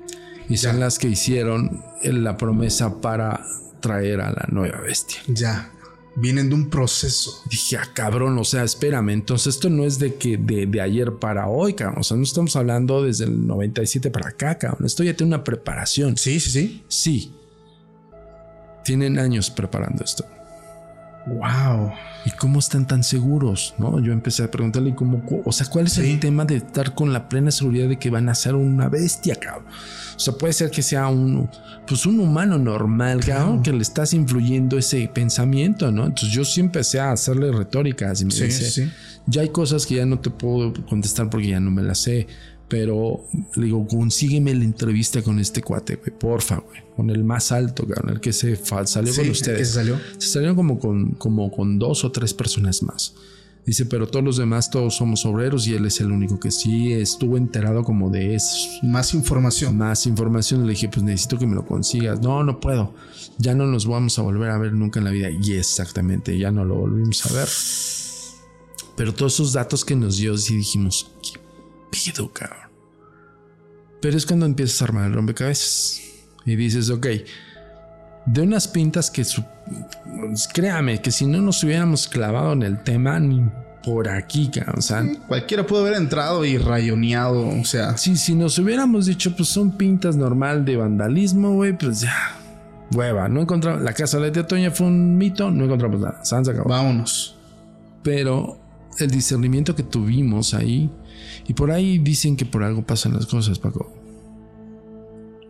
Y 0.49 0.57
son 0.57 0.79
las 0.79 0.97
que 0.97 1.07
hicieron 1.07 1.83
la 2.03 2.37
promesa 2.37 2.99
para 2.99 3.45
traer 3.79 4.21
a 4.21 4.31
la 4.31 4.47
nueva 4.49 4.81
bestia. 4.81 5.19
Ya 5.27 5.71
vienen 6.15 6.49
de 6.49 6.55
un 6.55 6.69
proceso. 6.69 7.43
Dije, 7.49 7.77
ah, 7.77 7.89
cabrón, 7.93 8.37
o 8.37 8.43
sea, 8.43 8.63
espérame, 8.63 9.09
entonces 9.09 9.55
esto 9.55 9.69
no 9.69 9.83
es 9.83 9.99
de 9.99 10.15
que 10.15 10.37
de, 10.37 10.81
ayer 10.81 11.13
para 11.13 11.47
hoy, 11.47 11.73
cabrón, 11.73 11.99
o 11.99 12.03
sea, 12.03 12.17
no 12.17 12.23
estamos 12.23 12.55
hablando 12.55 13.03
desde 13.03 13.25
el 13.25 13.45
97 13.45 14.09
para 14.09 14.29
acá, 14.29 14.57
cabrón, 14.57 14.85
esto 14.85 15.03
ya 15.03 15.15
tiene 15.15 15.35
una 15.35 15.43
preparación. 15.43 16.17
Sí, 16.17 16.39
sí, 16.39 16.49
sí. 16.49 16.83
Sí. 16.87 17.33
Tienen 18.83 19.19
años 19.19 19.49
preparando 19.49 20.03
esto. 20.03 20.25
Wow. 21.27 21.91
¿Y 22.25 22.31
cómo 22.31 22.59
están 22.59 22.85
tan 22.85 23.03
seguros? 23.03 23.73
¿No? 23.77 23.99
Yo 23.99 24.13
empecé 24.13 24.43
a 24.43 24.51
preguntarle 24.51 24.93
cómo, 24.93 25.23
o 25.43 25.51
sea, 25.51 25.65
¿cuál 25.67 25.87
es 25.87 25.97
el 25.97 26.19
tema 26.19 26.45
de 26.45 26.57
estar 26.57 26.93
con 26.93 27.13
la 27.13 27.27
plena 27.27 27.51
seguridad 27.51 27.87
de 27.87 27.97
que 27.97 28.09
van 28.09 28.29
a 28.29 28.35
ser 28.35 28.55
una 28.55 28.89
bestia, 28.89 29.35
cabrón? 29.35 29.65
O 30.15 30.19
sea, 30.19 30.33
puede 30.35 30.53
ser 30.53 30.69
que 30.69 30.81
sea 30.81 31.07
un, 31.07 31.49
pues 31.87 32.05
un 32.05 32.19
humano 32.19 32.57
normal, 32.57 33.23
cabrón, 33.25 33.63
que 33.63 33.73
le 33.73 33.81
estás 33.81 34.13
influyendo 34.13 34.77
ese 34.77 35.09
pensamiento, 35.13 35.91
¿no? 35.91 36.05
Entonces 36.05 36.29
yo 36.29 36.45
sí 36.45 36.61
empecé 36.61 36.99
a 36.99 37.11
hacerle 37.11 37.51
retóricas 37.51 38.21
y 38.21 38.25
me 38.25 38.33
dice, 38.33 38.91
ya 39.25 39.41
hay 39.41 39.49
cosas 39.49 39.85
que 39.85 39.95
ya 39.95 40.05
no 40.05 40.19
te 40.19 40.29
puedo 40.29 40.73
contestar 40.85 41.29
porque 41.29 41.47
ya 41.47 41.59
no 41.59 41.71
me 41.71 41.81
las 41.81 41.99
sé. 41.99 42.27
Pero 42.67 43.25
le 43.55 43.65
digo, 43.65 43.87
consígueme 43.87 44.53
la 44.55 44.63
entrevista 44.63 45.21
con 45.21 45.39
este 45.39 45.61
cuate, 45.61 45.97
güey, 45.97 46.17
porfa, 46.17 46.57
güey. 46.57 46.81
Con 46.95 47.09
el 47.09 47.23
más 47.23 47.51
alto, 47.51 47.85
cabrón, 47.85 48.13
el 48.13 48.21
que 48.21 48.33
se 48.33 48.55
salió 48.55 49.13
con 49.13 49.29
ustedes. 49.29 49.67
se 49.67 49.73
salió? 49.75 49.99
Se 50.17 50.29
salieron 50.29 50.55
como 50.55 50.79
con, 50.79 51.11
como 51.11 51.51
con 51.51 51.77
dos 51.77 52.03
o 52.05 52.11
tres 52.11 52.33
personas 52.33 52.81
más. 52.81 53.13
Dice, 53.65 53.87
pero 53.87 54.07
todos 54.07 54.23
los 54.23 54.37
demás, 54.37 54.69
todos 54.69 54.95
somos 54.95 55.25
obreros 55.25 55.65
y 55.67 55.73
él 55.73 55.87
es 55.87 55.99
el 55.99 56.11
único 56.11 56.39
que 56.39 56.51
sí 56.51 56.93
estuvo 56.93 57.35
enterado 57.35 57.83
como 57.83 58.11
de 58.11 58.35
eso. 58.35 58.69
Más 58.83 59.15
información. 59.15 59.75
Más 59.75 60.05
información. 60.05 60.67
Le 60.67 60.73
dije, 60.73 60.87
pues 60.87 61.03
necesito 61.03 61.39
que 61.39 61.47
me 61.47 61.55
lo 61.55 61.65
consigas. 61.65 62.21
No, 62.21 62.43
no 62.43 62.59
puedo. 62.59 62.93
Ya 63.39 63.55
no 63.55 63.65
nos 63.65 63.87
vamos 63.87 64.19
a 64.19 64.21
volver 64.21 64.51
a 64.51 64.59
ver 64.59 64.73
nunca 64.73 64.99
en 64.99 65.05
la 65.05 65.11
vida. 65.11 65.29
Y 65.31 65.53
exactamente, 65.53 66.37
ya 66.37 66.51
no 66.51 66.63
lo 66.63 66.75
volvimos 66.75 67.25
a 67.25 67.33
ver. 67.33 67.49
Pero 68.95 69.13
todos 69.15 69.33
esos 69.33 69.53
datos 69.53 69.83
que 69.83 69.95
nos 69.95 70.17
dio, 70.17 70.37
sí 70.37 70.57
dijimos, 70.57 71.11
¿qué 71.23 71.39
pido, 71.89 72.31
cabrón? 72.31 72.69
Pero 74.01 74.17
es 74.17 74.25
cuando 74.25 74.45
empiezas 74.45 74.81
a 74.81 74.85
armar 74.85 75.07
el 75.07 75.13
rompecabezas. 75.13 76.01
Y 76.45 76.55
dices, 76.55 76.89
ok, 76.89 77.07
de 78.25 78.41
unas 78.41 78.67
pintas 78.67 79.09
que 79.09 79.23
créame 80.53 81.01
que 81.01 81.11
si 81.11 81.25
no 81.25 81.41
nos 81.41 81.63
hubiéramos 81.63 82.07
clavado 82.07 82.53
en 82.53 82.63
el 82.63 82.83
tema 82.83 83.19
ni 83.19 83.43
por 83.83 84.09
aquí, 84.09 84.51
o 84.75 84.81
sea, 84.81 85.05
cualquiera 85.27 85.65
puede 85.65 85.83
haber 85.87 85.97
entrado 86.01 86.43
y 86.43 86.57
rayoneado, 86.57 87.47
o 87.47 87.63
sea, 87.65 87.97
sí, 87.97 88.17
si 88.17 88.33
nos 88.33 88.57
hubiéramos 88.57 89.05
dicho 89.05 89.35
pues 89.35 89.49
son 89.49 89.77
pintas 89.77 90.15
normal 90.15 90.65
de 90.65 90.77
vandalismo, 90.77 91.53
güey, 91.53 91.77
pues 91.77 92.01
ya 92.01 92.35
hueva, 92.95 93.29
no 93.29 93.41
encontramos 93.41 93.83
la 93.83 93.93
casa 93.93 94.19
de 94.19 94.31
tía 94.31 94.47
Toña 94.47 94.71
fue 94.71 94.87
un 94.87 95.17
mito, 95.17 95.51
no 95.51 95.65
encontramos 95.65 95.99
nada, 95.99 96.25
se 96.25 96.35
Vámonos. 96.35 97.37
Pero 98.01 98.59
el 98.97 99.11
discernimiento 99.11 99.75
que 99.75 99.83
tuvimos 99.83 100.53
ahí 100.55 100.89
y 101.47 101.53
por 101.53 101.71
ahí 101.71 101.97
dicen 101.97 102.35
que 102.35 102.45
por 102.45 102.63
algo 102.63 102.85
pasan 102.85 103.13
las 103.13 103.25
cosas, 103.25 103.59
Paco. 103.59 103.91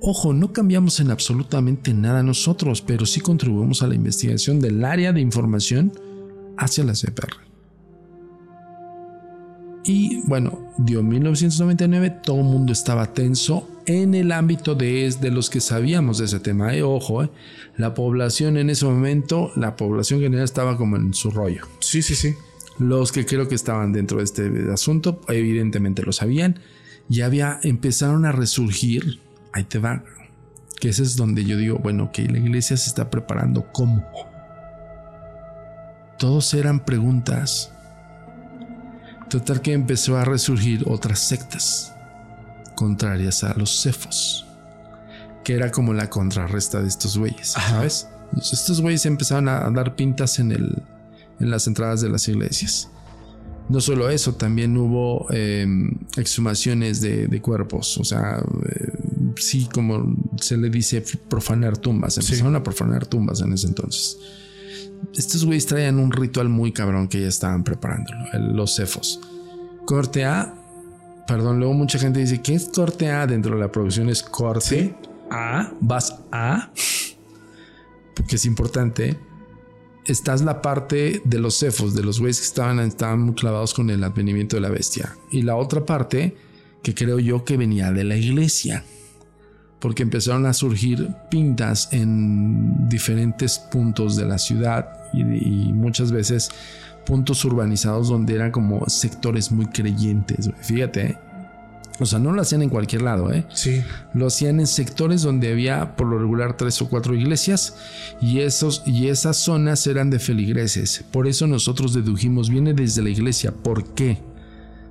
Ojo, 0.01 0.34
no 0.34 0.53
cambiamos 0.53 0.99
en 0.99 1.09
absolutamente 1.09 1.93
nada 1.93 2.22
nosotros, 2.22 2.81
pero 2.81 3.05
sí 3.05 3.22
contribuimos 3.22 3.81
a 3.81 3.88
la 3.88 3.95
investigación 3.95 4.59
del 4.59 4.84
área 4.84 5.13
de 5.13 5.22
información 5.22 5.93
hacia 6.57 6.84
la 6.84 6.93
CPR. 6.93 7.45
Y 9.85 10.22
bueno, 10.27 10.59
dio 10.77 11.03
1999, 11.03 12.09
todo 12.23 12.38
el 12.38 12.43
mundo 12.43 12.73
estaba 12.73 13.13
tenso 13.13 13.67
en 13.85 14.15
el 14.15 14.31
ámbito 14.31 14.73
de, 14.73 15.13
de 15.22 15.31
los 15.31 15.49
que 15.49 15.61
sabíamos 15.61 16.17
de 16.17 16.26
ese 16.26 16.39
tema. 16.39 16.76
Eh, 16.76 16.81
ojo, 16.81 17.23
eh, 17.23 17.30
la 17.77 17.93
población 17.93 18.57
en 18.57 18.72
ese 18.72 18.85
momento, 18.85 19.51
la 19.55 19.76
población 19.76 20.22
general 20.22 20.43
estaba 20.43 20.76
como 20.76 20.95
en 20.97 21.13
su 21.13 21.30
rollo. 21.30 21.67
Sí, 21.80 22.01
sí, 22.01 22.15
sí. 22.15 22.34
Los 22.77 23.11
que 23.11 23.26
creo 23.26 23.47
que 23.47 23.56
estaban 23.56 23.93
dentro 23.93 24.18
de 24.18 24.26
este 24.26 24.72
asunto, 24.72 25.22
evidentemente 25.27 26.03
lo 26.03 26.11
sabían 26.11 26.60
ya 27.07 27.26
había, 27.26 27.60
empezaron 27.64 28.26
a 28.26 28.31
resurgir, 28.31 29.22
ahí 29.53 29.64
te 29.64 29.80
va, 29.80 30.03
que 30.80 30.89
ese 30.89 31.03
es 31.03 31.15
donde 31.15 31.45
yo 31.45 31.57
digo, 31.57 31.77
bueno, 31.77 32.11
que 32.11 32.23
la 32.23 32.38
iglesia 32.38 32.77
se 32.77 32.89
está 32.89 33.10
preparando, 33.10 33.72
¿cómo? 33.72 34.03
Todos 36.18 36.53
eran 36.53 36.84
preguntas. 36.84 37.72
Total 39.30 39.61
que 39.61 39.73
empezó 39.73 40.18
a 40.18 40.26
resurgir 40.26 40.84
otras 40.88 41.19
sectas 41.19 41.93
contrarias 42.76 43.43
a 43.43 43.53
los 43.56 43.81
cefos, 43.81 44.45
que 45.43 45.56
era 45.56 45.72
como 45.72 45.93
la 45.93 46.10
contrarresta 46.10 46.81
de 46.81 46.88
estos 46.88 47.18
güeyes, 47.18 47.49
¿sabes? 47.49 48.07
Estos 48.38 48.81
güeyes 48.81 49.06
empezaron 49.06 49.49
a 49.49 49.69
dar 49.72 49.95
pintas 49.95 50.39
en, 50.39 50.52
el, 50.52 50.84
en 51.40 51.49
las 51.49 51.68
entradas 51.68 52.02
de 52.02 52.10
las 52.10 52.28
iglesias. 52.28 52.90
No 53.68 53.82
solo 53.82 54.10
eso, 54.10 54.36
también 54.36 54.78
hubo 54.78 55.26
em, 55.32 55.98
exhumaciones 56.18 57.02
de, 57.02 57.41
cuerpos, 57.41 57.98
o 57.98 58.03
sea, 58.03 58.44
eh, 58.70 58.91
sí, 59.38 59.68
como 59.74 60.16
se 60.38 60.56
le 60.56 60.70
dice, 60.70 61.03
profanar 61.28 61.78
tumbas. 61.78 62.18
Empezaron 62.18 62.56
a 62.56 62.62
profanar 62.62 63.07
tumbas 63.07 63.41
en 63.41 63.53
ese 63.53 63.68
entonces. 63.68 64.20
Estos 65.16 65.45
güeyes 65.45 65.66
traían 65.66 65.98
un 65.98 66.12
ritual 66.12 66.48
muy 66.48 66.72
cabrón 66.72 67.07
que 67.07 67.22
ya 67.22 67.28
estaban 67.28 67.64
preparándolo, 67.64 68.26
los 68.53 68.76
cefos. 68.76 69.20
Corte 69.86 70.26
A, 70.26 70.53
perdón, 71.28 71.60
luego 71.60 71.74
mucha 71.74 71.98
gente 71.98 72.20
dice, 72.20 72.41
¿qué 72.41 72.53
es 72.53 72.70
corte 72.70 73.10
A? 73.10 73.26
Dentro 73.26 73.56
de 73.56 73.62
la 73.62 73.72
producción 73.72 74.10
es 74.10 74.22
corte 74.22 74.95
A, 75.32 75.72
vas 75.82 76.20
A, 76.32 76.72
porque 78.16 78.36
es 78.36 78.45
importante 78.45 79.18
estás 80.06 80.41
la 80.41 80.61
parte 80.61 81.22
de 81.26 81.40
los 81.40 81.60
cefos, 81.60 81.95
de 81.95 82.03
los 82.03 82.19
güeyes 82.19 82.40
que 82.40 82.45
estaban, 82.45 82.80
estaban 82.80 83.34
clavados 83.34 83.73
con 83.73 83.90
el 83.90 84.03
advenimiento 84.03 84.56
de 84.56 84.61
la 84.61 84.69
bestia. 84.69 85.18
Y 85.32 85.41
la 85.41 85.56
otra 85.56 85.86
parte, 85.86 86.36
que 86.84 86.94
creo 86.94 87.19
yo 87.19 87.44
que 87.44 87.57
venía 87.57 87.91
de 87.91 88.03
la 88.03 88.15
iglesia. 88.15 88.84
Porque 89.80 90.03
empezaron 90.03 90.45
a 90.45 90.53
surgir 90.53 91.10
pintas 91.30 91.90
en 91.91 92.88
diferentes 92.88 93.60
puntos 93.60 94.15
de 94.15 94.26
la 94.26 94.38
ciudad 94.38 94.88
y, 95.14 95.23
muchas 95.73 96.11
veces 96.11 96.49
puntos 97.06 97.45
urbanizados 97.45 98.10
donde 98.10 98.36
eran 98.36 98.52
como 98.52 98.88
sectores 98.90 99.52
muy 99.52 99.68
creyentes. 99.68 100.49
Fíjate. 100.61 101.24
O 101.99 102.05
sea, 102.05 102.19
no 102.19 102.34
lo 102.34 102.41
hacían 102.41 102.61
en 102.61 102.69
cualquier 102.69 103.03
lado, 103.03 103.31
¿eh? 103.31 103.45
Sí. 103.53 103.81
Lo 104.13 104.27
hacían 104.27 104.59
en 104.59 104.67
sectores 104.67 105.22
donde 105.22 105.51
había 105.51 105.95
por 105.95 106.07
lo 106.07 106.19
regular 106.19 106.57
tres 106.57 106.81
o 106.81 106.89
cuatro 106.89 107.15
iglesias 107.15 107.77
y, 108.22 108.39
esos, 108.39 108.84
y 108.85 109.07
esas 109.07 109.38
zonas 109.38 109.88
eran 109.88 110.09
de 110.09 110.19
feligreses. 110.19 111.05
Por 111.11 111.27
eso 111.27 111.47
nosotros 111.47 111.93
dedujimos, 111.93 112.49
viene 112.49 112.73
desde 112.73 113.01
la 113.01 113.09
iglesia. 113.09 113.53
¿Por 113.53 113.93
qué? 113.93 114.17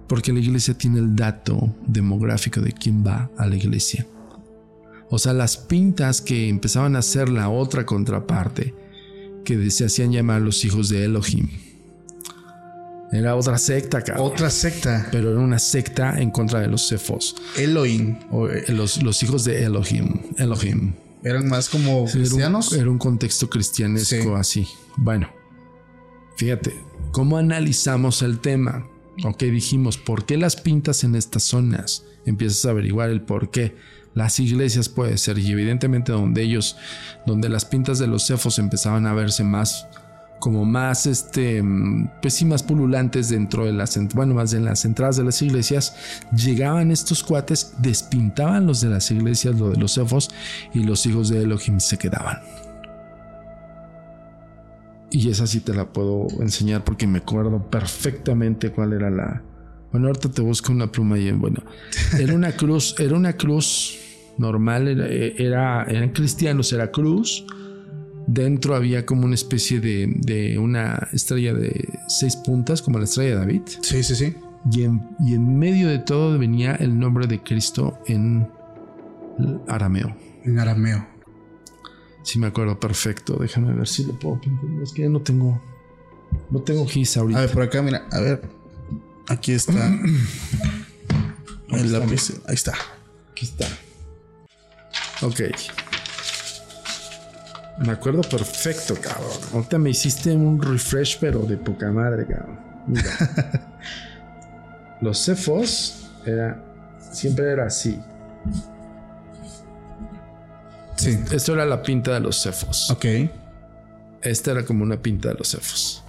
Porque 0.09 0.32
la 0.32 0.40
iglesia 0.40 0.74
tiene 0.74 0.98
el 0.98 1.14
dato 1.14 1.74
demográfico 1.86 2.60
de 2.60 2.72
quién 2.72 3.05
va 3.06 3.31
a 3.36 3.47
la 3.47 3.56
iglesia. 3.56 4.06
O 5.10 5.18
sea, 5.18 5.35
las 5.35 5.56
pintas 5.59 6.22
que 6.22 6.48
empezaban 6.48 6.97
a 6.97 7.01
hacer 7.01 7.28
la 7.28 7.51
otra 7.51 7.85
contraparte, 7.85 8.74
que 9.44 9.70
se 9.70 9.85
hacían 9.85 10.10
llamar 10.10 10.40
los 10.40 10.64
hijos 10.64 10.89
de 10.89 11.05
Elohim 11.05 11.48
era 13.12 13.36
otra 13.36 13.59
secta, 13.59 14.02
cabrón. 14.02 14.26
Otra 14.26 14.51
secta. 14.51 15.09
Pero 15.12 15.31
era 15.31 15.40
una 15.40 15.59
secta 15.59 16.20
en 16.20 16.31
contra 16.31 16.60
de 16.60 16.68
los 16.68 16.89
cefos. 16.89 17.36
Elohim. 17.56 18.18
Eh, 18.51 18.72
los, 18.72 19.02
los 19.02 19.22
hijos 19.22 19.44
de 19.44 19.64
Elohim. 19.64 20.20
Elohim. 20.36 20.94
Eran 21.22 21.48
más 21.48 21.68
como 21.68 22.05
cristianos. 22.05 22.72
Era 22.72 22.90
un, 22.90 22.98
contexto 22.98 23.48
cristianesco 23.48 24.36
así. 24.36 24.66
Bueno, 24.97 25.31
fíjate, 26.36 26.74
¿cómo 27.12 27.39
analizamos 27.39 28.20
el 28.22 28.40
tema? 28.40 28.86
Ok, 29.24 29.44
dijimos, 29.44 29.97
¿por 29.97 30.26
qué 30.26 30.36
las 30.36 30.56
pintas 30.56 31.02
en 31.02 31.14
estas 31.14 31.44
zonas? 31.44 32.05
Empiezas 32.26 32.66
a 32.66 32.70
averiguar 32.70 33.09
el 33.09 33.22
por 33.22 33.51
qué. 33.51 33.74
Las 34.12 34.39
iglesias 34.39 34.89
puede 34.89 35.16
ser, 35.18 35.39
y 35.39 35.51
evidentemente 35.51 36.12
donde 36.12 36.43
ellos, 36.43 36.76
donde 37.26 37.48
las 37.48 37.64
pintas 37.64 37.98
de 37.98 38.06
los 38.06 38.26
cefos 38.26 38.59
empezaban 38.59 39.06
a 39.06 39.14
verse 39.14 39.44
más 39.44 39.86
como 40.45 40.66
más, 40.66 41.07
este, 41.07 41.65
pues 42.21 42.45
más 42.45 42.62
pululantes 42.62 43.31
dentro 43.31 43.65
de 43.65 43.73
las, 43.73 43.99
bueno, 44.12 44.35
más 44.35 44.53
en 44.53 44.66
las 44.66 44.85
entradas 44.85 45.16
de 45.16 45.25
las 45.25 45.41
iglesias, 45.41 45.97
llegaban 46.37 46.91
estos 46.91 47.25
cuates, 47.25 47.73
despintaban 47.79 48.66
los 48.66 48.83
de 48.83 48.91
las 48.91 49.11
iglesias, 49.11 49.59
lo 49.59 49.71
de 49.71 49.79
los 49.79 49.95
cefos, 49.95 50.29
y 50.75 50.81
los 50.81 51.07
hijos 51.07 51.31
de 51.31 51.41
Elohim 51.45 51.81
se 51.81 51.97
quedaban. 51.97 52.43
Y 55.11 55.31
esa 55.31 55.47
sí 55.47 55.61
te 55.61 55.73
la 55.73 55.91
puedo 55.91 56.27
enseñar 56.43 56.85
porque 56.85 57.07
me 57.07 57.21
acuerdo 57.21 57.71
perfectamente 57.71 58.71
cuál 58.71 58.93
era 58.93 59.09
la. 59.09 59.43
Bueno, 59.93 60.09
ahorita 60.09 60.31
te 60.31 60.43
busco 60.43 60.73
una 60.73 60.93
pluma 60.93 61.19
y 61.19 61.33
bueno, 61.33 61.62
era 62.19 62.35
una 62.35 62.53
cruz, 62.53 62.97
era 62.99 63.16
una 63.16 63.33
cruz 63.33 63.97
normal, 64.37 64.89
era, 64.89 65.85
eran 65.85 66.11
cristianos, 66.11 66.71
era 66.75 66.91
cruz 66.91 67.47
Dentro 68.27 68.75
había 68.75 69.05
como 69.05 69.27
una 69.27 69.35
especie 69.35 69.81
de, 69.81 70.59
una 70.59 71.09
estrella 71.13 71.53
de 71.53 71.89
seis 72.09 72.37
puntas, 72.37 72.81
como 72.83 72.99
la 72.99 73.05
estrella 73.05 73.31
de 73.31 73.37
David. 73.37 73.63
Sí, 73.83 74.03
sí, 74.03 74.15
sí. 74.15 74.35
Y 74.71 74.85
en, 74.85 75.07
y 75.21 75.35
en 75.35 75.59
medio 75.59 75.89
de 75.89 75.99
todo 75.99 76.39
venía 76.39 76.75
el 76.75 76.99
nombre 76.99 77.27
de 77.27 77.43
Cristo 77.43 77.99
en 78.07 78.49
arameo. 79.69 80.17
En 80.45 80.59
arameo. 80.59 81.07
Sí, 82.23 82.39
me 82.39 82.47
acuerdo 82.47 82.81
perfecto. 82.81 83.37
Déjame 83.39 83.75
ver 83.75 83.87
si 83.87 84.05
lo 84.05 84.19
puedo 84.19 84.41
pintar. 84.41 84.65
Es 84.83 84.93
que 84.93 85.03
ya 85.03 85.09
no 85.11 85.21
tengo. 85.21 85.61
No 86.51 86.63
tengo 86.63 86.87
gis 86.87 87.17
ahorita. 87.17 87.39
A 87.39 87.43
ver, 87.43 87.51
por 87.53 87.63
acá, 87.63 87.83
mira. 87.83 88.07
A 88.11 88.21
ver. 88.21 88.43
Aquí 89.29 89.53
está. 89.53 89.95
el 91.69 91.93
lápiz. 91.93 92.33
Ahí 92.49 92.55
está. 92.55 92.73
Aquí 93.33 93.45
está. 93.45 93.67
Ok. 95.21 95.41
Me 97.79 97.93
acuerdo 97.93 98.23
perfecto, 98.23 98.95
cabrón. 99.01 99.33
Ahorita 99.53 99.79
me 99.79 99.91
hiciste 99.91 100.33
un 100.33 100.61
refresh, 100.63 101.19
pero 101.21 101.41
de 101.41 101.57
poca 101.57 101.91
madre, 101.91 102.27
cabrón. 102.27 102.59
Mira. 102.87 103.11
Los 105.01 105.25
cefos 105.25 106.11
era. 106.25 106.63
Siempre 107.13 107.51
era 107.51 107.67
así. 107.67 108.01
Sí. 110.97 111.19
Esto 111.33 111.55
era 111.55 111.67
la 111.67 111.83
pinta 111.83 112.15
de 112.15 112.21
los 112.21 112.43
cefos. 112.43 112.91
Ok. 112.91 113.05
Esta 114.23 114.53
era 114.53 114.65
como 114.65 114.85
una 114.85 114.97
pinta 114.97 115.29
de 115.29 115.35
los 115.35 115.51
cefos. 115.51 116.03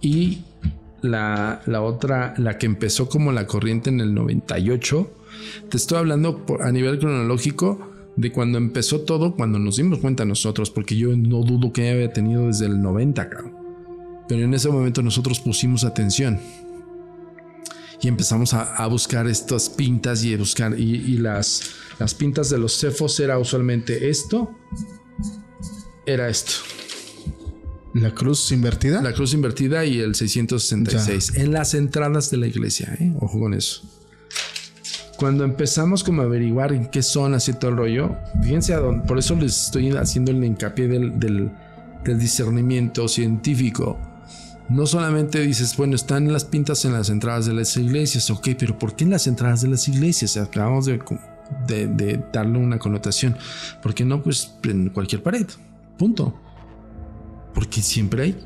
Y 0.00 0.44
la, 1.02 1.60
la, 1.66 1.82
otra, 1.82 2.34
la 2.36 2.58
que 2.58 2.66
empezó 2.66 3.08
como 3.08 3.32
la 3.32 3.46
corriente 3.46 3.90
en 3.90 4.00
el 4.00 4.14
98, 4.14 5.10
te 5.68 5.76
estoy 5.76 5.98
hablando 5.98 6.44
a 6.60 6.72
nivel 6.72 6.98
cronológico 6.98 7.89
de 8.20 8.32
cuando 8.32 8.58
empezó 8.58 9.00
todo, 9.00 9.34
cuando 9.34 9.58
nos 9.58 9.76
dimos 9.76 9.98
cuenta 9.98 10.26
nosotros, 10.26 10.70
porque 10.70 10.94
yo 10.96 11.16
no 11.16 11.42
dudo 11.42 11.72
que 11.72 11.88
haya 11.88 12.12
tenido 12.12 12.48
desde 12.48 12.66
el 12.66 12.80
90, 12.82 13.28
cabrón. 13.30 13.56
Pero 14.28 14.42
en 14.42 14.52
ese 14.52 14.68
momento 14.68 15.02
nosotros 15.02 15.40
pusimos 15.40 15.84
atención 15.84 16.38
y 18.02 18.08
empezamos 18.08 18.54
a, 18.54 18.86
buscar 18.86 19.26
estas 19.26 19.68
pintas 19.70 20.22
y 20.22 20.34
a 20.34 20.38
buscar 20.38 20.78
y, 20.78 21.16
las, 21.16 21.72
las 21.98 22.14
pintas 22.14 22.50
de 22.50 22.58
los 22.58 22.78
cefos 22.78 23.18
era 23.20 23.38
usualmente 23.38 24.08
esto, 24.10 24.54
era 26.06 26.28
esto. 26.28 26.52
¿La 27.94 28.14
cruz 28.14 28.52
invertida? 28.52 29.02
La 29.02 29.12
cruz 29.12 29.34
invertida 29.34 29.84
y 29.84 29.98
el 29.98 30.14
666. 30.14 31.36
En 31.36 31.52
las 31.52 31.74
entradas 31.74 32.30
de 32.30 32.36
la 32.36 32.46
iglesia, 32.46 32.96
¿eh? 33.00 33.12
Ojo 33.18 33.40
con 33.40 33.52
eso 33.52 33.99
cuando 35.20 35.44
empezamos 35.44 36.02
como 36.02 36.22
a 36.22 36.24
averiguar 36.24 36.72
en 36.72 36.86
qué 36.86 37.02
zonas 37.02 37.46
y 37.46 37.52
todo 37.52 37.72
el 37.72 37.76
rollo, 37.76 38.16
fíjense 38.42 38.72
a 38.72 38.78
dónde, 38.78 39.06
por 39.06 39.18
eso 39.18 39.36
les 39.36 39.66
estoy 39.66 39.90
haciendo 39.90 40.30
el 40.30 40.42
hincapié 40.42 40.88
del, 40.88 41.52
discernimiento 42.02 43.06
científico. 43.06 43.98
No 44.70 44.86
solamente 44.86 45.40
dices, 45.40 45.76
bueno, 45.76 45.94
están 45.94 46.32
las 46.32 46.46
pintas 46.46 46.86
en 46.86 46.94
las 46.94 47.10
entradas 47.10 47.44
de 47.44 47.52
las 47.52 47.76
iglesias, 47.76 48.30
ok, 48.30 48.48
pero 48.58 48.78
¿por 48.78 48.96
qué 48.96 49.04
en 49.04 49.10
las 49.10 49.26
entradas 49.26 49.60
de 49.60 49.68
las 49.68 49.86
iglesias? 49.88 50.38
Acabamos 50.38 50.86
de, 50.86 50.98
de, 51.68 52.24
darle 52.32 52.58
una 52.58 52.78
connotación. 52.78 53.36
¿Por 53.82 53.92
qué 53.92 54.06
no? 54.06 54.22
Pues 54.22 54.54
en 54.64 54.88
cualquier 54.88 55.22
pared. 55.22 55.46
Punto. 55.98 56.34
Porque 57.52 57.82
siempre 57.82 58.22
hay. 58.22 58.38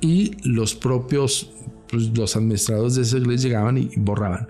Y 0.00 0.36
los 0.42 0.74
propios, 0.74 1.52
pues, 1.88 2.08
los 2.16 2.34
administradores 2.34 2.96
de 2.96 3.02
esa 3.02 3.18
iglesia 3.18 3.50
llegaban 3.50 3.78
y 3.78 3.90
borraban 3.96 4.48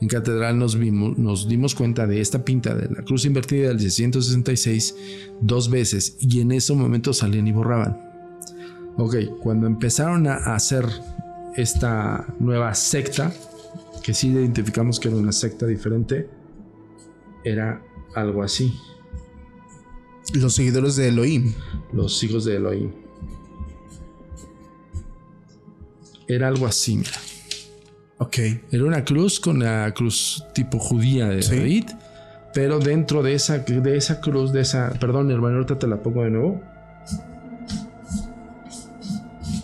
en 0.00 0.08
catedral 0.08 0.58
nos, 0.58 0.76
vimos, 0.76 1.18
nos 1.18 1.48
dimos 1.48 1.74
cuenta 1.74 2.06
de 2.06 2.20
esta 2.20 2.44
pinta 2.44 2.74
de 2.74 2.88
la 2.94 3.02
cruz 3.02 3.24
invertida 3.24 3.68
del 3.68 3.80
666 3.80 4.94
dos 5.40 5.70
veces 5.70 6.16
y 6.20 6.40
en 6.40 6.52
ese 6.52 6.72
momento 6.74 7.12
salían 7.12 7.48
y 7.48 7.52
borraban. 7.52 8.00
Ok, 8.96 9.16
cuando 9.40 9.66
empezaron 9.66 10.26
a 10.26 10.54
hacer 10.54 10.84
esta 11.56 12.26
nueva 12.38 12.74
secta, 12.74 13.32
que 14.02 14.14
sí 14.14 14.28
identificamos 14.28 15.00
que 15.00 15.08
era 15.08 15.16
una 15.16 15.32
secta 15.32 15.66
diferente, 15.66 16.28
era 17.44 17.82
algo 18.14 18.42
así. 18.42 18.72
Los 20.34 20.54
seguidores 20.54 20.96
de 20.96 21.08
Elohim. 21.08 21.52
Los 21.92 22.22
hijos 22.22 22.44
de 22.44 22.56
Elohim. 22.56 22.92
Era 26.26 26.48
algo 26.48 26.66
así, 26.66 26.96
mira. 26.96 27.18
Ok. 28.18 28.38
Era 28.72 28.84
una 28.84 29.04
cruz 29.04 29.38
con 29.40 29.60
la 29.60 29.92
cruz 29.94 30.44
tipo 30.52 30.78
judía 30.78 31.28
de 31.28 31.42
Sí. 31.42 31.56
David, 31.56 31.84
pero 32.52 32.78
dentro 32.80 33.22
de 33.22 33.34
esa, 33.34 33.58
de 33.58 33.96
esa 33.96 34.20
cruz, 34.20 34.52
de 34.52 34.60
esa, 34.62 34.90
perdón 35.00 35.30
hermano, 35.30 35.56
ahorita 35.56 35.78
te 35.78 35.86
la 35.86 36.02
pongo 36.02 36.24
de 36.24 36.30
nuevo. 36.30 36.60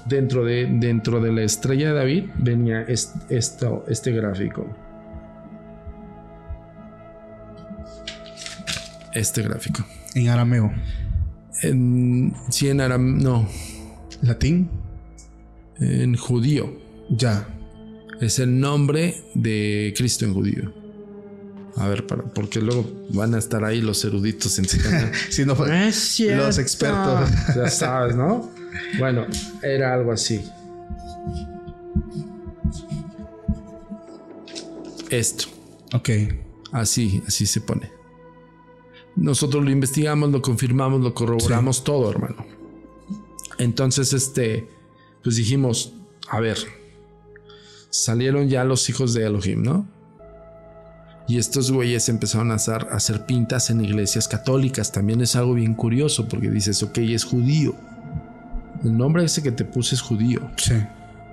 Dentro 0.07 0.45
de, 0.45 0.67
dentro 0.71 1.21
de 1.21 1.33
la 1.33 1.43
estrella 1.43 1.89
de 1.89 1.95
David 1.95 2.25
venía 2.37 2.83
est- 2.83 3.17
esto, 3.31 3.85
este 3.89 4.13
gráfico. 4.13 4.67
Este 9.15 9.43
gráfico. 9.43 9.85
En 10.15 10.29
arameo. 10.29 10.73
En, 11.63 12.35
sí, 12.51 12.69
en 12.69 12.81
aram, 12.81 13.19
no, 13.19 13.49
Latín. 14.23 14.69
en 15.81 16.17
judío. 16.17 16.73
Ya. 17.11 17.47
Es 18.25 18.39
el 18.39 18.59
nombre 18.59 19.23
de 19.35 19.93
Cristo 19.95 20.25
en 20.25 20.33
judío. 20.33 20.73
A 21.77 21.89
ver, 21.89 22.07
para, 22.07 22.23
porque 22.23 22.59
luego 22.59 22.91
van 23.11 23.35
a 23.35 23.39
estar 23.39 23.63
ahí 23.65 23.83
los 23.83 24.03
eruditos 24.03 24.59
en. 24.59 24.65
Si 25.31 25.45
no 25.45 25.55
fue. 25.55 25.89
Es. 25.89 26.21
Los 26.21 26.57
expertos. 26.57 27.29
Ya 27.55 27.69
sabes, 27.69 28.17
¿no? 28.17 28.51
Bueno, 28.99 29.27
era 29.63 29.93
algo 29.93 30.11
así. 30.11 30.41
Esto. 35.11 35.45
Ok. 35.93 36.09
Así, 36.73 37.23
así 37.29 37.45
se 37.45 37.61
pone. 37.61 37.93
Nosotros 39.17 39.63
lo 39.63 39.71
investigamos, 39.71 40.31
lo 40.31 40.41
confirmamos, 40.41 41.03
lo 41.03 41.13
corroboramos 41.13 41.85
todo, 41.85 42.11
hermano. 42.11 42.47
Entonces, 43.59 44.15
este, 44.15 44.67
pues 45.23 45.37
dijimos, 45.37 45.93
a 46.31 46.41
ver, 46.41 46.59
salieron 47.95 48.49
ya 48.49 48.65
los 48.65 48.89
hijos 48.89 49.15
de 49.15 49.25
Elohim, 49.25 49.63
¿no? 49.63 49.87
Y 51.29 51.39
estos 51.39 51.71
güeyes 51.71 52.09
empezaron 52.09 52.51
a 52.51 52.57
hacer, 52.57 52.89
a 52.91 52.97
hacer 52.97 53.25
pintas 53.25 53.71
en 53.71 53.83
iglesias 53.83 54.27
católicas. 54.27 54.91
También 54.91 55.21
es 55.21 55.37
algo 55.37 55.55
bien 55.55 55.75
curioso 55.75 56.29
porque 56.29 56.51
dices, 56.51 56.83
ok, 56.83 56.99
es 56.99 57.25
judío. 57.25 57.75
El 58.83 58.99
nombre 58.99 59.25
ese 59.25 59.43
que 59.43 59.53
te 59.53 59.65
puse 59.65 59.95
es 59.95 60.03
judío. 60.03 60.51
Sí. 60.57 60.75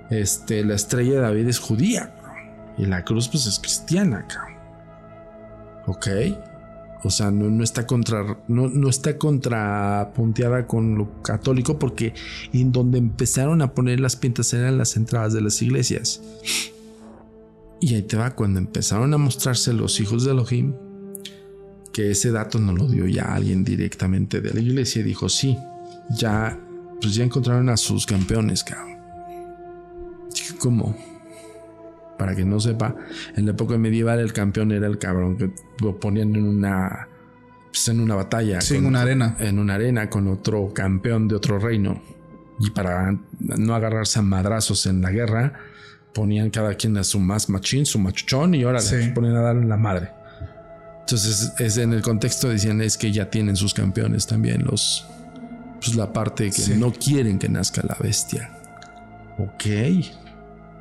Este, 0.08 0.64
la 0.64 0.74
estrella 0.74 1.14
de 1.14 1.20
David 1.20 1.48
es 1.48 1.58
judía. 1.58 2.14
Y 2.78 2.86
la 2.86 3.04
cruz, 3.04 3.28
pues 3.28 3.44
es 3.46 3.58
cristiana, 3.58 4.24
cabrón. 4.28 4.56
Ok. 5.86 6.06
O 7.04 7.10
sea, 7.10 7.30
no, 7.30 7.62
está 7.64 7.86
contra. 7.86 8.38
No, 8.48 8.88
está 8.88 9.18
contrapunteada 9.18 10.66
con 10.66 10.96
lo 10.96 11.22
católico. 11.22 11.78
Porque 11.78 12.14
en 12.52 12.72
donde 12.72 12.98
empezaron 12.98 13.62
a 13.62 13.74
poner 13.74 14.00
las 14.00 14.16
pintas 14.16 14.52
eran 14.54 14.78
las 14.78 14.96
entradas 14.96 15.32
de 15.32 15.40
las 15.40 15.60
iglesias. 15.62 16.20
Y 17.80 17.94
ahí 17.94 18.02
te 18.02 18.16
va, 18.16 18.36
cuando 18.36 18.60
empezaron 18.60 19.12
a 19.12 19.18
mostrarse 19.18 19.72
los 19.72 19.98
hijos 19.98 20.24
de 20.24 20.30
Elohim, 20.30 20.74
que 21.92 22.12
ese 22.12 22.30
dato 22.30 22.60
no 22.60 22.72
lo 22.72 22.86
dio 22.86 23.08
ya 23.08 23.34
alguien 23.34 23.64
directamente 23.64 24.40
de 24.40 24.54
la 24.54 24.60
iglesia, 24.60 25.02
dijo, 25.02 25.28
sí, 25.28 25.58
ya, 26.16 26.58
pues 27.00 27.14
ya 27.16 27.24
encontraron 27.24 27.68
a 27.68 27.76
sus 27.76 28.06
campeones, 28.06 28.62
cabrón. 28.62 28.98
¿Cómo? 30.60 30.96
Para 32.18 32.36
que 32.36 32.44
no 32.44 32.60
sepa, 32.60 32.94
en 33.36 33.46
la 33.46 33.52
época 33.52 33.76
medieval 33.78 34.20
el 34.20 34.32
campeón 34.32 34.70
era 34.72 34.86
el 34.86 34.98
cabrón 34.98 35.36
que 35.36 35.50
lo 35.80 35.98
ponían 35.98 36.34
en 36.36 36.46
una, 36.46 37.08
pues 37.72 37.88
en 37.88 38.00
una 38.00 38.14
batalla. 38.14 38.60
Sí, 38.60 38.76
en 38.76 38.86
una 38.86 39.02
arena. 39.02 39.36
En 39.40 39.58
una 39.58 39.74
arena 39.74 40.08
con 40.10 40.28
otro 40.28 40.72
campeón 40.72 41.26
de 41.28 41.34
otro 41.36 41.58
reino. 41.58 42.00
Y 42.60 42.70
para 42.70 43.16
no 43.40 43.74
agarrarse 43.74 44.18
a 44.18 44.22
madrazos 44.22 44.86
en 44.86 45.00
la 45.00 45.10
guerra, 45.10 45.54
ponían 46.14 46.50
cada 46.50 46.74
quien 46.74 46.96
a 46.98 47.02
su 47.04 47.18
más 47.18 47.48
machín, 47.48 47.86
su 47.86 47.98
machuchón 47.98 48.54
y 48.54 48.62
ahora 48.62 48.80
Sí. 48.80 49.02
se 49.02 49.08
ponen 49.10 49.34
a 49.34 49.40
darle 49.40 49.66
la 49.66 49.76
madre. 49.78 50.10
Entonces, 51.00 51.52
es 51.58 51.76
en 51.78 51.92
el 51.92 52.02
contexto 52.02 52.48
decían 52.48 52.80
es 52.82 52.96
que 52.96 53.10
ya 53.10 53.28
tienen 53.30 53.56
sus 53.56 53.74
campeones 53.74 54.26
también, 54.26 54.64
los 54.64 55.06
pues 55.80 55.96
la 55.96 56.12
parte 56.12 56.44
que 56.46 56.52
Sí. 56.52 56.74
no 56.76 56.92
quieren 56.92 57.38
que 57.40 57.48
nazca 57.48 57.82
la 57.82 57.96
bestia. 58.00 58.50
Ok. 59.38 59.64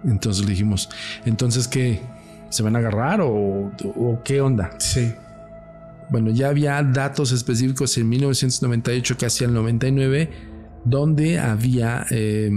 Entonces 0.03 0.43
le 0.45 0.51
dijimos, 0.51 0.89
entonces 1.25 1.67
qué 1.67 2.01
se 2.49 2.63
van 2.63 2.75
a 2.75 2.79
agarrar 2.79 3.21
o, 3.21 3.29
o 3.29 4.21
qué 4.23 4.41
onda? 4.41 4.71
Sí. 4.79 5.13
Bueno, 6.09 6.29
ya 6.31 6.49
había 6.49 6.83
datos 6.83 7.31
específicos 7.31 7.97
en 7.97 8.09
1998, 8.09 9.15
casi 9.17 9.45
al 9.45 9.53
99, 9.53 10.29
donde 10.83 11.39
había 11.39 12.05
eh, 12.09 12.49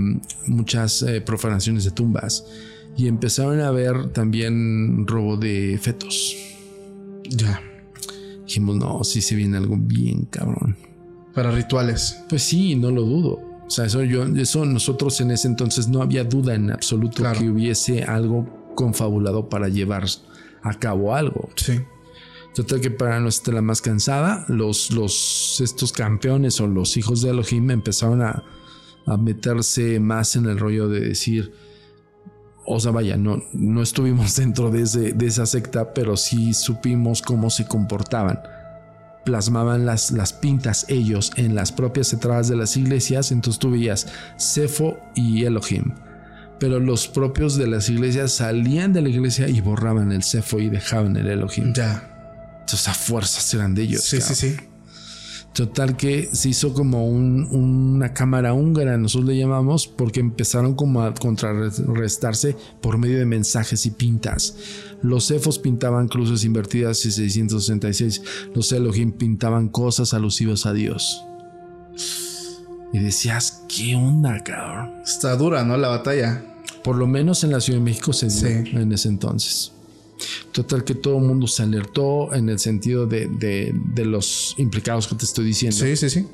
muchas 0.47 1.03
eh, 1.03 1.21
profanaciones 1.21 1.85
de 1.85 1.93
tumbas 1.93 2.45
y 2.97 3.07
empezaron 3.07 3.61
a 3.61 3.71
ver 3.71 4.09
también 4.13 5.07
robo 5.07 5.37
de 5.37 5.79
fetos. 5.81 6.37
Ya. 7.29 7.61
Dijimos, 8.45 8.77
no, 8.77 9.05
sí 9.05 9.21
se 9.21 9.37
viene 9.37 9.57
algo 9.57 9.77
bien 9.79 10.27
cabrón. 10.27 10.77
Para 11.33 11.51
rituales. 11.51 12.25
Pues 12.29 12.43
sí, 12.43 12.75
no 12.75 12.91
lo 12.91 13.03
dudo. 13.03 13.54
O 13.67 13.71
sea, 13.71 13.87
eso 13.87 14.03
yo, 14.03 14.25
eso 14.25 14.65
nosotros 14.65 15.21
en 15.21 15.31
ese 15.31 15.49
entonces 15.49 15.89
no 15.89 16.03
había 16.03 16.25
duda 16.25 16.55
en 16.55 16.71
absoluto 16.71 17.17
Claro. 17.23 17.41
que 17.41 17.49
hubiese 17.49 18.05
algo 18.05 18.73
confabulado 18.75 19.49
para 19.49 19.69
llevar 19.69 20.05
a 20.63 20.75
cabo 20.75 21.15
algo. 21.15 21.49
Sí. 21.57 21.81
Total 22.55 22.81
que 22.81 22.91
para 22.91 23.19
no 23.21 23.29
estar 23.29 23.53
la 23.55 23.63
más 23.63 23.81
cansada, 23.83 24.45
los, 24.49 24.91
los, 24.93 25.61
estos 25.61 25.93
campeones 25.93 26.61
o 26.61 26.67
los 26.67 26.97
hijos 26.97 27.23
de 27.23 27.31
Elohim 27.31 27.71
empezaron 27.71 28.23
a, 28.23 28.45
a 29.07 29.17
meterse 29.17 29.99
más 29.99 30.37
en 30.37 30.47
el 30.47 30.59
rollo 30.59 30.89
de 30.89 31.01
decir, 31.01 31.53
o 32.67 32.79
sea, 32.79 32.93
vaya, 32.93 33.17
no, 33.17 33.43
no 33.53 33.83
estuvimos 33.83 34.37
dentro 34.37 34.71
de, 34.71 34.83
ese, 34.83 35.13
de 35.13 35.27
esa 35.27 35.47
secta, 35.47 35.93
pero 35.95 36.17
sí 36.17 36.55
supimos 36.55 37.23
cómo 37.23 37.51
se 37.51 37.67
comportaban. 37.67 38.39
Plasmaban 39.25 39.87
las, 39.87 40.11
las 40.11 40.33
pintas 40.33 40.85
ellos 40.89 41.33
en 41.37 41.55
las 41.55 41.73
propias 41.73 42.13
entradas 42.13 42.49
de 42.49 42.57
las 42.57 42.77
iglesias, 42.77 43.33
entonces 43.33 43.59
tú 43.59 43.71
veías 43.71 44.07
Cefo 44.39 44.99
y 45.15 45.45
Elohim. 45.45 45.95
Pero 46.61 46.79
los 46.79 47.09
propios 47.09 47.57
de 47.57 47.67
las 47.67 47.89
iglesias 47.89 48.33
salían 48.33 48.93
de 48.93 49.03
la 49.03 49.09
iglesia 49.09 49.49
y 49.49 49.61
borraban 49.61 50.13
el 50.13 50.23
Cefo 50.23 50.61
y 50.61 50.69
dejaban 50.69 51.17
el 51.17 51.27
Elohim. 51.27 51.73
Ya. 51.73 52.11
Entonces 52.61 52.89
a 52.89 52.95
fuerzas 52.95 53.53
eran 53.55 53.75
de 53.75 53.83
ellos. 53.83 54.03
Sí, 54.03 54.21
sí, 54.21 54.35
sí. 54.35 54.57
Total 55.55 55.97
que 55.97 56.29
se 56.33 56.49
hizo 56.49 56.75
como 56.75 57.07
un- 57.09 57.45
una 57.53 58.13
cámara 58.13 58.53
húngara, 58.55 58.99
nosotros 58.99 59.29
le 59.29 59.39
llamamos, 59.39 59.87
porque 59.87 60.19
empezaron 60.19 60.75
como 60.75 61.03
a 61.03 61.15
contrarrestarse 61.15 62.57
por 62.81 62.99
medio 62.99 63.19
de 63.19 63.25
mensajes 63.25 63.87
y 63.87 63.93
pintas. 63.93 64.57
Los 65.01 65.29
cefos 65.29 65.61
pintaban 65.61 66.09
cruces 66.09 66.45
invertidas 66.45 67.07
y 67.07 67.13
666. 67.13 68.23
Los 68.53 68.73
Elohim 68.73 69.13
pintaban 69.13 69.69
cosas 69.69 70.13
alusivas 70.13 70.67
a 70.67 70.73
Dios. 70.73 71.23
Y 72.93 72.99
decías, 72.99 73.63
¿qué 73.69 73.95
onda, 73.95 74.43
cabrón? 74.43 75.03
Está 75.05 75.37
dura, 75.37 75.63
¿no? 75.65 75.77
La 75.77 75.89
batalla. 75.89 76.45
Por 76.83 76.97
lo 76.97 77.07
menos 77.07 77.45
en 77.45 77.53
la 77.53 77.61
Ciudad 77.61 77.79
de 77.79 77.85
México 77.85 78.13
se 78.13 78.27
dio 78.29 78.39
Sí. 78.65 78.71
en 78.77 78.93
ese 78.93 79.09
entonces. 79.09 79.71
Total 80.53 80.85
que 80.85 80.95
todo 80.95 81.19
el 81.19 81.25
mundo 81.25 81.47
se 81.47 81.63
alertó 81.63 82.33
en 82.35 82.49
el 82.49 82.59
sentido 82.59 83.07
de, 83.07 83.27
de- 83.27 83.73
de 83.95 84.05
los 84.05 84.55
implicados 84.59 85.07
que 85.09 85.15
te 85.15 85.25
estoy 85.25 85.45
diciendo. 85.47 85.77
Sí, 85.77 85.97
sí, 85.97 86.11
sí. 86.11 86.27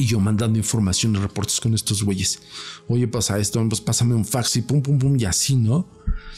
Y 0.00 0.06
yo 0.06 0.20
mandando 0.20 0.58
información 0.58 1.16
y 1.16 1.18
reportes 1.18 1.58
con 1.60 1.74
estos 1.74 2.02
güeyes. 2.04 2.40
Oye, 2.86 3.08
pasa 3.08 3.38
esto, 3.38 3.66
pues 3.68 3.80
pásame 3.80 4.14
un 4.14 4.24
fax 4.24 4.56
y 4.56 4.62
pum, 4.62 4.80
pum, 4.80 4.98
pum, 4.98 5.16
y 5.18 5.24
así, 5.24 5.56
¿no? 5.56 5.86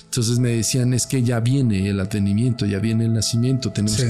Entonces 0.05 0.39
me 0.39 0.51
decían, 0.51 0.94
es 0.94 1.07
que 1.07 1.23
ya 1.23 1.40
viene 1.40 1.89
el 1.90 2.01
atenimiento, 2.01 2.65
ya 2.65 2.78
viene 2.78 3.05
el 3.05 3.12
nacimiento. 3.12 3.70
Tenemos 3.73 4.01
Sí. 4.01 4.07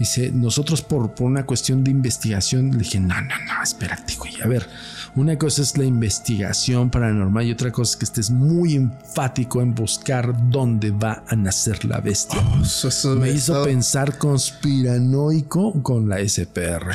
Dice, 0.00 0.30
nosotros 0.32 0.80
por, 0.82 1.12
por 1.16 1.26
una 1.26 1.44
cuestión 1.44 1.82
de 1.82 1.90
investigación, 1.90 2.70
le 2.70 2.78
dije, 2.78 3.00
no, 3.00 3.20
no, 3.20 3.34
no, 3.46 3.62
espérate, 3.64 4.14
güey. 4.16 4.40
A 4.42 4.46
ver, 4.46 4.68
una 5.16 5.36
cosa 5.38 5.62
es 5.62 5.76
la 5.76 5.84
investigación 5.84 6.90
paranormal 6.90 7.44
y 7.46 7.52
otra 7.52 7.72
cosa 7.72 7.92
es 7.92 7.96
que 7.96 8.04
estés 8.04 8.30
muy 8.30 8.74
enfático 8.76 9.60
en 9.60 9.74
buscar 9.74 10.48
dónde 10.50 10.90
va 10.92 11.24
a 11.26 11.34
nacer 11.34 11.84
la 11.84 12.00
bestia. 12.00 12.40
Eso, 12.62 12.88
eso 12.88 13.16
Me 13.16 13.28
hizo 13.30 13.52
estado- 13.52 13.64
pensar 13.64 14.16
conspiranoico 14.18 15.82
con 15.82 16.08
la 16.08 16.20
SPR. 16.20 16.94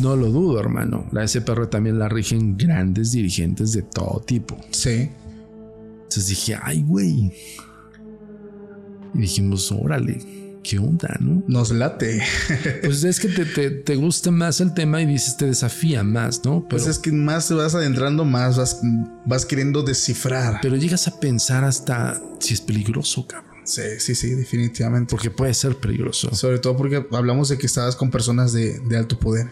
No 0.00 0.14
lo 0.16 0.30
dudo, 0.30 0.60
hermano. 0.60 1.06
La 1.12 1.24
SPR 1.26 1.66
también 1.66 1.98
la 1.98 2.08
rigen 2.08 2.56
grandes 2.56 3.12
dirigentes 3.12 3.72
de 3.72 3.82
todo 3.82 4.20
tipo. 4.24 4.56
Sí. 4.70 5.10
Entonces 6.02 6.28
dije, 6.28 6.56
ay, 6.62 6.82
güey. 6.82 7.32
Y 9.14 9.18
dijimos, 9.18 9.72
órale, 9.72 10.18
¿qué 10.68 10.78
onda, 10.78 11.16
no? 11.20 11.42
Nos 11.46 11.70
late. 11.70 12.22
Pues 12.82 13.04
es 13.04 13.20
que 13.20 13.28
te, 13.28 13.44
te- 13.44 13.70
te 13.70 13.96
gusta 13.96 14.30
más 14.30 14.60
el 14.60 14.74
tema 14.74 15.00
y 15.02 15.06
dices, 15.06 15.36
te 15.36 15.46
desafía 15.46 16.02
más, 16.02 16.44
¿no? 16.44 16.60
Pero, 16.60 16.68
Pues 16.68 16.86
es 16.86 16.98
que 16.98 17.12
más 17.12 17.48
te 17.48 17.54
vas 17.54 17.74
adentrando, 17.74 18.24
más 18.24 18.56
vas, 18.56 18.80
vas 19.24 19.44
queriendo 19.46 19.82
descifrar. 19.82 20.58
pero 20.62 20.76
llegas 20.76 21.06
a 21.08 21.18
pensar 21.20 21.64
hasta 21.64 22.20
si 22.40 22.54
es 22.54 22.60
peligroso, 22.60 23.26
cabrón. 23.26 23.54
Sí, 23.64 23.82
sí, 23.98 24.14
sí, 24.14 24.30
definitivamente. 24.30 25.10
Porque 25.10 25.30
puede 25.30 25.52
ser 25.54 25.76
peligroso. 25.76 26.32
Sobre 26.34 26.58
todo 26.58 26.76
porque 26.76 27.04
hablamos 27.12 27.48
de 27.48 27.58
que 27.58 27.66
estabas 27.66 27.96
con 27.96 28.10
personas 28.10 28.52
de, 28.52 28.78
de 28.80 28.96
alto 28.96 29.18
poder. 29.18 29.48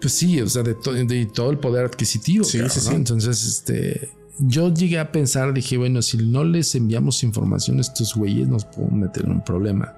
Pues 0.00 0.12
sí, 0.14 0.40
o 0.40 0.48
sea, 0.48 0.62
de, 0.64 0.74
to- 0.74 0.92
de 0.92 1.26
todo 1.26 1.50
el 1.50 1.58
poder 1.58 1.84
adquisitivo. 1.86 2.44
Sí, 2.44 2.58
sí, 2.58 2.64
¿no? 2.64 2.68
sí. 2.70 2.94
Entonces, 2.94 3.44
este, 3.46 4.10
yo 4.40 4.72
llegué 4.74 4.98
a 4.98 5.12
pensar, 5.12 5.54
dije, 5.54 5.76
bueno, 5.76 6.02
si 6.02 6.16
no 6.16 6.42
les 6.42 6.74
enviamos 6.74 7.22
información 7.22 7.78
a 7.78 7.82
estos 7.82 8.14
güeyes, 8.16 8.48
nos 8.48 8.64
podemos 8.64 8.94
meter 8.94 9.24
en 9.26 9.30
un 9.32 9.44
problema. 9.44 9.94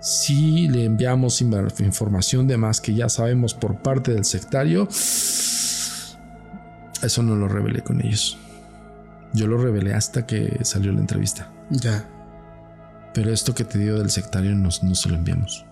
Si 0.00 0.68
le 0.68 0.84
enviamos 0.84 1.40
información 1.42 2.46
de 2.46 2.56
más 2.56 2.80
que 2.80 2.94
ya 2.94 3.08
sabemos 3.08 3.54
por 3.54 3.82
parte 3.82 4.12
del 4.12 4.24
sectario, 4.24 4.88
eso 7.02 7.22
no 7.22 7.36
lo 7.36 7.48
revelé 7.48 7.82
con 7.82 8.04
ellos. 8.04 8.38
Yo 9.32 9.46
lo 9.46 9.58
revelé 9.58 9.94
hasta 9.94 10.26
que 10.26 10.64
salió 10.64 10.92
la 10.92 11.00
entrevista. 11.00 11.52
Ya. 11.70 12.08
Pero 13.14 13.32
esto 13.32 13.54
que 13.54 13.64
te 13.64 13.78
dio 13.78 13.98
del 13.98 14.10
sectario 14.10 14.54
no, 14.54 14.70
no 14.82 14.94
se 14.94 15.08
lo 15.08 15.14
enviamos. 15.16 15.64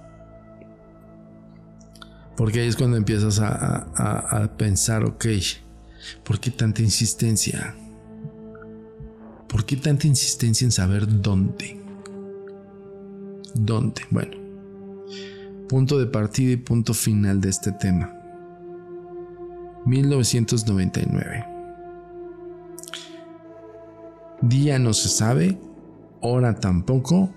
Porque 2.37 2.61
ahí 2.61 2.69
es 2.69 2.77
cuando 2.77 2.97
empiezas 2.97 3.41
a, 3.41 4.49
pensar, 4.57 5.05
ok, 5.05 5.27
¿por 6.23 6.39
qué 6.39 6.53
tanta 6.53 6.83
insistencia? 6.83 7.75
¿Por 9.49 9.67
qué 9.67 9.77
tanta 9.77 10.07
insistencia 10.07 10.65
en 10.65 10.71
saber 10.71 11.21
dónde? 11.21 11.81
¿Dónde? 13.55 14.03
Bueno, 14.11 14.37
punto 15.69 15.99
de 15.99 16.07
partida 16.07 16.53
y 16.53 16.57
punto 16.57 16.95
final 16.95 17.41
de 17.41 17.51
este 17.51 17.73
tema. 17.73 18.13
1999. 19.87 21.45
Día 24.43 24.79
no 24.79 24.93
se 24.93 25.09
sabe, 25.09 25.59
hora 26.21 26.61
tampoco, 26.61 27.35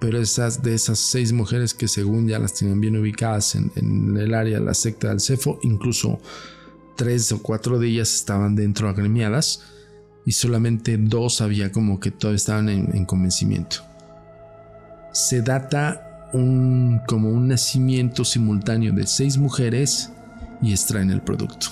pero 0.00 0.18
esas 0.18 0.62
de 0.62 0.74
esas 0.74 0.98
seis 0.98 1.32
mujeres 1.32 1.74
que 1.74 1.86
según 1.86 2.26
ya 2.26 2.38
las 2.38 2.54
tienen 2.54 2.80
bien 2.80 2.96
ubicadas 2.96 3.54
en, 3.54 4.16
el 4.16 4.34
área 4.34 4.58
de 4.58 4.64
la 4.64 4.74
secta 4.74 5.08
del 5.08 5.20
Cefo, 5.20 5.60
incluso 5.62 6.20
tres 6.96 7.30
o 7.32 7.40
cuatro 7.40 7.78
de 7.78 7.88
ellas 7.88 8.14
estaban 8.14 8.56
dentro 8.56 8.88
agremiadas 8.88 9.62
y 10.26 10.32
solamente 10.32 10.98
dos 10.98 11.40
había 11.40 11.72
como 11.72 12.00
que 12.00 12.10
todavía 12.10 12.36
estaban 12.36 12.68
en, 12.68 13.04
convencimiento. 13.06 13.91
Se 15.12 15.42
data 15.42 16.28
un, 16.32 17.00
como 17.06 17.30
un 17.30 17.48
nacimiento 17.48 18.24
simultáneo 18.24 18.92
de 18.92 19.06
seis 19.06 19.36
mujeres 19.38 20.10
y 20.60 20.72
extraen 20.72 21.10
el 21.10 21.20
producto. 21.20 21.68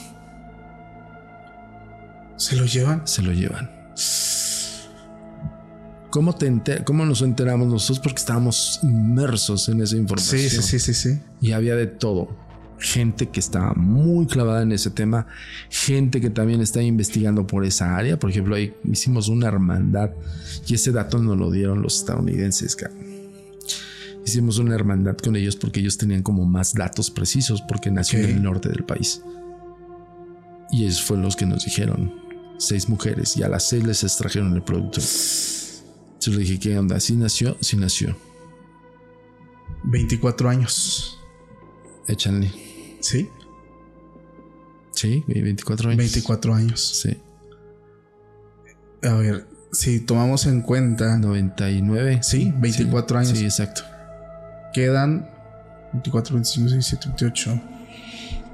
¿Se 2.36 2.56
lo 2.56 2.64
llevan? 2.64 3.06
Se 3.06 3.22
lo 3.22 3.32
llevan. 3.32 3.70
¿Cómo, 6.10 6.34
te 6.34 6.84
¿Cómo 6.84 7.06
nos 7.06 7.22
enteramos 7.22 7.68
nosotros? 7.68 8.00
Porque 8.00 8.18
estábamos 8.18 8.80
inmersos 8.82 9.68
en 9.68 9.80
esa 9.80 9.96
información. 9.96 10.40
Sí, 10.40 10.62
sí, 10.62 10.78
sí, 10.80 10.94
sí, 10.94 11.20
Y 11.40 11.52
había 11.52 11.76
de 11.76 11.86
todo. 11.86 12.36
Gente 12.78 13.28
que 13.28 13.40
estaba 13.40 13.74
muy 13.74 14.26
clavada 14.26 14.62
en 14.62 14.72
ese 14.72 14.90
tema, 14.90 15.26
gente 15.68 16.18
que 16.20 16.30
también 16.30 16.62
está 16.62 16.82
investigando 16.82 17.46
por 17.46 17.66
esa 17.66 17.94
área. 17.94 18.18
Por 18.18 18.30
ejemplo, 18.30 18.56
ahí 18.56 18.74
hicimos 18.90 19.28
una 19.28 19.48
hermandad 19.48 20.10
y 20.66 20.74
ese 20.74 20.90
dato 20.90 21.18
nos 21.18 21.36
lo 21.36 21.50
dieron 21.50 21.82
los 21.82 21.98
estadounidenses. 21.98 22.74
Hicimos 24.24 24.58
una 24.58 24.74
hermandad 24.74 25.16
con 25.16 25.36
ellos 25.36 25.56
porque 25.56 25.80
ellos 25.80 25.96
tenían 25.96 26.22
como 26.22 26.44
más 26.44 26.74
datos 26.74 27.10
precisos 27.10 27.62
porque 27.62 27.90
nació 27.90 28.18
en 28.18 28.26
el 28.26 28.42
norte 28.42 28.68
del 28.68 28.84
país. 28.84 29.22
Y 30.70 30.84
ellos 30.84 31.02
fueron 31.02 31.24
los 31.24 31.36
que 31.36 31.46
nos 31.46 31.64
dijeron, 31.64 32.14
seis 32.58 32.88
mujeres 32.88 33.36
y 33.36 33.42
a 33.42 33.48
las 33.48 33.68
seis 33.68 33.84
les 33.84 34.04
extrajeron 34.04 34.54
el 34.54 34.62
producto. 34.62 35.00
Yo 36.20 36.32
le 36.32 36.38
dije, 36.38 36.58
¿qué 36.60 36.78
onda? 36.78 37.00
¿Sí 37.00 37.16
nació? 37.16 37.56
Sí 37.60 37.76
nació. 37.76 38.16
24 39.84 40.48
años. 40.50 41.18
Échanle. 42.06 42.52
¿Sí? 43.00 43.28
Sí, 44.92 45.24
24 45.26 45.90
años. 45.90 45.98
24 45.98 46.54
años. 46.54 46.80
Sí. 47.02 47.16
A 49.02 49.14
ver, 49.14 49.46
si 49.72 50.00
tomamos 50.00 50.46
en 50.46 50.60
cuenta. 50.60 51.16
99. 51.16 52.20
Sí, 52.22 52.52
24 52.54 53.18
años. 53.18 53.38
Sí, 53.38 53.44
exacto. 53.44 53.82
Quedan 54.72 55.28
24, 55.92 56.34
25, 56.34 56.70
27, 56.70 57.06
28. 57.08 57.60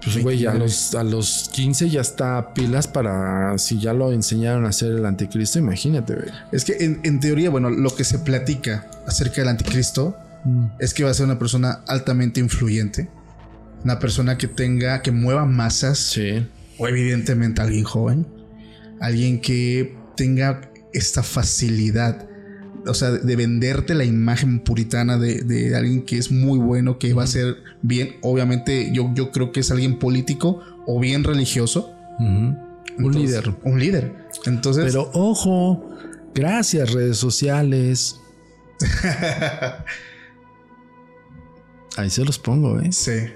Pues, 0.06 0.22
güey, 0.22 0.46
a 0.46 0.54
los, 0.54 0.94
a 0.94 1.02
los 1.02 1.50
15 1.52 1.90
ya 1.90 2.00
está 2.00 2.54
pilas 2.54 2.86
para 2.86 3.58
si 3.58 3.80
ya 3.80 3.92
lo 3.92 4.12
enseñaron 4.12 4.64
a 4.64 4.68
hacer 4.68 4.92
el 4.92 5.04
anticristo, 5.04 5.58
imagínate, 5.58 6.14
güey. 6.14 6.28
Es 6.52 6.64
que 6.64 6.76
en, 6.78 7.18
teoría, 7.18 7.50
bueno, 7.50 7.70
lo 7.70 7.92
que 7.92 8.04
se 8.04 8.20
platica 8.20 8.88
acerca 9.04 9.40
del 9.40 9.48
anticristo 9.48 10.16
mm. 10.44 10.66
es 10.78 10.94
que 10.94 11.02
va 11.02 11.10
a 11.10 11.14
ser 11.14 11.26
una 11.26 11.40
persona 11.40 11.80
altamente 11.88 12.38
influyente, 12.38 13.08
una 13.82 13.98
persona 13.98 14.38
que 14.38 14.46
tenga, 14.46 15.02
que 15.02 15.10
mueva 15.10 15.44
masas. 15.44 15.98
Sí. 15.98 16.46
O 16.78 16.86
evidentemente 16.86 17.60
alguien 17.60 17.82
joven, 17.82 18.28
alguien 19.00 19.40
que 19.40 19.96
tenga 20.16 20.70
esta 20.92 21.24
facilidad 21.24 22.28
o 22.86 22.94
sea, 22.94 23.10
de 23.10 23.36
venderte 23.36 23.94
la 23.94 24.04
imagen 24.04 24.60
puritana 24.60 25.18
de, 25.18 25.74
alguien 25.76 26.04
que 26.04 26.18
es 26.18 26.30
muy 26.30 26.58
bueno, 26.58 26.98
que 26.98 27.12
va 27.14 27.24
a 27.24 27.26
ser 27.26 27.56
bien. 27.82 28.16
Obviamente, 28.22 28.90
yo, 28.92 29.10
yo 29.14 29.30
creo 29.32 29.52
que 29.52 29.60
es 29.60 29.70
alguien 29.70 29.98
político 29.98 30.62
o 30.86 31.00
bien 31.00 31.24
religioso. 31.24 31.92
un 32.18 32.56
líder. 33.12 33.54
Un 33.62 33.78
líder. 33.78 34.14
Entonces. 34.46 34.84
Pero 34.84 35.10
ojo, 35.12 35.90
gracias, 36.34 36.92
redes 36.92 37.18
sociales. 37.18 38.20
Ahí 41.96 42.10
se 42.10 42.24
los 42.24 42.38
pongo, 42.38 42.78
¿eh? 42.80 42.92
Sí. 42.92 43.30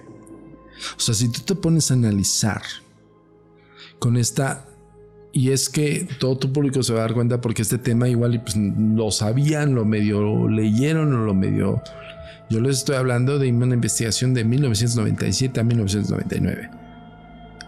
O 0.97 1.01
sea, 1.01 1.15
si 1.15 1.31
tú 1.31 1.41
te 1.41 1.55
pones 1.55 1.91
a 1.91 1.95
analizar 1.95 2.63
con 3.99 4.17
esta 4.17 4.67
y 5.33 5.51
es 5.51 5.69
que 5.69 6.09
todo 6.19 6.37
tu 6.39 6.53
público 6.53 6.83
se 6.83 6.93
va 6.93 7.01
a 7.01 7.03
dar 7.03 7.15
cuenta 7.15 7.41
porque 7.41 7.63
este 7.63 7.79
tema 7.79 8.09
igual 8.09 8.41
pues, 8.43 8.57
lo 8.57 9.11
sabían, 9.11 9.75
lo 9.75 9.85
medio 9.85 10.49
leyeron 10.49 11.13
o 11.15 11.25
lo 11.25 11.35
medio... 11.35 11.83
Yo 12.49 12.61
les 12.61 12.79
estoy 12.79 12.97
hablando 12.97 13.39
de 13.39 13.53
una 13.53 13.75
investigación 13.75 14.35
de 14.35 14.43
1997 14.43 15.61
a 15.61 15.63
1999. 15.63 16.71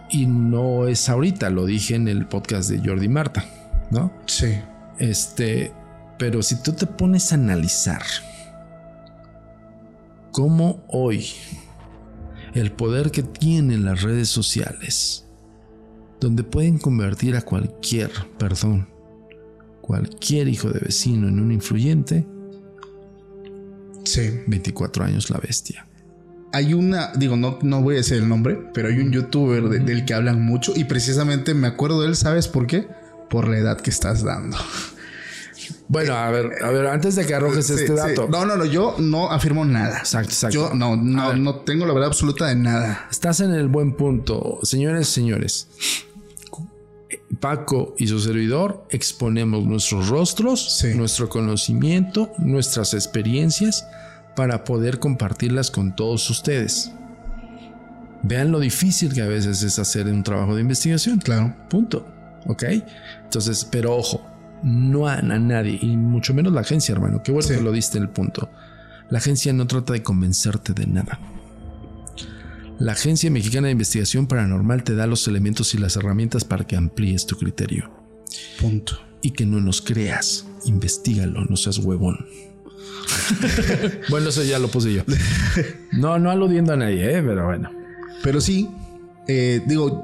Y 0.09 0.25
no 0.25 0.87
es 0.87 1.07
ahorita, 1.07 1.49
lo 1.49 1.65
dije 1.65 1.95
en 1.95 2.09
el 2.09 2.25
podcast 2.25 2.69
de 2.69 2.85
Jordi 2.85 3.07
Marta, 3.07 3.45
¿no? 3.91 4.11
Sí. 4.25 4.57
Este, 4.99 5.71
pero 6.17 6.43
si 6.43 6.61
tú 6.61 6.73
te 6.73 6.85
pones 6.85 7.31
a 7.31 7.35
analizar 7.35 8.03
cómo 10.31 10.83
hoy 10.89 11.27
el 12.53 12.73
poder 12.73 13.09
que 13.09 13.23
tienen 13.23 13.85
las 13.85 14.01
redes 14.01 14.27
sociales 14.27 15.22
donde 16.23 16.43
pueden 16.43 16.79
convertir 16.79 17.35
a 17.35 17.41
cualquier, 17.41 18.09
perdón, 18.39 18.87
cualquier 19.81 20.47
hijo 20.47 20.71
de 20.71 20.79
vecino 20.79 21.27
en 21.27 21.39
un 21.39 21.51
influyente. 21.51 22.25
Sí. 24.05 24.41
24 24.47 25.03
años 25.03 25.29
la 25.29 25.37
bestia. 25.37 25.85
Hay 26.51 26.73
una, 26.73 27.11
digo, 27.13 27.35
no, 27.35 27.59
no 27.61 27.81
voy 27.81 27.95
a 27.95 27.97
decir 27.97 28.17
el 28.17 28.29
nombre, 28.29 28.59
pero 28.73 28.87
hay 28.87 28.99
un 28.99 29.11
youtuber 29.11 29.69
del 29.69 30.05
que 30.05 30.13
hablan 30.13 30.41
mucho 30.41 30.73
y 30.75 30.83
precisamente 30.85 31.53
me 31.53 31.67
acuerdo 31.67 32.01
de 32.01 32.09
él, 32.09 32.15
¿sabes 32.15 32.47
por 32.47 32.67
qué? 32.67 32.87
Por 33.29 33.47
la 33.47 33.57
edad 33.57 33.81
que 33.81 33.89
estás 33.89 34.23
dando. 34.23 34.57
Bueno, 35.87 36.13
a 36.13 36.29
ver, 36.31 36.63
a 36.63 36.71
ver, 36.71 36.87
antes 36.87 37.15
de 37.15 37.25
que 37.25 37.35
arrojes 37.35 37.69
este 37.69 37.93
dato. 37.93 38.27
No, 38.29 38.45
no, 38.45 38.55
no, 38.55 38.65
yo 38.65 38.95
no 38.99 39.31
afirmo 39.31 39.65
nada. 39.65 39.99
Exacto, 39.99 40.29
exacto. 40.29 40.55
Yo 40.55 40.73
no, 40.73 40.95
no, 40.95 41.35
no 41.35 41.55
tengo 41.57 41.85
la 41.85 41.93
verdad 41.93 42.07
absoluta 42.07 42.47
de 42.47 42.55
nada. 42.55 43.07
Estás 43.11 43.41
en 43.41 43.53
el 43.53 43.67
buen 43.67 43.93
punto. 43.93 44.59
Señores, 44.63 45.07
señores. 45.07 45.67
Paco 47.35 47.95
y 47.97 48.07
su 48.07 48.19
servidor 48.19 48.85
exponemos 48.89 49.63
nuestros 49.63 50.09
rostros, 50.09 50.83
nuestro 50.95 51.29
conocimiento, 51.29 52.31
nuestras 52.37 52.93
experiencias 52.93 53.87
para 54.35 54.63
poder 54.63 54.99
compartirlas 54.99 55.71
con 55.71 55.95
todos 55.95 56.29
ustedes. 56.29 56.91
Vean 58.23 58.51
lo 58.51 58.59
difícil 58.59 59.13
que 59.13 59.21
a 59.21 59.27
veces 59.27 59.63
es 59.63 59.79
hacer 59.79 60.07
un 60.07 60.23
trabajo 60.23 60.55
de 60.55 60.61
investigación. 60.61 61.19
Claro. 61.19 61.55
Punto. 61.69 62.07
¿Ok? 62.45 62.63
Entonces, 63.23 63.65
pero 63.69 63.95
ojo, 63.95 64.25
no 64.63 65.07
a, 65.07 65.21
nadie, 65.21 65.77
y 65.81 65.97
mucho 65.97 66.33
menos 66.33 66.53
la 66.53 66.61
agencia, 66.61 66.93
hermano. 66.93 67.21
Qué 67.21 67.31
bueno 67.31 67.47
que 67.47 67.61
lo 67.61 67.71
diste 67.71 67.97
en 67.97 68.05
el 68.05 68.09
punto. 68.09 68.49
La 69.09 69.19
agencia 69.19 69.51
no 69.53 69.67
trata 69.67 69.93
de 69.93 70.03
convencerte 70.03 70.73
de 70.73 70.87
nada. 70.87 71.19
La 72.79 72.93
Agencia 72.93 73.29
Mexicana 73.29 73.67
de 73.67 73.73
Investigación 73.73 74.27
Paranormal 74.27 74.83
te 74.83 74.95
da 74.95 75.07
los 75.07 75.27
elementos 75.27 75.73
y 75.73 75.77
las 75.77 75.95
herramientas 75.95 76.43
para 76.43 76.65
que 76.65 76.75
amplíes 76.75 77.25
tu 77.25 77.37
criterio. 77.37 77.91
Punto. 78.59 78.99
Y 79.21 79.31
que 79.31 79.45
no 79.45 79.61
nos 79.61 79.81
creas. 79.81 80.47
Investígalo, 80.65 81.45
no 81.45 81.55
seas 81.55 81.77
huevón. 81.77 82.25
bueno, 84.09 84.29
eso 84.29 84.43
ya 84.43 84.59
lo 84.59 84.69
puse 84.69 84.93
yo. 84.93 85.03
No, 85.91 86.17
no 86.19 86.31
aludiendo 86.31 86.73
a 86.73 86.77
nadie, 86.77 87.17
¿eh? 87.17 87.23
pero 87.23 87.45
bueno. 87.45 87.71
Pero 88.23 88.41
sí, 88.41 88.69
eh, 89.27 89.61
digo, 89.67 90.01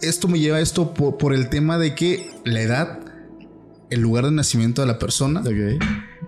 esto 0.00 0.28
me 0.28 0.38
lleva 0.38 0.58
a 0.58 0.60
esto 0.60 0.94
por, 0.94 1.34
el 1.34 1.48
tema 1.48 1.78
de 1.78 1.94
que 1.94 2.30
la 2.44 2.60
edad, 2.60 3.00
el 3.90 4.00
lugar 4.00 4.24
de 4.26 4.32
nacimiento 4.32 4.82
de 4.82 4.88
la 4.88 4.98
persona, 4.98 5.42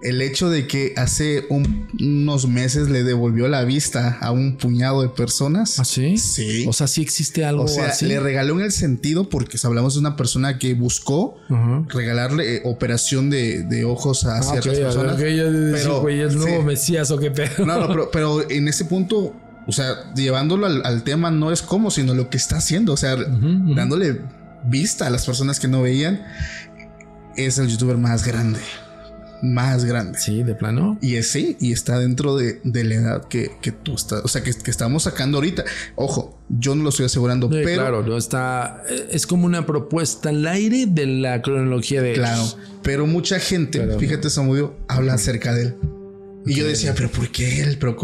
el 0.03 0.21
hecho 0.23 0.51
de 0.51 0.67
que 0.67 0.93
hace 0.97 1.47
unos 1.49 2.47
meses 2.49 2.89
le 2.91 3.05
devolvió 3.05 3.49
la 3.49 3.65
vista 3.65 4.19
a 4.21 4.31
un 4.33 4.57
puñado 4.59 5.03
de 5.03 5.09
personas. 5.09 5.79
¿Ah, 5.79 5.85
sí? 5.85 6.19
Sí. 6.19 6.67
O 6.69 6.73
sea, 6.73 6.87
sí 6.87 7.01
existe 7.03 7.45
algo 7.45 7.65
O 7.65 7.69
sea, 7.69 7.87
así. 7.89 8.07
le 8.07 8.21
regaló 8.21 8.55
en 8.59 8.65
el 8.67 8.73
sentido, 8.73 9.29
porque 9.29 9.57
hablamos 9.63 9.95
de 9.95 10.01
una 10.01 10.17
persona 10.17 10.59
que 10.59 10.75
buscó 10.75 11.37
regalarle 11.89 12.57
eh, 12.57 12.63
operación 12.65 13.31
de, 13.31 13.63
de 13.63 13.85
ojos 13.85 14.25
a 14.25 14.39
Ah, 14.39 14.43
ciertas 14.43 14.73
ok, 14.77 14.79
personas. 14.85 15.15
ok, 15.15 15.21
yo 15.21 15.45
Pero, 15.73 16.01
güey, 16.01 16.21
el 16.21 16.37
nuevo 16.37 16.61
sí. 16.61 16.67
Mesías 16.67 17.11
o 17.11 17.19
qué 17.19 17.31
pedo. 17.31 17.65
No, 17.65 17.79
no, 17.81 17.89
pero, 17.89 18.11
pero 18.11 18.51
en 18.51 18.69
ese 18.69 18.85
punto, 18.85 19.35
o 19.67 19.73
sea, 19.73 20.13
llevándolo 20.15 20.67
al, 20.67 20.85
al 20.85 21.05
tema 21.05 21.31
no 21.31 21.51
es 21.53 21.63
cómo, 21.63 21.91
sino 21.91 22.15
lo 22.15 22.29
que 22.31 22.37
está 22.37 22.57
haciendo. 22.59 22.93
O 22.93 22.97
sea, 22.97 23.17
dándole 23.17 24.21
vista 24.67 25.07
a 25.07 25.11
las 25.11 25.25
personas 25.25 25.61
que 25.61 25.69
no 25.69 25.83
veían. 25.83 26.23
Es 27.37 27.59
el 27.59 27.69
youtuber 27.69 27.97
más 27.97 28.25
grande. 28.27 28.61
Más 29.45 29.85
grande. 29.85 30.19
Sí, 30.19 30.43
de 30.43 30.55
plano. 30.55 30.99
Y 31.03 31.17
es 31.17 31.31
sí, 31.31 31.57
y 31.61 31.73
está 31.73 31.99
dentro 31.99 32.35
de, 32.37 32.61
de 32.65 32.85
la 32.85 32.95
edad 32.95 33.25
que, 33.29 33.53
que 33.61 33.73
tú 33.73 33.95
estás, 33.95 34.23
o 34.25 34.29
sea, 34.29 34.43
que, 34.43 34.55
que 34.55 34.71
estamos 34.71 35.03
sacando 35.03 35.37
ahorita. 35.37 35.65
Ojo, 35.97 36.39
yo 36.49 36.75
no 36.75 36.83
lo 36.83 36.89
estoy 36.89 37.07
asegurando, 37.07 37.49
Sí, 37.49 37.61
pero 37.63 37.83
claro, 37.83 38.03
no 38.03 38.17
está. 38.17 38.83
Es 39.11 39.27
como 39.27 39.45
una 39.45 39.67
propuesta 39.67 40.31
al 40.31 40.47
aire 40.47 40.87
de 40.87 41.07
la 41.07 41.43
cronología 41.43 42.01
de 42.01 42.15
Claro, 42.15 42.43
pero 42.83 43.07
mucha 43.07 43.39
gente, 43.39 43.81
Pero- 43.81 43.99
fíjate, 43.99 44.31
Samudio, 44.31 44.75
habla 44.89 45.15
acerca 45.15 45.53
de 45.55 45.63
él. 45.65 45.75
Y 46.47 46.55
yo 46.55 46.67
decía, 46.67 46.95
pero 46.95 47.11
¿por 47.11 47.29
qué 47.31 47.61
él? 47.63 47.77
Pero, 47.79 47.97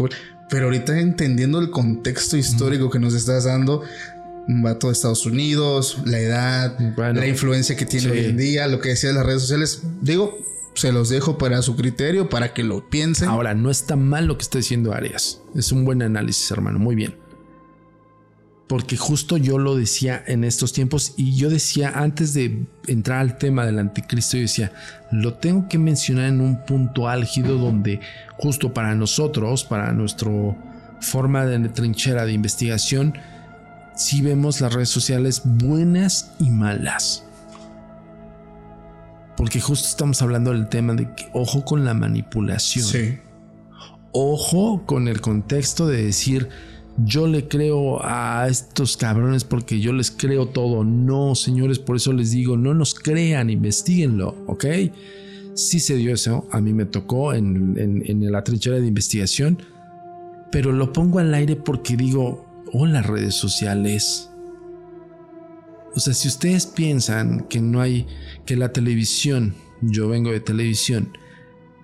pero 0.49 0.65
ahorita 0.65 0.99
entendiendo 0.99 1.59
el 1.59 1.69
contexto 1.71 2.37
histórico 2.37 2.89
que 2.89 2.99
nos 2.99 3.13
estás 3.13 3.45
dando, 3.45 3.81
un 4.47 4.63
vato 4.63 4.87
de 4.87 4.93
Estados 4.93 5.25
Unidos, 5.25 5.99
la 6.05 6.19
edad, 6.19 6.77
Bueno, 6.95 7.19
la 7.19 7.27
influencia 7.27 7.75
que 7.75 7.85
tiene 7.85 8.05
sí. 8.05 8.11
hoy 8.11 8.25
en 8.25 8.37
día, 8.37 8.67
lo 8.67 8.79
que 8.79 8.89
decía 8.89 9.09
de 9.09 9.15
las 9.15 9.25
redes 9.25 9.41
sociales, 9.41 9.81
digo, 10.01 10.37
se 10.73 10.91
los 10.91 11.09
dejo 11.09 11.37
para 11.37 11.61
su 11.61 11.75
criterio, 11.75 12.29
para 12.29 12.53
que 12.53 12.63
lo 12.63 12.89
piensen. 12.89 13.29
Ahora, 13.29 13.53
no 13.53 13.69
está 13.69 13.95
mal 13.95 14.25
lo 14.25 14.37
que 14.37 14.43
está 14.43 14.57
diciendo 14.57 14.93
Arias. 14.93 15.41
Es 15.55 15.71
un 15.71 15.85
buen 15.85 16.01
análisis, 16.01 16.49
hermano. 16.51 16.79
Muy 16.79 16.95
bien. 16.95 17.15
Porque 18.67 18.95
justo 18.95 19.35
yo 19.35 19.57
lo 19.57 19.75
decía 19.75 20.23
en 20.25 20.45
estos 20.45 20.71
tiempos 20.71 21.13
y 21.17 21.35
yo 21.35 21.49
decía 21.49 21.91
antes 21.93 22.33
de 22.33 22.67
entrar 22.87 23.19
al 23.19 23.37
tema 23.37 23.65
del 23.65 23.79
anticristo, 23.79 24.37
yo 24.37 24.43
decía, 24.43 24.71
lo 25.11 25.33
tengo 25.33 25.67
que 25.67 25.77
mencionar 25.77 26.29
en 26.29 26.39
un 26.39 26.65
punto 26.65 27.09
álgido 27.09 27.57
donde 27.57 27.99
justo 28.37 28.73
para 28.73 28.95
nosotros, 28.95 29.65
para 29.65 29.91
nuestra 29.91 30.31
forma 31.01 31.45
de 31.45 31.67
trinchera 31.67 32.25
de 32.25 32.31
investigación, 32.31 33.17
sí 33.97 34.21
vemos 34.21 34.61
las 34.61 34.73
redes 34.73 34.89
sociales 34.89 35.41
buenas 35.43 36.31
y 36.39 36.49
malas. 36.49 37.25
Porque 39.41 39.59
justo 39.59 39.87
estamos 39.87 40.21
hablando 40.21 40.51
del 40.51 40.69
tema 40.69 40.93
de 40.93 41.05
que 41.15 41.27
ojo 41.33 41.65
con 41.65 41.83
la 41.83 41.95
manipulación. 41.95 42.85
Sí. 42.85 43.17
Ojo 44.13 44.83
con 44.85 45.07
el 45.07 45.19
contexto 45.19 45.87
de 45.87 46.03
decir 46.05 46.47
yo 47.03 47.25
le 47.25 47.47
creo 47.47 47.99
a 48.03 48.45
estos 48.47 48.97
cabrones 48.97 49.43
porque 49.43 49.79
yo 49.79 49.93
les 49.93 50.11
creo 50.11 50.49
todo. 50.49 50.83
No, 50.83 51.33
señores, 51.33 51.79
por 51.79 51.95
eso 51.95 52.13
les 52.13 52.29
digo, 52.31 52.55
no 52.57 52.73
nos 52.75 52.93
crean, 52.93 53.49
investiguenlo, 53.49 54.35
¿ok? 54.47 54.65
Sí 55.55 55.79
se 55.79 55.95
dio 55.95 56.13
eso, 56.13 56.45
a 56.51 56.61
mí 56.61 56.73
me 56.73 56.85
tocó 56.85 57.33
en, 57.33 57.75
en- 57.79 58.03
en 58.05 58.31
la 58.31 58.43
trinchera 58.43 58.79
de 58.79 58.85
investigación, 58.87 59.57
pero 60.51 60.71
lo 60.71 60.93
pongo 60.93 61.17
al 61.19 61.33
aire 61.33 61.55
porque 61.55 61.95
digo, 61.97 62.45
hola 62.73 63.01
redes 63.01 63.33
sociales. 63.35 64.29
O 65.95 65.99
sea, 65.99 66.13
si 66.13 66.27
ustedes 66.27 66.65
piensan 66.67 67.41
que 67.49 67.59
no 67.59 67.81
hay, 67.81 68.07
que 68.45 68.55
la 68.55 68.71
televisión, 68.71 69.53
yo 69.81 70.07
vengo 70.07 70.31
de 70.31 70.39
televisión, 70.39 71.17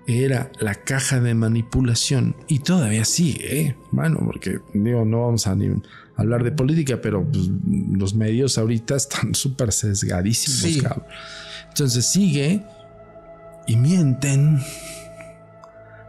era 0.07 0.49
la 0.59 0.75
caja 0.75 1.19
de 1.19 1.33
manipulación 1.33 2.35
y 2.47 2.59
todavía 2.59 3.03
sigue, 3.03 3.59
¿eh? 3.61 3.75
bueno, 3.91 4.19
porque 4.25 4.59
digo, 4.73 5.03
no 5.03 5.25
vamos 5.25 5.47
a 5.47 5.55
ni 5.55 5.69
hablar 6.15 6.45
de 6.45 6.51
política, 6.53 7.01
pero 7.01 7.29
pues, 7.29 7.49
los 7.91 8.15
medios 8.15 8.57
ahorita 8.57 8.95
están 8.95 9.35
súper 9.35 9.73
sesgadísimos, 9.73 10.59
Sí. 10.61 10.79
cabrón. 10.81 11.05
Entonces 11.67 12.05
sigue 12.05 12.63
y 13.67 13.75
mienten. 13.75 14.59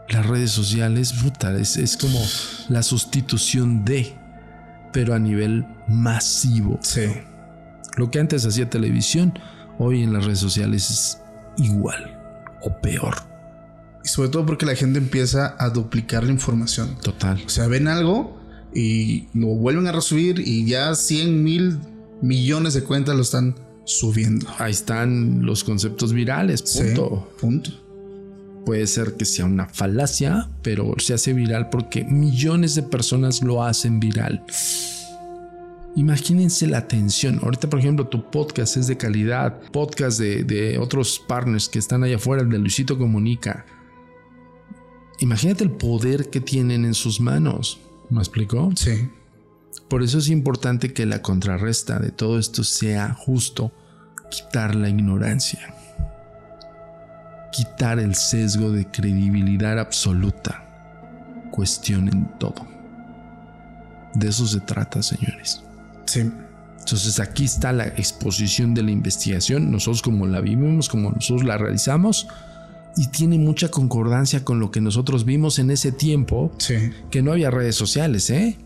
Las 0.07 0.25
redes 0.25 0.49
sociales, 0.51 1.13
puta, 1.13 1.55
es, 1.57 1.77
es 1.77 1.95
como 1.95 2.19
la 2.69 2.81
sustitución 2.81 3.85
de, 3.85 4.15
pero 4.91 5.13
a 5.13 5.19
nivel 5.19 5.65
masivo. 5.87 6.79
Sí. 6.81 7.01
Lo 7.99 8.09
que 8.09 8.19
antes 8.19 8.45
hacía 8.45 8.69
televisión, 8.69 9.37
hoy 9.77 10.03
en 10.03 10.13
las 10.13 10.23
redes 10.23 10.39
sociales 10.39 10.89
es 10.89 11.21
igual 11.57 12.17
o 12.61 12.79
peor. 12.81 13.15
Y 14.05 14.07
sobre 14.07 14.29
todo 14.29 14.45
porque 14.45 14.65
la 14.65 14.73
gente 14.73 14.99
empieza 14.99 15.57
a 15.59 15.69
duplicar 15.69 16.23
la 16.23 16.31
información. 16.31 16.95
Total. 17.01 17.43
O 17.45 17.49
sea, 17.49 17.67
ven 17.67 17.89
algo 17.89 18.39
y 18.73 19.27
lo 19.33 19.47
vuelven 19.47 19.87
a 19.87 19.91
resubir 19.91 20.39
y 20.39 20.65
ya 20.65 20.95
100 20.95 21.43
mil 21.43 21.77
millones 22.21 22.73
de 22.73 22.83
cuentas 22.85 23.17
lo 23.17 23.21
están 23.21 23.55
subiendo. 23.83 24.47
Ahí 24.59 24.71
están 24.71 25.45
los 25.45 25.65
conceptos 25.65 26.13
virales, 26.13 26.61
punto. 26.61 27.27
Sí, 27.29 27.41
punto. 27.41 27.71
Puede 28.65 28.87
ser 28.87 29.17
que 29.17 29.25
sea 29.25 29.43
una 29.43 29.67
falacia, 29.67 30.47
pero 30.61 30.93
se 30.99 31.15
hace 31.15 31.33
viral 31.33 31.69
porque 31.69 32.05
millones 32.05 32.75
de 32.75 32.83
personas 32.83 33.41
lo 33.41 33.61
hacen 33.61 33.99
viral. 33.99 34.45
Imagínense 35.95 36.67
la 36.67 36.79
atención. 36.79 37.39
Ahorita, 37.43 37.69
por 37.69 37.79
ejemplo, 37.79 38.07
tu 38.07 38.29
podcast 38.29 38.77
es 38.77 38.87
de 38.87 38.97
calidad. 38.97 39.59
Podcast 39.71 40.19
de, 40.19 40.43
de 40.43 40.77
otros 40.77 41.19
partners 41.27 41.67
que 41.67 41.79
están 41.79 42.03
allá 42.03 42.17
afuera, 42.17 42.43
el 42.43 42.49
de 42.49 42.59
Luisito 42.59 42.97
Comunica. 42.97 43.65
Imagínate 45.19 45.63
el 45.63 45.71
poder 45.71 46.29
que 46.29 46.39
tienen 46.39 46.85
en 46.85 46.93
sus 46.93 47.19
manos. 47.19 47.79
¿Me 48.09 48.19
explicó? 48.19 48.71
Sí. 48.75 49.09
Por 49.89 50.03
eso 50.03 50.19
es 50.19 50.29
importante 50.29 50.93
que 50.93 51.05
la 51.05 51.21
contrarresta 51.21 51.99
de 51.99 52.11
todo 52.11 52.39
esto 52.39 52.63
sea 52.63 53.13
justo 53.13 53.71
quitar 54.29 54.75
la 54.75 54.87
ignorancia, 54.87 55.75
quitar 57.51 57.99
el 57.99 58.15
sesgo 58.15 58.71
de 58.71 58.85
credibilidad 58.85 59.79
absoluta. 59.79 60.65
Cuestionen 61.51 62.29
todo. 62.39 62.67
De 64.13 64.29
eso 64.29 64.45
se 64.45 64.59
trata, 64.59 65.01
señores. 65.01 65.63
Sí. 66.09 66.29
Entonces 66.79 67.19
aquí 67.19 67.45
está 67.45 67.71
la 67.71 67.87
exposición 67.87 68.73
de 68.73 68.81
la 68.83 68.91
investigación, 68.91 69.69
nosotros 69.71 70.01
como 70.01 70.25
la 70.25 70.41
vivimos, 70.41 70.89
como 70.89 71.11
nosotros 71.11 71.43
la 71.43 71.57
realizamos, 71.57 72.27
y 72.97 73.07
tiene 73.07 73.37
mucha 73.37 73.69
concordancia 73.69 74.43
con 74.43 74.59
lo 74.59 74.71
que 74.71 74.81
nosotros 74.81 75.23
vimos 75.25 75.59
en 75.59 75.69
ese 75.71 75.91
tiempo, 75.91 76.51
Sí. 76.57 76.75
que 77.11 77.21
no 77.21 77.31
había 77.33 77.51
redes 77.51 77.75
sociales, 77.75 78.29
¿eh? 78.31 78.57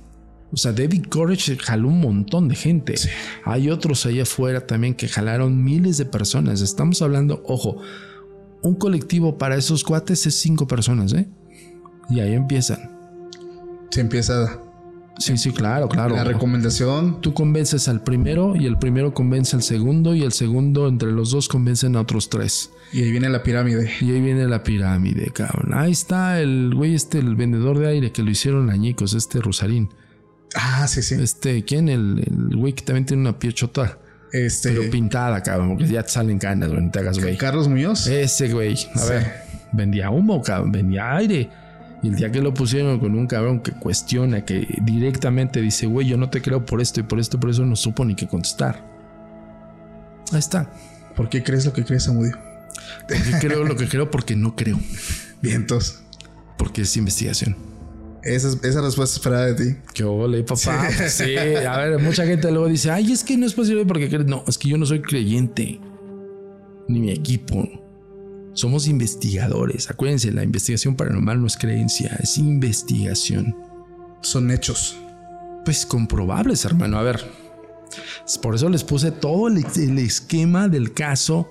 O 0.54 0.58
sea, 0.58 0.72
David 0.72 1.08
Courage 1.10 1.58
jaló 1.58 1.88
un 1.88 2.00
montón 2.00 2.48
de 2.48 2.56
gente. 2.56 2.94
Hay 3.44 3.70
otros 3.72 4.06
allá 4.06 4.22
afuera 4.24 4.66
también 4.68 4.94
que 4.94 5.08
jalaron 5.08 5.64
miles 5.64 5.98
de 5.98 6.06
personas. 6.06 6.62
Estamos 6.62 7.02
hablando, 7.02 7.44
ojo, 7.48 7.78
un 8.62 8.76
colectivo 8.76 9.38
para 9.38 9.58
esos 9.58 9.84
cuates 9.84 10.26
es 10.28 10.36
cinco 10.36 10.68
personas, 10.68 11.12
¿eh? 11.14 11.28
Y 12.10 12.20
ahí 12.20 12.34
empiezan. 12.34 12.92
Se 13.90 14.02
empieza 14.02 14.60
Sí, 15.20 15.38
sí, 15.38 15.52
claro, 15.52 15.88
claro. 15.90 16.16
la 16.16 16.24
recomendación. 16.24 17.22
Tú 17.22 17.34
convences 17.34 17.88
al 17.88 18.02
primero 18.02 18.56
y 18.56 18.66
el 18.66 18.78
primero 18.80 19.14
convence 19.14 19.56
al 19.56 19.62
segundo 19.62 20.16
y 20.16 20.24
el 20.24 20.32
segundo 20.32 20.88
entre 20.88 21.12
los 21.12 21.30
dos 21.32 21.48
convencen 21.48 21.96
a 21.96 22.02
otros 22.02 22.30
tres. 22.30 22.72
Y 22.92 23.04
ahí 23.04 23.12
viene 23.12 23.30
la 23.30 23.44
pirámide. 23.44 23.92
Y 24.02 24.12
ahí 24.12 24.20
viene 24.22 24.48
la 24.48 24.64
pirámide, 24.64 25.28
cabrón. 25.32 25.74
Ahí 25.76 25.92
está 25.92 26.42
el 26.42 26.74
güey 26.76 26.96
este, 26.96 27.20
el 27.20 27.36
vendedor 27.36 27.78
de 27.78 27.88
aire 27.90 28.12
que 28.12 28.24
lo 28.24 28.32
hicieron 28.32 28.70
añicos, 28.72 29.14
este 29.14 29.40
Rosarín. 29.40 29.90
Ah, 30.56 30.88
sí, 30.88 31.02
sí. 31.04 31.16
Este, 31.16 31.64
¿quién? 31.64 31.90
El, 31.90 32.24
el 32.50 32.56
güey 32.58 32.74
que 32.74 32.84
también 32.84 33.06
tiene 33.06 33.22
una 33.22 33.38
piechota, 33.38 34.00
Este. 34.32 34.70
pero 34.72 34.90
pintada, 34.90 35.42
cabrón, 35.44 35.70
porque 35.78 35.88
ya 35.88 36.04
te 36.04 36.10
salen 36.10 36.38
canas, 36.40 36.70
güey, 36.70 36.82
no 36.84 36.92
te 36.92 37.00
hagas 37.00 37.20
güey. 37.20 37.38
Carlos 37.38 37.68
Muñoz. 37.68 38.08
Ese 38.08 38.52
güey, 38.52 38.74
a 38.74 39.00
Sí. 39.00 39.10
ver, 39.10 39.32
vendía 39.74 40.10
humo, 40.10 40.42
cabrón, 40.42 40.72
vendía 40.72 41.16
aire. 41.16 41.50
Y 42.04 42.10
el 42.10 42.16
día 42.16 42.32
que 42.32 42.42
lo 42.42 42.54
pusieron 42.54 43.00
con 43.00 43.16
un 43.16 43.28
cabrón 43.28 43.62
que 43.62 43.72
cuestiona, 43.72 44.44
que 44.44 44.68
directamente 44.82 45.62
dice, 45.62 45.86
güey, 45.88 46.06
yo 46.08 46.18
no 46.18 46.30
te 46.30 46.42
creo 46.42 46.66
por 46.66 46.82
esto 46.82 47.00
y 47.00 47.04
por 47.04 47.20
esto, 47.20 47.40
por 47.40 47.50
eso 47.50 47.66
no 47.66 47.76
supo 47.78 48.04
ni 48.04 48.14
qué 48.14 48.28
contestar. 48.28 48.86
Ahí 50.32 50.40
está. 50.40 50.70
¿Por 51.16 51.30
qué 51.30 51.44
crees 51.44 51.66
lo 51.66 51.72
que 51.74 51.84
crees, 51.86 52.04
Samudio? 52.04 52.38
Porque 53.08 53.32
creo 53.40 53.64
lo 53.64 53.76
que 53.78 53.88
creo 53.88 54.12
porque 54.12 54.36
no 54.36 54.56
creo. 54.56 54.78
Vientos. 55.42 56.02
Porque 56.58 56.82
es 56.82 56.98
investigación. 56.98 57.56
Esa, 58.24 58.48
es- 58.50 58.64
esa 58.64 58.82
respuesta 58.82 59.16
esperada 59.18 59.46
de 59.48 59.54
ti. 59.54 59.78
¿Qué 59.94 60.04
ole, 60.04 60.44
papá? 60.44 60.88
Pues 60.98 61.14
Sí. 61.14 61.36
a 61.38 61.78
ver, 61.78 62.00
mucha 62.00 62.26
gente 62.26 62.50
luego 62.52 62.68
dice, 62.68 62.90
ay, 62.92 63.12
es 63.12 63.24
que 63.24 63.38
no 63.38 63.46
es 63.46 63.54
posible 63.54 63.86
porque 63.86 64.10
crees. 64.10 64.26
No, 64.26 64.44
es 64.48 64.58
que 64.58 64.70
yo 64.70 64.78
no 64.78 64.86
soy 64.86 65.02
creyente. 65.02 65.80
Ni 66.88 67.00
mi 67.00 67.12
equipo. 67.12 67.70
Somos 68.54 68.88
investigadores. 68.88 69.90
Acuérdense, 69.90 70.32
la 70.32 70.44
investigación 70.44 70.96
paranormal 70.96 71.42
no 71.42 71.48
es 71.48 71.58
creencia, 71.58 72.18
es 72.22 72.38
investigación. 72.38 73.56
Son 74.22 74.52
hechos. 74.52 74.98
Pues 75.66 75.86
comprobables, 75.86 76.66
hermano. 76.66 76.98
A 76.98 77.04
ver. 77.04 77.24
Por 78.42 78.56
eso 78.56 78.70
les 78.70 78.84
puse 78.84 79.12
todo 79.12 79.48
el, 79.48 79.66
el 79.76 80.00
esquema 80.00 80.68
del 80.68 80.94
caso 80.94 81.50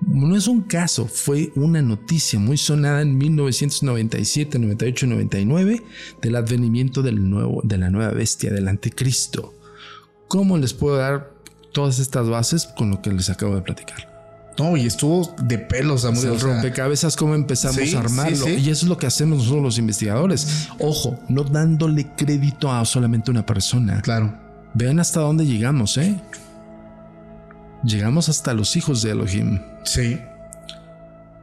no 0.00 0.36
es 0.36 0.46
un 0.46 0.62
caso, 0.62 1.06
fue 1.06 1.52
una 1.56 1.82
noticia 1.82 2.38
muy 2.38 2.56
sonada 2.56 3.02
en 3.02 3.16
1997, 3.16 4.58
98, 4.58 5.06
99 5.06 5.82
del 6.20 6.36
advenimiento 6.36 7.02
del 7.02 7.28
nuevo, 7.28 7.60
de 7.64 7.78
la 7.78 7.90
nueva 7.90 8.12
bestia, 8.12 8.52
del 8.52 8.68
anticristo. 8.68 9.54
¿Cómo 10.28 10.58
les 10.58 10.74
puedo 10.74 10.96
dar 10.96 11.32
todas 11.72 11.98
estas 11.98 12.28
bases 12.28 12.66
con 12.76 12.90
lo 12.90 13.02
que 13.02 13.12
les 13.12 13.30
acabo 13.30 13.54
de 13.54 13.62
platicar? 13.62 14.15
No, 14.58 14.76
y 14.76 14.86
estuvo 14.86 15.34
de 15.42 15.58
pelos, 15.58 16.04
a 16.04 16.10
El 16.10 16.40
rompecabezas, 16.40 17.16
cómo 17.16 17.34
empezamos 17.34 17.94
a 17.94 17.98
armarlo. 17.98 18.48
Y 18.48 18.70
eso 18.70 18.70
es 18.70 18.82
lo 18.84 18.96
que 18.96 19.06
hacemos 19.06 19.38
nosotros 19.38 19.62
los 19.62 19.78
investigadores. 19.78 20.68
Ojo, 20.78 21.18
no 21.28 21.44
dándole 21.44 22.06
crédito 22.16 22.72
a 22.72 22.84
solamente 22.84 23.30
una 23.30 23.44
persona. 23.44 24.00
Claro. 24.00 24.34
Vean 24.74 24.98
hasta 25.00 25.20
dónde 25.20 25.46
llegamos, 25.46 25.96
¿eh? 25.98 26.16
Llegamos 27.84 28.28
hasta 28.28 28.54
los 28.54 28.76
hijos 28.76 29.02
de 29.02 29.10
Elohim. 29.10 29.60
Sí. 29.84 30.18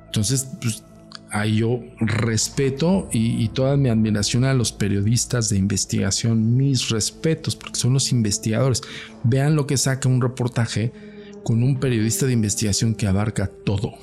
Entonces, 0.08 0.48
pues, 0.62 0.84
ahí 1.32 1.58
yo 1.58 1.80
respeto 2.00 3.10
y, 3.12 3.48
toda 3.50 3.76
mi 3.76 3.90
admiración 3.90 4.44
a 4.44 4.54
los 4.54 4.72
periodistas 4.72 5.50
de 5.50 5.58
investigación, 5.58 6.56
mis 6.56 6.90
respetos, 6.90 7.56
porque 7.56 7.80
son 7.80 7.94
los 7.94 8.12
investigadores. 8.12 8.82
Vean 9.24 9.56
lo 9.56 9.66
que 9.66 9.78
saca 9.78 10.08
un 10.08 10.22
reportaje 10.22 10.94
con 11.44 11.64
un 11.64 11.80
periodista 11.80 12.26
de 12.26 12.34
investigación 12.34 12.96
que 12.96 13.08
abarca 13.08 13.48
todo. 13.48 13.94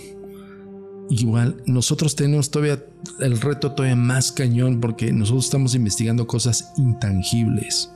Igual, 1.10 1.60
nosotros 1.66 2.14
tenemos 2.14 2.50
todavía 2.50 2.84
el 3.18 3.40
reto 3.40 3.72
todavía 3.72 3.96
más 3.96 4.30
cañón 4.30 4.80
porque 4.80 5.12
nosotros 5.12 5.46
estamos 5.46 5.74
investigando 5.74 6.26
cosas 6.26 6.70
intangibles. 6.76 7.90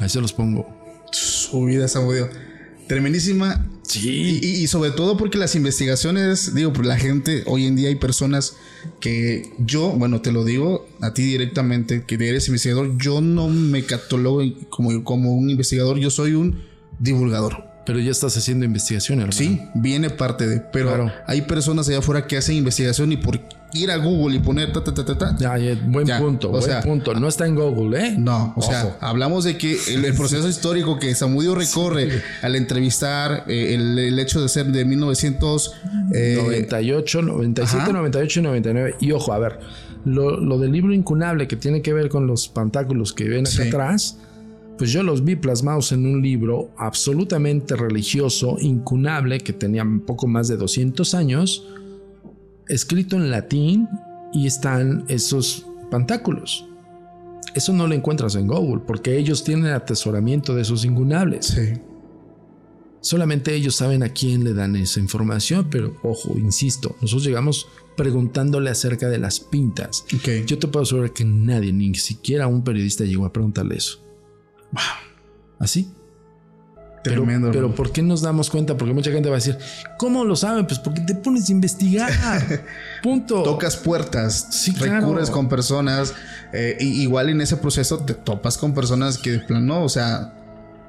Ahí 0.00 0.08
se 0.08 0.20
los 0.20 0.32
pongo. 0.32 0.66
Su 1.12 1.64
vida, 1.64 1.86
Samudio. 1.86 2.30
Tremendísima. 2.86 3.66
Sí. 3.82 4.40
Y, 4.42 4.66
sobre 4.66 4.90
todo 4.90 5.16
porque 5.16 5.38
las 5.38 5.54
investigaciones, 5.54 6.54
digo, 6.54 6.72
por 6.72 6.86
la 6.86 6.98
gente, 6.98 7.42
hoy 7.46 7.66
en 7.66 7.76
día 7.76 7.88
hay 7.88 7.96
personas 7.96 8.56
que 9.00 9.50
yo, 9.58 9.90
bueno, 9.90 10.20
te 10.20 10.32
lo 10.32 10.44
digo 10.44 10.86
a 11.00 11.14
ti 11.14 11.22
directamente, 11.22 12.04
que 12.04 12.14
eres 12.14 12.48
investigador, 12.48 12.96
yo 12.98 13.20
no 13.20 13.48
me 13.48 13.84
catalogo 13.84 14.42
como, 14.68 15.04
como 15.04 15.34
un 15.34 15.50
investigador, 15.50 15.98
yo 15.98 16.10
soy 16.10 16.32
un 16.34 16.62
divulgador. 16.98 17.67
Pero 17.88 17.98
ya 18.00 18.10
estás 18.10 18.36
haciendo 18.36 18.66
investigación, 18.66 19.20
hermano. 19.20 19.32
Sí, 19.32 19.62
viene 19.72 20.10
parte 20.10 20.46
de. 20.46 20.60
Pero 20.60 21.10
hay 21.26 21.40
personas 21.40 21.88
allá 21.88 22.00
afuera 22.00 22.26
que 22.26 22.36
hacen 22.36 22.54
investigación 22.54 23.10
y 23.12 23.16
por 23.16 23.40
ir 23.72 23.90
a 23.90 23.96
Google 23.96 24.36
y 24.36 24.40
poner 24.40 24.74
ta 24.74 24.84
ta 24.84 24.92
ta 24.92 25.06
ta, 25.06 25.16
ta 25.16 25.34
ya, 25.38 25.56
buen 25.86 26.06
punto, 26.06 26.50
buen 26.50 26.82
punto. 26.82 27.14
No 27.14 27.28
está 27.28 27.46
en 27.46 27.54
Google, 27.54 27.98
¿eh? 27.98 28.14
No, 28.18 28.52
o 28.56 28.62
sea, 28.62 28.98
hablamos 29.00 29.44
de 29.44 29.56
que 29.56 29.78
el, 29.88 30.12
proceso 30.12 30.46
histórico 30.50 30.98
que 30.98 31.14
Samudio 31.14 31.54
recorre 31.54 32.22
al 32.42 32.56
entrevistar 32.56 33.44
eh, 33.48 33.72
el, 33.72 34.18
hecho 34.18 34.42
de 34.42 34.50
ser 34.50 34.66
de 34.66 34.84
1998, 34.84 37.22
97, 37.22 37.90
98 37.90 38.40
y 38.40 38.42
99. 38.42 38.96
Y 39.00 39.12
ojo, 39.12 39.32
a 39.32 39.38
ver, 39.38 39.60
lo, 40.04 40.58
del 40.58 40.72
libro 40.72 40.92
incunable 40.92 41.48
que 41.48 41.56
tiene 41.56 41.80
que 41.80 41.94
ver 41.94 42.10
con 42.10 42.26
los 42.26 42.48
pantáculos 42.48 43.14
que 43.14 43.30
ven 43.30 43.46
acá 43.46 43.62
atrás 43.62 44.18
pues 44.78 44.92
yo 44.92 45.02
los 45.02 45.24
vi 45.24 45.34
plasmados 45.36 45.90
en 45.92 46.06
un 46.06 46.22
libro 46.22 46.70
absolutamente 46.78 47.74
religioso, 47.74 48.56
incunable, 48.60 49.40
que 49.40 49.52
tenía 49.52 49.84
poco 50.06 50.28
más 50.28 50.46
de 50.46 50.56
200 50.56 51.14
años, 51.14 51.66
escrito 52.68 53.16
en 53.16 53.30
latín 53.30 53.88
y 54.32 54.46
están 54.46 55.04
esos 55.08 55.66
pantáculos. 55.90 56.64
Eso 57.54 57.72
no 57.72 57.88
lo 57.88 57.94
encuentras 57.94 58.36
en 58.36 58.46
Google 58.46 58.82
porque 58.86 59.18
ellos 59.18 59.42
tienen 59.42 59.66
atesoramiento 59.66 60.54
de 60.54 60.62
esos 60.62 60.84
incunables. 60.84 61.46
Sí. 61.46 61.80
Solamente 63.00 63.54
ellos 63.54 63.74
saben 63.74 64.02
a 64.02 64.10
quién 64.10 64.44
le 64.44 64.54
dan 64.54 64.76
esa 64.76 65.00
información, 65.00 65.68
pero 65.70 65.96
ojo, 66.02 66.36
insisto, 66.38 66.96
nosotros 67.00 67.24
llegamos 67.24 67.66
preguntándole 67.96 68.70
acerca 68.70 69.08
de 69.08 69.18
las 69.18 69.40
pintas. 69.40 70.04
Yo 70.46 70.58
te 70.58 70.68
puedo 70.68 70.84
asegurar 70.84 71.12
que 71.12 71.24
nadie, 71.24 71.72
ni 71.72 71.94
siquiera 71.94 72.46
un 72.46 72.62
periodista 72.62 73.04
llegó 73.04 73.24
a 73.24 73.32
preguntarle 73.32 73.76
eso. 73.76 74.07
Así. 75.58 75.92
Tremendo. 77.02 77.50
Pero, 77.52 77.74
¿por 77.74 77.92
qué 77.92 78.02
nos 78.02 78.22
damos 78.22 78.50
cuenta? 78.50 78.76
Porque 78.76 78.92
mucha 78.92 79.10
gente 79.10 79.28
va 79.28 79.36
a 79.36 79.38
decir, 79.38 79.56
¿cómo 79.98 80.24
lo 80.24 80.36
saben? 80.36 80.66
Pues 80.66 80.78
porque 80.78 81.00
te 81.00 81.14
pones 81.14 81.48
a 81.48 81.52
investigar. 81.52 82.10
Punto. 83.02 83.42
Tocas 83.42 83.76
puertas, 83.76 84.48
sí, 84.50 84.72
recurres 84.72 85.30
con 85.30 85.48
personas. 85.48 86.14
Eh, 86.52 86.76
igual 86.80 87.28
en 87.30 87.40
ese 87.40 87.56
proceso 87.56 87.98
te 87.98 88.14
topas 88.14 88.58
con 88.58 88.74
personas 88.74 89.18
que 89.18 89.32
de 89.32 89.38
plano, 89.40 89.82
o 89.82 89.88
sea, 89.88 90.34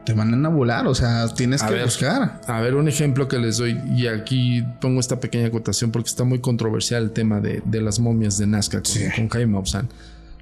te 0.06 0.15
mandan 0.15 0.45
a 0.45 0.49
volar. 0.49 0.88
O 0.88 0.95
sea, 0.95 1.27
tienes 1.30 1.61
que 1.61 1.84
buscar. 1.84 2.41
A 2.47 2.61
ver, 2.61 2.76
un 2.76 2.88
ejemplo 2.88 3.27
que 3.27 3.38
les 3.38 3.57
doy, 3.57 3.80
y 3.95 4.07
aquí 4.07 4.65
pongo 4.81 4.99
esta 4.99 5.19
pequeña 5.19 5.47
acotación 5.47 5.91
porque 5.91 6.10
está 6.10 6.23
muy 6.23 6.39
controversial 6.39 7.03
el 7.03 7.11
tema 7.11 7.39
de, 7.39 7.61
las 7.81 7.99
momias 7.99 8.38
de 8.38 8.47
Nazca 8.47 8.81
con, 9.15 9.30
Jaime 9.30 9.53
Maussan. 9.53 9.89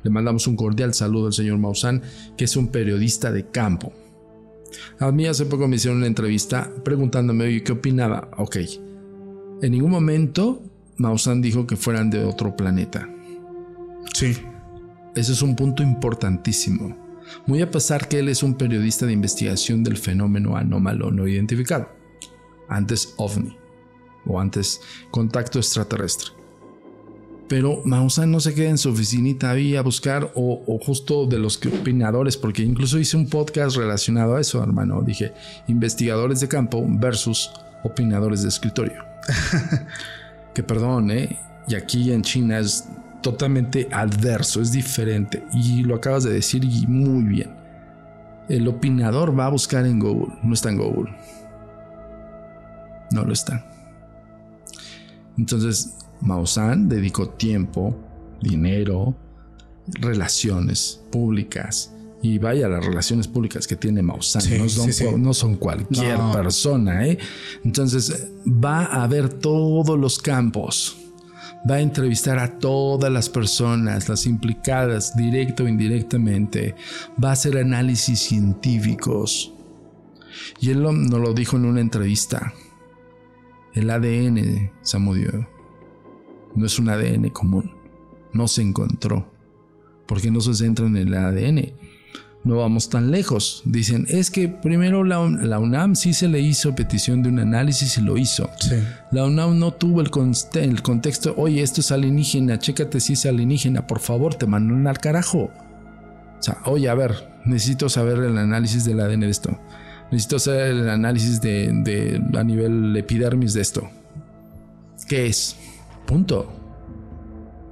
Le 0.04 0.10
mandamos 0.10 0.48
un 0.48 0.56
cordial 0.56 0.94
saludo 0.94 1.28
al 1.28 1.34
señor 1.34 1.58
Maussan, 1.58 2.02
que 2.38 2.46
es 2.46 2.56
un 2.56 2.68
periodista 2.70 3.32
de 3.32 3.48
campo. 3.48 3.94
A 5.00 5.12
mí 5.12 5.26
hace 5.26 5.46
poco 5.46 5.68
me 5.68 5.78
hicieron 5.78 6.00
una 6.00 6.08
entrevista 6.08 6.72
preguntándome, 6.84 7.64
¿qué 7.64 7.72
opinaba? 7.72 8.30
Ok, 8.38 8.58
en 9.62 9.72
ningún 9.72 9.90
momento 9.90 10.62
Maussan 10.98 11.42
dijo 11.42 11.66
que 11.66 11.76
fueran 11.76 12.12
de 12.12 12.24
otro 12.24 12.56
planeta. 12.56 13.10
Sí. 14.14 14.38
Ese 15.16 15.32
es 15.32 15.42
un 15.42 15.56
punto 15.56 15.82
importantísimo. 15.82 16.96
Muy 17.48 17.62
a 17.64 17.72
pesar 17.72 18.08
que 18.08 18.20
él 18.20 18.30
es 18.30 18.44
un 18.44 18.54
periodista 18.54 19.08
de 19.08 19.14
investigación 19.14 19.84
del 19.84 19.98
fenómeno 19.98 20.56
anómalo 20.56 21.10
no 21.10 21.28
identificado. 21.28 21.90
Antes 22.70 23.16
ovni 23.18 23.58
o 24.28 24.40
antes 24.40 24.80
contacto 25.10 25.58
extraterrestre. 25.58 26.37
Pero 27.48 27.82
Maussan 27.86 28.30
no 28.30 28.40
se 28.40 28.54
queda 28.54 28.70
en 28.70 28.78
su 28.78 28.90
oficinita 28.90 29.52
ahí 29.52 29.76
a 29.76 29.82
buscar 29.82 30.32
o, 30.36 30.80
justo 30.84 31.26
de 31.26 31.40
los 31.40 31.58
opinadores, 31.66 32.36
porque 32.36 32.62
incluso 32.62 33.00
hice 33.00 33.16
un 33.16 33.30
podcast 33.30 33.78
relacionado 33.78 34.36
a 34.36 34.42
eso, 34.42 34.62
hermano. 34.62 35.02
Dije, 35.02 35.34
investigadores 35.68 36.42
de 36.42 36.50
campo 36.50 36.86
versus 36.88 37.52
opinadores 37.84 38.44
de 38.44 38.50
escritorio. 38.50 39.06
que 40.54 40.62
perdón, 40.62 41.12
¿eh? 41.12 41.40
Y 41.70 41.76
aquí 41.76 42.12
en 42.12 42.22
China 42.22 42.60
es 42.60 42.90
totalmente 43.22 43.88
adverso, 43.92 44.62
es 44.62 44.74
diferente. 44.74 45.44
Y 45.54 45.84
lo 45.84 45.96
acabas 45.96 46.26
de 46.26 46.34
decir 46.34 46.66
y 46.66 46.86
muy 46.88 47.24
bien. 47.24 47.56
El 48.50 48.68
opinador 48.68 49.38
va 49.38 49.46
a 49.46 49.50
buscar 49.50 49.86
en 49.86 50.00
Google, 50.00 50.34
no 50.44 50.54
está 50.54 50.70
en 50.70 50.78
Google. 50.78 51.16
No 53.12 53.24
lo 53.24 53.32
está. 53.32 53.66
Entonces, 55.38 55.97
Maussan 56.22 56.90
dedicó 56.90 57.30
tiempo, 57.30 57.96
dinero, 58.42 59.16
relaciones 59.88 61.02
públicas. 61.12 61.94
Y 62.22 62.40
vaya, 62.40 62.68
las 62.68 62.84
relaciones 62.84 63.28
públicas 63.28 63.68
que 63.68 63.76
tiene 63.76 64.02
Maussan 64.02 64.44
no, 65.22 65.34
son, 65.34 65.56
cualquier 65.56 66.18
persona. 66.34 67.06
¿eh? 67.06 67.18
Entonces 67.64 68.30
va 68.48 68.86
a 68.86 69.08
ver 69.08 69.30
todos 69.30 69.98
los 69.98 70.20
campos. 70.20 70.98
Va 71.70 71.76
a 71.76 71.82
entrevistar 71.82 72.40
a 72.40 72.60
todas 72.60 73.12
las 73.12 73.30
personas, 73.30 74.10
las 74.10 74.26
implicadas, 74.26 75.16
directo 75.16 75.64
o 75.64 75.68
indirectamente. 75.68 76.76
Va 77.24 77.30
a 77.30 77.34
hacer 77.34 77.58
análisis 77.58 78.20
científicos. 78.20 79.54
Y 80.60 80.72
él 80.72 80.82
nos 80.82 81.20
lo 81.20 81.34
dijo 81.34 81.58
en 81.58 81.66
una 81.66 81.82
entrevista. 81.82 82.54
El 83.74 83.90
ADN, 83.90 84.72
Samudio, 84.82 85.48
no 86.58 86.66
es 86.66 86.80
un 86.80 86.90
ADN 86.90 87.30
común. 87.30 87.72
No 88.34 88.48
se 88.48 88.62
encontró. 88.62 89.32
Porque 90.08 90.32
no 90.32 90.42
se 90.42 90.54
centra 90.56 90.86
en 90.86 90.98
el 90.98 91.14
ADN. 91.14 91.74
No 92.44 92.58
vamos 92.58 92.90
tan 92.90 93.12
lejos. 93.12 93.62
Dicen, 93.66 94.06
es 94.10 94.32
que 94.32 94.48
primero 94.48 95.04
la, 95.04 95.20
UNAM 95.20 95.96
sí 95.96 96.14
se 96.14 96.28
le 96.28 96.40
hizo 96.40 96.74
petición 96.76 97.22
de 97.22 97.30
un 97.30 97.40
análisis 97.40 97.98
y 97.98 98.02
lo 98.02 98.18
hizo. 98.18 98.50
La 99.12 99.26
UNAM 99.26 99.60
no 99.60 99.74
tuvo 99.74 100.02
el, 100.02 100.10
el 100.54 100.82
contexto, 100.82 101.36
oye, 101.38 101.62
esto 101.62 101.82
es 101.82 101.92
alienígena, 101.92 102.58
chécate 102.58 103.00
si 103.00 103.14
es 103.14 103.26
alienígena, 103.26 103.86
por 103.86 104.00
favor, 104.00 104.36
te 104.36 104.48
mandan 104.48 104.88
al 104.88 104.98
carajo. 105.00 105.52
O 106.40 106.42
sea, 106.44 106.60
oye, 106.66 106.88
a 106.90 106.96
ver, 106.96 107.30
necesito 107.46 107.90
saber 107.90 108.20
el 108.20 108.38
análisis 108.38 108.86
del 108.86 109.02
ADN 109.02 109.22
de 109.22 109.30
esto. 109.30 109.60
Necesito 110.12 110.40
saber 110.40 110.68
el 110.68 110.90
análisis 110.90 111.42
de, 111.42 111.70
de 111.84 112.40
a 112.40 112.44
nivel 112.44 112.96
epidermis 112.96 113.54
de 113.54 113.62
esto. 113.62 113.90
¿Qué 115.08 115.28
es? 115.28 115.58
Punto. 116.08 116.52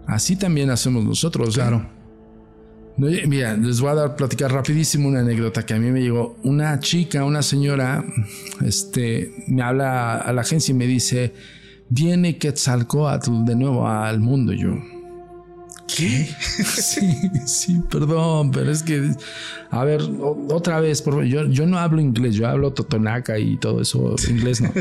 Así 0.05 0.35
también 0.35 0.69
hacemos 0.69 1.03
nosotros. 1.03 1.49
¿eh? 1.49 1.61
Claro. 1.61 1.89
mira, 2.97 3.55
les 3.55 3.81
voy 3.81 3.89
a 3.89 3.95
dar 3.95 4.15
platicar 4.15 4.51
rapidísimo 4.51 5.07
una 5.07 5.21
anécdota 5.21 5.65
que 5.65 5.73
a 5.73 5.79
mí 5.79 5.89
me 5.89 6.01
llegó. 6.01 6.37
Una 6.43 6.79
chica, 6.79 7.23
una 7.23 7.41
señora, 7.41 8.05
este, 8.63 9.33
me 9.47 9.63
habla 9.63 10.17
a 10.17 10.31
la 10.33 10.41
agencia 10.41 10.73
y 10.73 10.75
me 10.75 10.85
dice, 10.85 11.33
viene 11.89 12.37
Quetzalcoatl 12.37 13.45
de 13.45 13.55
nuevo 13.55 13.87
al 13.87 14.19
mundo. 14.19 14.53
Yo, 14.53 14.75
¿qué? 15.87 16.27
sí, 16.47 17.29
sí, 17.45 17.81
perdón, 17.89 18.51
pero 18.51 18.71
es 18.71 18.83
que, 18.83 19.11
a 19.69 19.83
ver, 19.83 20.01
otra 20.49 20.79
vez, 20.79 21.01
por 21.01 21.23
yo, 21.23 21.45
yo 21.45 21.65
no 21.65 21.77
hablo 21.77 22.01
inglés, 22.01 22.35
yo 22.35 22.47
hablo 22.47 22.73
totonaca 22.73 23.37
y 23.37 23.57
todo 23.57 23.81
eso, 23.81 24.15
inglés 24.29 24.61
no. 24.61 24.71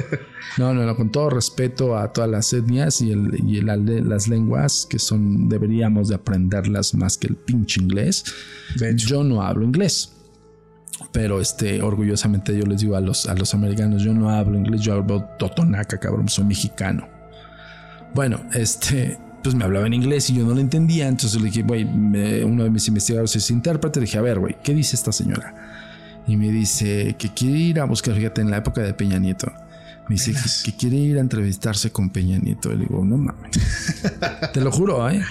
No, 0.56 0.72
no, 0.72 0.86
no 0.86 0.96
con 0.96 1.10
todo 1.10 1.30
respeto 1.30 1.96
a 1.96 2.12
todas 2.12 2.30
las 2.30 2.52
etnias 2.52 3.00
y, 3.00 3.10
el, 3.10 3.40
y 3.46 3.60
las 3.60 4.28
lenguas 4.28 4.86
que 4.88 4.98
son, 4.98 5.48
deberíamos 5.48 6.08
de 6.08 6.14
aprenderlas 6.14 6.94
más 6.94 7.16
que 7.16 7.26
el 7.26 7.36
pinche 7.36 7.80
inglés. 7.80 8.24
Yo 8.96 9.24
no 9.24 9.42
hablo 9.42 9.64
inglés. 9.64 10.10
Pero 11.10 11.40
este, 11.40 11.82
orgullosamente 11.82 12.56
yo 12.56 12.64
les 12.66 12.80
digo 12.80 12.94
a 12.94 13.00
los, 13.00 13.26
a 13.26 13.34
los 13.34 13.52
americanos, 13.52 14.02
yo 14.02 14.14
no 14.14 14.30
hablo 14.30 14.56
inglés, 14.56 14.80
yo 14.80 14.94
hablo 14.94 15.24
totonaca, 15.38 15.98
cabrón, 15.98 16.28
soy 16.28 16.44
mexicano. 16.44 17.08
Bueno, 18.14 18.40
este, 18.54 19.18
pues 19.44 19.54
me 19.54 19.64
hablaba 19.64 19.86
en 19.86 19.92
inglés 19.92 20.30
y 20.30 20.36
yo 20.36 20.46
no 20.46 20.54
lo 20.54 20.60
entendía. 20.60 21.06
Entonces 21.06 21.38
le 21.38 21.50
dije, 21.50 21.62
güey, 21.62 21.84
uno 21.84 22.64
de 22.64 22.70
mis 22.70 22.88
investigadores 22.88 23.36
es 23.36 23.50
intérprete. 23.50 24.00
Le 24.00 24.06
dije, 24.06 24.16
a 24.16 24.22
ver, 24.22 24.38
güey, 24.38 24.56
¿qué 24.64 24.74
dice 24.74 24.96
esta 24.96 25.12
señora? 25.12 26.22
Y 26.26 26.36
me 26.38 26.50
dice 26.50 27.14
que 27.18 27.34
quiere 27.34 27.58
ir 27.58 27.78
a 27.78 27.84
buscar, 27.84 28.16
fíjate, 28.16 28.40
en 28.40 28.50
la 28.50 28.56
época 28.56 28.80
de 28.80 28.94
Peña 28.94 29.18
Nieto. 29.18 29.52
Me 30.08 30.14
dice 30.14 30.34
que, 30.64 30.74
quiere 30.74 30.96
ir 30.96 31.18
a 31.18 31.20
entrevistarse 31.20 31.90
con 31.92 32.08
Peña 32.08 32.38
Nieto. 32.38 32.70
Le 32.70 32.78
digo, 32.78 33.04
no 33.04 33.18
mames. 33.18 33.58
Te 34.54 34.62
lo 34.62 34.72
juro, 34.72 35.08
¿eh? 35.10 35.22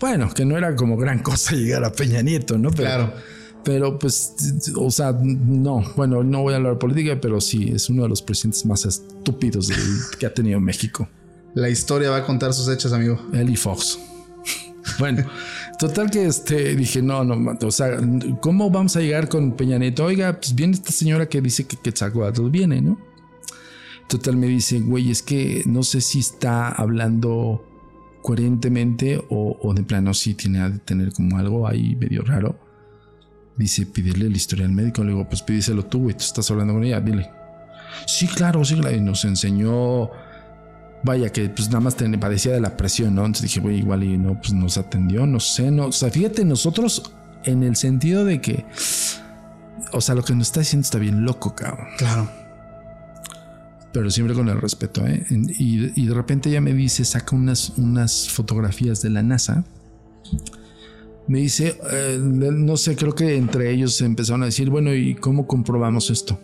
Bueno, 0.00 0.28
que 0.30 0.44
no 0.44 0.58
era 0.58 0.74
como 0.74 0.96
gran 0.96 1.20
cosa 1.20 1.54
llegar 1.54 1.84
a 1.84 1.92
Peña 1.92 2.20
Nieto, 2.20 2.58
¿no? 2.58 2.70
Pero, 2.72 2.88
claro. 2.88 3.14
Pero 3.62 3.96
pues, 3.96 4.34
o 4.76 4.90
sea, 4.90 5.16
no, 5.22 5.84
bueno, 5.94 6.24
no 6.24 6.42
voy 6.42 6.54
a 6.54 6.56
hablar 6.56 6.72
de 6.72 6.78
política, 6.80 7.18
pero 7.20 7.40
sí, 7.40 7.70
es 7.72 7.88
uno 7.88 8.02
de 8.02 8.08
los 8.08 8.22
presidentes 8.22 8.66
más 8.66 8.84
estúpidos 8.84 9.70
que 10.18 10.26
ha 10.26 10.34
tenido 10.34 10.58
México. 10.58 11.08
La 11.54 11.68
historia 11.68 12.10
va 12.10 12.18
a 12.18 12.24
contar 12.24 12.54
sus 12.54 12.68
hechos, 12.68 12.92
amigo. 12.92 13.20
Eli 13.32 13.56
Fox. 13.56 13.98
bueno, 14.98 15.24
total 15.78 16.10
que 16.10 16.26
este 16.26 16.74
dije, 16.74 17.02
no, 17.02 17.24
no, 17.24 17.58
o 17.60 17.70
sea, 17.70 17.98
¿cómo 18.40 18.70
vamos 18.70 18.96
a 18.96 19.00
llegar 19.00 19.28
con 19.28 19.52
Peña 19.52 19.78
Nieto? 19.78 20.04
Oiga, 20.04 20.38
pues 20.38 20.54
viene 20.54 20.74
esta 20.74 20.92
señora 20.92 21.28
que 21.28 21.40
dice 21.40 21.64
que 21.64 21.76
Quetzalcoatl 21.76 22.48
viene, 22.48 22.80
¿no? 22.80 22.98
Total 24.08 24.36
me 24.36 24.46
dice, 24.46 24.80
güey, 24.80 25.10
es 25.10 25.22
que 25.22 25.62
no 25.66 25.82
sé 25.82 26.00
si 26.00 26.20
está 26.20 26.68
hablando 26.68 27.64
coherentemente 28.22 29.22
o, 29.28 29.74
de 29.74 29.82
plano 29.82 30.14
sí 30.14 30.34
tiene 30.34 30.70
de 30.70 30.78
tener 30.78 31.12
como 31.12 31.38
algo 31.38 31.66
ahí 31.68 31.96
medio 31.96 32.22
raro. 32.22 32.58
Dice, 33.56 33.84
pídele 33.84 34.30
la 34.30 34.36
historia 34.36 34.64
al 34.64 34.72
médico. 34.72 35.04
Le 35.04 35.10
digo, 35.10 35.28
pues 35.28 35.42
pídeselo 35.42 35.84
tú, 35.84 36.02
güey, 36.02 36.16
tú 36.16 36.24
estás 36.24 36.50
hablando 36.50 36.74
con 36.74 36.84
ella, 36.84 37.00
dile. 37.00 37.30
Sí, 38.06 38.26
claro, 38.26 38.64
sí, 38.64 38.74
y 38.74 39.00
nos 39.00 39.24
enseñó 39.24 40.10
vaya 41.02 41.30
que 41.30 41.48
pues 41.48 41.68
nada 41.68 41.80
más 41.80 41.96
padecía 42.20 42.52
de 42.52 42.60
la 42.60 42.76
presión, 42.76 43.14
¿no? 43.14 43.24
Entonces 43.24 43.42
dije, 43.42 43.60
güey, 43.60 43.78
igual 43.78 44.04
y 44.04 44.16
no, 44.16 44.40
pues 44.40 44.52
nos 44.52 44.78
atendió, 44.78 45.26
no 45.26 45.40
sé, 45.40 45.70
no, 45.70 45.86
o 45.86 45.92
sea, 45.92 46.10
fíjate, 46.10 46.44
nosotros 46.44 47.12
en 47.44 47.62
el 47.62 47.76
sentido 47.76 48.24
de 48.24 48.40
que, 48.40 48.64
o 49.92 50.00
sea, 50.00 50.14
lo 50.14 50.22
que 50.22 50.34
nos 50.34 50.48
está 50.48 50.60
diciendo 50.60 50.84
está 50.84 50.98
bien 50.98 51.24
loco, 51.24 51.54
cabrón. 51.54 51.88
Claro. 51.98 52.30
Pero 53.92 54.10
siempre 54.10 54.34
con 54.34 54.48
el 54.48 54.60
respeto, 54.60 55.06
¿eh? 55.06 55.24
Y, 55.28 56.06
de 56.06 56.14
repente 56.14 56.48
ella 56.48 56.62
me 56.62 56.72
dice, 56.72 57.04
saca 57.04 57.36
unas, 57.36 57.70
unas 57.76 58.30
fotografías 58.30 59.02
de 59.02 59.10
la 59.10 59.22
NASA. 59.22 59.64
Me 61.28 61.40
dice, 61.40 61.78
eh, 61.90 62.18
no 62.18 62.76
sé, 62.78 62.96
creo 62.96 63.14
que 63.14 63.36
entre 63.36 63.70
ellos 63.70 64.00
empezaron 64.00 64.44
a 64.44 64.46
decir, 64.46 64.70
bueno, 64.70 64.94
¿y 64.94 65.14
cómo 65.14 65.46
comprobamos 65.46 66.08
esto? 66.08 66.38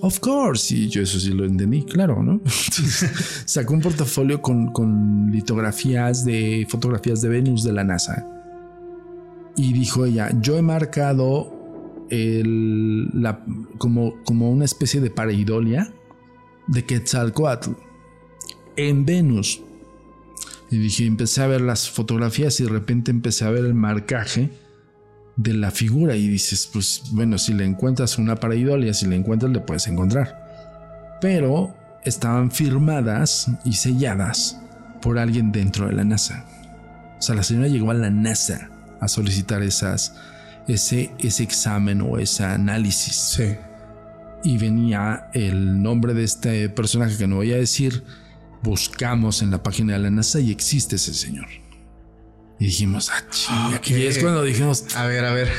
Of 0.00 0.20
course. 0.20 0.74
Y 0.74 0.88
yo 0.88 1.02
eso 1.02 1.18
sí 1.20 1.30
lo 1.30 1.44
entendí, 1.44 1.82
claro, 1.84 2.22
¿no? 2.22 2.40
sacó 3.44 3.74
un 3.74 3.80
portafolio 3.80 4.40
con, 4.40 5.30
litografías 5.30 6.24
de 6.24 6.66
fotografías 6.68 7.20
de 7.22 7.28
Venus 7.28 7.64
de 7.64 7.72
la 7.72 7.84
NASA. 7.84 8.26
Y 9.56 9.72
dijo 9.72 10.06
ella, 10.06 10.30
yo 10.40 10.56
he 10.56 10.62
marcado 10.62 12.06
el, 12.10 13.08
la, 13.12 13.44
como, 13.78 14.22
como 14.24 14.50
una 14.50 14.64
especie 14.64 15.00
de 15.00 15.10
pareidolia 15.10 15.92
de 16.66 16.84
Quetzalcoatl 16.84 17.72
en 18.76 19.04
Venus. 19.04 19.60
Y 20.70 20.78
dije, 20.78 21.04
empecé 21.04 21.42
a 21.42 21.46
ver 21.46 21.60
las 21.60 21.90
fotografías 21.90 22.58
y 22.60 22.64
de 22.64 22.70
repente 22.70 23.10
empecé 23.10 23.44
a 23.44 23.50
ver 23.50 23.64
el 23.64 23.74
marcaje 23.74 24.50
de 25.36 25.54
la 25.54 25.70
figura 25.70 26.16
y 26.16 26.28
dices, 26.28 26.68
pues 26.72 27.02
bueno, 27.12 27.38
si 27.38 27.54
le 27.54 27.64
encuentras 27.64 28.18
una 28.18 28.36
pareidolia, 28.36 28.94
si 28.94 29.06
le 29.06 29.16
encuentras 29.16 29.50
le 29.52 29.60
puedes 29.60 29.86
encontrar. 29.86 31.18
Pero 31.20 31.74
estaban 32.04 32.50
firmadas 32.50 33.50
y 33.64 33.74
selladas 33.74 34.58
por 35.00 35.18
alguien 35.18 35.52
dentro 35.52 35.86
de 35.86 35.94
la 35.94 36.04
NASA. 36.04 36.44
O 37.18 37.22
sea, 37.22 37.34
la 37.34 37.42
señora 37.42 37.68
llegó 37.68 37.90
a 37.90 37.94
la 37.94 38.10
NASA 38.10 38.70
a 39.00 39.08
solicitar 39.08 39.62
esas, 39.62 40.14
ese, 40.68 41.12
ese 41.18 41.42
examen 41.42 42.00
o 42.02 42.18
ese 42.18 42.44
análisis. 42.44 43.14
Sí. 43.14 43.56
Y 44.44 44.58
venía 44.58 45.28
el 45.32 45.82
nombre 45.82 46.14
de 46.14 46.24
este 46.24 46.68
personaje 46.68 47.16
que 47.16 47.26
no 47.26 47.36
voy 47.36 47.52
a 47.52 47.56
decir. 47.56 48.02
Buscamos 48.62 49.42
en 49.42 49.50
la 49.50 49.62
página 49.62 49.94
de 49.94 50.00
la 50.00 50.10
NASA 50.10 50.40
y 50.40 50.50
existe 50.50 50.96
ese 50.96 51.14
señor. 51.14 51.61
Y 52.62 52.66
dijimos, 52.66 53.10
ah, 53.10 53.24
chinga. 53.28 53.80
Y 53.86 54.06
es 54.06 54.20
cuando 54.20 54.44
dijimos, 54.44 54.94
a 54.94 55.06
ver, 55.06 55.24
a 55.24 55.32
ver. 55.32 55.50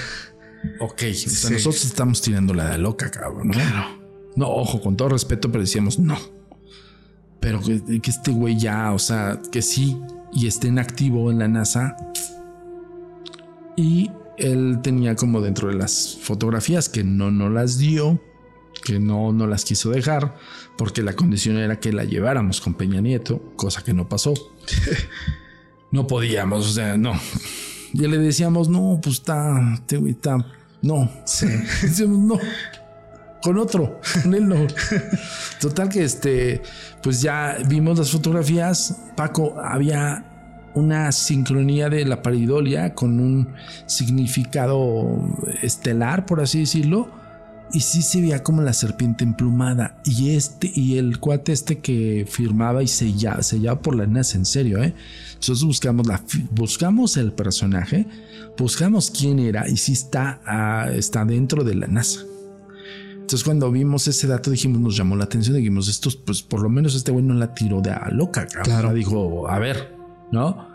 Ok, 0.80 1.03
nosotros 1.03 1.84
estamos 1.84 2.21
tirando 2.21 2.53
la 2.53 2.69
de 2.69 2.77
loca, 2.77 3.11
cabrón. 3.11 3.49
¿no? 3.49 3.97
No, 4.38 4.47
ojo, 4.47 4.80
con 4.80 4.95
todo 4.95 5.09
respeto, 5.09 5.51
pero 5.51 5.65
decíamos, 5.65 5.99
no. 5.99 6.17
Pero 7.41 7.59
que, 7.59 7.99
que 7.99 8.09
este 8.09 8.31
güey 8.31 8.57
ya, 8.57 8.93
o 8.93 8.99
sea, 8.99 9.38
que 9.51 9.61
sí, 9.61 9.99
y 10.31 10.47
esté 10.47 10.69
en 10.69 10.80
activo 10.80 11.30
en 11.30 11.39
la 11.39 11.49
NASA. 11.49 11.97
Y 13.75 14.09
él 14.38 14.80
tenía 14.81 15.17
como 15.17 15.41
dentro 15.41 15.67
de 15.67 15.73
las 15.73 16.17
fotografías 16.21 16.88
que 16.88 17.03
no 17.03 17.31
nos 17.31 17.51
las 17.51 17.77
dio, 17.77 18.23
que 18.81 19.01
no 19.01 19.34
no 19.34 19.45
las 19.45 19.65
quiso 19.65 19.89
dejar, 19.89 20.38
porque 20.77 21.03
la 21.03 21.17
condición 21.17 21.57
era 21.57 21.81
que 21.81 21.91
la 21.91 22.05
lleváramos 22.05 22.61
con 22.61 22.75
Peña 22.75 23.01
Nieto, 23.01 23.41
cosa 23.57 23.84
que 23.84 23.93
no 23.93 24.07
pasó. 24.07 24.34
no 25.94 26.07
podíamos, 26.07 26.68
o 26.68 26.74
sea, 26.74 26.98
no. 26.98 27.14
Ya 27.94 28.07
le 28.07 28.18
decíamos, 28.18 28.68
no, 28.68 28.99
pues 29.02 29.18
está, 29.18 29.78
está, 29.88 30.45
no. 30.82 31.10
Sí. 31.24 31.45
Decíamos, 31.84 32.18
no. 32.18 32.40
Con 33.44 33.60
otro, 33.60 34.02
con 34.24 34.34
él 34.34 34.48
no. 34.48 34.65
Total 35.61 35.90
que 35.90 36.03
este, 36.03 36.64
pues 37.03 37.22
ya 37.22 37.57
vimos 37.68 37.99
las 37.99 38.10
fotografías. 38.10 38.98
Paco, 39.15 39.56
había 39.61 40.72
una 40.74 41.11
sincronía 41.11 41.90
de 41.90 42.06
la 42.06 42.24
paridolia 42.24 42.95
con 42.95 43.20
un 43.20 43.49
significado 43.86 45.22
estelar, 45.61 46.26
por 46.26 46.41
así 46.41 46.61
decirlo 46.61 47.22
y 47.72 47.80
sí 47.80 48.02
se 48.02 48.22
veía 48.22 48.44
como 48.44 48.61
la 48.61 48.73
serpiente 48.73 49.23
emplumada. 49.23 50.02
Y 50.06 50.35
este, 50.35 50.72
y 50.73 50.98
el 50.98 51.19
cuate 51.19 51.52
este 51.52 51.80
que 51.80 52.26
firmaba 52.30 52.84
y 52.84 52.88
sellaba, 52.88 53.41
sellaba 53.41 53.81
por 53.81 53.95
la 53.95 54.06
NASA, 54.06 54.38
en 54.38 54.45
serio, 54.45 54.81
¿eh? 54.84 54.94
Entonces 55.34 55.64
buscamos, 55.64 56.07
la, 56.07 56.23
buscamos 56.52 57.18
el 57.18 57.34
personaje, 57.34 58.06
buscamos 58.57 59.11
quién 59.11 59.40
era 59.40 59.68
y 59.68 59.77
si 59.77 59.94
está, 59.94 60.41
ah, 60.45 60.90
está 60.94 61.26
dentro 61.26 61.64
de 61.64 61.76
la 61.76 61.88
NASA. 61.88 62.22
Entonces 63.14 63.44
cuando 63.44 63.72
vimos 63.72 64.07
ese 64.07 64.27
dato 64.27 64.52
dijimos, 64.52 64.80
nos 64.80 64.95
llamó 64.95 65.15
la 65.15 65.23
atención, 65.23 65.56
dijimos, 65.56 65.88
estos, 65.88 66.15
pues 66.15 66.44
por 66.44 66.61
lo 66.61 66.69
menos 66.69 66.94
este 66.94 67.11
güey 67.11 67.23
no 67.23 67.34
la 67.34 67.53
tiró 67.53 67.81
de 67.81 67.91
a 67.91 68.10
loca, 68.11 68.45
Claro. 68.45 68.94
Dijo, 68.94 69.48
a 69.49 69.57
ver, 69.60 69.95
¿no? 70.31 70.68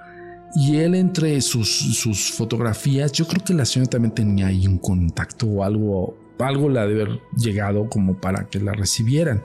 Y 0.56 0.77
él 0.77 0.94
entre 0.94 1.40
sus, 1.43 1.69
sus 1.69 2.32
fotografías, 2.32 3.12
yo 3.12 3.27
creo 3.27 3.44
que 3.44 3.55
la 3.55 3.65
señora 3.65 3.90
también 3.90 4.15
tenía 4.15 4.47
ahí 4.47 4.66
un 4.66 4.78
contacto 4.78 5.47
o 5.47 5.62
algo 5.62 6.16
algo 6.39 6.69
le 6.69 6.81
ha 6.81 6.86
de 6.86 6.94
haber 6.94 7.20
llegado 7.36 7.89
como 7.89 8.19
para 8.19 8.48
que 8.48 8.60
la 8.60 8.73
recibieran. 8.73 9.43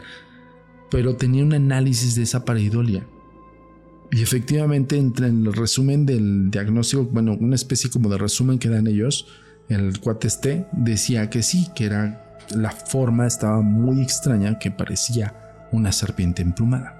Pero 0.89 1.15
tenía 1.15 1.43
un 1.43 1.53
análisis 1.53 2.15
de 2.15 2.23
esa 2.23 2.45
pareidolia. 2.45 3.05
Y 4.11 4.21
efectivamente, 4.21 4.97
entre 4.97 5.27
en 5.27 5.47
el 5.47 5.53
resumen 5.53 6.05
del 6.05 6.51
diagnóstico, 6.51 7.03
bueno, 7.05 7.35
una 7.39 7.55
especie 7.55 7.89
como 7.89 8.09
de 8.09 8.19
resumen 8.19 8.59
que 8.59 8.69
dan 8.69 8.85
ellos, 8.85 9.27
el 9.69 9.99
cuate 9.99 10.27
este 10.27 10.67
decía 10.71 11.29
que 11.29 11.41
sí, 11.41 11.67
que 11.75 11.85
era 11.85 12.37
la 12.55 12.69
forma 12.71 13.25
estaba 13.25 13.61
muy 13.61 14.01
extraña, 14.01 14.59
que 14.59 14.69
parecía 14.69 15.67
una 15.71 15.91
serpiente 15.91 16.43
emplumada. 16.43 16.99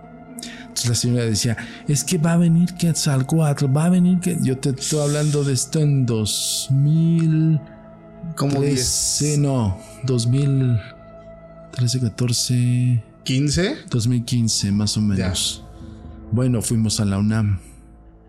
Entonces 0.61 0.89
la 0.89 0.95
señora 0.95 1.25
decía, 1.25 1.57
es 1.87 2.03
que 2.03 2.17
va 2.17 2.33
a 2.33 2.37
venir 2.37 2.73
Quetzalcoatl, 2.73 3.65
va 3.75 3.85
a 3.85 3.89
venir 3.89 4.19
que 4.19 4.37
yo 4.41 4.57
te 4.57 4.69
estoy 4.69 5.01
hablando 5.01 5.43
de 5.43 5.53
esto 5.53 5.79
en 5.79 6.07
2000 6.07 7.59
como 8.35 8.61
10. 8.61 9.37
no, 9.39 9.79
2013, 10.03 11.99
14. 11.99 13.03
15. 13.23 13.77
2015, 13.89 14.71
más 14.71 14.97
o 14.97 15.01
menos. 15.01 15.63
Bueno, 16.31 16.61
fuimos 16.61 16.99
a 16.99 17.05
la 17.05 17.17
UNAM. 17.19 17.59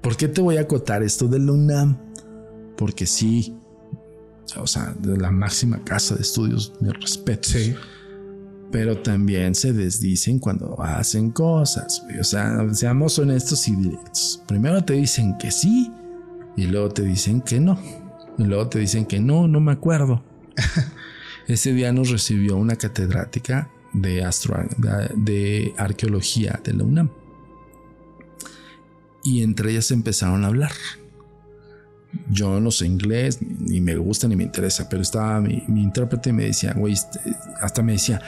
¿Por 0.03 0.17
qué 0.17 0.29
te 0.29 0.41
voy 0.41 0.59
a 0.59 0.63
acotar 0.63 1.03
esto 1.03 1.27
de 1.27 1.39
la 1.39 1.53
UNAM? 1.53 1.97
Porque 2.77 3.07
sí, 3.07 3.57
o 4.57 4.67
sea, 4.67 4.95
de 4.99 5.17
la 5.17 5.31
máxima 5.31 5.83
casa 5.83 6.15
de 6.15 6.23
estudios, 6.23 6.73
mi 6.81 6.91
respeto. 6.91 7.49
Sí. 7.49 7.75
Pero 8.71 8.99
también 8.99 9.55
se 9.55 9.73
desdicen 9.73 10.39
cuando 10.39 10.81
hacen 10.83 11.31
cosas. 11.31 12.03
O 12.21 12.25
sea, 12.25 12.67
seamos 12.75 13.19
honestos 13.19 13.69
y 13.69 13.77
directos. 13.77 14.43
Primero 14.47 14.85
te 14.85 14.95
dicen 14.95 15.39
que 15.39 15.53
sí 15.53 15.93
Y 16.57 16.67
luego 16.67 16.89
te 16.89 17.03
dicen 17.03 17.41
que 17.41 17.61
no. 17.61 17.79
Y 18.39 18.45
luego 18.45 18.69
te 18.69 18.79
dicen 18.79 19.07
que 19.07 19.21
no, 19.21 19.49
no 19.49 19.61
me 19.61 19.73
acuerdo. 19.73 20.23
Ese 21.47 21.73
día 21.73 21.93
nos 21.93 22.11
recibió 22.11 22.57
una 22.57 22.77
catedrática 22.77 23.71
de, 23.93 24.25
astro, 24.25 24.57
de, 25.17 25.73
arqueología 25.77 26.61
de 26.65 26.73
la 26.73 26.85
UNAM. 26.85 27.11
Y 29.23 29.43
entre 29.43 29.71
ellas 29.71 29.91
empezaron 29.91 30.45
a 30.45 30.49
hablar. 30.49 30.73
Yo 32.31 32.61
no 32.61 32.71
sé 32.71 32.87
inglés, 32.87 33.41
ni 33.41 33.81
me 33.81 33.97
gusta 33.97 34.29
ni 34.29 34.37
me 34.37 34.45
interesa, 34.45 34.89
pero 34.89 35.03
estaba 35.03 35.41
mi, 35.41 35.65
mi 35.67 35.83
intérprete 35.83 36.31
y 36.31 36.33
me 36.33 36.45
decía, 36.45 36.73
güey, 36.75 36.93
este, 36.93 37.19
hasta 37.61 37.83
me 37.83 37.93
decía, 37.93 38.21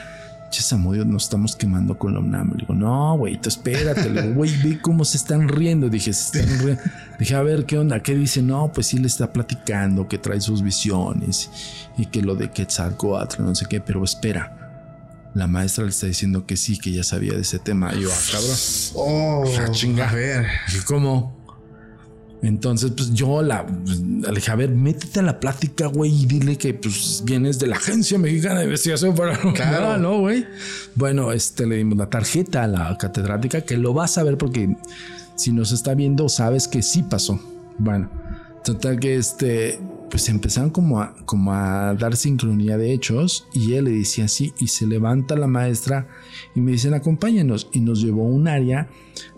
che, 0.49 0.61
Samudio, 0.61 1.05
nos 1.05 1.23
estamos 1.23 1.55
quemando 1.55 1.97
con 1.97 2.13
la 2.13 2.19
UNAM. 2.19 2.51
Le 2.51 2.57
digo, 2.57 2.73
no, 2.73 3.17
güey, 3.17 3.39
espérate. 3.43 4.09
Le 4.09 4.21
digo, 4.21 4.35
güey, 4.35 4.51
ve 4.63 4.79
cómo 4.81 5.05
se 5.05 5.17
están 5.17 5.47
riendo. 5.47 5.89
Dije, 5.89 6.13
se 6.13 6.39
están 6.39 6.59
riendo. 6.59 6.81
Dije, 7.19 7.35
a 7.35 7.41
ver, 7.41 7.65
¿qué 7.65 7.77
onda? 7.77 8.01
¿Qué 8.01 8.15
dice? 8.15 8.41
No, 8.41 8.71
pues 8.73 8.87
sí 8.87 8.97
le 8.97 9.07
está 9.07 9.31
platicando, 9.31 10.07
que 10.07 10.17
trae 10.17 10.41
sus 10.41 10.61
visiones 10.61 11.49
y 11.97 12.05
que 12.05 12.21
lo 12.21 12.35
de 12.35 12.51
Quetzalcoatl, 12.51 13.43
no 13.43 13.55
sé 13.55 13.65
qué, 13.69 13.81
pero 13.81 14.03
espera. 14.03 15.31
La 15.33 15.47
maestra 15.47 15.83
le 15.83 15.91
está 15.91 16.07
diciendo 16.07 16.45
que 16.45 16.57
sí, 16.57 16.79
que 16.79 16.91
ya 16.91 17.03
sabía 17.03 17.33
de 17.33 17.41
ese 17.41 17.59
tema. 17.59 17.93
Y 17.93 18.01
yo, 18.01 18.09
ah, 18.11 18.19
cabrón. 18.31 18.57
Oh, 18.95 19.43
ah. 19.45 20.09
A 20.09 20.13
ver. 20.13 20.47
¿Y 20.75 20.79
cómo? 20.85 21.36
Entonces, 22.41 22.91
pues 22.95 23.13
yo 23.13 23.41
la, 23.41 23.65
le 23.65 24.31
dije, 24.31 24.51
a 24.51 24.55
ver, 24.55 24.69
métete 24.69 25.19
a 25.19 25.23
la 25.23 25.39
plática, 25.39 25.87
güey, 25.87 26.23
y 26.23 26.25
dile 26.27 26.55
que 26.55 26.73
pues 26.73 27.23
vienes 27.25 27.57
de 27.57 27.67
la 27.67 27.77
Agencia 27.77 28.17
Mexicana 28.19 28.59
de 28.59 28.65
Investigación 28.65 29.15
para 29.15 29.37
Claro, 29.53 29.97
¿no, 29.97 30.19
güey? 30.19 30.45
Bueno, 30.95 31.31
este, 31.31 31.65
le 31.65 31.77
dimos 31.77 31.97
la 31.97 32.09
tarjeta 32.09 32.63
a 32.63 32.67
la 32.67 32.97
catedrática 32.97 33.61
que 33.61 33.77
lo 33.77 33.93
vas 33.93 34.17
a 34.17 34.23
ver 34.23 34.37
porque 34.37 34.75
si 35.35 35.51
nos 35.51 35.71
está 35.71 35.95
viendo, 35.95 36.29
sabes 36.29 36.67
que 36.67 36.83
sí 36.83 37.03
pasó. 37.03 37.39
Bueno, 37.79 38.09
total 38.67 38.99
que 38.99 39.15
este, 39.15 39.79
pues 40.09 40.27
empezaron 40.27 40.71
como 40.71 40.99
a, 40.99 41.15
como 41.25 41.53
a 41.53 41.93
dar 41.93 42.17
sincronía 42.17 42.77
de 42.77 42.91
hechos 42.91 43.47
y 43.53 43.75
él 43.75 43.85
le 43.85 43.91
decía 43.91 44.25
así 44.25 44.53
y 44.59 44.67
se 44.67 44.85
levanta 44.85 45.37
la 45.37 45.47
maestra 45.47 46.09
y 46.53 46.59
me 46.59 46.73
dicen 46.73 46.93
acompáñenos 46.93 47.69
y 47.71 47.79
nos 47.79 48.01
llevó 48.01 48.25
a 48.25 48.29
un 48.29 48.49
área 48.49 48.89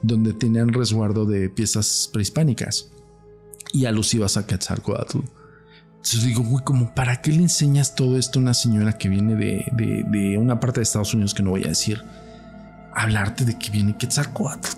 donde 0.02 0.34
tenían 0.34 0.70
resguardo 0.70 1.26
de 1.26 1.48
piezas 1.48 2.10
prehispánicas. 2.12 2.90
Y 3.72 3.86
alusivas 3.86 4.36
a 4.36 4.48
Quetzalcoatl. 4.48 5.20
Entonces 5.98 6.24
digo, 6.24 6.42
güey, 6.42 6.64
como 6.64 6.96
para 6.96 7.22
qué 7.22 7.32
le 7.32 7.44
enseñas 7.44 7.94
todo 7.94 8.18
esto 8.18 8.40
a 8.40 8.42
una 8.42 8.56
señora 8.56 8.98
que 8.98 9.10
viene 9.10 9.36
de, 9.36 9.64
de, 9.72 10.40
una 10.40 10.60
parte 10.60 10.80
de 10.80 10.86
Estados 10.86 11.14
Unidos 11.14 11.36
que 11.36 11.44
no 11.44 11.52
voy 11.52 11.66
a 11.66 11.68
decir, 11.68 12.02
hablarte 12.96 13.46
de 13.46 13.60
que 13.60 13.70
viene 13.70 13.96
Quetzalcoatl, 13.96 14.70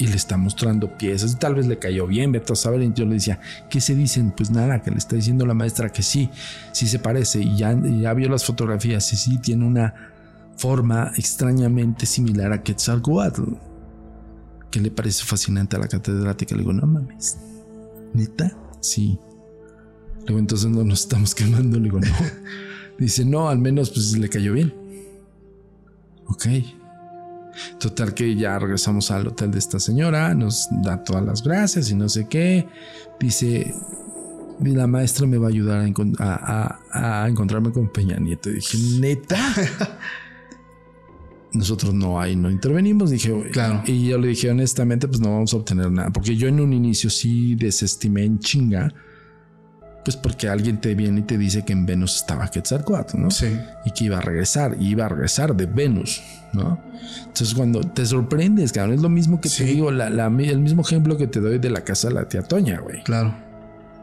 y 0.00 0.06
le 0.06 0.16
está 0.16 0.38
mostrando 0.38 0.96
piezas 0.96 1.32
y 1.32 1.36
tal 1.36 1.54
vez 1.54 1.66
le 1.66 1.78
cayó 1.78 2.06
bien, 2.06 2.32
Beto 2.32 2.56
saber. 2.56 2.80
Y 2.80 2.90
yo 2.94 3.04
le 3.04 3.14
decía, 3.14 3.38
¿qué 3.68 3.82
se 3.82 3.94
dicen? 3.94 4.30
Pues 4.30 4.50
nada, 4.50 4.80
que 4.80 4.90
le 4.90 4.96
está 4.96 5.14
diciendo 5.14 5.44
la 5.44 5.52
maestra 5.52 5.92
que 5.92 6.02
sí, 6.02 6.30
sí 6.72 6.88
se 6.88 6.98
parece 6.98 7.40
y 7.40 7.58
ya, 7.58 7.78
ya 7.78 8.14
vio 8.14 8.30
las 8.30 8.46
fotografías 8.46 9.12
y 9.12 9.16
sí 9.16 9.36
tiene 9.36 9.66
una 9.66 9.94
forma 10.56 11.12
extrañamente 11.18 12.06
similar 12.06 12.50
a 12.50 12.62
Quetzalcoatl. 12.62 13.42
Que 14.70 14.80
le 14.80 14.90
parece 14.90 15.22
fascinante 15.22 15.76
a 15.76 15.80
la 15.80 15.88
catedrática. 15.88 16.54
Le 16.54 16.62
digo, 16.62 16.72
no 16.72 16.86
mames, 16.86 17.36
neta, 18.14 18.56
sí. 18.80 19.18
Luego 20.20 20.38
entonces 20.38 20.70
no 20.70 20.82
nos 20.82 21.02
estamos 21.02 21.34
quemando. 21.34 21.76
Le 21.76 21.84
digo, 21.84 22.00
no. 22.00 22.06
Dice, 22.98 23.26
no, 23.26 23.50
al 23.50 23.58
menos 23.58 23.90
pues 23.90 24.16
le 24.16 24.30
cayó 24.30 24.54
bien. 24.54 24.72
Ok. 26.26 26.46
Total 27.78 28.14
que 28.14 28.34
ya 28.34 28.58
regresamos 28.58 29.10
al 29.10 29.28
hotel 29.28 29.50
de 29.50 29.58
esta 29.58 29.80
señora, 29.80 30.34
nos 30.34 30.68
da 30.82 31.02
todas 31.02 31.24
las 31.24 31.42
gracias 31.42 31.90
y 31.90 31.94
no 31.94 32.08
sé 32.08 32.26
qué. 32.28 32.66
Dice, 33.18 33.74
la 34.60 34.86
maestra 34.86 35.26
me 35.26 35.38
va 35.38 35.46
a 35.46 35.50
ayudar 35.50 35.80
a, 36.18 37.26
encontrarme 37.28 37.72
con 37.72 37.88
Peña 37.88 38.16
Nieto. 38.18 38.50
Y 38.50 38.54
dije, 38.54 38.78
neta. 38.98 39.54
Nosotros 41.52 41.92
no 41.92 42.20
hay, 42.20 42.36
no 42.36 42.50
intervenimos. 42.50 43.10
Dije, 43.10 43.50
claro. 43.50 43.82
Y 43.86 44.06
yo 44.06 44.18
le 44.18 44.28
dije, 44.28 44.50
honestamente, 44.50 45.08
pues 45.08 45.20
no 45.20 45.30
vamos 45.30 45.52
a 45.52 45.56
obtener 45.56 45.90
nada. 45.90 46.10
Porque 46.10 46.36
yo 46.36 46.46
en 46.46 46.60
un 46.60 46.72
inicio 46.72 47.10
sí 47.10 47.56
desestimé 47.56 48.24
en 48.24 48.38
chinga 48.38 48.92
pues 50.04 50.16
porque 50.16 50.48
alguien 50.48 50.80
te 50.80 50.94
viene 50.94 51.20
y 51.20 51.22
te 51.22 51.36
dice 51.36 51.64
que 51.64 51.72
en 51.72 51.84
Venus 51.86 52.16
estaba 52.16 52.48
Quetzalcoatl, 52.48 53.18
¿no? 53.18 53.30
Sí. 53.30 53.58
Y 53.84 53.90
que 53.90 54.04
iba 54.04 54.18
a 54.18 54.20
regresar, 54.20 54.76
y 54.80 54.88
iba 54.88 55.04
a 55.04 55.08
regresar 55.08 55.54
de 55.54 55.66
Venus, 55.66 56.22
¿no? 56.52 56.80
Entonces 57.26 57.54
cuando 57.54 57.80
te 57.80 58.06
sorprendes, 58.06 58.72
cabrón, 58.72 58.94
es 58.94 59.02
lo 59.02 59.08
mismo 59.08 59.40
que 59.40 59.48
te 59.48 59.64
digo, 59.64 59.90
el 59.90 60.58
mismo 60.60 60.82
ejemplo 60.82 61.16
que 61.16 61.26
te 61.26 61.40
doy 61.40 61.58
de 61.58 61.70
la 61.70 61.82
casa 61.82 62.08
de 62.08 62.14
la 62.14 62.28
tía 62.28 62.42
Toña, 62.42 62.80
güey. 62.80 63.02
Claro. 63.02 63.34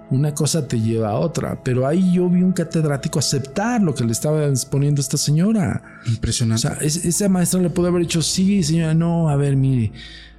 Una 0.10 0.34
cosa 0.34 0.68
te 0.68 0.80
lleva 0.80 1.10
a 1.10 1.16
otra, 1.16 1.62
pero 1.64 1.86
ahí 1.86 2.14
yo 2.14 2.30
vi 2.30 2.42
un 2.42 2.54
catedrático 2.54 3.20
aceptar 3.20 3.82
lo 3.82 3.94
que 3.94 4.06
le 4.06 4.14
estaba 4.14 4.46
exponiendo 4.46 5.02
esta 5.02 5.18
señora. 5.18 5.82
Impresionante. 6.06 6.68
O 6.68 6.72
sea, 6.72 6.80
esa 6.82 7.28
maestra 7.28 7.60
le 7.60 7.70
pudo 7.70 7.88
haber 7.88 8.04
dicho, 8.04 8.22
sí, 8.22 8.64
señora, 8.64 8.94
no, 8.94 9.30
a 9.30 9.36
ver, 9.36 9.56
mire 9.58 9.92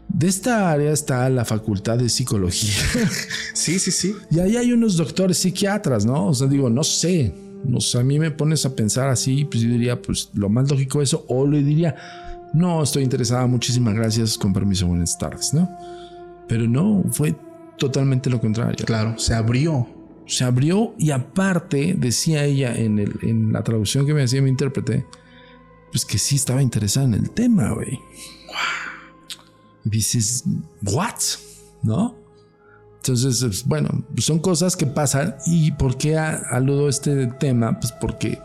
de 0.09 0.27
esta 0.27 0.73
área 0.73 0.91
está 0.91 1.29
la 1.29 1.45
facultad 1.45 1.99
de 1.99 2.09
psicología. 2.09 2.73
sí, 3.55 3.79
sí, 3.79 3.91
sí. 3.91 4.15
Y 4.31 4.41
ahí 4.41 4.57
hay 4.57 4.73
unos 4.73 4.97
doctores 4.97 5.39
psiquiatras, 5.39 6.07
¿no? 6.07 6.29
O 6.29 6.35
sea, 6.35 6.47
digo, 6.47 6.71
no 6.71 6.83
sé. 6.83 7.35
O 7.73 7.81
sea, 7.81 8.01
a 8.01 8.05
mí 8.05 8.19
me 8.19 8.31
pones 8.31 8.65
a 8.65 8.75
pensar 8.75 9.09
así, 9.09 9.45
pues 9.45 9.63
yo 9.63 9.69
diría, 9.69 10.01
pues 10.01 10.31
lo 10.35 10.49
más 10.49 10.71
lógico 10.71 11.03
eso, 11.03 11.25
o 11.29 11.47
le 11.47 11.63
diría, 11.63 11.95
no, 12.55 12.83
estoy 12.83 13.03
interesada, 13.03 13.47
muchísimas 13.47 13.95
gracias, 13.95 14.39
con 14.39 14.53
permiso, 14.53 14.87
buenas 14.87 15.19
tardes, 15.19 15.53
¿no? 15.53 15.69
Pero 16.47 16.67
no, 16.67 17.05
fue 17.11 17.37
totalmente 17.77 18.31
lo 18.31 18.41
contrario. 18.41 18.87
Claro, 18.87 19.19
se 19.19 19.35
abrió. 19.35 19.87
Se 20.27 20.45
abrió 20.45 20.95
y 20.99 21.11
aparte, 21.11 21.95
decía 21.99 22.45
ella 22.45 22.75
en, 22.77 22.99
el, 22.99 23.19
en 23.23 23.53
la 23.53 23.63
traducción 23.63 24.07
que 24.07 24.15
me 24.15 24.23
hacía 24.23 24.41
mi 24.41 24.51
intérprete, 24.51 25.05
pues 25.91 26.05
que 26.05 26.19
sí 26.19 26.37
estaba 26.37 26.63
interesada 26.63 27.07
en 27.07 27.15
el 27.15 27.31
tema, 27.31 27.73
güey 27.73 27.99
dices, 29.89 30.45
¿what? 30.83 31.15
¿No? 31.83 32.17
Entonces, 32.97 33.65
bueno, 33.65 34.05
son 34.19 34.39
cosas 34.39 34.77
que 34.77 34.87
pasan. 34.87 35.37
¿Y 35.47 35.73
por 35.73 35.97
qué 35.97 36.17
aludo 36.19 36.89
este 36.89 37.27
tema? 37.27 37.79
Pues 37.79 37.93
porque 37.93 38.39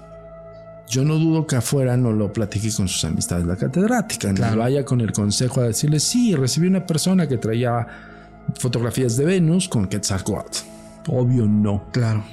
yo 0.87 1.03
no 1.03 1.15
dudo 1.15 1.47
que 1.47 1.55
afuera 1.55 1.97
no 1.97 2.11
lo 2.11 2.31
platique 2.31 2.71
con 2.75 2.87
sus 2.87 3.03
amistades 3.05 3.45
la 3.45 3.55
catedrática, 3.55 4.31
no 4.31 4.57
vaya 4.57 4.85
con 4.85 5.01
el 5.01 5.11
consejo 5.11 5.61
a 5.61 5.65
decirle, 5.65 5.99
sí, 5.99 6.35
recibí 6.35 6.67
una 6.67 6.85
persona 6.85 7.27
que 7.27 7.37
traía 7.37 7.87
fotografías 8.59 9.17
de 9.17 9.25
Venus 9.25 9.67
con 9.67 9.87
Quetzalcoatl. 9.87 10.59
Obvio 11.07 11.45
no. 11.45 11.85
Claro. 11.91 12.23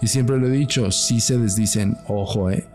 Y 0.00 0.06
siempre 0.06 0.38
lo 0.38 0.46
he 0.46 0.50
dicho, 0.50 0.90
si 0.90 1.20
se 1.20 1.38
les 1.38 1.56
dicen, 1.56 1.96
ojo, 2.06 2.50
eh, 2.50 2.66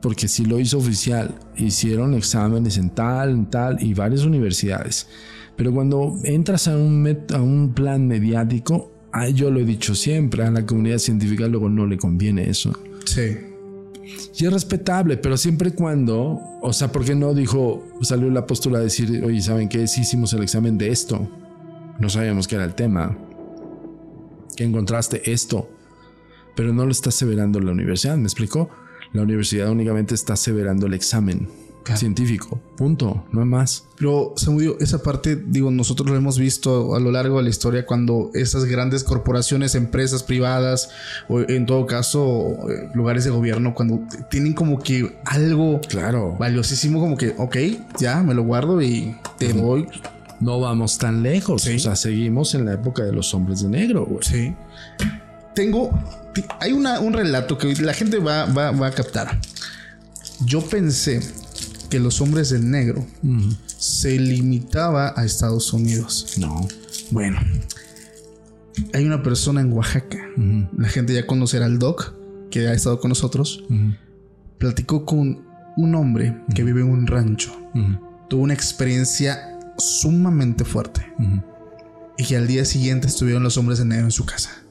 porque 0.00 0.28
si 0.28 0.44
lo 0.44 0.60
hizo 0.60 0.78
oficial, 0.78 1.34
hicieron 1.56 2.14
exámenes 2.14 2.76
en 2.76 2.90
tal, 2.90 3.30
en 3.30 3.46
tal 3.46 3.82
y 3.82 3.94
varias 3.94 4.24
universidades. 4.24 5.08
Pero 5.56 5.72
cuando 5.72 6.16
entras 6.24 6.68
a 6.68 6.76
un, 6.76 7.16
a 7.32 7.40
un 7.40 7.72
plan 7.72 8.06
mediático, 8.06 8.92
yo 9.34 9.50
lo 9.50 9.60
he 9.60 9.64
dicho 9.64 9.94
siempre, 9.94 10.44
a 10.44 10.50
la 10.50 10.66
comunidad 10.66 10.98
científica 10.98 11.46
luego 11.46 11.68
no 11.68 11.86
le 11.86 11.96
conviene 11.96 12.48
eso. 12.48 12.72
Sí. 13.06 13.38
Y 14.38 14.44
es 14.44 14.52
respetable, 14.52 15.16
pero 15.16 15.36
siempre 15.36 15.70
y 15.70 15.72
cuando, 15.72 16.40
o 16.60 16.72
sea, 16.72 16.92
¿por 16.92 17.04
qué 17.04 17.14
no 17.14 17.34
dijo, 17.34 17.84
salió 18.02 18.30
la 18.30 18.46
postura 18.46 18.78
de 18.78 18.84
decir, 18.84 19.24
oye, 19.24 19.40
¿saben 19.40 19.68
qué? 19.68 19.86
Sí 19.86 20.02
hicimos 20.02 20.32
el 20.34 20.42
examen 20.42 20.76
de 20.76 20.90
esto. 20.90 21.28
No 21.98 22.10
sabíamos 22.10 22.46
qué 22.46 22.56
era 22.56 22.64
el 22.64 22.74
tema. 22.74 23.16
Que 24.54 24.64
encontraste 24.64 25.32
esto. 25.32 25.70
Pero 26.54 26.72
no 26.72 26.84
lo 26.84 26.92
está 26.92 27.08
aseverando 27.08 27.60
la 27.60 27.72
universidad, 27.72 28.16
¿me 28.16 28.24
explicó? 28.24 28.68
La 29.16 29.22
universidad 29.22 29.70
únicamente 29.70 30.14
está 30.14 30.34
aseverando 30.34 30.86
el 30.86 30.94
examen 30.94 31.48
científico. 31.94 32.60
Punto, 32.76 33.24
no 33.30 33.42
es 33.42 33.46
más. 33.46 33.84
Pero 33.96 34.32
se 34.36 34.50
murió 34.50 34.78
esa 34.80 35.02
parte, 35.02 35.36
digo, 35.36 35.70
nosotros 35.70 36.08
lo 36.10 36.16
hemos 36.16 36.38
visto 36.38 36.94
a 36.96 37.00
lo 37.00 37.12
largo 37.12 37.36
de 37.36 37.44
la 37.44 37.50
historia 37.50 37.86
cuando 37.86 38.30
esas 38.34 38.64
grandes 38.64 39.04
corporaciones, 39.04 39.74
empresas 39.74 40.22
privadas 40.22 40.90
o 41.28 41.40
en 41.40 41.66
todo 41.66 41.86
caso 41.86 42.68
eh, 42.68 42.90
lugares 42.94 43.24
de 43.24 43.30
gobierno, 43.30 43.74
cuando 43.74 44.00
tienen 44.30 44.54
como 44.54 44.80
que 44.80 45.16
algo 45.24 45.80
claro. 45.88 46.36
valiosísimo, 46.38 46.98
como 46.98 47.16
que, 47.16 47.34
ok, 47.38 47.56
ya 47.98 48.22
me 48.22 48.34
lo 48.34 48.42
guardo 48.42 48.82
y 48.82 49.16
te 49.38 49.52
voy. 49.52 49.86
No 50.40 50.60
vamos 50.60 50.98
tan 50.98 51.22
lejos. 51.22 51.66
O 51.66 51.78
sea, 51.78 51.96
seguimos 51.96 52.54
en 52.54 52.66
la 52.66 52.74
época 52.74 53.04
de 53.04 53.12
los 53.12 53.32
hombres 53.32 53.62
de 53.62 53.68
negro, 53.70 54.04
güey. 54.04 54.22
Sí. 54.22 54.54
Tengo 55.56 55.90
hay 56.60 56.72
un 56.72 57.12
relato 57.12 57.58
que 57.58 57.74
la 57.76 57.94
gente 57.94 58.18
va, 58.18 58.44
a 58.44 58.90
captar. 58.90 59.40
Yo 60.44 60.60
pensé 60.62 61.20
que 61.88 61.98
los 61.98 62.20
hombres 62.20 62.50
del 62.50 62.70
negro 62.70 63.06
se 63.66 64.18
limitaba 64.18 65.14
a 65.16 65.24
Estados 65.24 65.72
Unidos. 65.72 66.34
No. 66.38 66.66
Bueno, 67.10 67.38
hay 68.92 69.04
una 69.04 69.22
persona 69.22 69.60
en 69.60 69.72
Oaxaca. 69.72 70.18
La 70.76 70.88
gente 70.88 71.14
ya 71.14 71.26
conocerá 71.26 71.66
al 71.66 71.78
Doc, 71.78 72.14
que 72.50 72.68
ha 72.68 72.72
estado 72.72 73.00
con 73.00 73.08
nosotros. 73.10 73.64
Platicó 74.58 75.04
con 75.04 75.44
un 75.76 75.94
hombre 75.94 76.36
que 76.54 76.64
vive 76.64 76.80
en 76.80 76.90
un 76.90 77.06
rancho. 77.06 77.54
Tuvo 78.28 78.42
una 78.42 78.54
experiencia 78.54 79.58
sumamente 79.78 80.64
fuerte. 80.64 81.06
y 82.18 82.24
que 82.24 82.36
al 82.36 82.46
día 82.46 82.64
siguiente 82.64 83.08
estuvieron 83.08 83.42
los 83.42 83.58
hombres 83.58 83.78
de 83.78 83.84
negro 83.84 84.06
en 84.06 84.10
su 84.10 84.24
casa. 84.24 84.65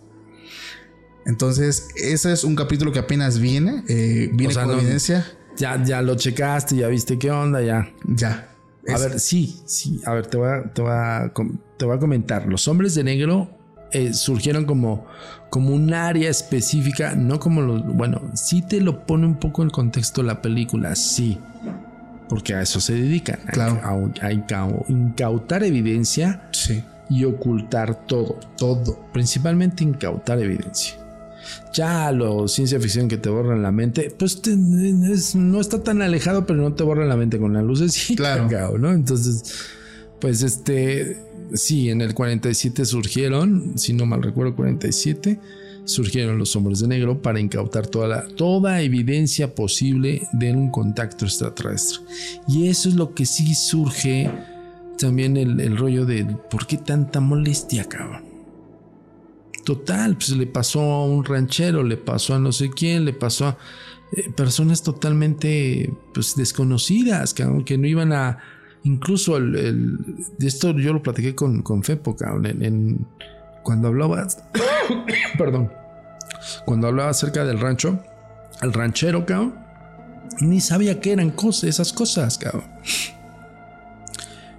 Entonces, 1.25 1.89
ese 1.95 2.31
es 2.31 2.43
un 2.43 2.55
capítulo 2.55 2.91
que 2.91 2.99
apenas 2.99 3.39
viene, 3.39 3.83
eh, 3.87 4.29
viene 4.33 4.53
con 4.53 4.71
evidencia. 4.71 5.25
Ya, 5.57 5.81
ya 5.83 6.01
lo 6.01 6.15
checaste, 6.15 6.75
ya 6.75 6.87
viste 6.87 7.17
qué 7.17 7.31
onda, 7.31 7.61
ya. 7.61 7.89
Ya. 8.07 8.49
A 8.87 8.99
ver, 8.99 9.19
sí, 9.19 9.59
sí. 9.65 10.01
A 10.05 10.13
ver, 10.13 10.27
te 10.27 10.37
voy 10.37 10.49
a, 10.49 10.63
te 10.71 10.81
voy 10.81 10.91
a, 10.91 11.31
te 11.77 11.85
voy 11.85 11.95
a 11.95 11.99
comentar. 11.99 12.45
Los 12.45 12.67
hombres 12.67 12.93
de 12.93 13.03
negro 13.03 13.49
eh, 13.91 14.13
surgieron 14.13 14.65
como, 14.65 15.07
como 15.49 15.73
un 15.73 15.93
área 15.93 16.29
específica, 16.29 17.15
no 17.15 17.39
como 17.39 17.61
los. 17.61 17.83
Bueno, 17.83 18.21
sí 18.35 18.61
te 18.61 18.79
lo 18.79 19.07
pone 19.07 19.25
un 19.25 19.39
poco 19.39 19.63
en 19.63 19.71
contexto 19.71 20.21
la 20.21 20.43
película, 20.43 20.95
sí. 20.95 21.39
Porque 22.29 22.53
a 22.53 22.61
eso 22.61 22.79
se 22.79 22.93
dedican. 22.93 23.39
Claro. 23.51 23.81
A, 24.21 24.31
incautar 24.31 25.63
evidencia 25.63 26.47
sí. 26.51 26.83
y 27.09 27.23
ocultar 27.23 28.05
todo. 28.05 28.39
Todo. 28.57 28.99
Principalmente 29.11 29.83
incautar 29.83 30.39
evidencia 30.39 31.04
ya 31.73 32.11
lo 32.11 32.47
ciencia 32.47 32.79
ficción 32.79 33.07
que 33.07 33.17
te 33.17 33.29
borra 33.29 33.55
la 33.57 33.71
mente, 33.71 34.13
pues 34.17 34.41
no 35.35 35.59
está 35.59 35.83
tan 35.83 36.01
alejado, 36.01 36.45
pero 36.45 36.61
no 36.61 36.73
te 36.73 36.83
borra 36.83 37.05
la 37.05 37.17
mente 37.17 37.37
con 37.37 37.53
las 37.53 37.63
luces 37.63 38.09
y 38.09 38.15
claro. 38.15 38.77
¿no? 38.77 38.91
Entonces, 38.91 39.43
pues 40.19 40.41
este, 40.41 41.17
sí, 41.53 41.89
en 41.89 42.01
el 42.01 42.13
47 42.13 42.85
surgieron, 42.85 43.77
si 43.77 43.93
no 43.93 44.05
mal 44.05 44.23
recuerdo, 44.23 44.55
47 44.55 45.39
surgieron 45.85 46.39
los 46.39 46.55
hombres 46.55 46.79
de 46.79 46.87
negro 46.87 47.21
para 47.21 47.39
incautar 47.39 47.87
toda, 47.87 48.07
la, 48.07 48.25
toda 48.25 48.81
evidencia 48.81 49.53
posible 49.53 50.27
de 50.33 50.51
un 50.51 50.71
contacto 50.71 51.25
extraterrestre. 51.25 51.99
Y 52.47 52.67
eso 52.67 52.89
es 52.89 52.95
lo 52.95 53.13
que 53.13 53.25
sí 53.25 53.53
surge 53.53 54.31
también 54.97 55.37
el, 55.37 55.59
el 55.59 55.77
rollo 55.77 56.05
de 56.05 56.25
por 56.49 56.65
qué 56.65 56.77
tanta 56.77 57.19
molestia, 57.19 57.85
cabrón. 57.85 58.24
Total, 59.65 60.15
pues 60.15 60.29
le 60.29 60.45
pasó 60.45 60.79
a 60.79 61.05
un 61.05 61.25
ranchero, 61.25 61.83
le 61.83 61.97
pasó 61.97 62.35
a 62.35 62.39
no 62.39 62.51
sé 62.51 62.69
quién, 62.69 63.03
le 63.03 63.13
pasó 63.13 63.47
a 63.47 63.57
eh, 64.15 64.29
personas 64.29 64.83
totalmente 64.83 65.91
pues, 66.13 66.35
desconocidas, 66.35 67.33
que, 67.33 67.43
no 67.43 67.87
iban 67.87 68.13
a... 68.13 68.37
Incluso 68.83 69.37
el, 69.37 69.97
esto 70.39 70.71
yo 70.77 70.93
lo 70.93 71.01
platiqué 71.01 71.33
con, 71.33 71.63
con 71.63 71.81
Fepo, 71.81 72.15
en, 72.43 73.07
cuando 73.63 73.87
hablaba... 73.87 74.27
perdón. 75.37 75.71
Cuando 76.65 76.87
hablaba 76.87 77.09
acerca 77.09 77.43
del 77.43 77.59
rancho, 77.59 77.99
el 78.61 78.71
ranchero, 78.71 79.25
cabrón, 79.25 79.55
ni 80.41 80.61
sabía 80.61 80.99
qué 80.99 81.13
eran 81.13 81.31
cosas, 81.31 81.63
esas 81.63 81.91
cosas, 81.91 82.37
cabrón. 82.37 82.69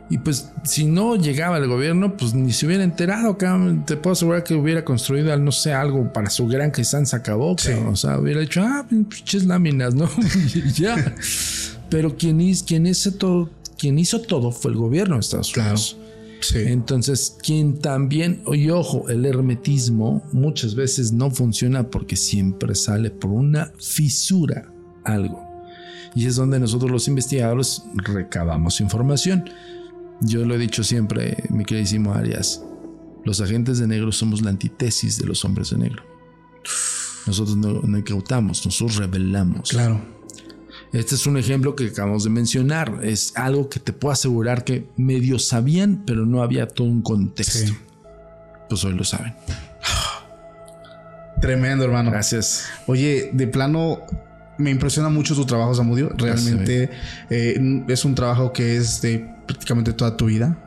Y 0.09 0.19
pues 0.19 0.53
si 0.63 0.85
no 0.85 1.17
llegaba 1.17 1.59
el 1.59 1.67
gobierno, 1.67 2.17
pues 2.17 2.33
ni 2.33 2.53
se 2.53 2.67
hubiera 2.67 2.85
enterado, 2.85 3.37
cabrón. 3.37 3.85
Te 3.85 3.97
puedo 3.97 4.13
asegurar 4.13 4.45
que 4.45 4.55
hubiera 4.55 4.85
construido, 4.85 5.37
no 5.37 5.51
sé, 5.51 5.73
algo 5.73 6.13
para 6.13 6.31
su 6.31 6.47
gran 6.47 6.71
que 6.71 6.85
se 6.85 6.97
acabó, 7.17 7.57
cabrón. 7.57 7.89
O 7.89 7.97
sea, 7.97 8.19
hubiera 8.19 8.41
dicho, 8.41 8.63
ah, 8.63 8.87
pinches 8.89 9.45
láminas, 9.45 9.95
¿no? 9.95 10.09
ya. 10.77 11.15
Pero 11.91 12.17
quien, 12.17 12.39
quien, 12.67 12.87
hizo 12.87 13.13
todo, 13.13 13.51
quien 13.77 13.99
hizo 13.99 14.21
todo 14.21 14.53
fue 14.53 14.71
el 14.71 14.77
gobierno 14.77 15.17
de 15.17 15.21
Estados 15.21 15.57
Unidos. 15.57 15.97
Sí. 16.41 16.59
Entonces, 16.67 17.37
quien 17.43 17.79
también, 17.79 18.43
y 18.53 18.71
ojo, 18.71 19.09
el 19.09 19.25
hermetismo 19.25 20.23
muchas 20.33 20.77
veces 20.77 21.11
no 21.11 21.31
funciona 21.31 21.89
porque 21.89 22.15
siempre 22.15 22.75
sale 22.77 23.11
por 23.11 23.31
una 23.31 23.73
fisura 23.79 24.71
algo. 25.03 25.45
Y 26.15 26.27
es 26.27 26.37
donde 26.37 26.61
nosotros 26.61 26.91
los 26.91 27.09
investigadores 27.09 27.83
recabamos 27.95 28.81
información. 28.81 29.45
Yo 30.21 30.45
lo 30.45 30.55
he 30.55 30.59
dicho 30.59 30.83
siempre, 30.83 31.45
mi 31.51 31.65
queridísimo 31.65 32.15
Arias. 32.15 32.63
Los 33.25 33.41
agentes 33.41 33.79
de 33.79 33.87
negro 33.87 34.13
somos 34.13 34.43
la 34.43 34.51
antítesis 34.51 35.19
de 35.19 35.27
los 35.27 35.45
hombres 35.45 35.71
de 35.71 35.79
negro. 35.79 36.03
Nosotros 37.27 37.57
no, 37.57 37.83
no 37.83 37.99
incautamos, 37.99 38.65
nosotros 38.65 38.97
revelamos. 38.97 39.71
Claro. 39.71 40.01
Este 40.93 41.17
es 41.17 41.27
un 41.27 41.37
ejemplo 41.37 41.75
que 41.75 41.89
acabamos 41.89 42.25
de 42.25 42.31
mencionar. 42.31 43.01
Es 43.03 43.37
algo 43.37 43.69
que 43.69 43.81
te 43.81 43.93
puedo 43.93 44.13
asegurar 44.13 44.65
que 44.65 44.89
medio 44.97 45.39
sabían, 45.39 46.05
pero 46.07 46.25
no 46.25 46.43
había 46.43 46.69
todo 46.69 46.87
un 46.87 47.03
contexto. 47.03 47.75
Pues 48.69 48.85
hoy 48.85 48.95
lo 48.95 49.05
saben. 49.05 49.35
Tremendo, 51.41 51.85
hermano. 51.85 52.11
Gracias. 52.11 52.67
Oye, 52.87 53.31
de 53.33 53.47
plano, 53.47 54.01
me 54.59 54.71
impresiona 54.71 55.09
mucho 55.09 55.35
tu 55.35 55.45
trabajo, 55.45 55.75
Samudio. 55.75 56.11
Realmente 56.17 56.91
eh, 57.29 57.85
es 57.89 58.05
un 58.05 58.15
trabajo 58.15 58.53
que 58.53 58.77
es 58.77 59.03
de 59.03 59.36
prácticamente 59.47 59.93
toda 59.93 60.17
tu 60.17 60.27
vida. 60.27 60.59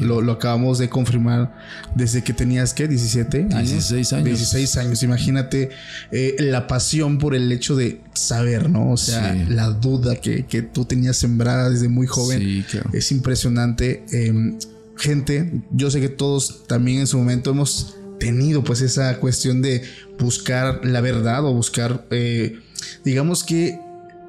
Lo, 0.00 0.32
acabamos 0.32 0.78
de 0.78 0.88
confirmar 0.88 1.54
desde 1.94 2.22
que 2.22 2.32
tenías, 2.32 2.72
¿qué? 2.72 2.88
17 2.88 3.48
años. 3.52 3.70
16 3.70 4.12
años. 4.12 4.24
16 4.24 4.76
años. 4.76 5.02
Imagínate 5.02 5.70
eh, 6.12 6.36
la 6.38 6.66
pasión 6.66 7.18
por 7.18 7.34
el 7.34 7.50
hecho 7.52 7.76
de 7.76 8.00
saber, 8.14 8.70
¿no? 8.70 8.92
O 8.92 8.96
sea, 8.96 9.34
la 9.48 9.70
duda 9.70 10.16
que, 10.16 10.46
que, 10.46 10.62
tú 10.62 10.84
tenías 10.84 11.16
sembrada 11.16 11.70
desde 11.70 11.88
muy 11.88 12.06
joven. 12.06 12.40
Sí, 12.40 12.78
Es 12.92 13.10
impresionante. 13.12 14.04
Em, 14.12 14.58
gente, 14.96 15.62
yo 15.70 15.90
sé 15.90 16.00
que 16.00 16.08
todos 16.08 16.66
también 16.66 17.00
en 17.00 17.06
su 17.06 17.18
momento 17.18 17.50
hemos 17.50 17.96
tenido 18.18 18.64
pues 18.64 18.80
esa 18.80 19.18
cuestión 19.18 19.62
de 19.62 19.82
buscar 20.18 20.80
la 20.84 21.00
verdad 21.00 21.44
o 21.44 21.52
buscar, 21.52 22.06
eh, 22.10 22.58
digamos 23.04 23.44
que 23.44 23.78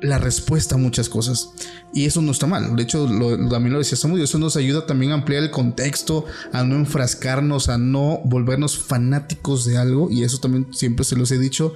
la 0.01 0.17
respuesta 0.17 0.75
a 0.75 0.77
muchas 0.77 1.09
cosas. 1.09 1.49
Y 1.93 2.05
eso 2.05 2.21
no 2.21 2.31
está 2.31 2.45
mal. 2.45 2.75
De 2.75 2.83
hecho, 2.83 3.07
lo, 3.07 3.49
también 3.49 3.73
lo 3.73 3.79
decía 3.79 3.97
Samuel, 3.97 4.23
eso 4.23 4.37
nos 4.37 4.55
ayuda 4.55 4.85
también 4.85 5.11
a 5.11 5.15
ampliar 5.15 5.43
el 5.43 5.51
contexto, 5.51 6.25
a 6.53 6.63
no 6.63 6.75
enfrascarnos, 6.75 7.69
a 7.69 7.77
no 7.77 8.21
volvernos 8.25 8.77
fanáticos 8.77 9.65
de 9.65 9.77
algo. 9.77 10.09
Y 10.11 10.23
eso 10.23 10.39
también 10.39 10.67
siempre 10.73 11.05
se 11.05 11.15
los 11.15 11.31
he 11.31 11.39
dicho. 11.39 11.75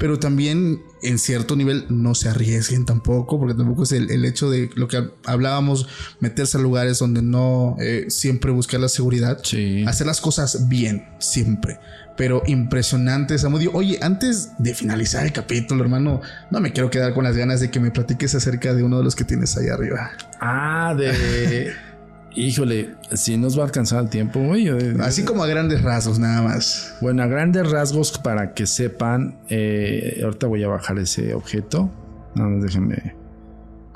Pero 0.00 0.18
también 0.18 0.82
en 1.02 1.18
cierto 1.18 1.56
nivel 1.56 1.84
no 1.90 2.14
se 2.14 2.30
arriesguen 2.30 2.86
tampoco, 2.86 3.38
porque 3.38 3.54
tampoco 3.54 3.82
es 3.82 3.92
el, 3.92 4.24
hecho 4.24 4.50
de 4.50 4.70
lo 4.74 4.88
que 4.88 5.10
hablábamos, 5.26 5.86
meterse 6.20 6.56
a 6.56 6.60
lugares 6.60 6.98
donde 6.98 7.20
no 7.20 7.76
eh, 7.78 8.06
siempre 8.08 8.50
buscar 8.50 8.80
la 8.80 8.88
seguridad. 8.88 9.42
Hacer 9.86 10.06
las 10.06 10.22
cosas 10.22 10.68
bien, 10.68 11.04
siempre 11.18 11.78
pero 12.20 12.42
impresionante 12.46 13.38
Samudio. 13.38 13.70
Oye, 13.72 13.98
antes 14.02 14.50
de 14.58 14.74
finalizar 14.74 15.24
el 15.24 15.32
capítulo, 15.32 15.82
hermano, 15.82 16.20
no 16.50 16.60
me 16.60 16.70
quiero 16.70 16.90
quedar 16.90 17.14
con 17.14 17.24
las 17.24 17.34
ganas 17.34 17.60
de 17.60 17.70
que 17.70 17.80
me 17.80 17.90
platiques 17.90 18.34
acerca 18.34 18.74
de 18.74 18.82
uno 18.82 18.98
de 18.98 19.04
los 19.04 19.16
que 19.16 19.24
tienes 19.24 19.56
ahí 19.56 19.68
arriba. 19.68 20.10
Ah, 20.38 20.94
de... 20.94 21.72
Híjole, 22.34 22.94
si 23.12 23.36
nos 23.36 23.58
va 23.58 23.62
a 23.62 23.66
alcanzar 23.66 24.04
el 24.04 24.10
tiempo, 24.10 24.40
güey. 24.40 24.68
Así 25.00 25.24
como 25.24 25.42
a 25.42 25.46
grandes 25.46 25.82
rasgos, 25.82 26.18
nada 26.18 26.42
más. 26.42 26.94
Bueno, 27.00 27.22
a 27.22 27.26
grandes 27.26 27.70
rasgos, 27.70 28.16
para 28.18 28.54
que 28.54 28.66
sepan, 28.66 29.38
eh, 29.48 30.20
ahorita 30.22 30.46
voy 30.46 30.62
a 30.62 30.68
bajar 30.68 30.98
ese 30.98 31.34
objeto. 31.34 31.90
Déjenme 32.34 33.16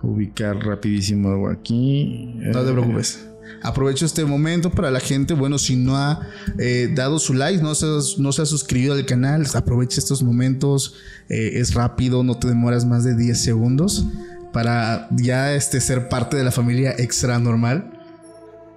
ubicar 0.03 0.57
rapidísimo 0.65 1.31
algo 1.31 1.49
aquí. 1.49 2.35
No 2.37 2.65
te 2.65 2.73
preocupes. 2.73 3.27
Aprovecho 3.63 4.05
este 4.05 4.25
momento 4.25 4.71
para 4.71 4.91
la 4.91 5.01
gente, 5.01 5.33
bueno, 5.33 5.59
si 5.59 5.77
no 5.77 5.97
ha 5.97 6.21
eh, 6.59 6.91
dado 6.95 7.19
su 7.19 7.35
like, 7.35 7.63
no 7.63 7.75
se, 7.75 7.87
no 8.19 8.33
se 8.33 8.43
ha 8.43 8.47
suscrito 8.47 8.93
al 8.93 9.07
canal, 9.07 9.47
aprovecha 9.55 10.01
estos 10.01 10.23
momentos, 10.23 10.95
eh, 11.29 11.53
es 11.55 11.73
rápido, 11.73 12.23
no 12.23 12.37
te 12.37 12.49
demoras 12.49 12.85
más 12.85 13.05
de 13.05 13.17
10 13.17 13.39
segundos 13.39 14.07
para 14.53 15.09
ya 15.11 15.55
este, 15.55 15.81
ser 15.81 16.09
parte 16.09 16.37
de 16.37 16.45
la 16.45 16.53
familia 16.53 16.95
extra 16.97 17.39
normal. 17.39 17.94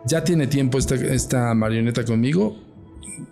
Ya 0.08 0.24
tiene 0.24 0.48
tiempo 0.48 0.78
esta, 0.78 0.96
esta 0.96 1.54
marioneta 1.54 2.06
conmigo. 2.06 2.58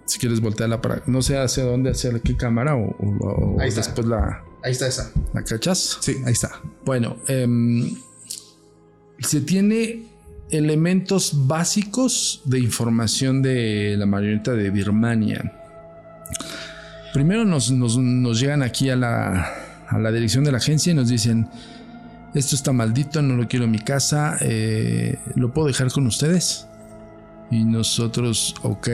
Si 0.06 0.20
quieres 0.20 0.42
voltearla 0.42 0.82
para... 0.82 1.04
No 1.06 1.22
sé 1.22 1.38
hacia 1.38 1.64
dónde, 1.64 1.92
hacia 1.92 2.20
qué 2.20 2.36
cámara 2.36 2.76
o, 2.76 3.58
ahí 3.60 3.72
después 3.72 4.06
la... 4.08 4.44
Ahí 4.64 4.72
está 4.72 4.88
esa. 4.88 5.12
¿La 5.34 5.44
cachas? 5.44 6.00
Sí, 6.02 6.18
ahí 6.26 6.34
está. 6.34 6.60
Bueno, 6.84 7.18
em, 7.28 7.96
se 9.20 9.42
tiene 9.42 10.08
elementos 10.50 11.48
básicos 11.48 12.42
de 12.46 12.60
información 12.60 13.42
de 13.42 13.96
la 13.98 14.06
marioneta 14.06 14.54
de 14.54 14.70
Birmania. 14.70 15.54
Primero 17.14 17.46
nos, 17.46 17.70
llegan 18.40 18.64
aquí 18.64 18.90
a 18.90 18.96
la, 18.96 19.54
a 19.88 20.00
la, 20.00 20.12
dirección 20.12 20.44
de 20.44 20.52
la 20.52 20.58
agencia 20.58 20.92
y 20.92 20.96
nos 20.96 21.08
dicen, 21.08 21.48
esto 22.36 22.56
está 22.56 22.72
maldito, 22.72 23.22
no 23.22 23.36
lo 23.36 23.48
quiero 23.48 23.66
en 23.66 23.72
mi 23.72 23.80
casa, 23.80 24.38
eh, 24.42 25.18
¿lo 25.36 25.54
puedo 25.54 25.68
dejar 25.68 25.92
con 25.92 26.06
ustedes? 26.06 26.68
Y 27.50 27.64
nosotros, 27.64 28.56
ok, 28.62 28.90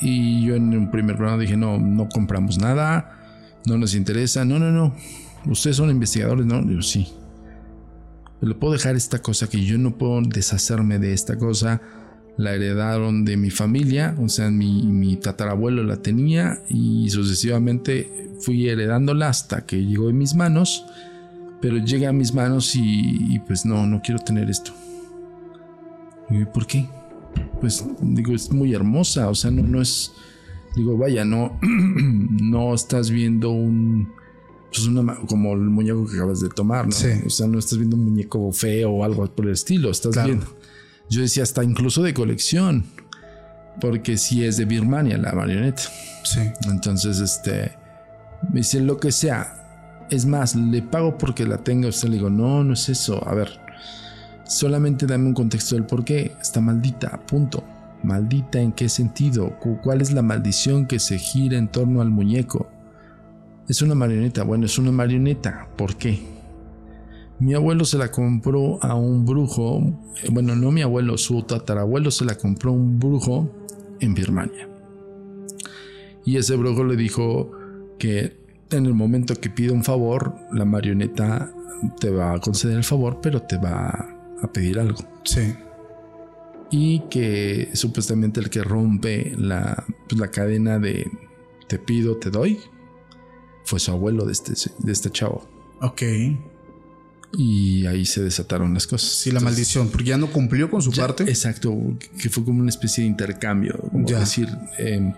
y 0.00 0.46
yo 0.46 0.54
en 0.54 0.76
un 0.76 0.90
primer 0.90 1.16
programa 1.16 1.42
dije, 1.42 1.56
no, 1.56 1.78
no 1.78 2.08
compramos 2.08 2.58
nada, 2.58 3.18
no 3.66 3.76
nos 3.76 3.94
interesa, 3.94 4.44
no, 4.44 4.58
no, 4.58 4.70
no, 4.70 4.94
ustedes 5.46 5.76
son 5.76 5.90
investigadores, 5.90 6.46
no, 6.46 6.62
digo, 6.62 6.82
sí, 6.82 7.08
le 8.44 8.54
puedo 8.54 8.72
dejar 8.72 8.96
esta 8.96 9.20
cosa 9.20 9.48
que 9.48 9.64
yo 9.64 9.78
no 9.78 9.96
puedo 9.96 10.20
deshacerme 10.22 10.98
de 10.98 11.12
esta 11.12 11.36
cosa. 11.36 11.80
La 12.36 12.52
heredaron 12.52 13.24
de 13.24 13.36
mi 13.36 13.50
familia, 13.50 14.14
o 14.18 14.28
sea, 14.28 14.50
mi, 14.50 15.16
tatarabuelo 15.16 15.84
la 15.84 15.98
tenía 15.98 16.60
y 16.68 17.08
sucesivamente 17.10 18.30
fui 18.40 18.68
heredándola 18.68 19.28
hasta 19.28 19.64
que 19.64 19.84
llegó 19.84 20.10
en 20.10 20.18
mis 20.18 20.34
manos. 20.34 20.84
Pero 21.64 21.78
llega 21.78 22.10
a 22.10 22.12
mis 22.12 22.34
manos 22.34 22.76
y, 22.76 23.38
pues 23.46 23.64
no, 23.64 23.86
no 23.86 24.02
quiero 24.02 24.22
tener 24.22 24.50
esto. 24.50 24.70
¿Y 26.28 26.44
por 26.44 26.66
qué? 26.66 26.86
pues 27.58 27.82
digo, 28.02 28.34
es 28.34 28.52
muy 28.52 28.74
hermosa, 28.74 29.30
o 29.30 29.34
sea, 29.34 29.50
no, 29.50 29.62
no 29.62 29.80
es, 29.80 30.12
digo, 30.76 30.98
vaya, 30.98 31.24
no, 31.24 31.58
no 31.62 32.74
estás 32.74 33.08
viendo 33.08 33.48
un, 33.48 34.12
pues 34.66 34.86
una, 34.86 35.16
como 35.26 35.54
el 35.54 35.60
muñeco 35.60 36.06
que 36.06 36.16
acabas 36.16 36.42
de 36.42 36.50
tomar, 36.50 36.86
¿no? 36.86 36.94
O 37.26 37.30
sea, 37.30 37.46
no 37.46 37.58
estás 37.58 37.78
viendo 37.78 37.96
un 37.96 38.04
muñeco 38.04 38.52
feo 38.52 38.90
o 38.90 39.04
algo 39.04 39.26
por 39.34 39.46
el 39.46 39.52
estilo, 39.52 39.90
estás 39.90 40.22
viendo. 40.22 40.46
Yo 41.08 41.22
decía 41.22 41.44
hasta 41.44 41.64
incluso 41.64 42.02
de 42.02 42.12
colección, 42.12 42.84
porque 43.80 44.18
si 44.18 44.44
es 44.44 44.58
de 44.58 44.66
Birmania 44.66 45.16
la 45.16 45.32
marioneta. 45.32 45.84
Sí. 46.24 46.40
Entonces, 46.68 47.20
este, 47.20 47.72
me 48.52 48.60
dice 48.60 48.80
lo 48.80 49.00
que 49.00 49.12
sea. 49.12 49.63
Es 50.10 50.26
más, 50.26 50.54
le 50.54 50.82
pago 50.82 51.16
porque 51.18 51.46
la 51.46 51.58
tenga. 51.58 51.88
Usted 51.88 52.08
le 52.08 52.16
digo, 52.16 52.30
no, 52.30 52.62
no 52.62 52.74
es 52.74 52.88
eso. 52.88 53.26
A 53.26 53.34
ver, 53.34 53.48
solamente 54.46 55.06
dame 55.06 55.26
un 55.26 55.34
contexto 55.34 55.74
del 55.74 55.84
por 55.84 56.04
qué. 56.04 56.32
Está 56.40 56.60
maldita, 56.60 57.20
punto. 57.26 57.64
Maldita 58.02 58.60
en 58.60 58.72
qué 58.72 58.88
sentido? 58.88 59.58
¿Cuál 59.82 60.02
es 60.02 60.12
la 60.12 60.22
maldición 60.22 60.86
que 60.86 60.98
se 60.98 61.18
gira 61.18 61.56
en 61.56 61.68
torno 61.68 62.02
al 62.02 62.10
muñeco? 62.10 62.68
Es 63.68 63.80
una 63.80 63.94
marioneta. 63.94 64.44
Bueno, 64.44 64.66
es 64.66 64.78
una 64.78 64.92
marioneta. 64.92 65.68
¿Por 65.76 65.96
qué? 65.96 66.20
Mi 67.40 67.54
abuelo 67.54 67.84
se 67.84 67.98
la 67.98 68.10
compró 68.10 68.82
a 68.82 68.94
un 68.94 69.24
brujo. 69.24 69.80
Bueno, 70.30 70.54
no 70.54 70.70
mi 70.70 70.82
abuelo, 70.82 71.18
su 71.18 71.42
tatarabuelo 71.42 72.10
se 72.10 72.24
la 72.24 72.36
compró 72.36 72.70
a 72.70 72.74
un 72.74 73.00
brujo 73.00 73.50
en 74.00 74.14
Birmania. 74.14 74.68
Y 76.24 76.36
ese 76.36 76.56
brujo 76.56 76.84
le 76.84 76.96
dijo 76.96 77.50
que 77.98 78.43
en 78.70 78.86
el 78.86 78.94
momento 78.94 79.34
que 79.34 79.50
pide 79.50 79.72
un 79.72 79.84
favor, 79.84 80.36
la 80.52 80.64
marioneta 80.64 81.52
te 82.00 82.10
va 82.10 82.34
a 82.34 82.40
conceder 82.40 82.76
el 82.76 82.84
favor, 82.84 83.20
pero 83.22 83.42
te 83.42 83.56
va 83.56 84.16
a 84.42 84.52
pedir 84.52 84.78
algo. 84.78 84.98
Sí. 85.24 85.54
Y 86.70 87.00
que 87.10 87.70
supuestamente 87.74 88.40
el 88.40 88.50
que 88.50 88.62
rompe 88.62 89.34
la, 89.36 89.84
pues, 90.08 90.20
la 90.20 90.30
cadena 90.30 90.78
de 90.78 91.10
te 91.68 91.78
pido, 91.78 92.16
te 92.16 92.30
doy, 92.30 92.58
fue 93.64 93.80
su 93.80 93.90
abuelo 93.90 94.24
de 94.24 94.32
este, 94.32 94.52
de 94.78 94.92
este 94.92 95.10
chavo. 95.10 95.48
Ok. 95.80 96.02
Y 97.36 97.86
ahí 97.86 98.04
se 98.06 98.22
desataron 98.22 98.74
las 98.74 98.86
cosas. 98.86 99.10
Sí, 99.10 99.32
la 99.32 99.40
maldición, 99.40 99.88
porque 99.88 100.04
ya 100.04 100.16
no 100.16 100.28
cumplió 100.28 100.70
con 100.70 100.82
su 100.82 100.92
parte. 100.92 101.24
Exacto, 101.24 101.76
que 102.18 102.28
fue 102.28 102.44
como 102.44 102.60
una 102.60 102.70
especie 102.70 103.02
de 103.02 103.08
intercambio. 103.08 103.78
Como 103.90 104.06
decir, 104.06 104.48
eh, 104.78 105.12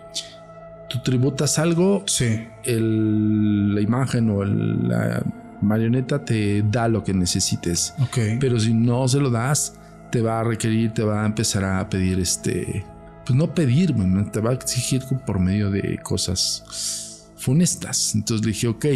tú 0.88 1.00
tributas 1.02 1.58
algo, 1.58 2.04
sí. 2.06 2.46
la 2.64 3.80
imagen 3.80 4.30
o 4.30 4.44
la 4.44 5.22
marioneta 5.60 6.24
te 6.24 6.62
da 6.62 6.88
lo 6.88 7.02
que 7.02 7.14
necesites. 7.14 7.94
Okay. 8.08 8.38
Pero 8.38 8.58
si 8.60 8.72
no 8.72 9.06
se 9.08 9.18
lo 9.18 9.30
das, 9.30 9.74
te 10.10 10.20
va 10.20 10.40
a 10.40 10.44
requerir, 10.44 10.92
te 10.92 11.02
va 11.02 11.22
a 11.22 11.26
empezar 11.26 11.64
a 11.64 11.88
pedir 11.88 12.18
este. 12.20 12.84
Pues 13.24 13.36
no 13.36 13.54
pedir, 13.54 13.94
te 14.30 14.40
va 14.40 14.50
a 14.50 14.54
exigir 14.54 15.02
por 15.26 15.40
medio 15.40 15.70
de 15.70 15.98
cosas 16.02 17.32
funestas. 17.36 18.14
Entonces 18.14 18.46
le 18.46 18.52
dije, 18.52 18.68
ok, 18.68 18.86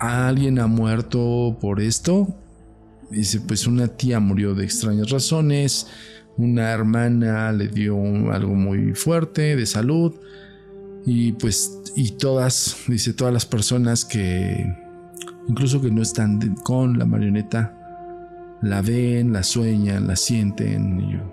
¿alguien 0.00 0.58
ha 0.58 0.66
muerto 0.66 1.56
por 1.60 1.80
esto? 1.80 2.28
Dice, 3.10 3.40
pues 3.40 3.66
una 3.66 3.86
tía 3.86 4.18
murió 4.18 4.54
de 4.54 4.64
extrañas 4.64 5.10
razones, 5.10 5.86
una 6.36 6.70
hermana 6.70 7.52
le 7.52 7.68
dio 7.68 7.96
algo 8.32 8.54
muy 8.54 8.94
fuerte 8.94 9.56
de 9.56 9.66
salud 9.66 10.14
y 11.10 11.32
pues, 11.32 11.80
y 11.96 12.10
todas, 12.10 12.76
dice, 12.86 13.14
todas 13.14 13.32
las 13.32 13.46
personas 13.46 14.04
que, 14.04 14.76
incluso 15.48 15.80
que 15.80 15.90
no 15.90 16.02
están 16.02 16.54
con 16.56 16.98
la 16.98 17.06
marioneta, 17.06 18.58
la 18.60 18.82
ven, 18.82 19.32
la 19.32 19.42
sueñan, 19.42 20.06
la 20.06 20.16
sienten. 20.16 21.00
Y 21.00 21.12
yo, 21.14 21.32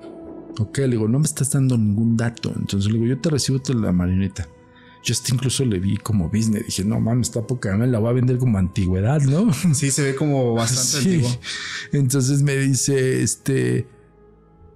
ok, 0.60 0.78
le 0.78 0.88
digo, 0.88 1.10
no 1.10 1.20
me 1.20 1.26
estás 1.26 1.52
dando 1.52 1.78
ningún 1.78 2.16
dato. 2.16 2.54
Entonces 2.56 2.90
le 2.90 3.00
digo, 3.00 3.16
yo 3.16 3.20
te 3.20 3.30
recibo 3.30 3.60
la 3.74 3.92
marioneta. 3.92 4.48
Yo 5.04 5.12
hasta 5.12 5.36
incluso 5.36 5.66
le 5.66 5.78
vi 5.80 5.98
como 5.98 6.30
business. 6.30 6.68
Dije, 6.68 6.86
no 6.86 7.02
mames, 7.02 7.28
está 7.28 7.46
poca, 7.46 7.76
me 7.76 7.86
la 7.86 8.00
voy 8.00 8.12
a 8.12 8.14
vender 8.14 8.38
como 8.38 8.58
antigüedad, 8.58 9.22
¿no? 9.24 9.52
Sí, 9.74 9.92
se 9.92 10.04
ve 10.04 10.16
como 10.16 10.54
bastante 10.54 11.00
antiguo. 11.00 11.30
Entonces 11.92 12.42
me 12.44 12.56
dice, 12.56 13.22
este, 13.22 13.90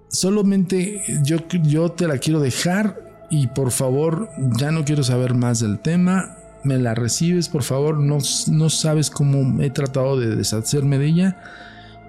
solamente 0.08 1.02
yo, 1.24 1.38
yo 1.64 1.90
te 1.90 2.06
la 2.06 2.18
quiero 2.18 2.40
dejar 2.40 3.09
y 3.30 3.46
por 3.46 3.70
favor, 3.70 4.28
ya 4.58 4.72
no 4.72 4.84
quiero 4.84 5.04
saber 5.04 5.34
más 5.34 5.60
del 5.60 5.78
tema. 5.78 6.36
Me 6.64 6.78
la 6.78 6.94
recibes, 6.94 7.48
por 7.48 7.62
favor. 7.62 7.98
No, 7.98 8.18
no 8.48 8.70
sabes 8.70 9.08
cómo 9.08 9.62
he 9.62 9.70
tratado 9.70 10.18
de 10.18 10.36
deshacerme 10.36 10.98
de 10.98 11.06
ella 11.06 11.36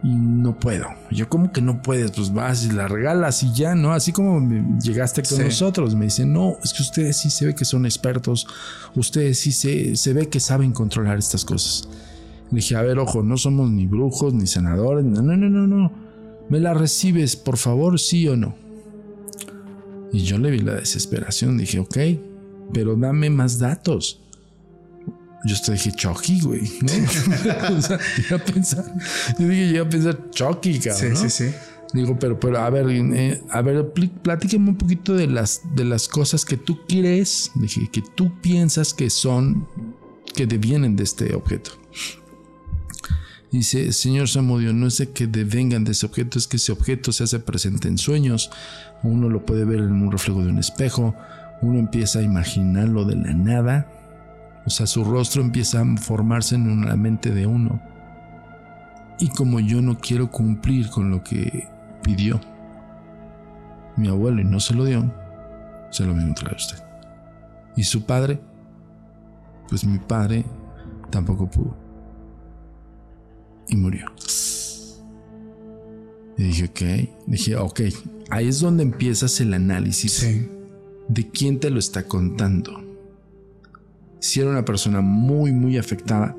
y 0.04 0.10
no 0.10 0.60
puedo. 0.60 0.88
Yo 1.12 1.30
como 1.30 1.52
que 1.52 1.62
no 1.62 1.82
puedes, 1.82 2.12
pues 2.12 2.34
vas 2.34 2.66
y 2.66 2.72
la 2.72 2.88
regalas 2.88 3.44
y 3.44 3.54
ya, 3.54 3.76
¿no? 3.76 3.94
Así 3.94 4.12
como 4.12 4.42
llegaste 4.80 5.22
con 5.22 5.44
nosotros. 5.44 5.96
Me 5.96 6.06
dice, 6.06 6.26
no, 6.26 6.58
es 6.64 6.74
que 6.74 6.82
ustedes 6.82 7.18
sí 7.18 7.30
se 7.30 7.46
ve 7.46 7.56
que 7.56 7.66
son 7.66 7.86
expertos, 7.86 8.48
ustedes 8.96 9.40
sí 9.40 9.52
se, 9.52 9.96
se 9.96 10.14
ve 10.14 10.28
que 10.28 10.40
saben 10.40 10.72
controlar 10.72 11.20
estas 11.20 11.46
cosas. 11.46 11.88
Le 12.50 12.58
dije, 12.58 12.76
a 12.76 12.82
ver, 12.82 13.00
ojo, 13.00 13.22
no 13.22 13.38
somos 13.38 13.70
ni 13.70 13.86
brujos, 13.86 14.34
ni 14.34 14.48
senadores, 14.48 15.06
no, 15.06 15.22
no, 15.22 15.38
no, 15.38 15.50
no, 15.50 15.68
no. 15.68 15.92
¿Me 16.50 16.60
la 16.60 16.74
recibes, 16.74 17.36
por 17.36 17.58
favor, 17.58 18.00
sí 18.00 18.28
o 18.28 18.36
no? 18.36 18.56
Y 20.14 20.24
yo 20.24 20.38
le 20.38 20.52
vi 20.52 20.60
la 20.60 20.76
desesperación, 20.76 21.58
dije, 21.58 21.80
ok, 21.80 21.98
pero 22.74 22.96
dame 22.96 23.30
más 23.30 23.60
datos. 23.60 24.22
Yo 25.46 25.56
te 25.66 25.72
dije, 25.72 25.92
Chucky, 25.92 26.42
güey, 26.42 26.70
¿no? 26.82 27.76
o 27.78 27.82
sea, 27.82 28.00
a 28.34 28.38
pensar, 28.38 28.86
yo 29.40 29.48
dije, 29.48 29.68
llegué 29.68 29.80
a 29.80 29.90
pensar, 29.90 30.30
Chucky, 30.32 30.80
cabrón. 30.80 31.18
Sí, 31.18 31.30
sí, 31.30 31.50
sí. 31.50 31.56
Digo, 31.94 32.18
pero, 32.18 32.40
pero, 32.40 32.60
a 32.60 32.70
ver, 32.70 32.88
eh, 32.90 33.42
a 33.50 33.62
ver, 33.62 33.92
platíqueme 34.22 34.70
un 34.70 34.78
poquito 34.78 35.14
de 35.14 35.28
las, 35.28 35.62
de 35.76 35.84
las 35.84 36.08
cosas 36.08 36.46
que 36.46 36.56
tú 36.56 36.80
crees, 36.88 37.52
dije, 37.56 37.90
que 37.92 38.02
tú 38.02 38.40
piensas 38.40 38.94
que 38.94 39.10
son, 39.10 39.68
que 40.34 40.46
devienen 40.46 40.96
de 40.96 41.04
este 41.04 41.36
objeto. 41.36 41.72
Dice, 43.52 43.92
Señor 43.92 44.30
Samudio, 44.30 44.72
no 44.72 44.88
es 44.88 45.00
de 45.00 45.10
que 45.10 45.28
devengan 45.28 45.84
de 45.84 45.92
ese 45.92 46.06
objeto, 46.06 46.40
es 46.40 46.48
que 46.48 46.56
ese 46.56 46.72
objeto 46.72 47.12
se 47.12 47.26
hace 47.26 47.40
presente 47.40 47.90
en 47.90 47.98
sueños, 47.98 48.50
uno 49.04 49.30
lo 49.30 49.46
puede 49.46 49.66
ver 49.66 49.80
en 49.80 50.02
un 50.02 50.12
reflejo 50.12 50.44
de 50.44 50.50
un 50.50 50.60
espejo, 50.60 51.16
uno 51.62 51.80
empieza 51.80 52.20
a 52.20 52.24
imaginarlo 52.24 53.06
de 53.06 53.16
la 53.16 53.34
nada, 53.34 53.88
o 54.66 54.70
sea, 54.70 54.86
su 54.86 55.04
rostro 55.04 55.42
empieza 55.42 55.82
a 55.82 55.98
formarse 55.98 56.56
en 56.56 56.86
la 56.86 56.96
mente 56.96 57.32
de 57.32 57.48
uno. 57.48 57.82
Y 59.20 59.30
como 59.30 59.60
yo 59.60 59.82
no 59.82 59.98
quiero 59.98 60.30
cumplir 60.32 60.90
con 60.90 61.12
lo 61.12 61.24
que 61.24 61.68
pidió 62.04 62.40
mi 63.96 64.08
abuelo 64.08 64.42
y 64.42 64.46
no 64.46 64.60
se 64.60 64.74
lo 64.74 64.86
dio, 64.86 65.12
se 65.90 66.06
lo 66.06 66.16
vengo 66.16 66.32
a 66.32 66.36
traer 66.36 66.54
a 66.54 66.58
usted. 66.58 66.78
Y 67.76 67.84
su 67.84 68.06
padre, 68.06 68.42
pues 69.70 69.86
mi 69.86 70.00
padre 70.00 70.46
tampoco 71.10 71.50
pudo 71.50 71.76
y 73.68 73.78
murió. 73.78 74.06
Y 76.42 76.46
dije, 76.46 76.66
ok, 76.66 77.10
dije, 77.28 77.56
ok, 77.56 77.82
ahí 78.32 78.48
es 78.48 78.62
donde 78.62 78.82
empiezas 78.82 79.40
el 79.42 79.54
análisis 79.54 80.28
de 81.08 81.30
quién 81.30 81.60
te 81.60 81.70
lo 81.70 81.78
está 81.78 82.08
contando. 82.08 82.84
Si 84.20 84.40
era 84.40 84.50
una 84.50 84.66
persona 84.66 85.02
muy, 85.02 85.52
muy 85.52 85.78
afectada, 85.78 86.36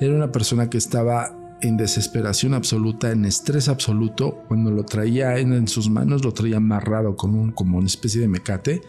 era 0.00 0.14
una 0.14 0.32
persona 0.32 0.70
que 0.70 0.78
estaba 0.78 1.58
en 1.60 1.76
desesperación 1.76 2.54
absoluta, 2.54 3.10
en 3.10 3.26
estrés 3.26 3.68
absoluto, 3.68 4.42
cuando 4.48 4.70
lo 4.70 4.86
traía 4.86 5.36
en, 5.36 5.68
sus 5.68 5.90
manos, 5.90 6.24
lo 6.24 6.32
traía 6.32 6.56
amarrado 6.56 7.14
con 7.14 7.34
un, 7.34 7.52
como 7.52 7.76
una 7.76 7.88
especie 7.88 8.22
de 8.22 8.28
mecate, 8.28 8.80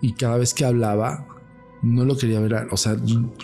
y 0.00 0.12
cada 0.12 0.36
vez 0.36 0.54
que 0.54 0.64
hablaba, 0.64 1.26
no 1.82 2.04
lo 2.04 2.16
quería 2.16 2.38
ver, 2.38 2.68
o 2.70 2.76
sea, 2.76 2.96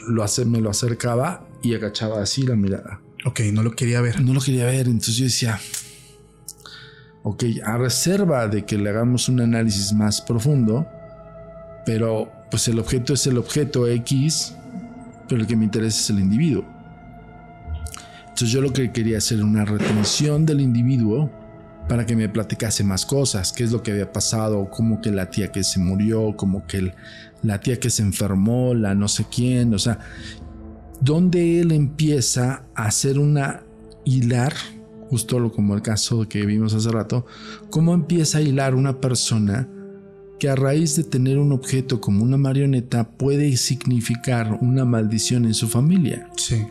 lo 0.07 0.23
hace, 0.23 0.45
me 0.45 0.61
lo 0.61 0.71
acercaba 0.71 1.49
y 1.61 1.75
agachaba 1.75 2.23
así 2.23 2.43
la 2.43 2.55
mirada. 2.55 3.01
Ok, 3.25 3.41
no 3.53 3.65
lo 3.65 3.73
quería 3.73 4.01
ver. 4.01 4.23
No 4.23 4.33
lo 4.33 4.41
quería 4.41 4.67
ver, 4.67 4.87
entonces 4.87 5.17
yo 5.17 5.25
decía, 5.25 5.61
ok, 7.23 7.45
a 7.65 7.77
reserva 7.77 8.49
de 8.49 8.65
que 8.65 8.79
le 8.79 8.91
hagamos 8.91 9.29
un 9.29 9.41
análisis 9.41 9.93
más 9.93 10.21
profundo, 10.21 10.87
pero 11.85 12.31
pues 12.51 12.69
el 12.69 12.79
objeto 12.79 13.15
es 13.15 13.27
el 13.27 13.39
objeto 13.39 13.87
X, 13.87 14.55
pero 15.29 15.41
el 15.43 15.47
que 15.47 15.57
me 15.57 15.65
interesa 15.65 16.01
es 16.01 16.11
el 16.11 16.21
individuo. 16.21 16.65
Entonces 18.21 18.51
yo 18.51 18.61
lo 18.61 18.73
que 18.73 18.91
quería 18.91 19.19
hacer 19.19 19.43
una 19.43 19.65
retención 19.65 20.47
del 20.47 20.61
individuo 20.61 21.31
para 21.89 22.07
que 22.07 22.17
me 22.17 22.29
platicase 22.29 22.85
más 22.85 23.05
cosas, 23.05 23.53
qué 23.53 23.65
es 23.65 23.73
lo 23.73 23.83
que 23.83 23.91
había 23.91 24.13
pasado, 24.13 24.71
como 24.71 25.01
que 25.01 25.11
la 25.11 25.29
tía 25.29 25.51
que 25.51 25.65
se 25.65 25.81
murió, 25.81 26.37
como 26.37 26.67
que 26.67 26.95
la 27.43 27.61
tía 27.61 27.81
que 27.81 27.91
se 27.91 28.03
enfermó, 28.03 28.75
la 28.75 28.95
no 28.95 29.09
sé 29.09 29.27
quién, 29.31 29.75
o 29.75 29.79
sea, 29.79 29.99
donde 31.01 31.61
él 31.61 31.73
empieza 31.73 32.65
a 32.75 32.85
hacer 32.87 33.19
una 33.19 33.63
hilar, 34.05 34.53
justo 35.11 35.51
como 35.51 35.75
el 35.75 35.83
caso 35.83 36.29
que 36.29 36.47
vimos 36.47 36.73
hace 36.73 36.89
rato, 36.89 37.27
cómo 37.69 37.95
empieza 37.95 38.39
a 38.39 38.43
hilar 38.43 38.77
una 38.77 39.01
persona 39.01 39.69
que 40.39 40.49
a 40.49 40.55
raíz 40.55 40.95
de 40.95 41.03
tener 41.03 41.39
un 41.39 41.51
objeto 41.51 42.01
como 42.01 42.23
una 42.23 42.37
marioneta 42.37 43.11
puede 43.11 43.57
significar 43.57 44.59
una 44.63 44.85
maldición 44.85 45.47
en 45.47 45.55
su 45.55 45.69
familia. 45.69 46.31
Sí. 46.37 46.65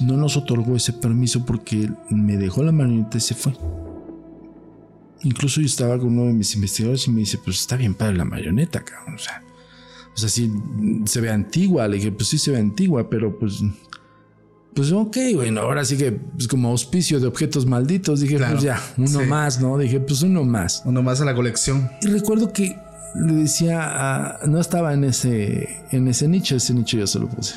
No 0.00 0.16
nos 0.16 0.36
otorgó 0.36 0.76
ese 0.76 0.92
permiso 0.92 1.44
porque 1.44 1.90
me 2.08 2.36
dejó 2.36 2.62
la 2.62 2.70
marioneta 2.70 3.18
y 3.18 3.20
se 3.20 3.34
fue. 3.34 3.52
incluso 5.24 5.60
yo 5.60 5.66
estaba 5.66 5.98
con 5.98 6.16
uno 6.16 6.26
de 6.26 6.34
mis 6.34 6.54
investigadores 6.54 7.06
y 7.08 7.10
me 7.10 7.20
dice, 7.20 7.38
pues 7.44 7.60
está 7.60 7.76
bien 7.76 7.94
para 7.94 8.12
la 8.12 8.24
marioneta, 8.24 8.84
cabrón. 8.84 9.16
O 9.16 9.18
sea, 9.18 9.42
o 10.14 10.16
sea, 10.16 10.28
sí 10.28 10.52
se 11.04 11.20
ve 11.20 11.30
antigua. 11.30 11.88
Le 11.88 11.96
dije, 11.96 12.12
pues 12.12 12.28
sí 12.28 12.38
se 12.38 12.52
ve 12.52 12.58
antigua, 12.58 13.10
pero 13.10 13.36
pues 13.36 13.60
pues 14.74 14.92
ok, 14.92 15.16
bueno, 15.34 15.60
ahora 15.60 15.84
sí 15.84 15.96
que 15.96 16.12
pues, 16.12 16.48
como 16.48 16.70
auspicio 16.70 17.20
de 17.20 17.26
objetos 17.26 17.66
malditos, 17.66 18.20
dije, 18.20 18.38
pues 18.38 18.62
ya, 18.62 18.80
uno 18.96 19.24
más, 19.24 19.60
¿no? 19.60 19.76
Dije, 19.78 20.00
pues 20.00 20.22
uno 20.22 20.44
más. 20.44 20.82
Uno 20.84 21.02
más 21.02 21.20
a 21.20 21.24
la 21.24 21.34
colección. 21.34 21.90
Y 22.02 22.08
recuerdo 22.08 22.52
que 22.52 22.76
le 23.14 23.34
decía, 23.34 24.38
no 24.46 24.60
estaba 24.60 24.92
en 24.92 25.04
ese, 25.04 25.84
en 25.90 26.08
ese 26.08 26.26
nicho, 26.28 26.56
ese 26.56 26.74
nicho 26.74 26.98
yo 26.98 27.06
se 27.06 27.20
lo 27.20 27.28
puse. 27.28 27.54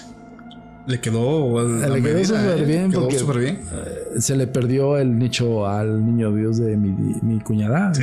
Le 0.85 1.01
quedó, 1.01 1.67
le 1.67 2.01
quedó 2.01 2.23
súper 2.23 2.59
¿eh? 2.59 2.65
bien. 2.65 2.91
Quedó 2.91 3.11
súper 3.11 3.39
bien. 3.39 3.59
Eh, 3.73 4.21
se 4.21 4.37
le 4.37 4.47
perdió 4.47 4.97
el 4.97 5.19
nicho 5.19 5.67
al 5.67 6.05
niño 6.05 6.33
Dios 6.33 6.59
de 6.59 6.77
mi, 6.77 6.91
mi 7.21 7.41
cuñada. 7.41 7.91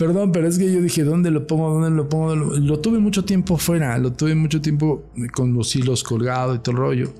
Perdón, 0.00 0.32
pero 0.32 0.48
es 0.48 0.58
que 0.58 0.72
yo 0.72 0.80
dije, 0.80 1.04
¿dónde 1.04 1.30
lo 1.30 1.46
pongo? 1.46 1.74
¿Dónde 1.74 1.90
lo 1.90 2.08
pongo? 2.08 2.34
Lo, 2.34 2.80
tuve 2.80 2.98
mucho 2.98 3.22
tiempo 3.26 3.58
fuera, 3.58 3.98
lo 3.98 4.14
tuve 4.14 4.34
mucho 4.34 4.62
tiempo 4.62 5.10
con 5.34 5.52
los 5.52 5.76
hilos 5.76 6.02
colgados 6.02 6.56
y 6.56 6.60
todo 6.60 6.70
el 6.70 6.78
rollo. 6.78 7.14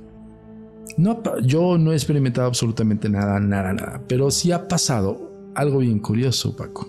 No, 0.97 1.23
yo 1.43 1.77
no 1.77 1.93
he 1.93 1.94
experimentado 1.94 2.47
absolutamente 2.47 3.11
nada, 3.11 3.39
nada, 3.39 3.74
nada. 3.74 4.02
Pero 4.09 4.31
sí 4.31 4.51
ha 4.51 4.66
pasado 4.66 5.31
algo 5.55 5.81
bien 5.81 5.98
curioso, 5.98 6.57
Paco. 6.57 6.89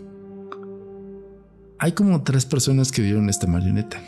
Hay 1.77 1.91
como 1.91 2.23
tres 2.23 2.45
personas 2.45 2.89
que 2.89 3.01
vieron 3.01 3.27
esta 3.27 3.47
marioneta. 3.47 4.01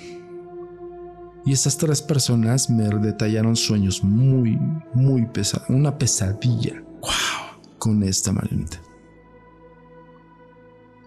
Y 1.45 1.51
esas 1.51 1.77
tres 1.77 2.01
personas 2.01 2.69
me 2.69 2.88
detallaron 2.88 3.57
sueños 3.57 4.05
muy, 4.05 4.57
muy 4.93 5.26
pesados. 5.26 5.68
Una 5.69 5.97
pesadilla. 5.97 6.81
Wow. 7.01 7.60
Con 7.77 8.03
esta 8.03 8.31
marioneta. 8.31 8.80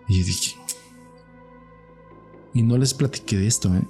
Y 0.06 0.22
dije, 0.22 0.65
y 2.56 2.62
no 2.62 2.78
les 2.78 2.94
platiqué 2.94 3.36
de 3.36 3.46
esto, 3.46 3.68
¿eh? 3.74 3.82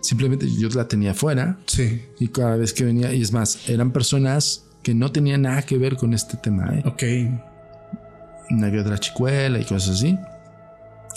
Simplemente 0.00 0.48
yo 0.48 0.68
la 0.68 0.86
tenía 0.86 1.10
afuera. 1.10 1.58
Sí. 1.66 2.00
Y 2.20 2.28
cada 2.28 2.56
vez 2.56 2.72
que 2.72 2.84
venía, 2.84 3.12
y 3.12 3.22
es 3.22 3.32
más, 3.32 3.68
eran 3.68 3.90
personas 3.90 4.66
que 4.84 4.94
no 4.94 5.10
tenían 5.10 5.42
nada 5.42 5.62
que 5.62 5.76
ver 5.76 5.96
con 5.96 6.14
este 6.14 6.36
tema, 6.36 6.72
¿eh? 6.72 6.82
Ok. 6.86 7.02
Una 8.50 8.70
que 8.70 8.78
otra 8.78 8.98
chicuela 8.98 9.58
y 9.58 9.64
cosas 9.64 9.96
así. 9.96 10.16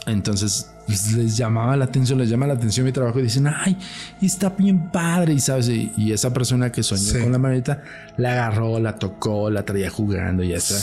Entonces 0.08 0.72
pues, 0.88 1.14
les, 1.14 1.38
llamaba 1.38 1.78
la 1.78 1.86
atención, 1.86 2.18
les 2.18 2.30
llama 2.30 2.48
la 2.48 2.54
atención 2.54 2.84
mi 2.84 2.92
trabajo 2.92 3.20
y 3.20 3.24
dicen, 3.24 3.46
ay, 3.46 3.78
está 4.20 4.50
bien 4.50 4.90
padre. 4.90 5.34
Y 5.34 5.40
sabes, 5.40 5.70
y, 5.70 6.12
esa 6.12 6.34
persona 6.34 6.72
que 6.72 6.82
soñó 6.82 7.22
con 7.22 7.32
la 7.32 7.38
manita 7.38 7.84
la 8.18 8.32
agarró, 8.32 8.80
la 8.80 8.96
tocó, 8.96 9.52
la 9.52 9.64
traía 9.64 9.92
jugando 9.92 10.42
y 10.42 10.54
está. 10.54 10.74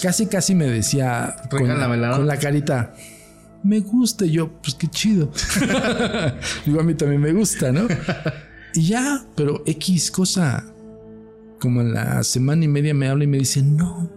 Casi, 0.00 0.26
casi 0.28 0.54
me 0.54 0.64
decía 0.64 1.36
con, 1.50 1.66
con 1.66 2.26
la 2.26 2.38
carita 2.38 2.94
me 3.62 3.80
gusta. 3.80 4.24
Y 4.24 4.32
yo, 4.32 4.50
pues 4.62 4.74
qué 4.74 4.88
chido. 4.88 5.30
Digo, 6.66 6.80
a 6.80 6.82
mí 6.82 6.94
también 6.94 7.20
me 7.20 7.32
gusta, 7.32 7.72
¿no? 7.72 7.86
Y 8.74 8.82
ya, 8.82 9.24
pero 9.34 9.62
X 9.66 10.10
cosa, 10.10 10.64
como 11.60 11.80
en 11.80 11.92
la 11.92 12.22
semana 12.22 12.64
y 12.64 12.68
media 12.68 12.94
me 12.94 13.08
habla 13.08 13.24
y 13.24 13.26
me 13.26 13.38
dice, 13.38 13.62
no, 13.62 14.08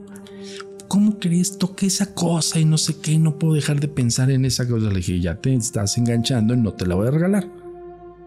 ¿cómo 0.88 1.20
crees? 1.20 1.58
Toqué 1.58 1.88
esa 1.88 2.14
cosa 2.14 2.60
y 2.60 2.66
no 2.66 2.78
sé 2.78 2.98
qué, 2.98 3.14
y 3.14 3.18
no 3.18 3.40
puedo 3.40 3.56
dejar 3.56 3.80
de 3.80 3.88
pensar 3.88 4.30
en 4.30 4.46
esa 4.46 4.68
cosa. 4.68 4.90
Le 4.90 4.98
dije, 4.98 5.20
ya 5.20 5.36
te 5.36 5.54
estás 5.56 5.98
enganchando 5.98 6.54
y 6.54 6.58
no 6.58 6.74
te 6.74 6.86
la 6.86 6.96
voy 6.96 7.08
a 7.08 7.12
regalar. 7.12 7.48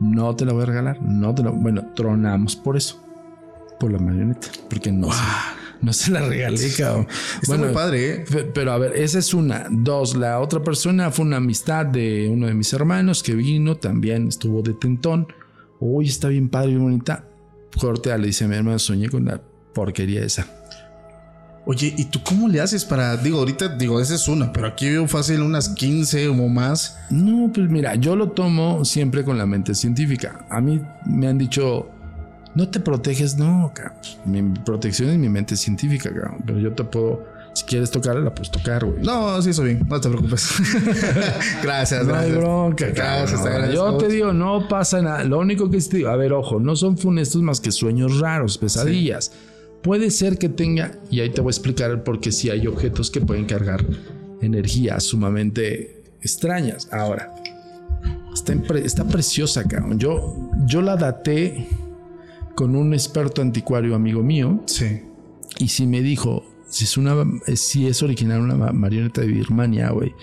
No 0.01 0.35
te 0.37 0.45
la 0.45 0.53
voy 0.53 0.65
a 0.65 0.67
regalar. 0.67 1.01
No 1.03 1.35
te 1.35 1.43
la... 1.43 1.51
Bueno, 1.51 1.93
tronamos 1.95 2.57
por 2.57 2.77
eso. 2.77 3.03
Por 3.79 3.93
la 3.93 3.99
marioneta. 3.99 4.49
Porque 4.69 4.93
no 4.93 5.09
no 5.83 5.93
se 5.93 6.11
la 6.11 6.21
regalé, 6.21 6.71
cabrón. 6.77 7.07
Está 7.43 7.57
muy 7.57 7.69
padre, 7.69 8.11
¿eh? 8.11 8.25
Pero 8.55 8.73
a 8.73 8.79
ver, 8.79 8.97
esa 8.97 9.19
es 9.19 9.35
una. 9.35 9.67
Dos, 9.71 10.17
la 10.17 10.41
otra 10.41 10.63
persona 10.63 11.11
fue 11.11 11.25
una 11.25 11.37
amistad 11.37 11.87
de 11.87 12.29
uno 12.31 12.47
de 12.47 12.55
mis 12.55 12.73
hermanos 12.73 13.23
que 13.23 13.35
vino, 13.35 13.77
también 13.77 14.29
estuvo 14.29 14.63
de 14.63 14.75
tentón. 14.75 15.27
Uy, 15.81 16.07
está 16.07 16.29
bien 16.29 16.49
padre, 16.49 16.73
y 16.73 16.77
bonita. 16.77 17.25
Corte, 17.79 18.17
le 18.17 18.27
dice 18.29 18.45
a 18.45 18.49
mi 18.49 18.57
hermano, 18.57 18.79
soñé 18.79 19.09
con 19.09 19.27
la 19.27 19.41
porquería 19.75 20.25
esa. 20.25 20.47
Oye, 21.69 21.93
¿y 21.99 22.05
tú 22.05 22.21
cómo 22.23 22.47
le 22.47 22.61
haces 22.61 22.85
para, 22.85 23.17
digo, 23.17 23.41
ahorita, 23.41 23.69
digo, 23.77 24.01
esa 24.01 24.15
es 24.15 24.29
una, 24.29 24.53
pero 24.53 24.69
aquí 24.69 24.89
veo 24.89 25.09
fácil 25.09 25.41
unas 25.41 25.71
15 25.71 26.29
o 26.29 26.35
más? 26.49 26.97
No, 27.11 27.51
pues 27.53 27.69
mira, 27.69 27.97
yo 27.97 28.15
lo 28.15 28.31
tomo 28.31 28.85
siempre 28.85 29.25
con 29.25 29.37
la 29.37 29.47
mente 29.47 29.75
científica. 29.75 30.47
A 30.49 30.61
mí 30.61 30.81
me 31.05 31.27
han 31.27 31.39
dicho, 31.39 31.91
no 32.57 32.67
te 32.71 32.81
proteges, 32.81 33.37
no, 33.37 33.71
cabrón. 33.75 33.95
Mi 34.25 34.43
protección 34.43 35.11
es 35.11 35.19
mi 35.19 35.29
mente 35.29 35.57
científica, 35.57 36.09
cabrón. 36.09 36.43
Pero 36.47 36.59
yo 36.59 36.73
te 36.73 36.85
puedo, 36.85 37.23
si 37.53 37.65
quieres 37.65 37.91
tocarla, 37.91 38.23
la 38.23 38.35
puedes 38.35 38.51
tocar, 38.51 38.83
güey. 38.83 39.03
No, 39.03 39.43
sí, 39.43 39.53
soy 39.53 39.75
bien, 39.75 39.87
no 39.87 40.01
te 40.01 40.09
preocupes. 40.09 40.55
gracias, 41.63 42.07
no 42.07 42.15
hay 42.15 42.33
bronca, 42.33 42.87
gracias, 42.87 43.43
Yo 43.75 43.99
te 43.99 44.09
digo, 44.09 44.33
no 44.33 44.67
pasa 44.69 45.03
nada. 45.03 45.23
Lo 45.25 45.39
único 45.39 45.71
que 45.71 45.79
te 45.79 45.99
digo, 45.99 46.09
a 46.09 46.17
ver, 46.17 46.33
ojo, 46.33 46.59
no 46.59 46.75
son 46.77 46.97
funestos 46.97 47.43
más 47.43 47.61
que 47.61 47.71
sueños 47.71 48.21
raros, 48.21 48.57
pesadillas. 48.57 49.33
Puede 49.83 50.11
ser 50.11 50.39
que 50.39 50.49
tenga, 50.49 50.93
y 51.11 51.21
ahí 51.21 51.29
te 51.29 51.43
voy 51.43 51.51
a 51.51 51.53
explicar 51.53 52.03
por 52.05 52.21
qué 52.21 52.33
si 52.33 52.49
hay 52.49 52.67
objetos 52.67 53.11
que 53.11 53.21
pueden 53.21 53.45
cargar 53.45 53.85
energías 54.41 55.05
sumamente 55.05 56.05
extrañas. 56.23 56.89
Ahora, 56.91 57.35
está, 58.33 58.55
está 58.77 59.05
preciosa, 59.05 59.63
cabrón. 59.65 59.99
Yo, 59.99 60.51
yo 60.65 60.81
la 60.81 60.97
daté 60.97 61.69
con 62.57 62.75
un 62.75 62.95
experto 62.95 63.43
anticuario 63.43 63.95
amigo 63.95 64.23
mío. 64.23 64.65
Sí. 64.67 65.03
Y 65.59 65.69
si 65.69 65.87
me 65.87 66.01
dijo, 66.01 66.43
si 66.69 66.85
es 66.85 66.97
una, 66.97 67.15
si 67.55 67.87
es 67.87 68.03
original 68.03 68.41
una 68.41 68.73
marioneta 68.73 69.21
de 69.21 69.29
Birmania, 69.29 69.91
güey. 69.91 70.15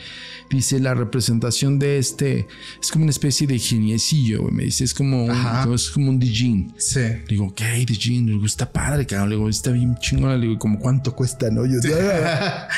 Dice 0.50 0.80
la 0.80 0.94
representación 0.94 1.80
de 1.80 1.98
este 1.98 2.48
es 2.80 2.92
como 2.92 3.06
una 3.06 3.12
especie 3.12 3.48
de 3.48 3.58
geniecillo, 3.58 4.42
güey. 4.42 4.54
Me 4.54 4.64
dice, 4.64 4.84
es 4.84 4.94
como, 4.94 5.26
un, 5.26 5.74
es 5.74 5.90
como 5.90 6.10
un 6.10 6.20
Dijin. 6.20 6.74
Sí. 6.78 7.02
digo, 7.28 7.54
¿qué 7.56 7.86
Dijin? 7.86 8.26
Le 8.26 8.34
digo, 8.34 8.46
está 8.46 8.72
padre, 8.72 9.06
cabrón. 9.06 9.30
Le 9.30 9.36
digo, 9.36 9.50
está 9.50 9.72
bien 9.72 9.96
chingona. 10.00 10.36
Le 10.36 10.48
digo, 10.48 10.60
como 10.60 10.80
cuánto 10.80 11.16
cuesta, 11.16 11.50
¿no? 11.50 11.66
Yo, 11.66 11.80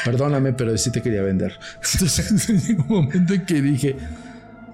perdóname, 0.03 0.53
pero 0.53 0.77
sí 0.77 0.91
te 0.91 1.01
quería 1.01 1.21
vender. 1.23 1.57
Entonces 1.93 2.47
llegó 2.67 2.83
un 2.83 3.05
momento 3.05 3.33
en 3.33 3.45
que 3.45 3.61
dije, 3.61 3.95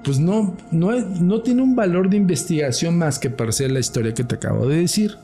pues 0.04 0.20
no, 0.20 0.56
no, 0.72 1.00
no 1.00 1.42
tiene 1.42 1.62
un 1.62 1.76
valor 1.76 2.10
de 2.10 2.18
investigación 2.18 2.98
más 2.98 3.20
que 3.20 3.30
parecer 3.30 3.72
la 3.72 3.80
historia 3.80 4.14
que 4.14 4.24
te 4.24 4.36
acabo 4.36 4.68
de 4.68 4.78
decir. 4.78 5.18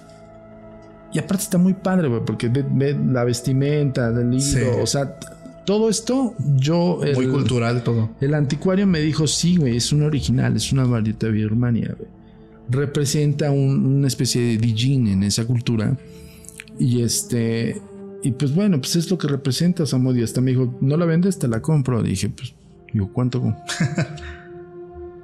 Y 1.14 1.20
aparte 1.20 1.44
está 1.44 1.58
muy 1.58 1.74
padre, 1.74 2.08
güey, 2.10 2.22
porque 2.26 2.50
ve, 2.50 2.98
la 3.12 3.24
vestimenta 3.24 4.12
del 4.12 4.32
libro, 4.32 4.84
o 4.84 4.86
sea, 4.86 5.18
todo 5.66 5.90
esto, 5.90 6.36
yo... 6.56 7.00
muy 7.16 7.28
cultural 7.28 7.84
todo. 7.84 8.10
El 8.22 8.34
anticuario 8.34 8.86
me 8.88 9.00
dijo, 9.00 9.28
sí, 9.28 9.58
güey, 9.58 9.78
es 9.78 9.92
un 9.92 10.04
original, 10.04 10.56
es 10.56 10.72
una 10.72 10.86
variedad 10.86 11.20
de 11.20 11.32
Birmania, 11.32 11.96
güey. 11.98 12.10
Representa 12.70 13.52
una 13.52 14.08
especie 14.08 14.42
de 14.42 14.58
Dijin 14.58 15.08
en 15.08 15.24
esa 15.24 15.46
cultura. 15.46 15.98
Y 16.80 17.02
este... 17.02 17.82
Y 18.24 18.32
pues 18.32 18.54
bueno, 18.54 18.80
pues 18.80 18.96
es 18.96 19.10
lo 19.10 19.18
que 19.18 19.28
representa 19.28 19.86
Samudio. 19.86 20.24
Hasta 20.24 20.42
me 20.42 20.52
dijo, 20.52 20.74
no 20.82 20.98
la 20.98 21.06
vendes, 21.06 21.40
te 21.40 21.48
la 21.48 21.62
compro. 21.62 22.02
Dije, 22.02 22.30
pues, 22.30 22.54
digo, 22.92 23.12
¿cuánto? 23.14 23.42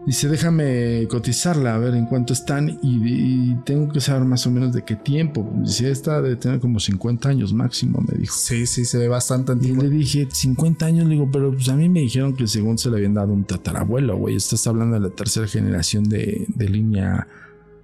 Dice, 0.06 0.28
déjame 0.28 1.08
cotizarla, 1.10 1.76
a 1.76 1.78
ver 1.78 1.96
en 1.96 2.06
cuánto 2.06 2.34
están 2.34 2.78
y, 2.82 3.56
tengo 3.64 3.88
que 3.90 4.02
saber 4.02 4.26
más 4.26 4.46
o 4.46 4.52
menos 4.52 4.74
de 4.74 4.84
qué 4.84 4.98
tiempo. 4.98 5.50
Dice, 5.56 5.90
esta 5.90 6.22
debe 6.22 6.36
tener 6.36 6.60
como 6.60 6.80
50 6.80 7.30
años 7.30 7.54
máximo, 7.54 8.04
me 8.06 8.18
dijo. 8.18 8.36
Sí, 8.36 8.66
sí, 8.66 8.84
se 8.84 8.98
ve 8.98 9.08
bastante 9.08 9.54
antiguo. 9.54 9.84
Y 9.84 9.88
le 9.88 9.96
dije, 9.96 10.28
50 10.30 10.86
años, 10.86 11.08
le 11.08 11.14
digo, 11.14 11.30
pero 11.32 11.54
pues 11.54 11.70
a 11.70 11.76
mí 11.76 11.88
me 11.88 12.02
dijeron 12.02 12.36
que 12.36 12.48
según 12.48 12.78
se 12.78 12.90
le 12.90 12.98
habían 12.98 13.14
dado 13.14 13.32
un 13.32 13.46
tatarabuelo, 13.46 14.18
güey. 14.18 14.36
Estás 14.36 14.68
hablando 14.68 14.96
de 14.96 15.08
la 15.08 15.16
tercera 15.16 15.48
generación 15.48 16.04
de, 16.04 16.46
de 16.50 16.70
línea 16.70 17.28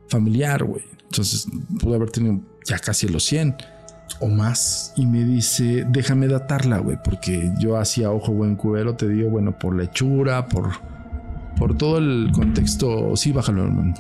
familiar, 0.10 0.66
güey. 0.66 0.84
Entonces, 1.04 1.48
pudo 1.80 1.96
haber 1.96 2.10
tenido 2.10 2.42
ya 2.66 2.80
casi 2.80 3.08
los 3.08 3.24
100 3.24 3.56
o 4.20 4.28
más. 4.28 4.94
Y 4.98 5.06
me 5.06 5.24
dice, 5.24 5.86
déjame 5.88 6.28
datarla, 6.28 6.80
güey, 6.80 6.98
porque 7.04 7.54
yo 7.60 7.78
hacía 7.78 8.12
ojo 8.12 8.34
buen 8.34 8.56
cubero, 8.56 8.96
te 8.96 9.08
digo, 9.08 9.30
bueno, 9.30 9.58
por 9.58 9.76
la 9.76 9.86
hechura, 9.86 10.48
por 10.48 10.72
por 11.60 11.78
todo 11.78 11.98
el 11.98 12.32
contexto, 12.34 13.16
sí, 13.18 13.34
bájalo, 13.34 13.66
hermano. 13.66 13.94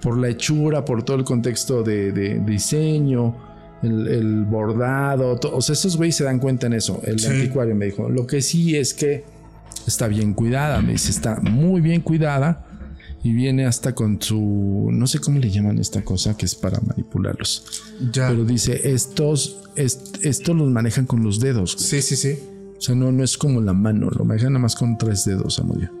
Por 0.00 0.16
la 0.16 0.28
hechura, 0.30 0.84
por 0.84 1.02
todo 1.02 1.18
el 1.18 1.24
contexto 1.24 1.82
de, 1.82 2.40
diseño, 2.40 3.36
el, 3.82 4.44
bordado, 4.46 5.38
o 5.52 5.60
sea, 5.60 5.74
esos 5.74 5.98
güeyes 5.98 6.16
se 6.16 6.24
dan 6.24 6.38
cuenta 6.38 6.66
en 6.66 6.72
eso. 6.72 7.00
El 7.04 7.24
anticuario 7.24 7.74
me 7.74 7.86
dijo, 7.86 8.08
lo 8.08 8.26
que 8.26 8.40
sí 8.40 8.74
es 8.74 8.94
que 8.94 9.24
está 9.86 10.08
bien 10.08 10.32
cuidada, 10.32 10.80
me 10.80 10.92
dice, 10.92 11.10
está 11.10 11.38
muy 11.40 11.82
bien 11.82 12.00
cuidada 12.00 12.66
y 13.22 13.32
viene 13.34 13.66
hasta 13.66 13.94
con 13.94 14.20
su, 14.22 14.88
no 14.90 15.06
sé 15.06 15.18
cómo 15.18 15.38
le 15.38 15.50
llaman 15.50 15.78
esta 15.78 16.02
cosa 16.02 16.38
que 16.38 16.46
es 16.46 16.54
para 16.54 16.80
manipularlos. 16.80 17.82
Pero 18.14 18.44
dice, 18.46 18.80
estos, 18.90 19.60
estos 19.76 20.56
los 20.56 20.70
manejan 20.70 21.04
con 21.04 21.22
los 21.22 21.38
dedos. 21.38 21.72
Sí, 21.78 22.00
sí, 22.00 22.16
sí. 22.16 22.38
O 22.78 22.80
sea, 22.80 22.94
no, 22.94 23.12
no 23.12 23.22
es 23.22 23.36
como 23.36 23.60
la 23.60 23.74
mano, 23.74 24.08
lo 24.08 24.24
manejan 24.24 24.54
nada 24.54 24.62
más 24.62 24.74
con 24.74 24.96
tres 24.96 25.26
dedos, 25.26 25.58
Amodio. 25.58 25.99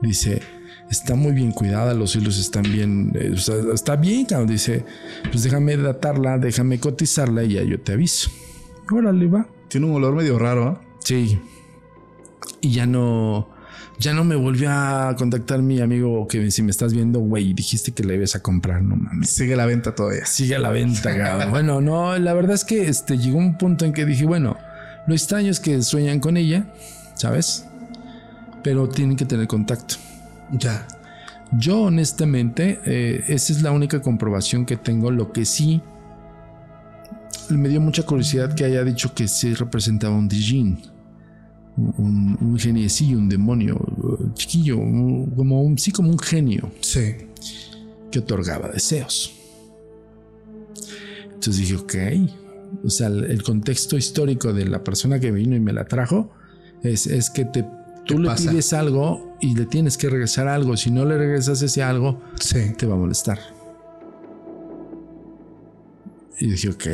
Dice, 0.00 0.42
está 0.90 1.14
muy 1.14 1.32
bien 1.32 1.52
cuidada, 1.52 1.94
los 1.94 2.14
hilos 2.16 2.38
están 2.38 2.62
bien, 2.62 3.12
eh, 3.14 3.32
o 3.34 3.36
sea, 3.36 3.56
está 3.74 3.96
bien, 3.96 4.26
Dice, 4.46 4.84
pues 5.30 5.42
déjame 5.42 5.76
datarla, 5.76 6.38
déjame 6.38 6.78
cotizarla 6.78 7.44
y 7.44 7.54
ya 7.54 7.62
yo 7.62 7.80
te 7.80 7.92
aviso. 7.92 8.30
órale, 8.90 9.26
va. 9.26 9.48
Tiene 9.68 9.86
un 9.86 9.94
olor 9.94 10.14
medio 10.14 10.38
raro, 10.38 10.72
¿eh? 10.72 10.86
Sí. 11.04 11.38
Y 12.60 12.70
ya 12.72 12.86
no. 12.86 13.48
Ya 14.00 14.12
no 14.12 14.22
me 14.22 14.36
volvió 14.36 14.70
a 14.70 15.14
contactar 15.18 15.60
mi 15.60 15.80
amigo 15.80 16.28
que 16.28 16.52
si 16.52 16.62
me 16.62 16.70
estás 16.70 16.94
viendo, 16.94 17.18
güey, 17.18 17.52
dijiste 17.52 17.90
que 17.90 18.04
le 18.04 18.14
ibas 18.14 18.36
a 18.36 18.42
comprar, 18.42 18.80
no 18.80 18.94
mames. 18.94 19.28
Sigue 19.30 19.56
la 19.56 19.66
venta 19.66 19.92
todavía. 19.96 20.24
Sigue 20.24 20.54
a 20.54 20.60
la 20.60 20.70
venta, 20.70 21.16
cabrón. 21.16 21.50
bueno, 21.50 21.80
no, 21.80 22.16
la 22.16 22.32
verdad 22.32 22.54
es 22.54 22.64
que 22.64 22.88
este, 22.88 23.18
llegó 23.18 23.38
un 23.38 23.58
punto 23.58 23.84
en 23.84 23.92
que 23.92 24.04
dije, 24.04 24.24
bueno, 24.24 24.56
lo 25.08 25.14
extraño 25.14 25.50
es 25.50 25.58
que 25.58 25.82
sueñan 25.82 26.20
con 26.20 26.36
ella, 26.36 26.72
¿sabes? 27.16 27.67
Pero 28.62 28.88
tienen 28.88 29.16
que 29.16 29.24
tener 29.24 29.46
contacto. 29.46 29.96
Ya. 30.52 30.86
Yo 31.52 31.82
honestamente, 31.82 32.80
eh, 32.84 33.24
esa 33.28 33.52
es 33.52 33.62
la 33.62 33.72
única 33.72 34.02
comprobación 34.02 34.66
que 34.66 34.76
tengo. 34.76 35.10
Lo 35.10 35.32
que 35.32 35.44
sí 35.44 35.80
me 37.50 37.68
dio 37.68 37.80
mucha 37.80 38.02
curiosidad 38.02 38.54
que 38.54 38.64
haya 38.64 38.84
dicho 38.84 39.14
que 39.14 39.26
se 39.26 39.54
representaba 39.54 40.14
un 40.14 40.28
Dijin, 40.28 40.78
un, 41.76 42.36
un 42.40 42.58
geniecillo, 42.58 43.18
un 43.18 43.28
demonio 43.28 43.78
chiquillo, 44.34 44.76
como 44.76 45.62
un, 45.62 45.78
sí, 45.78 45.90
como 45.90 46.10
un 46.10 46.18
genio. 46.18 46.70
Sí. 46.80 47.16
Que 48.10 48.18
otorgaba 48.18 48.68
deseos. 48.68 49.34
Entonces 51.24 51.56
dije, 51.56 51.76
ok. 51.76 51.94
O 52.84 52.90
sea, 52.90 53.06
el, 53.06 53.42
contexto 53.42 53.96
histórico 53.96 54.52
de 54.52 54.66
la 54.66 54.84
persona 54.84 55.18
que 55.18 55.30
vino 55.30 55.56
y 55.56 55.60
me 55.60 55.72
la 55.72 55.86
trajo 55.86 56.30
es, 56.82 57.06
es 57.06 57.30
que 57.30 57.46
te 57.46 57.64
Tú 58.08 58.18
le 58.18 58.34
pides 58.34 58.72
algo 58.72 59.36
y 59.38 59.54
le 59.54 59.66
tienes 59.66 59.98
que 59.98 60.08
regresar 60.08 60.48
algo. 60.48 60.78
Si 60.78 60.90
no 60.90 61.04
le 61.04 61.18
regresas 61.18 61.60
ese 61.60 61.82
algo, 61.82 62.20
te 62.76 62.86
va 62.86 62.94
a 62.94 62.98
molestar. 62.98 63.38
Y 66.40 66.50
dije, 66.50 66.70
ok. 66.70 66.86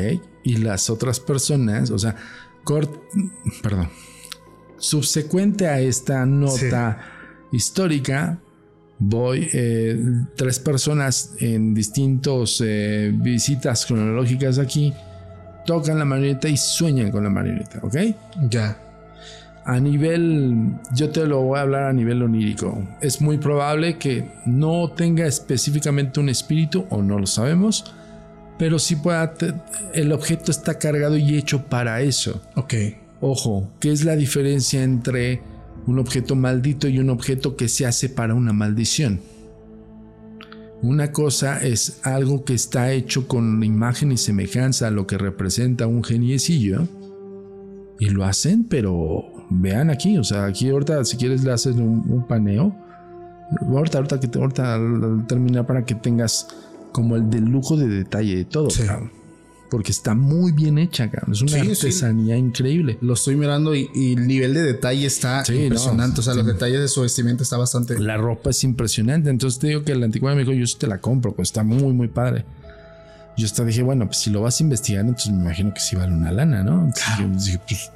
Y 0.43 0.57
las 0.57 0.89
otras 0.89 1.21
personas, 1.21 1.89
o 1.89 1.97
sea, 1.97 2.17
perdón, 3.63 3.89
subsecuente 4.77 5.67
a 5.67 5.79
esta 5.79 6.25
nota 6.25 6.99
histórica, 7.51 8.39
voy 8.99 9.47
eh, 9.53 9.97
tres 10.35 10.59
personas 10.59 11.31
en 11.39 11.73
distintos 11.73 12.61
eh, 12.65 13.11
visitas 13.13 13.85
cronológicas 13.85 14.59
aquí 14.59 14.93
tocan 15.65 15.97
la 15.97 16.05
marioneta 16.05 16.47
y 16.47 16.57
sueñan 16.57 17.11
con 17.11 17.23
la 17.23 17.29
marioneta, 17.29 17.79
¿ok? 17.81 17.95
Ya 18.49 18.84
a 19.65 19.79
nivel, 19.79 20.75
yo 20.93 21.09
te 21.09 21.25
lo 21.25 21.41
voy 21.41 21.57
a 21.57 21.63
hablar 21.63 21.83
a 21.85 21.93
nivel 21.93 22.21
onírico. 22.21 22.87
Es 23.01 23.19
muy 23.19 23.39
probable 23.39 23.97
que 23.97 24.31
no 24.45 24.91
tenga 24.91 25.25
específicamente 25.25 26.19
un 26.19 26.29
espíritu 26.29 26.85
o 26.91 27.01
no 27.01 27.17
lo 27.17 27.25
sabemos, 27.25 27.91
pero 28.59 28.77
sí 28.77 28.95
pueda, 28.95 29.33
el 29.93 30.11
objeto 30.11 30.51
está 30.51 30.77
cargado 30.77 31.17
y 31.17 31.35
hecho 31.35 31.65
para 31.65 32.01
eso. 32.01 32.41
Ok. 32.55 32.75
Ojo, 33.21 33.71
¿qué 33.79 33.91
es 33.91 34.05
la 34.05 34.15
diferencia 34.15 34.83
entre 34.83 35.41
un 35.87 35.97
objeto 35.97 36.35
maldito 36.35 36.87
y 36.87 36.99
un 36.99 37.09
objeto 37.09 37.55
que 37.55 37.67
se 37.67 37.87
hace 37.87 38.07
para 38.07 38.35
una 38.35 38.53
maldición? 38.53 39.19
Una 40.83 41.11
cosa 41.11 41.65
es 41.65 42.01
algo 42.03 42.45
que 42.45 42.53
está 42.53 42.91
hecho 42.91 43.27
con 43.27 43.63
imagen 43.63 44.11
y 44.11 44.17
semejanza 44.17 44.87
a 44.87 44.91
lo 44.91 45.07
que 45.07 45.17
representa 45.17 45.87
un 45.87 46.03
geniecillo 46.03 46.87
y 47.97 48.09
lo 48.09 48.25
hacen, 48.25 48.65
pero 48.65 49.34
vean 49.49 49.89
aquí, 49.89 50.17
o 50.17 50.23
sea, 50.23 50.45
aquí 50.45 50.69
ahorita 50.69 51.03
si 51.05 51.17
quieres 51.17 51.43
le 51.43 51.51
haces 51.51 51.75
un, 51.75 52.25
paneo. 52.27 52.75
Ahorita, 53.61 53.99
ahorita 53.99 54.19
que 54.19 54.27
te, 54.27 54.39
ahorita 54.39 54.79
terminar 55.27 55.67
para 55.67 55.85
que 55.85 55.93
tengas 55.93 56.47
como 56.91 57.15
el 57.15 57.29
de 57.29 57.41
lujo 57.41 57.77
de 57.77 57.87
detalle 57.87 58.37
de 58.37 58.45
todo, 58.45 58.69
Porque 59.69 59.91
está 59.91 60.15
muy 60.15 60.51
bien 60.51 60.77
hecha, 60.77 61.09
cabrón. 61.11 61.33
Es 61.33 61.41
una 61.41 61.61
artesanía 61.61 62.37
increíble. 62.37 62.97
Lo 63.01 63.13
estoy 63.13 63.35
mirando 63.35 63.75
y, 63.75 63.89
el 63.93 64.27
nivel 64.27 64.53
de 64.53 64.63
detalle 64.63 65.05
está 65.05 65.43
impresionante. 65.47 66.21
o 66.21 66.23
sea, 66.23 66.33
los 66.33 66.45
detalles 66.45 66.79
de 66.79 66.87
su 66.87 67.01
vestimenta 67.01 67.43
está 67.43 67.57
bastante. 67.57 67.99
La 67.99 68.17
ropa 68.17 68.49
es 68.49 68.63
impresionante. 68.63 69.29
Entonces 69.29 69.59
te 69.59 69.67
digo 69.67 69.83
que 69.83 69.93
la 69.93 70.05
antigua 70.05 70.33
me 70.33 70.43
dijo, 70.43 70.53
yo 70.53 70.65
te 70.77 70.87
la 70.87 70.99
compro, 70.99 71.35
pues 71.35 71.49
está 71.49 71.63
muy, 71.63 71.93
muy 71.93 72.07
padre. 72.07 72.45
Yo 73.37 73.45
hasta 73.45 73.65
dije, 73.65 73.83
bueno, 73.83 74.05
pues 74.05 74.17
si 74.17 74.29
lo 74.29 74.41
vas 74.41 74.59
a 74.61 74.63
investigar, 74.63 75.01
entonces 75.01 75.33
me 75.33 75.41
imagino 75.41 75.73
que 75.73 75.81
sí 75.81 75.95
vale 75.95 76.13
una 76.13 76.31
lana, 76.31 76.63
¿no? 76.63 76.91
dije, 77.37 77.59
pues 77.67 77.91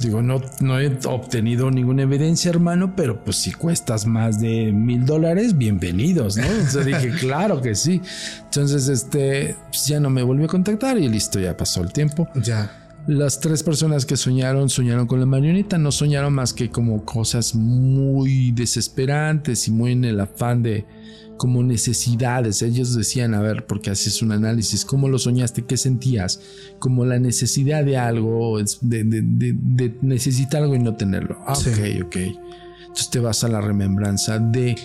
Digo, 0.00 0.22
no, 0.22 0.40
no 0.60 0.80
he 0.80 0.98
obtenido 1.04 1.70
ninguna 1.70 2.02
evidencia, 2.02 2.50
hermano, 2.50 2.94
pero 2.96 3.22
pues 3.24 3.36
si 3.36 3.52
cuestas 3.52 4.06
más 4.06 4.40
de 4.40 4.72
mil 4.72 5.06
dólares, 5.06 5.56
bienvenidos, 5.56 6.36
¿no? 6.36 6.44
Entonces 6.44 6.86
dije, 6.86 7.10
claro 7.20 7.62
que 7.62 7.74
sí. 7.74 8.02
Entonces, 8.44 8.88
este, 8.88 9.56
pues 9.68 9.86
ya 9.86 10.00
no 10.00 10.10
me 10.10 10.22
volvió 10.22 10.46
a 10.46 10.48
contactar 10.48 10.98
y 10.98 11.08
listo, 11.08 11.38
ya 11.38 11.56
pasó 11.56 11.80
el 11.82 11.92
tiempo. 11.92 12.28
Ya. 12.34 12.80
Las 13.06 13.38
tres 13.38 13.62
personas 13.62 14.04
que 14.04 14.16
soñaron, 14.16 14.68
soñaron 14.68 15.06
con 15.06 15.20
la 15.20 15.26
marioneta, 15.26 15.78
no 15.78 15.92
soñaron 15.92 16.32
más 16.32 16.52
que 16.52 16.70
como 16.70 17.04
cosas 17.04 17.54
muy 17.54 18.50
desesperantes 18.50 19.68
y 19.68 19.70
muy 19.70 19.92
en 19.92 20.04
el 20.04 20.20
afán 20.20 20.62
de, 20.62 20.86
como 21.36 21.62
necesidades. 21.62 22.62
Ellos 22.62 22.94
decían, 22.94 23.34
a 23.34 23.40
ver, 23.40 23.66
porque 23.66 23.90
haces 23.90 24.22
un 24.22 24.32
análisis, 24.32 24.84
¿cómo 24.84 25.08
lo 25.08 25.18
soñaste? 25.18 25.62
¿Qué 25.62 25.76
sentías? 25.76 26.40
Como 26.78 27.04
la 27.04 27.18
necesidad 27.18 27.84
de 27.84 27.96
algo, 27.96 28.58
de, 28.58 29.04
de, 29.04 29.98
necesitar 30.02 30.62
algo 30.62 30.74
y 30.74 30.78
no 30.78 30.96
tenerlo. 30.96 31.38
Ah, 31.46 31.54
ok, 31.54 32.06
ok. 32.06 32.16
Entonces 32.16 33.10
te 33.10 33.20
vas 33.20 33.42
a 33.44 33.48
la 33.48 33.60
remembranza 33.60 34.38
de 34.38 34.76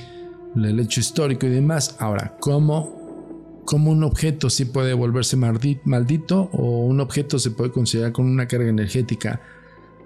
el 0.55 0.79
hecho 0.79 0.99
histórico 0.99 1.45
y 1.45 1.49
demás. 1.49 1.95
Ahora, 1.99 2.35
¿cómo, 2.39 3.61
cómo 3.65 3.91
un 3.91 4.03
objeto 4.03 4.49
sí 4.49 4.65
puede 4.65 4.93
volverse 4.93 5.37
maldito 5.37 6.49
o 6.53 6.85
un 6.85 6.99
objeto 6.99 7.37
se 7.37 7.51
puede 7.51 7.71
considerar 7.71 8.11
con 8.11 8.25
una 8.25 8.47
carga 8.47 8.69
energética 8.69 9.41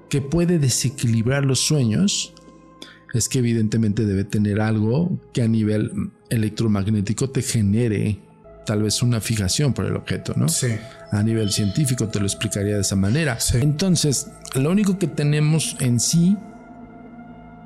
que 0.09 0.21
puede 0.21 0.59
desequilibrar 0.59 1.45
los 1.45 1.59
sueños? 1.59 2.33
es 3.13 3.29
que 3.29 3.39
evidentemente 3.39 4.05
debe 4.05 4.23
tener 4.23 4.59
algo 4.59 5.19
que 5.33 5.43
a 5.43 5.47
nivel 5.47 6.11
electromagnético 6.33 7.29
te 7.29 7.41
genere 7.41 8.19
tal 8.65 8.83
vez 8.83 9.01
una 9.01 9.19
fijación 9.19 9.73
por 9.73 9.85
el 9.85 9.95
objeto, 9.95 10.33
¿no? 10.35 10.47
Sí. 10.49 10.67
A 11.11 11.21
nivel 11.21 11.51
científico 11.51 12.07
te 12.07 12.19
lo 12.19 12.25
explicaría 12.25 12.75
de 12.75 12.81
esa 12.81 12.95
manera. 12.95 13.37
Entonces, 13.53 14.27
lo 14.55 14.71
único 14.71 14.97
que 14.97 15.07
tenemos 15.07 15.75
en 15.79 15.99
sí 15.99 16.37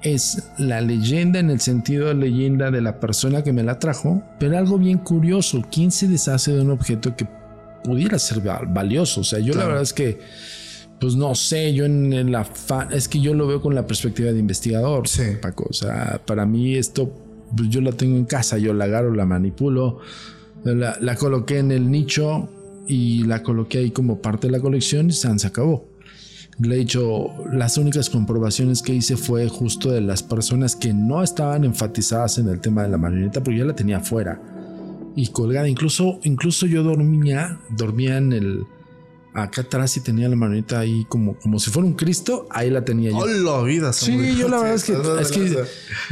es 0.01 0.43
la 0.57 0.81
leyenda 0.81 1.39
en 1.39 1.49
el 1.49 1.59
sentido 1.59 2.07
de 2.07 2.15
leyenda 2.15 2.71
de 2.71 2.81
la 2.81 2.99
persona 2.99 3.43
que 3.43 3.53
me 3.53 3.63
la 3.63 3.79
trajo, 3.79 4.23
pero 4.39 4.57
algo 4.57 4.77
bien 4.77 4.99
curioso, 4.99 5.63
¿quién 5.71 5.91
se 5.91 6.07
deshace 6.07 6.51
de 6.51 6.61
un 6.61 6.71
objeto 6.71 7.15
que 7.15 7.27
pudiera 7.83 8.19
ser 8.19 8.41
valioso? 8.41 9.21
O 9.21 9.23
sea, 9.23 9.39
yo 9.39 9.53
la 9.53 9.65
verdad 9.65 9.83
es 9.83 9.93
que 9.93 10.19
pues 10.99 11.15
no 11.15 11.35
sé, 11.35 11.73
yo 11.73 11.85
en, 11.85 12.31
la 12.31 12.47
es 12.91 13.07
que 13.07 13.19
yo 13.19 13.33
lo 13.33 13.47
veo 13.47 13.61
con 13.61 13.75
la 13.75 13.85
perspectiva 13.85 14.31
de 14.31 14.39
investigador, 14.39 15.07
sí. 15.07 15.23
Paco. 15.41 15.67
O 15.69 15.73
sea, 15.73 16.19
para 16.25 16.45
mí 16.45 16.75
esto, 16.75 17.13
yo 17.69 17.81
la 17.81 17.91
tengo 17.91 18.17
en 18.17 18.25
casa, 18.25 18.57
yo 18.57 18.73
la 18.73 18.85
agarro, 18.85 19.13
la 19.13 19.25
manipulo, 19.25 19.99
la, 20.63 21.15
coloqué 21.15 21.59
en 21.59 21.71
el 21.71 21.89
nicho 21.89 22.49
y 22.87 23.23
la 23.23 23.43
coloqué 23.43 23.79
ahí 23.79 23.91
como 23.91 24.21
parte 24.21 24.47
de 24.47 24.51
la 24.51 24.59
colección 24.59 25.09
y 25.09 25.13
se 25.13 25.27
acabó. 25.47 25.87
Le 26.59 26.75
he 26.75 26.79
dicho, 26.79 27.27
las 27.51 27.77
únicas 27.77 28.09
comprobaciones 28.09 28.81
que 28.81 28.93
hice 28.93 29.15
fue 29.15 29.47
justo 29.47 29.91
de 29.91 30.01
las 30.01 30.23
personas 30.23 30.75
que 30.75 30.91
no 30.91 31.21
estaban 31.21 31.63
enfatizadas 31.63 32.39
en 32.39 32.49
el 32.49 32.59
tema 32.59 32.81
de 32.83 32.89
la 32.89 32.97
marioneta, 32.97 33.43
porque 33.43 33.59
yo 33.59 33.65
la 33.65 33.75
tenía 33.75 33.97
afuera 33.97 34.41
y 35.15 35.27
colgada. 35.27 35.69
Incluso, 35.69 36.19
incluso 36.23 36.65
yo 36.65 36.81
dormía, 36.81 37.59
dormía 37.69 38.17
en 38.17 38.33
el, 38.33 38.63
acá 39.43 39.61
atrás 39.61 39.95
y 39.97 40.01
tenía 40.01 40.27
la 40.27 40.35
manita 40.35 40.79
ahí 40.79 41.05
como, 41.07 41.35
como 41.37 41.59
si 41.59 41.69
fuera 41.69 41.87
un 41.87 41.93
Cristo, 41.93 42.47
ahí 42.49 42.69
la 42.69 42.83
tenía 42.83 43.11
yo. 43.11 43.17
¡Hola, 43.17 43.61
vida! 43.63 43.93
Sí, 43.93 44.35
yo 44.35 44.49
la 44.49 44.57
verdad 44.57 44.75
es 44.75 44.83
que, 44.83 44.93
es 45.21 45.31
que 45.31 45.63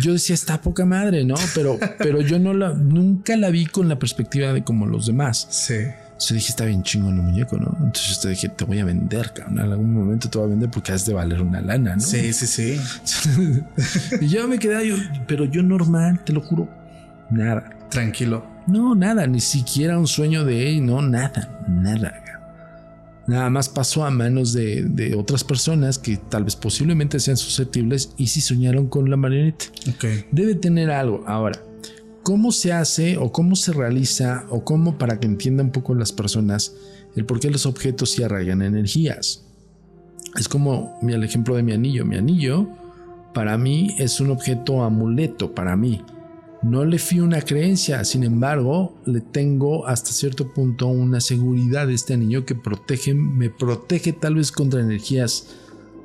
yo 0.02 0.14
decía, 0.14 0.36
está 0.36 0.62
poca 0.62 0.86
madre, 0.86 1.26
¿no? 1.26 1.36
Pero, 1.56 1.80
pero 1.98 2.22
yo 2.22 2.38
no 2.38 2.54
la, 2.54 2.74
nunca 2.74 3.36
la 3.36 3.50
vi 3.50 3.66
con 3.66 3.90
la 3.90 3.98
perspectiva 3.98 4.54
de 4.54 4.64
como 4.64 4.86
los 4.86 5.08
demás. 5.08 5.48
Sí. 5.50 5.74
Entonces 5.74 6.36
dije, 6.36 6.50
está 6.50 6.66
bien 6.66 6.84
chingón 6.84 7.18
el 7.18 7.24
muñeco, 7.24 7.58
¿no? 7.58 7.76
Entonces 7.78 8.22
te 8.22 8.30
dije, 8.30 8.48
te 8.48 8.64
voy 8.64 8.80
a 8.80 8.86
vender, 8.86 9.34
cabrón. 9.34 9.60
En 9.60 9.72
algún 9.72 9.94
momento 9.94 10.30
te 10.30 10.38
voy 10.38 10.48
a 10.48 10.50
vender 10.52 10.70
porque 10.70 10.92
has 10.92 11.06
de 11.06 11.14
valer 11.14 11.42
una 11.42 11.62
lana, 11.62 11.96
¿no? 11.96 12.02
Sí, 12.02 12.32
sí, 12.32 12.48
sí. 12.48 12.80
y 14.22 14.28
yo 14.28 14.48
me 14.48 14.60
quedé, 14.60 14.88
yo, 14.88 14.96
pero 15.28 15.46
yo 15.46 15.64
normal, 15.64 16.24
te 16.24 16.32
lo 16.32 16.42
juro, 16.42 16.70
nada. 17.32 17.72
Tranquilo. 17.90 18.46
No, 18.68 18.96
nada, 18.96 19.28
ni 19.28 19.42
siquiera 19.42 19.98
un 19.98 20.08
sueño 20.08 20.46
de 20.46 20.70
él, 20.70 20.86
no, 20.86 21.02
nada, 21.02 21.64
nada 21.68 22.25
nada 23.28 23.50
más 23.50 23.70
pasó 23.70 24.06
a 24.06 24.12
manos 24.12 24.54
de, 24.54 25.16
otras 25.18 25.44
personas 25.44 25.98
que 25.98 26.18
tal 26.18 26.44
vez 26.44 26.56
posiblemente 26.56 27.20
sean 27.20 27.38
susceptibles 27.38 28.14
y 28.18 28.28
si 28.28 28.42
soñaron 28.42 28.88
con 28.88 29.10
la 29.10 29.18
marioneta. 29.18 29.66
Debe 30.32 30.56
tener 30.56 30.92
algo. 30.92 31.24
Ahora, 31.28 31.62
¿cómo 32.24 32.52
se 32.52 32.74
hace 32.74 33.18
o 33.18 33.32
cómo 33.32 33.56
se 33.56 33.74
realiza 33.74 34.46
o 34.50 34.64
cómo 34.64 34.98
para 34.98 35.20
que 35.20 35.28
entiendan 35.28 35.68
un 35.68 35.72
poco 35.72 35.96
las 35.96 36.12
personas 36.12 36.76
el 37.16 37.26
por 37.26 37.40
qué 37.40 37.50
los 37.50 37.66
objetos 37.66 38.12
se 38.12 38.26
arraigan 38.26 38.62
energías? 38.62 39.44
Es 40.38 40.50
como 40.50 41.00
el 41.02 41.24
ejemplo 41.24 41.56
de 41.56 41.64
mi 41.64 41.72
anillo. 41.72 42.06
Mi 42.06 42.18
anillo 42.18 42.68
para 43.34 43.58
mí 43.58 43.96
es 43.98 44.20
un 44.20 44.32
objeto 44.32 44.84
amuleto 44.84 45.54
para 45.54 45.76
mí. 45.76 46.02
No 46.64 46.84
le 46.84 46.98
fui 46.98 47.20
una 47.20 47.42
creencia, 47.42 48.04
sin 48.06 48.24
embargo, 48.24 48.96
le 49.06 49.22
tengo 49.22 49.86
hasta 49.88 50.12
cierto 50.12 50.52
punto 50.52 50.88
una 50.88 51.22
seguridad 51.22 51.88
de 51.88 51.94
este 51.94 52.14
anillo 52.14 52.46
que 52.46 52.56
protege, 52.56 53.14
me 53.14 53.50
protege 53.50 54.14
tal 54.14 54.36
vez 54.36 54.52
contra 54.52 54.82
energías 54.82 55.56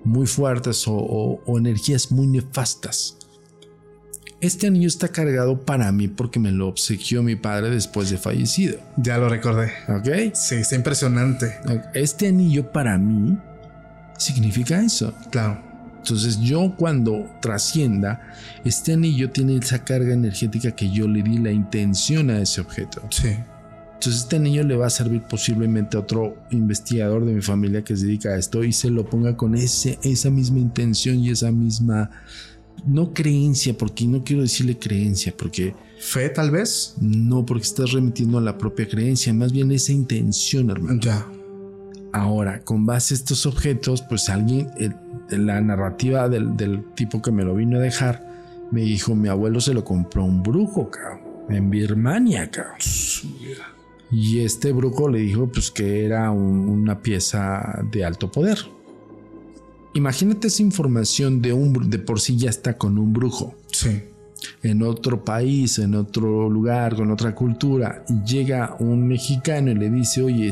muy 0.05 0.27
fuertes 0.27 0.85
o, 0.87 1.41
energías 1.57 2.11
muy 2.13 2.27
nefastas. 2.27 3.17
Este 4.41 4.67
anillo 4.67 4.89
está 4.89 5.09
cargado 5.09 5.61
para 5.65 5.93
mí 5.93 6.09
porque 6.09 6.41
me 6.41 6.51
lo 6.51 6.69
obsequió 6.69 7.23
mi 7.23 7.37
padre 7.37 7.71
después 7.71 8.09
de 8.11 8.17
fallecido. 8.17 8.79
Ya 8.97 9.19
lo 9.19 9.29
recordé. 9.29 9.73
¿Ok? 9.89 10.35
Sí, 10.35 10.57
está 10.57 10.77
impresionante. 10.77 11.57
Este 11.93 12.29
anillo 12.29 12.73
para 12.73 12.97
mí 12.97 13.37
significa 14.17 14.81
eso. 14.81 15.15
Claro. 15.31 15.70
Entonces 16.01 16.41
yo 16.41 16.75
cuando 16.77 17.27
trascienda, 17.41 18.23
este 18.65 18.95
anillo 18.95 19.31
tiene 19.31 19.57
esa 19.57 19.85
carga 19.85 20.15
energética 20.15 20.73
que 20.73 20.91
yo 20.91 21.07
le 21.07 21.23
di 21.23 21.39
la 21.39 21.53
intención 21.53 22.31
a 22.31 22.41
ese 22.41 22.63
objeto. 22.63 23.03
Sí. 23.11 23.29
Entonces 24.01 24.23
este 24.23 24.37
anillo 24.37 24.65
le 24.65 24.77
va 24.77 24.87
a 24.87 24.91
servir 24.91 25.21
posiblemente 25.23 25.99
a 25.99 26.01
otro 26.01 26.39
investigador 26.51 27.27
de 27.27 27.35
mi 27.35 27.43
familia 27.43 27.85
que 27.85 27.95
se 27.95 28.07
dedica 28.07 28.31
a 28.31 28.39
esto 28.39 28.65
y 28.65 28.73
se 28.73 28.89
lo 28.89 29.05
ponga 29.05 29.37
con 29.37 29.55
ese, 29.55 29.99
esa 30.03 30.31
misma 30.31 30.59
intención 30.59 31.19
y 31.19 31.29
esa 31.29 31.53
misma, 31.53 32.11
no 32.87 33.13
creencia, 33.13 33.77
porque 33.77 34.07
no 34.07 34.25
quiero 34.25 34.41
decirle 34.41 34.79
creencia, 34.79 35.35
porque... 35.37 35.75
Fe 35.99 36.31
tal 36.31 36.51
vez. 36.51 36.95
No, 36.99 37.45
porque 37.45 37.65
estás 37.65 37.93
remitiendo 37.93 38.39
a 38.39 38.41
la 38.41 38.57
propia 38.57 38.89
creencia, 38.89 39.35
más 39.35 39.53
bien 39.53 39.71
esa 39.71 39.93
intención, 39.93 40.71
hermano. 40.71 40.99
Ya. 40.99 41.27
Ahora, 42.15 42.65
con 42.65 42.87
base 42.87 43.13
a 43.13 43.19
estos 43.19 43.45
objetos, 43.45 44.03
pues 44.09 44.31
alguien, 44.31 44.69
la 45.31 45.61
narrativa 45.61 46.29
del, 46.29 46.85
tipo 46.95 47.23
que 47.23 47.31
me 47.31 47.45
lo 47.45 47.55
vino 47.55 47.79
a 47.79 47.81
dejar, 47.81 48.29
me 48.71 48.83
dijo, 48.83 49.15
mi 49.15 49.29
abuelo 49.29 49.61
se 49.61 49.75
lo 49.75 49.85
compró 49.85 50.25
un 50.25 50.43
brujo, 50.43 50.91
cabrón, 50.91 51.21
en 51.49 51.71
Birmania, 51.71 52.51
cabrón. 52.51 52.79
Y 54.13 54.41
este 54.41 54.73
brujo 54.73 55.09
le 55.09 55.21
dijo, 55.21 55.49
pues 55.49 55.71
que 55.71 56.05
era 56.05 56.31
una 56.31 57.01
pieza 57.01 57.81
de 57.91 58.05
alto 58.05 58.31
poder. 58.31 58.59
Imagínate 59.95 60.49
esa 60.49 60.63
información 60.63 61.43
de 61.43 61.53
un 61.53 61.91
de 61.91 61.99
por 61.99 62.21
sí 62.21 62.37
ya 62.37 62.51
está 62.51 62.77
con 62.77 62.99
un 62.99 63.13
brujo. 63.13 63.55
Sí. 63.73 64.03
En 64.63 64.83
otro 64.83 65.25
país, 65.25 65.79
en 65.79 65.95
otro 65.95 66.49
lugar, 66.49 66.97
con 66.97 67.11
otra 67.11 67.35
cultura, 67.35 68.05
llega 68.25 68.77
un 68.79 69.07
mexicano 69.07 69.71
y 69.71 69.75
le 69.75 69.91
dice, 69.91 70.23
oye, 70.23 70.51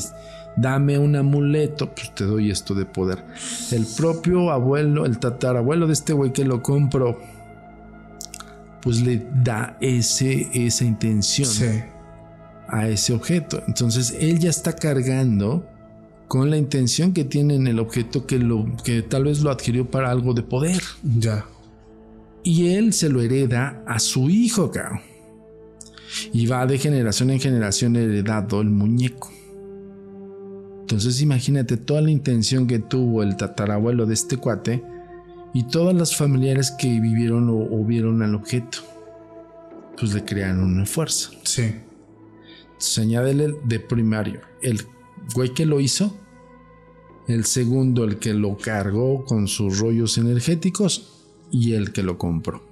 dame 0.61 0.99
un 0.99 1.17
amuleto, 1.17 1.95
pues 1.95 2.15
te 2.15 2.25
doy 2.25 2.51
esto 2.51 2.75
de 2.75 2.85
poder. 2.85 3.25
El 3.71 3.87
propio 3.87 4.51
abuelo, 4.51 5.07
el 5.07 5.19
tatarabuelo 5.19 5.87
de 5.87 5.93
este 5.93 6.13
güey 6.13 6.33
que 6.33 6.45
lo 6.45 6.63
compró, 6.63 7.19
pues 8.83 9.01
le 9.01 9.27
da 9.43 9.77
ese, 9.81 10.49
esa 10.53 10.85
intención 10.85 11.49
a 12.69 12.89
ese 12.89 13.13
objeto. 13.13 13.63
Entonces 13.67 14.17
él 14.19 14.39
ya 14.39 14.51
está 14.51 14.75
cargando 14.75 15.67
con 16.27 16.51
la 16.51 16.59
intención 16.59 17.13
que 17.13 17.25
tiene 17.25 17.55
en 17.55 17.67
el 17.67 17.79
objeto 17.79 18.27
que, 18.27 18.39
lo, 18.39 18.67
que 18.85 19.03
tal 19.03 19.25
vez 19.25 19.41
lo 19.41 19.51
adquirió 19.51 19.91
para 19.91 20.11
algo 20.11 20.35
de 20.35 20.43
poder. 20.43 20.83
Ya. 21.19 21.47
Y 22.43 22.75
él 22.75 22.93
se 22.93 23.09
lo 23.09 23.21
hereda 23.23 23.83
a 23.87 23.99
su 23.99 24.29
hijo, 24.31 24.71
cabrón. 24.71 25.01
Y 26.33 26.47
va 26.47 26.67
de 26.67 26.79
generación 26.79 27.31
en 27.31 27.41
generación 27.41 27.97
heredado 27.97 28.61
el 28.61 28.71
muñeco. 28.71 29.31
Entonces 30.89 31.21
imagínate 31.21 31.77
toda 31.77 32.01
la 32.01 32.11
intención 32.11 32.67
que 32.67 32.79
tuvo 32.79 33.23
el 33.23 33.37
tatarabuelo 33.37 34.07
de 34.07 34.15
este 34.15 34.39
cuate 34.39 34.83
y 35.53 35.65
todas 35.65 35.95
las 35.95 36.17
familiares 36.17 36.71
que 36.71 36.99
vivieron 36.99 37.51
o, 37.51 37.85
vieron 37.85 38.23
al 38.23 38.35
objeto. 38.35 38.79
Pues 40.01 40.15
le 40.15 40.25
crearon 40.25 40.63
una 40.63 40.87
fuerza. 40.87 41.29
Sí. 41.43 41.75
Entonces 42.63 42.99
añádele 43.01 43.55
de 43.67 43.81
primario 43.81 44.41
el 44.63 44.81
güey 45.35 45.53
que 45.53 45.67
lo 45.67 45.79
hizo, 45.79 46.17
el 47.27 47.45
segundo 47.45 48.05
el 48.05 48.19
que 48.19 48.33
lo 48.33 48.57
cargó 48.57 49.27
con 49.27 49.47
sus 49.47 49.81
rollos 49.81 50.17
energéticos 50.17 51.27
y 51.51 51.75
el 51.75 51.93
que 51.93 52.03
lo 52.03 52.17
compró. 52.17 52.67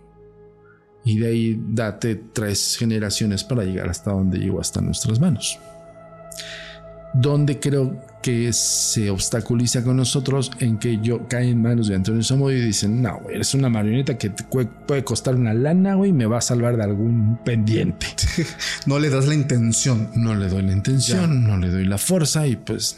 Y 1.04 1.18
de 1.18 1.26
ahí 1.26 1.62
date 1.68 2.16
tres 2.32 2.76
generaciones 2.78 3.44
para 3.44 3.64
llegar 3.64 3.90
hasta 3.90 4.12
donde 4.12 4.38
llegó 4.38 4.58
hasta 4.58 4.80
nuestras 4.80 5.20
manos 5.20 5.58
donde 7.18 7.58
creo 7.58 7.98
que 8.22 8.52
se 8.52 9.08
obstaculiza 9.08 9.82
con 9.82 9.96
nosotros 9.96 10.50
en 10.58 10.78
que 10.78 10.98
yo 11.00 11.26
cae 11.28 11.48
en 11.48 11.62
manos 11.62 11.88
de 11.88 11.94
Antonio 11.94 12.22
Samudio 12.22 12.58
y 12.58 12.66
dicen, 12.66 13.00
no, 13.00 13.20
güey, 13.20 13.36
eres 13.36 13.54
una 13.54 13.70
marioneta 13.70 14.18
que 14.18 14.28
te 14.28 14.44
puede 14.44 15.04
costar 15.04 15.34
una 15.36 15.54
lana, 15.54 15.94
güey, 15.94 16.10
y 16.10 16.12
me 16.12 16.26
va 16.26 16.38
a 16.38 16.42
salvar 16.42 16.76
de 16.76 16.82
algún 16.82 17.38
pendiente. 17.44 18.06
no 18.86 18.98
le 18.98 19.08
das 19.08 19.26
la 19.26 19.34
intención. 19.34 20.10
No 20.14 20.34
le 20.34 20.48
doy 20.48 20.62
la 20.62 20.72
intención, 20.72 21.46
no 21.46 21.56
le 21.56 21.70
doy 21.70 21.84
la 21.84 21.98
fuerza 21.98 22.46
y 22.46 22.56
pues... 22.56 22.96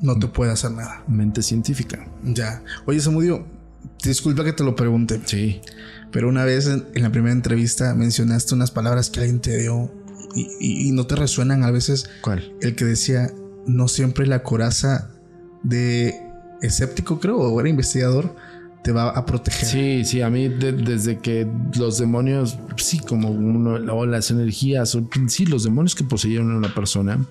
No 0.00 0.18
te 0.18 0.26
puede 0.26 0.50
hacer 0.50 0.72
nada. 0.72 1.04
Mente 1.06 1.42
científica. 1.42 2.04
Ya. 2.24 2.60
Oye, 2.86 2.98
Samudio, 2.98 3.46
disculpa 4.02 4.42
que 4.42 4.52
te 4.52 4.64
lo 4.64 4.74
pregunte. 4.74 5.20
Sí. 5.24 5.60
Pero 6.10 6.28
una 6.28 6.44
vez 6.44 6.66
en 6.66 7.02
la 7.02 7.10
primera 7.10 7.32
entrevista 7.32 7.94
mencionaste 7.94 8.52
unas 8.54 8.72
palabras 8.72 9.10
que 9.10 9.20
alguien 9.20 9.40
te 9.40 9.56
dio 9.56 9.92
y, 10.34 10.90
no 10.92 11.06
te 11.06 11.16
resuenan 11.16 11.64
a 11.64 11.70
veces. 11.70 12.08
¿Cuál? 12.20 12.54
El 12.60 12.74
que 12.74 12.84
decía, 12.84 13.30
no 13.66 13.88
siempre 13.88 14.26
la 14.26 14.42
coraza 14.42 15.10
de 15.62 16.14
escéptico, 16.60 17.20
creo, 17.20 17.38
o 17.38 17.60
era 17.60 17.68
investigador, 17.68 18.34
te 18.82 18.92
va 18.92 19.10
a 19.10 19.26
proteger. 19.26 19.68
Sí, 19.68 20.04
sí, 20.04 20.22
a 20.22 20.30
mí 20.30 20.48
desde 20.48 21.18
que 21.18 21.46
los 21.76 21.98
demonios, 21.98 22.58
sí, 22.76 22.98
como 22.98 23.30
uno, 23.30 23.94
o 23.94 24.06
las 24.06 24.30
energías, 24.30 24.94
o, 24.94 25.08
sí, 25.28 25.46
los 25.46 25.64
demonios 25.64 25.94
que 25.94 26.04
poseyeron 26.04 26.52
a 26.52 26.56
una 26.56 26.74
persona. 26.74 27.24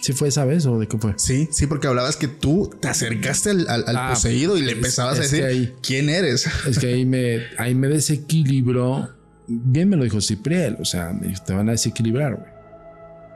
¿Sí 0.00 0.12
fue 0.12 0.28
esa 0.28 0.44
vez 0.44 0.64
o 0.66 0.78
de 0.78 0.86
qué 0.86 0.96
fue? 0.96 1.14
Sí, 1.16 1.48
sí, 1.50 1.66
porque 1.66 1.88
hablabas 1.88 2.16
que 2.16 2.28
tú 2.28 2.70
te 2.80 2.88
acercaste 2.88 3.50
al, 3.50 3.84
ah, 3.88 4.10
poseído 4.10 4.56
y 4.56 4.62
le 4.62 4.72
empezabas 4.72 5.18
a 5.18 5.22
decir 5.22 5.74
quién 5.82 6.08
eres. 6.08 6.46
Es 6.66 6.78
que 6.78 6.86
ahí 6.86 7.04
me, 7.04 7.40
ahí 7.58 7.74
me 7.74 7.88
desequilibró 7.88 9.08
bien 9.48 9.88
me 9.88 9.96
lo 9.96 10.04
dijo 10.04 10.20
Cipriel, 10.20 10.76
o 10.80 10.84
sea, 10.84 11.12
te 11.44 11.54
van 11.54 11.68
a 11.68 11.72
desequilibrar, 11.72 12.36
güey. 12.36 12.58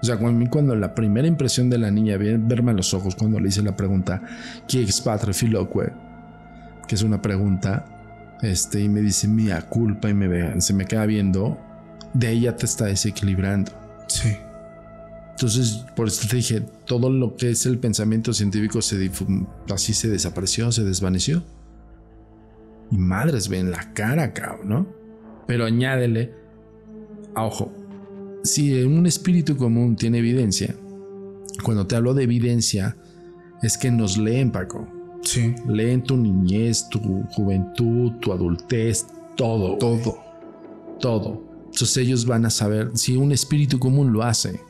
O 0.02 0.04
sea, 0.04 0.16
cuando, 0.16 0.50
cuando 0.50 0.74
la 0.74 0.94
primera 0.94 1.28
impresión 1.28 1.70
de 1.70 1.78
la 1.78 1.90
niña, 1.90 2.16
verme 2.16 2.72
a 2.72 2.74
los 2.74 2.92
ojos 2.92 3.14
cuando 3.14 3.38
le 3.38 3.48
hice 3.48 3.62
la 3.62 3.76
pregunta, 3.76 4.20
¿qué 4.66 4.82
es 4.82 5.00
padre 5.00 5.32
güey? 5.70 5.88
Que 6.88 6.96
es 6.96 7.02
una 7.02 7.22
pregunta, 7.22 8.38
este, 8.42 8.80
y 8.80 8.88
me 8.88 9.00
dice, 9.00 9.28
mía 9.28 9.62
culpa, 9.68 10.10
y 10.10 10.14
me 10.14 10.26
ve, 10.26 10.60
se 10.60 10.74
me 10.74 10.86
queda 10.86 11.06
viendo, 11.06 11.56
de 12.14 12.30
ella 12.30 12.56
te 12.56 12.66
está 12.66 12.86
desequilibrando. 12.86 13.70
Sí. 14.08 14.36
Entonces, 15.30 15.84
por 15.94 16.08
eso 16.08 16.26
te 16.28 16.36
dije, 16.36 16.60
todo 16.84 17.08
lo 17.08 17.36
que 17.36 17.50
es 17.50 17.64
el 17.66 17.78
pensamiento 17.78 18.32
científico 18.32 18.82
se 18.82 19.10
así 19.72 19.94
se 19.94 20.10
desapareció, 20.10 20.70
se 20.72 20.84
desvaneció. 20.84 21.44
Y 22.90 22.98
madres, 22.98 23.48
ven 23.48 23.70
la 23.70 23.92
cara, 23.94 24.32
cabrón, 24.34 24.68
¿no? 24.68 25.01
Pero 25.46 25.64
añádele, 25.64 26.32
ojo, 27.34 27.72
si 28.44 28.82
un 28.82 29.06
espíritu 29.06 29.56
común 29.56 29.96
tiene 29.96 30.18
evidencia, 30.18 30.74
cuando 31.62 31.86
te 31.86 31.96
hablo 31.96 32.14
de 32.14 32.24
evidencia, 32.24 32.96
es 33.62 33.78
que 33.78 33.90
nos 33.90 34.18
leen, 34.18 34.50
Paco. 34.50 34.88
Sí. 35.22 35.54
Leen 35.68 36.02
tu 36.02 36.16
niñez, 36.16 36.88
tu 36.88 36.98
juventud, 37.30 38.12
tu 38.20 38.32
adultez, 38.32 39.06
todo. 39.36 39.78
Todo. 39.78 40.18
Todo. 41.00 41.42
Entonces 41.66 41.96
ellos 41.96 42.26
van 42.26 42.44
a 42.44 42.50
saber 42.50 42.90
si 42.94 43.16
un 43.16 43.32
espíritu 43.32 43.78
común 43.78 44.12
lo 44.12 44.22
hace. 44.22 44.60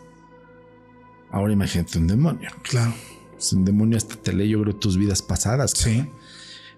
Ahora 1.31 1.53
imagínate 1.53 1.99
un 1.99 2.07
demonio. 2.07 2.51
Claro. 2.63 2.93
Un 3.53 3.65
demonio 3.65 3.97
hasta 3.97 4.15
te 4.17 4.33
lee, 4.33 4.51
yo 4.51 4.63
creo, 4.63 4.77
tus 4.77 4.97
vidas 4.97 5.23
pasadas. 5.23 5.73
Sí. 5.73 6.07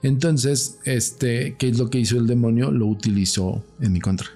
Entonces, 0.05 0.81
este, 0.85 1.57
¿qué 1.57 1.71
es 1.71 1.79
lo 1.79 1.89
que 1.89 1.99
hizo 1.99 2.19
el 2.19 2.27
demonio? 2.27 2.71
Lo 2.71 2.87
utilizó 2.87 3.65
en 3.81 3.95
mi 3.95 4.01
contra. 4.01 4.29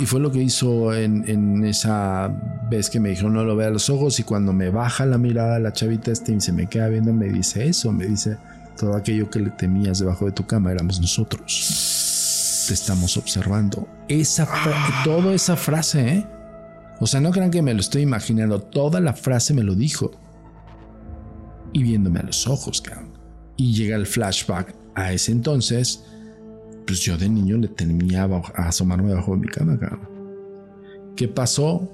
Y 0.00 0.06
fue 0.06 0.18
lo 0.18 0.32
que 0.32 0.42
hizo 0.42 0.94
en, 0.94 1.62
esa 1.66 2.28
vez 2.70 2.88
que 2.88 3.00
me 3.00 3.10
dijeron 3.10 3.34
no 3.34 3.44
lo 3.44 3.54
vea 3.54 3.68
a 3.68 3.70
los 3.70 3.90
ojos 3.90 4.18
y 4.18 4.22
cuando 4.22 4.54
me 4.54 4.70
baja 4.70 5.04
la 5.04 5.18
mirada 5.18 5.58
la 5.58 5.72
chavita 5.72 6.10
este 6.10 6.32
y 6.32 6.40
se 6.40 6.52
me 6.52 6.68
queda 6.68 6.88
viendo 6.88 7.12
me 7.14 7.28
dice 7.28 7.66
eso, 7.66 7.90
me 7.92 8.06
dice 8.06 8.36
todo 8.78 8.94
aquello 8.94 9.30
que 9.30 9.40
le 9.40 9.50
temías 9.50 9.98
debajo 9.98 10.26
de 10.26 10.32
tu 10.32 10.46
cama 10.46 10.72
éramos 10.72 11.00
nosotros. 11.00 12.64
Te 12.66 12.74
estamos 12.74 13.16
observando. 13.18 13.88
Esa 14.08 14.48
toda 15.04 15.34
esa 15.34 15.56
frase, 15.56 16.08
¿eh? 16.08 16.26
O 17.00 17.06
sea, 17.06 17.20
no 17.20 17.30
crean 17.30 17.50
que 17.50 17.60
me 17.60 17.74
lo 17.74 17.80
estoy 17.80 18.02
imaginando, 18.02 18.60
toda 18.60 19.00
la 19.00 19.12
frase 19.12 19.52
me 19.52 19.62
lo 19.62 19.74
dijo. 19.74 20.12
Y 21.74 21.82
viéndome 21.82 22.20
a 22.20 22.24
los 22.24 22.46
ojos, 22.46 22.80
cabrón. 22.80 23.07
Y 23.58 23.74
llega 23.74 23.96
el 23.96 24.06
flashback 24.06 24.74
a 24.94 25.12
ese 25.12 25.32
entonces, 25.32 26.04
pues 26.86 27.00
yo 27.00 27.18
de 27.18 27.28
niño 27.28 27.58
le 27.58 27.68
temía 27.68 28.24
a 28.24 28.68
asomarme 28.68 29.12
bajo 29.12 29.36
mi 29.36 29.48
cama, 29.48 29.78
¿Qué 31.16 31.28
pasó? 31.28 31.86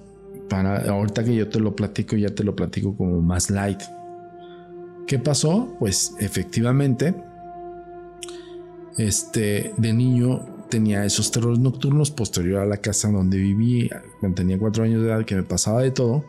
Para 0.49 0.89
ahorita 0.89 1.25
que 1.25 1.35
yo 1.35 1.49
te 1.49 1.59
lo 1.59 1.75
platico, 1.75 2.15
ya 2.15 2.29
te 2.29 2.45
lo 2.45 2.55
platico 2.55 2.95
como 2.97 3.21
más 3.21 3.51
light. 3.51 3.81
¿Qué 5.07 5.19
pasó? 5.19 5.75
Pues 5.81 6.15
efectivamente, 6.21 7.15
este, 8.99 9.73
de 9.77 9.93
niño 9.93 10.47
tenía 10.69 11.05
esos 11.05 11.31
terrores 11.31 11.59
nocturnos 11.59 12.11
posterior 12.11 12.61
a 12.61 12.67
la 12.67 12.77
casa 12.79 13.11
donde 13.11 13.39
viví 13.39 13.91
cuando 14.21 14.37
tenía 14.37 14.59
cuatro 14.59 14.85
años 14.85 15.03
de 15.03 15.09
edad, 15.09 15.25
que 15.25 15.37
me 15.37 15.43
pasaba 15.43 15.83
de 15.83 15.91
todo. 15.91 16.25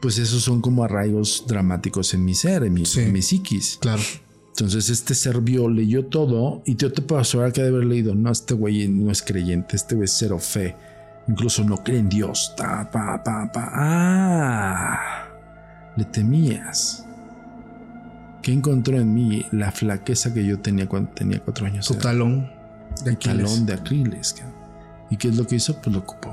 Pues 0.00 0.18
esos 0.18 0.42
son 0.42 0.60
como 0.60 0.84
arraigos 0.84 1.44
dramáticos 1.48 2.12
en 2.14 2.24
mi 2.24 2.34
ser, 2.34 2.64
en 2.64 2.74
mi, 2.74 2.84
en 2.96 3.12
mi 3.12 3.22
psiquis. 3.22 3.78
Claro. 3.80 4.02
Entonces 4.50 4.88
este 4.88 5.14
ser 5.14 5.42
vio, 5.42 5.68
leyó 5.68 6.06
todo 6.06 6.62
y 6.64 6.76
yo 6.76 6.90
te 6.90 7.02
puedo 7.02 7.20
asegurar 7.20 7.52
que 7.52 7.60
de 7.62 7.68
haber 7.68 7.84
leído, 7.84 8.14
no, 8.14 8.30
este 8.30 8.54
güey 8.54 8.88
no 8.88 9.10
es 9.10 9.20
creyente, 9.22 9.76
este 9.76 9.94
güey 9.94 10.06
es 10.06 10.16
cero 10.16 10.38
fe, 10.38 10.74
incluso 11.28 11.62
no 11.62 11.76
cree 11.84 11.98
en 11.98 12.08
Dios. 12.08 12.54
Ta, 12.56 12.90
pa, 12.90 13.22
pa, 13.22 13.52
pa. 13.52 13.70
Ah, 13.74 15.28
le 15.94 16.04
temías. 16.06 17.04
¿Qué 18.42 18.52
encontró 18.52 18.96
en 18.98 19.12
mí? 19.12 19.44
La 19.52 19.72
flaqueza 19.72 20.32
que 20.32 20.46
yo 20.46 20.58
tenía 20.60 20.88
cuando 20.88 21.10
tenía 21.10 21.40
cuatro 21.40 21.66
años. 21.66 21.86
Tu 21.86 21.94
talón 21.96 22.50
de 23.04 23.10
Aquiles. 23.10 23.36
talón 23.36 23.66
de 23.66 23.74
Aquiles. 23.74 24.36
¿Y 25.10 25.18
qué 25.18 25.28
es 25.28 25.36
lo 25.36 25.46
que 25.46 25.56
hizo? 25.56 25.82
Pues 25.82 25.94
lo 25.94 25.98
ocupó. 25.98 26.32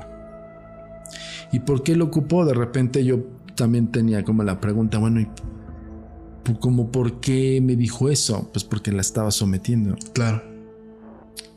¿Y 1.52 1.60
por 1.60 1.82
qué 1.82 1.94
lo 1.94 2.06
ocupó? 2.06 2.46
De 2.46 2.54
repente 2.54 3.04
yo 3.04 3.18
también 3.54 3.90
tenía 3.90 4.24
como 4.24 4.42
la 4.42 4.60
pregunta, 4.60 4.98
bueno, 4.98 5.20
¿y 5.20 5.28
como 6.60 6.90
por 6.90 7.20
qué 7.20 7.60
me 7.62 7.76
dijo 7.76 8.10
eso? 8.10 8.50
Pues 8.52 8.64
porque 8.64 8.92
la 8.92 9.00
estaba 9.00 9.30
sometiendo. 9.30 9.96
Claro. 10.12 10.42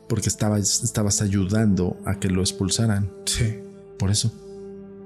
Porque 0.08 0.28
estabas, 0.28 0.82
estabas 0.82 1.20
ayudando 1.20 1.96
a 2.06 2.18
que 2.18 2.28
lo 2.28 2.40
expulsaran. 2.40 3.10
Sí. 3.26 3.58
Por 3.98 4.10
eso. 4.10 4.32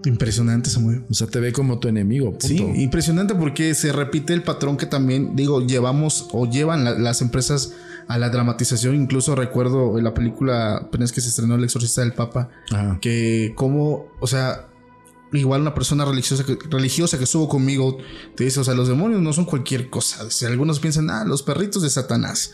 Impresionante, 0.04 0.70
Samuel. 0.70 1.04
O 1.10 1.14
sea, 1.14 1.26
te 1.26 1.40
ve 1.40 1.52
como 1.52 1.78
tu 1.78 1.88
enemigo. 1.88 2.36
Sí, 2.40 2.58
impresionante 2.58 3.34
porque 3.34 3.74
se 3.74 3.92
repite 3.92 4.32
el 4.34 4.42
patrón 4.42 4.76
que 4.76 4.86
también, 4.86 5.36
digo, 5.36 5.64
llevamos 5.64 6.28
o 6.32 6.48
llevan 6.48 7.02
las 7.02 7.22
empresas 7.22 7.74
a 8.08 8.18
la 8.18 8.30
dramatización. 8.30 8.96
Incluso 8.96 9.34
recuerdo 9.34 9.98
en 9.98 10.04
la 10.04 10.14
película 10.14 10.76
apenas 10.76 11.12
que 11.12 11.20
se 11.20 11.28
estrenó 11.28 11.54
El 11.54 11.64
Exorcista 11.64 12.00
del 12.00 12.12
Papa, 12.12 12.48
que 13.00 13.52
como, 13.56 14.06
o 14.20 14.26
sea, 14.26 14.68
igual 15.32 15.62
una 15.62 15.74
persona 15.74 16.04
religiosa 16.04 16.44
que, 16.44 16.58
religiosa 16.70 17.18
que 17.18 17.24
estuvo 17.24 17.48
conmigo 17.48 17.98
te 18.36 18.44
dice, 18.44 18.60
o 18.60 18.64
sea, 18.64 18.74
los 18.74 18.88
demonios 18.88 19.20
no 19.20 19.32
son 19.32 19.44
cualquier 19.44 19.90
cosa. 19.90 20.30
Si 20.30 20.44
algunos 20.44 20.80
piensan, 20.80 21.10
ah, 21.10 21.24
los 21.24 21.42
perritos 21.42 21.82
de 21.82 21.90
Satanás. 21.90 22.52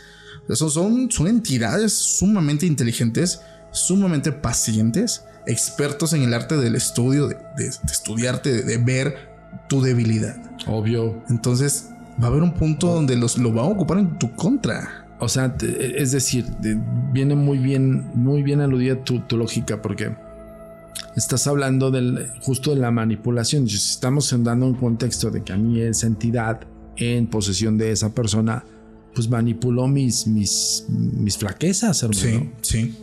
Esos 0.49 0.75
son, 0.75 1.11
son 1.11 1.29
entidades 1.29 1.93
sumamente 1.93 2.67
inteligentes, 2.67 3.41
sumamente 3.71 4.33
pacientes, 4.33 5.23
expertos 5.47 6.13
en 6.13 6.23
el 6.23 6.33
arte 6.33 6.57
del 6.57 6.75
estudio, 6.75 7.29
de, 7.29 7.37
estudiarte, 7.91 8.63
de, 8.63 8.79
ver 8.79 9.29
tu 9.69 9.83
debilidad. 9.83 10.37
Obvio. 10.67 11.23
Entonces 11.29 11.91
va 12.21 12.27
a 12.27 12.31
haber 12.31 12.43
un 12.43 12.55
punto 12.55 12.87
donde 12.87 13.17
los, 13.17 13.37
lo 13.37 13.53
van 13.53 13.67
a 13.67 13.69
ocupar 13.69 13.99
en 13.99 14.19
tu 14.19 14.35
contra. 14.35 15.07
O 15.21 15.29
sea, 15.29 15.55
es 15.61 16.13
decir, 16.13 16.47
viene 17.13 17.35
muy 17.35 17.59
bien, 17.59 18.11
muy 18.15 18.43
bien 18.43 18.61
aludida 18.61 19.03
tu, 19.05 19.21
tu 19.21 19.37
lógica 19.37 19.83
porque 19.83 20.15
estás 21.17 21.47
hablando 21.47 21.91
del, 21.91 22.29
justo 22.41 22.75
de 22.75 22.81
la 22.81 22.91
manipulación. 22.91 23.69
Si 23.69 23.77
estamos 23.77 24.35
dando 24.43 24.67
un 24.67 24.75
contexto 24.75 25.31
de 25.31 25.43
que 25.43 25.53
a 25.53 25.57
mí 25.57 25.81
esa 25.81 26.07
entidad 26.07 26.61
en 26.97 27.27
posesión 27.27 27.79
de 27.79 27.93
esa 27.93 28.15
persona, 28.15 28.65
pues 29.15 29.29
manipuló 29.29 29.87
mis, 29.89 30.27
mis, 30.27 30.85
mis 30.89 31.37
flaquezas, 31.37 32.03
hermano. 32.03 32.21
Sí, 32.23 32.51
sí. 32.63 32.95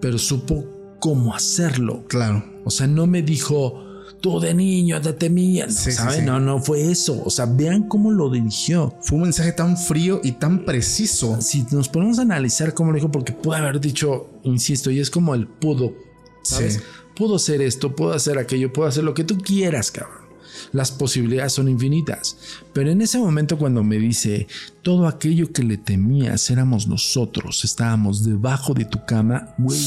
Pero 0.00 0.18
supo 0.18 0.96
cómo 0.98 1.34
hacerlo. 1.34 2.04
Claro. 2.08 2.44
O 2.64 2.70
sea, 2.70 2.86
no 2.86 3.06
me 3.06 3.22
dijo, 3.22 3.82
tú 4.20 4.38
de 4.40 4.54
niño 4.54 5.00
te 5.00 5.12
temías. 5.12 5.74
¿Saben? 5.74 6.26
No, 6.26 6.40
no 6.40 6.60
fue 6.60 6.90
eso. 6.90 7.22
O 7.24 7.30
sea, 7.30 7.46
vean 7.46 7.88
cómo 7.88 8.10
lo 8.10 8.30
dirigió. 8.30 8.94
Fue 9.00 9.16
un 9.16 9.22
mensaje 9.24 9.52
tan 9.52 9.76
frío 9.76 10.20
y 10.22 10.32
tan 10.32 10.64
preciso. 10.64 11.40
Si 11.40 11.66
nos 11.70 11.88
ponemos 11.88 12.18
a 12.18 12.22
analizar 12.22 12.74
cómo 12.74 12.92
lo 12.92 12.96
dijo, 12.96 13.10
porque 13.10 13.32
pudo 13.32 13.54
haber 13.54 13.80
dicho, 13.80 14.28
insisto, 14.44 14.90
y 14.90 15.00
es 15.00 15.10
como 15.10 15.34
el 15.34 15.46
pudo. 15.46 15.94
¿Sabes? 16.42 16.82
Puedo 17.20 17.36
hacer 17.36 17.60
esto, 17.60 17.94
puedo 17.94 18.14
hacer 18.14 18.38
aquello, 18.38 18.72
puedo 18.72 18.88
hacer 18.88 19.04
lo 19.04 19.12
que 19.12 19.24
tú 19.24 19.36
quieras, 19.36 19.90
cabrón. 19.90 20.30
Las 20.72 20.90
posibilidades 20.90 21.52
son 21.52 21.68
infinitas. 21.68 22.38
Pero 22.72 22.90
en 22.90 23.02
ese 23.02 23.18
momento 23.18 23.58
cuando 23.58 23.84
me 23.84 23.98
dice, 23.98 24.46
todo 24.80 25.06
aquello 25.06 25.52
que 25.52 25.62
le 25.62 25.76
temías 25.76 26.48
éramos 26.48 26.86
nosotros, 26.86 27.62
estábamos 27.62 28.24
debajo 28.24 28.72
de 28.72 28.86
tu 28.86 29.04
cama, 29.04 29.54
güey. 29.58 29.78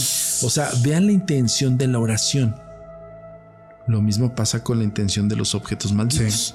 O 0.43 0.49
sea, 0.51 0.69
vean 0.83 1.07
la 1.07 1.11
intención 1.11 1.75
de 1.75 1.87
la 1.87 1.97
oración. 1.97 2.55
Lo 3.87 3.99
mismo 3.99 4.35
pasa 4.35 4.63
con 4.63 4.77
la 4.77 4.83
intención 4.83 5.27
de 5.27 5.35
los 5.35 5.55
objetos 5.55 5.91
malditos. 5.91 6.53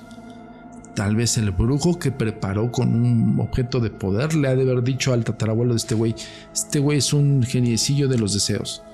Tal 0.94 1.16
vez 1.16 1.38
el 1.38 1.50
brujo 1.50 1.98
que 1.98 2.12
preparó 2.12 2.70
con 2.70 2.94
un 2.94 3.40
objeto 3.40 3.80
de 3.80 3.90
poder 3.90 4.36
le 4.36 4.46
ha 4.46 4.54
de 4.54 4.62
haber 4.62 4.84
dicho 4.84 5.12
al 5.12 5.24
tatarabuelo 5.24 5.72
de 5.72 5.78
este 5.78 5.96
güey, 5.96 6.14
este 6.52 6.78
güey 6.78 6.98
es 6.98 7.12
un 7.12 7.42
geniecillo 7.42 8.06
de 8.06 8.18
los 8.18 8.32
deseos. 8.32 8.84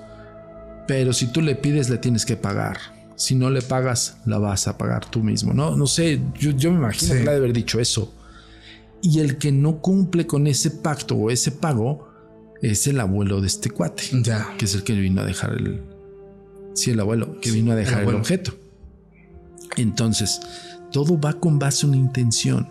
Pero 0.87 1.13
si 1.13 1.27
tú 1.27 1.41
le 1.41 1.55
pides, 1.55 1.89
le 1.89 1.97
tienes 1.97 2.25
que 2.25 2.37
pagar. 2.37 2.77
Si 3.15 3.35
no 3.35 3.49
le 3.49 3.61
pagas, 3.61 4.17
la 4.25 4.37
vas 4.37 4.67
a 4.67 4.77
pagar 4.77 5.09
tú 5.09 5.23
mismo. 5.23 5.53
No, 5.53 5.75
no 5.75 5.87
sé, 5.87 6.21
yo, 6.37 6.71
me 6.71 6.77
imagino 6.77 7.13
que 7.13 7.23
le 7.23 7.29
ha 7.29 7.31
de 7.31 7.37
haber 7.37 7.53
dicho 7.53 7.79
eso. 7.79 8.13
Y 9.01 9.19
el 9.19 9.37
que 9.37 9.51
no 9.51 9.81
cumple 9.81 10.27
con 10.27 10.47
ese 10.47 10.71
pacto 10.71 11.15
o 11.15 11.31
ese 11.31 11.51
pago 11.51 12.09
es 12.61 12.87
el 12.87 12.99
abuelo 12.99 13.41
de 13.41 13.47
este 13.47 13.69
cuate. 13.69 14.03
Ya. 14.21 14.55
Que 14.57 14.65
es 14.65 14.75
el 14.75 14.83
que 14.83 14.93
vino 14.93 15.21
a 15.21 15.25
dejar 15.25 15.53
el. 15.53 15.81
Sí, 16.73 16.91
el 16.91 16.99
abuelo, 16.99 17.39
que 17.39 17.51
vino 17.51 17.71
a 17.71 17.75
dejar 17.75 18.03
el, 18.03 18.15
objeto. 18.15 18.53
Entonces, 19.77 20.41
todo 20.91 21.19
va 21.19 21.33
con 21.33 21.57
base 21.57 21.85
a 21.85 21.89
una 21.89 21.97
intención. 21.97 22.69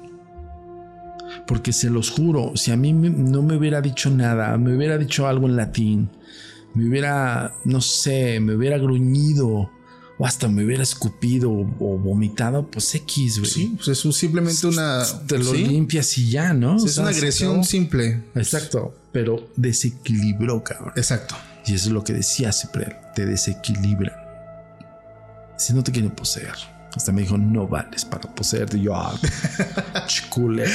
Porque 1.46 1.72
se 1.72 1.88
los 1.88 2.10
juro, 2.10 2.52
si 2.54 2.70
a 2.70 2.76
mí 2.76 2.92
no 2.92 3.42
me 3.42 3.56
hubiera 3.56 3.80
dicho 3.80 4.10
nada, 4.10 4.56
me 4.58 4.76
hubiera 4.76 4.98
dicho 4.98 5.26
algo 5.26 5.46
en 5.46 5.56
latín, 5.56 6.10
me 6.74 6.88
hubiera, 6.88 7.54
no 7.64 7.80
sé, 7.80 8.40
me 8.40 8.54
hubiera 8.54 8.78
gruñido 8.78 9.70
o 10.18 10.26
hasta 10.26 10.48
me 10.48 10.64
hubiera 10.64 10.82
escupido 10.82 11.50
o, 11.50 11.98
vomitado, 11.98 12.68
pues 12.70 12.94
X, 12.94 13.38
güey. 13.38 13.50
Sí, 13.50 13.74
pues 13.76 13.88
es 13.88 14.16
simplemente 14.16 14.66
una. 14.66 15.04
Te 15.26 15.38
lo 15.38 15.52
limpias 15.52 16.16
y 16.18 16.30
ya, 16.30 16.52
¿no? 16.52 16.76
es 16.76 16.98
una 16.98 17.08
agresión 17.08 17.64
simple. 17.64 18.22
Exacto, 18.34 18.94
pero 19.12 19.50
desequilibró, 19.56 20.62
cabrón. 20.62 20.92
Exacto. 20.96 21.36
Y 21.66 21.74
eso 21.74 21.88
es 21.88 21.92
lo 21.92 22.04
que 22.04 22.12
decía 22.12 22.52
siempre, 22.52 22.96
te 23.14 23.26
desequilibran. 23.26 24.14
Si 25.56 25.72
no 25.72 25.82
te 25.82 25.92
quieren 25.92 26.10
poseer. 26.10 26.54
Hasta 26.94 27.10
me 27.10 27.22
dijo, 27.22 27.36
no 27.36 27.66
vales 27.66 28.04
para 28.04 28.32
poseerte. 28.32 28.76
Y 28.76 28.82
yo, 28.82 28.94
ah, 28.94 29.18
chiculero. 30.06 30.70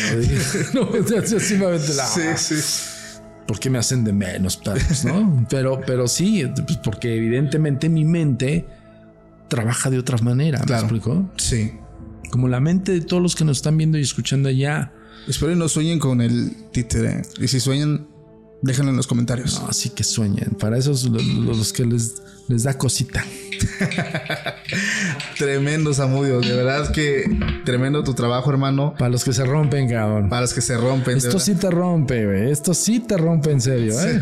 no, 0.73 0.89
así 1.17 1.55
me 1.55 1.79
la. 1.79 2.07
Sí, 2.07 2.21
sí. 2.35 2.98
¿Por 3.49 3.59
qué 3.59 3.71
me 3.71 3.79
hacen 3.79 4.03
de 4.03 4.13
menos? 4.13 4.61
¿no? 5.05 5.47
pero, 5.49 5.81
pero 5.83 6.07
sí, 6.07 6.45
pues 6.67 6.77
porque 6.83 7.15
evidentemente 7.15 7.89
mi 7.89 8.05
mente 8.05 8.67
trabaja 9.47 9.89
de 9.89 9.97
otra 9.97 10.19
manera. 10.19 10.63
¿Me 10.67 10.75
explico? 10.75 11.27
Sí. 11.35 11.71
Como 12.29 12.47
la 12.47 12.59
mente 12.59 12.91
de 12.91 13.01
todos 13.01 13.23
los 13.23 13.35
que 13.35 13.45
nos 13.45 13.57
están 13.57 13.75
viendo 13.75 13.97
y 13.97 14.01
escuchando 14.01 14.49
allá. 14.49 14.93
Espero 15.27 15.53
que 15.53 15.57
no 15.57 15.67
sueñen 15.67 15.97
con 15.97 16.21
el 16.21 16.53
títere. 16.71 17.23
Y 17.41 17.47
si 17.47 17.59
sueñan, 17.59 18.05
déjenlo 18.61 18.91
en 18.91 18.97
los 18.97 19.07
comentarios. 19.07 19.61
No, 19.61 19.71
sí 19.73 19.89
que 19.89 20.03
sueñen. 20.03 20.55
Para 20.59 20.77
esos 20.77 21.05
los, 21.05 21.23
los 21.23 21.73
que 21.73 21.85
les, 21.85 22.15
les 22.47 22.63
da 22.63 22.77
cosita. 22.77 23.23
tremendo, 25.37 25.93
Samudio. 25.93 26.41
De 26.41 26.55
verdad 26.55 26.91
que 26.91 27.23
tremendo 27.65 28.03
tu 28.03 28.13
trabajo, 28.13 28.49
hermano. 28.49 28.93
Para 28.97 29.09
los 29.09 29.23
que 29.23 29.33
se 29.33 29.45
rompen, 29.45 29.89
cabrón. 29.89 30.29
Para 30.29 30.41
los 30.41 30.53
que 30.53 30.61
se 30.61 30.77
rompen. 30.77 31.17
Esto 31.17 31.39
sí 31.39 31.55
te 31.55 31.69
rompe, 31.69 32.25
güey. 32.25 32.51
Esto 32.51 32.73
sí 32.73 32.99
te 32.99 33.17
rompe 33.17 33.51
en 33.51 33.61
serio, 33.61 33.93
¿eh? 33.99 34.19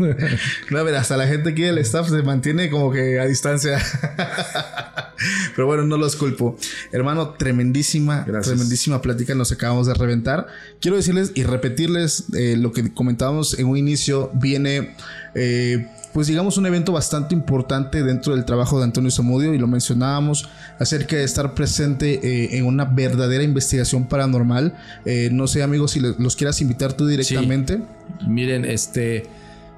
no, 0.70 0.78
a 0.78 0.82
ver, 0.82 0.96
hasta 0.96 1.16
la 1.16 1.26
gente 1.26 1.50
aquí 1.50 1.62
del 1.62 1.78
staff 1.78 2.08
se 2.08 2.22
mantiene 2.22 2.70
como 2.70 2.90
que 2.92 3.20
a 3.20 3.26
distancia. 3.26 3.78
Pero 5.54 5.66
bueno, 5.66 5.84
no 5.84 5.96
los 5.96 6.16
culpo. 6.16 6.56
Hermano, 6.92 7.30
tremendísima, 7.30 8.24
tremendísima 8.24 9.02
plática. 9.02 9.34
Nos 9.34 9.52
acabamos 9.52 9.86
de 9.86 9.94
reventar. 9.94 10.46
Quiero 10.80 10.96
decirles 10.96 11.32
y 11.34 11.42
repetirles 11.42 12.24
eh, 12.34 12.56
lo 12.56 12.72
que 12.72 12.92
comentábamos 12.92 13.58
en 13.58 13.68
un 13.70 13.76
inicio. 13.76 14.30
Viene 14.34 14.90
eh, 15.34 15.86
pues 16.12 16.26
digamos 16.26 16.58
un 16.58 16.66
evento 16.66 16.92
bastante 16.92 17.34
importante 17.34 18.02
dentro 18.02 18.34
del 18.34 18.44
trabajo 18.44 18.78
de 18.78 18.84
Antonio 18.84 19.10
Zamudio 19.10 19.54
y 19.54 19.58
lo 19.58 19.68
mencionábamos 19.68 20.48
acerca 20.78 21.16
de 21.16 21.24
estar 21.24 21.54
presente 21.54 22.14
eh, 22.22 22.58
en 22.58 22.64
una 22.66 22.84
verdadera 22.84 23.44
investigación 23.44 24.06
paranormal. 24.06 24.74
Eh, 25.04 25.28
no 25.32 25.46
sé 25.46 25.62
amigos 25.62 25.92
si 25.92 26.00
los 26.00 26.36
quieras 26.36 26.60
invitar 26.60 26.94
tú 26.94 27.06
directamente. 27.06 27.80
Miren, 28.26 28.64
este, 28.64 29.26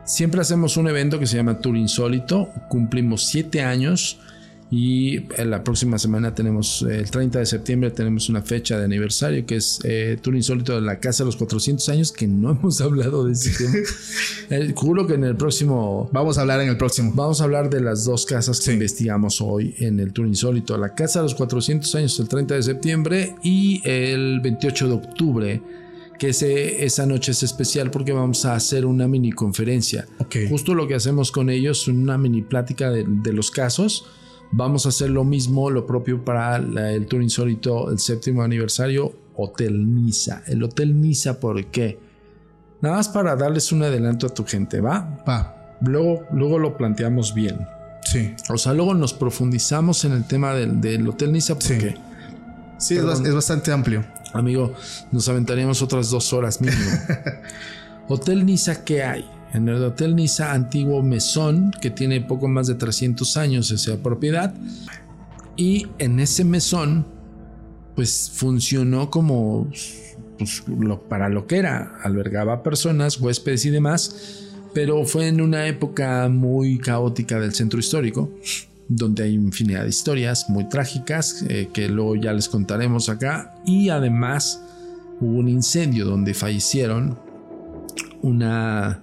siempre 0.04 0.40
hacemos 0.40 0.76
un 0.76 0.88
evento 0.88 1.18
que 1.18 1.26
se 1.26 1.36
llama 1.36 1.58
Tour 1.58 1.76
Insólito, 1.76 2.48
cumplimos 2.68 3.26
siete 3.26 3.62
años 3.62 4.18
y 4.74 5.26
en 5.36 5.50
la 5.50 5.62
próxima 5.62 5.98
semana 5.98 6.34
tenemos, 6.34 6.80
el 6.80 7.10
30 7.10 7.40
de 7.40 7.44
septiembre, 7.44 7.90
tenemos 7.90 8.30
una 8.30 8.40
fecha 8.40 8.78
de 8.78 8.86
aniversario 8.86 9.44
que 9.44 9.56
es 9.56 9.78
eh, 9.84 10.16
Tour 10.22 10.34
Insólito 10.34 10.74
de 10.74 10.80
la 10.80 10.98
Casa 10.98 11.24
de 11.24 11.26
los 11.26 11.36
400 11.36 11.86
años, 11.90 12.10
que 12.10 12.26
no 12.26 12.50
hemos 12.58 12.80
hablado 12.80 13.26
de 13.26 13.34
ese 13.34 13.50
tema. 13.50 13.76
eh, 14.50 14.72
juro 14.74 15.06
que 15.06 15.12
en 15.12 15.24
el 15.24 15.36
próximo. 15.36 16.08
Vamos 16.10 16.38
a 16.38 16.40
hablar 16.40 16.62
en 16.62 16.70
el 16.70 16.78
próximo. 16.78 17.12
Vamos 17.14 17.42
a 17.42 17.44
hablar 17.44 17.68
de 17.68 17.82
las 17.82 18.06
dos 18.06 18.24
casas 18.24 18.62
que 18.62 18.72
investigamos 18.72 19.42
hoy 19.42 19.74
en 19.76 20.00
el 20.00 20.14
Tour 20.14 20.26
Insólito: 20.26 20.78
la 20.78 20.94
Casa 20.94 21.18
de 21.18 21.24
los 21.24 21.34
400 21.34 21.94
años, 21.94 22.18
el 22.18 22.28
30 22.28 22.54
de 22.54 22.62
septiembre 22.62 23.34
y 23.42 23.82
el 23.84 24.40
28 24.40 24.88
de 24.88 24.94
octubre 24.94 25.62
que 26.18 26.28
ese, 26.28 26.84
esa 26.84 27.04
noche 27.04 27.32
es 27.32 27.42
especial 27.42 27.90
porque 27.90 28.12
vamos 28.12 28.46
a 28.46 28.54
hacer 28.54 28.86
una 28.86 29.06
mini 29.08 29.32
conferencia. 29.32 30.06
Justo 30.48 30.74
lo 30.74 30.86
que 30.86 30.94
hacemos 30.94 31.30
con 31.30 31.50
ellos, 31.50 31.88
una 31.88 32.16
mini 32.16 32.42
plática 32.42 32.90
de, 32.90 33.32
los 33.32 33.50
casos. 33.50 34.06
Vamos 34.54 34.84
a 34.84 34.90
hacer 34.90 35.08
lo 35.08 35.24
mismo, 35.24 35.70
lo 35.70 35.86
propio 35.86 36.22
para 36.24 36.56
el 36.56 37.06
Tour 37.06 37.22
Insólito, 37.22 37.90
el 37.90 37.98
séptimo 37.98 38.42
aniversario, 38.42 39.12
Hotel 39.34 39.94
Nisa. 39.94 40.42
El 40.46 40.62
Hotel 40.62 41.00
Nisa, 41.00 41.40
¿por 41.40 41.64
qué? 41.66 41.98
Nada 42.82 42.96
más 42.96 43.08
para 43.08 43.34
darles 43.34 43.72
un 43.72 43.82
adelanto 43.82 44.26
a 44.26 44.30
tu 44.30 44.44
gente, 44.44 44.80
¿va? 44.80 45.24
Va. 45.26 45.76
Luego, 45.80 46.26
luego 46.32 46.58
lo 46.58 46.76
planteamos 46.76 47.34
bien. 47.34 47.66
Sí. 48.04 48.34
O 48.50 48.58
sea, 48.58 48.74
luego 48.74 48.92
nos 48.92 49.14
profundizamos 49.14 50.04
en 50.04 50.12
el 50.12 50.26
tema 50.26 50.52
del, 50.52 51.08
Hotel 51.08 51.32
Nisa 51.32 51.54
porque... 51.54 51.96
Sí, 52.78 52.96
es, 52.96 53.04
es, 53.04 53.34
bastante 53.34 53.72
amplio. 53.72 54.04
Amigo, 54.34 54.74
nos 55.12 55.28
aventaríamos 55.28 55.80
otras 55.80 56.10
dos 56.10 56.32
horas 56.32 56.60
mínimo. 56.60 56.90
Hotel 58.08 58.44
Nisa, 58.44 58.84
¿qué 58.84 59.02
hay? 59.02 59.24
En 59.52 59.68
el 59.68 59.82
Hotel 59.82 60.16
Nisa, 60.16 60.52
antiguo 60.52 61.02
mesón, 61.02 61.72
que 61.80 61.90
tiene 61.90 62.20
poco 62.22 62.48
más 62.48 62.66
de 62.66 62.74
300 62.74 63.36
años 63.36 63.70
esa 63.70 64.02
propiedad. 64.02 64.54
Y 65.56 65.88
en 65.98 66.20
ese 66.20 66.44
mesón, 66.44 67.06
pues 67.94 68.30
funcionó 68.34 69.10
como 69.10 69.70
pues, 70.38 70.64
para 71.08 71.28
lo 71.28 71.46
que 71.46 71.58
era. 71.58 71.98
Albergaba 72.02 72.62
personas, 72.62 73.20
huéspedes 73.20 73.66
y 73.66 73.70
demás. 73.70 74.48
Pero 74.72 75.04
fue 75.04 75.28
en 75.28 75.42
una 75.42 75.66
época 75.66 76.28
muy 76.30 76.78
caótica 76.78 77.38
del 77.38 77.52
centro 77.52 77.78
histórico 77.78 78.30
donde 78.88 79.24
hay 79.24 79.34
infinidad 79.34 79.84
de 79.84 79.88
historias 79.88 80.48
muy 80.50 80.68
trágicas 80.68 81.44
eh, 81.48 81.68
que 81.72 81.88
luego 81.88 82.16
ya 82.16 82.32
les 82.32 82.48
contaremos 82.48 83.08
acá. 83.08 83.54
Y 83.64 83.88
además 83.88 84.62
hubo 85.20 85.38
un 85.38 85.48
incendio 85.48 86.04
donde 86.04 86.34
fallecieron 86.34 87.18
una, 88.22 89.02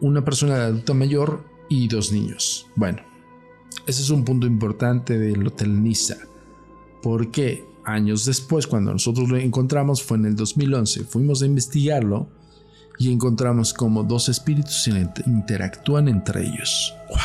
una 0.00 0.24
persona 0.24 0.56
adulta 0.64 0.94
mayor 0.94 1.44
y 1.68 1.88
dos 1.88 2.12
niños. 2.12 2.66
Bueno, 2.76 3.02
ese 3.86 4.02
es 4.02 4.10
un 4.10 4.24
punto 4.24 4.46
importante 4.46 5.18
del 5.18 5.46
Hotel 5.46 5.82
Niza. 5.82 6.16
Porque 7.02 7.64
años 7.84 8.24
después, 8.24 8.66
cuando 8.66 8.92
nosotros 8.92 9.28
lo 9.28 9.36
encontramos, 9.36 10.02
fue 10.02 10.16
en 10.16 10.26
el 10.26 10.36
2011, 10.36 11.04
fuimos 11.04 11.42
a 11.42 11.46
investigarlo 11.46 12.28
y 12.98 13.12
encontramos 13.12 13.74
como 13.74 14.04
dos 14.04 14.28
espíritus 14.28 14.88
interactúan 15.26 16.08
entre 16.08 16.46
ellos. 16.46 16.94
¡Wow! 17.08 17.18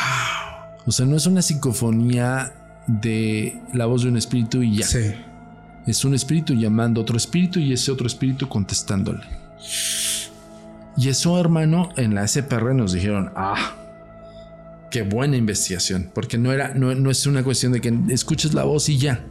O 0.88 0.91
sea, 0.91 1.06
no 1.06 1.15
es 1.15 1.25
una 1.25 1.41
psicofonía 1.41 2.83
de 2.88 3.61
la 3.73 3.85
voz 3.85 4.03
de 4.03 4.09
un 4.09 4.17
espíritu 4.17 4.64
y 4.64 4.77
ya. 4.77 4.88
Sí. 4.88 5.14
Es 5.85 6.03
un 6.03 6.14
espíritu 6.14 6.53
llamando 6.53 6.99
a 6.99 7.03
otro 7.03 7.17
espíritu 7.17 7.59
y 7.59 7.73
ese 7.73 7.91
otro 7.91 8.07
espíritu 8.07 8.49
contestándole. 8.49 9.23
Y 10.99 11.07
eso, 11.07 11.39
hermano, 11.39 11.89
en 11.95 12.13
la 12.13 12.27
SPR 12.27 12.75
nos 12.75 12.91
dijeron, 12.91 13.31
ah, 13.35 13.73
qué 14.91 15.03
buena 15.03 15.37
investigación, 15.37 16.11
porque 16.13 16.37
no 16.37 16.51
era, 16.51 16.73
no, 16.73 16.93
no 16.93 17.09
es 17.09 17.25
una 17.25 17.41
cuestión 17.41 17.71
de 17.71 17.79
que 17.79 17.97
escuches 18.09 18.53
la 18.53 18.65
voz 18.65 18.89
y 18.89 18.97
ya. 18.97 19.25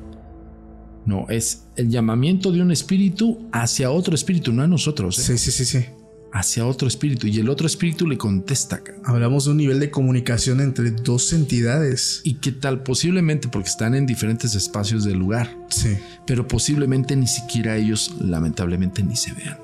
No, 1.05 1.27
es 1.29 1.67
el 1.77 1.91
llamamiento 1.91 2.53
de 2.53 2.63
un 2.63 2.71
espíritu 2.71 3.49
hacia 3.53 3.91
otro 3.91 4.15
espíritu, 4.15 4.53
no 4.53 4.63
a 4.63 4.67
nosotros. 4.67 5.19
¿eh? 5.19 5.23
Sí, 5.23 5.39
sí, 5.39 5.51
sí, 5.51 5.65
sí 5.65 5.87
hacia 6.33 6.67
otro 6.67 6.89
espíritu 6.89 7.27
y 7.27 7.39
el 7.39 7.49
otro 7.49 7.67
espíritu 7.67 8.07
le 8.07 8.19
contesta. 8.19 8.83
Hablamos 9.05 9.47
de 9.47 9.53
un 9.53 9.57
nivel 9.57 9.81
de 9.81 9.91
comunicación 9.91 10.61
entre 10.61 10.91
dos 10.91 11.33
entidades. 11.33 12.21
¿Y 12.25 12.35
qué 12.35 12.53
tal? 12.53 12.83
Posiblemente 12.83 13.49
porque 13.49 13.69
están 13.69 13.95
en 13.95 14.07
diferentes 14.07 14.55
espacios 14.55 15.05
del 15.05 15.19
lugar. 15.19 15.57
Sí. 15.71 15.97
Pero 16.27 16.47
posiblemente 16.47 17.17
ni 17.17 17.27
siquiera 17.27 17.77
ellos, 17.77 18.15
lamentablemente, 18.21 19.03
ni 19.03 19.17
se 19.17 19.33
vean. 19.33 19.59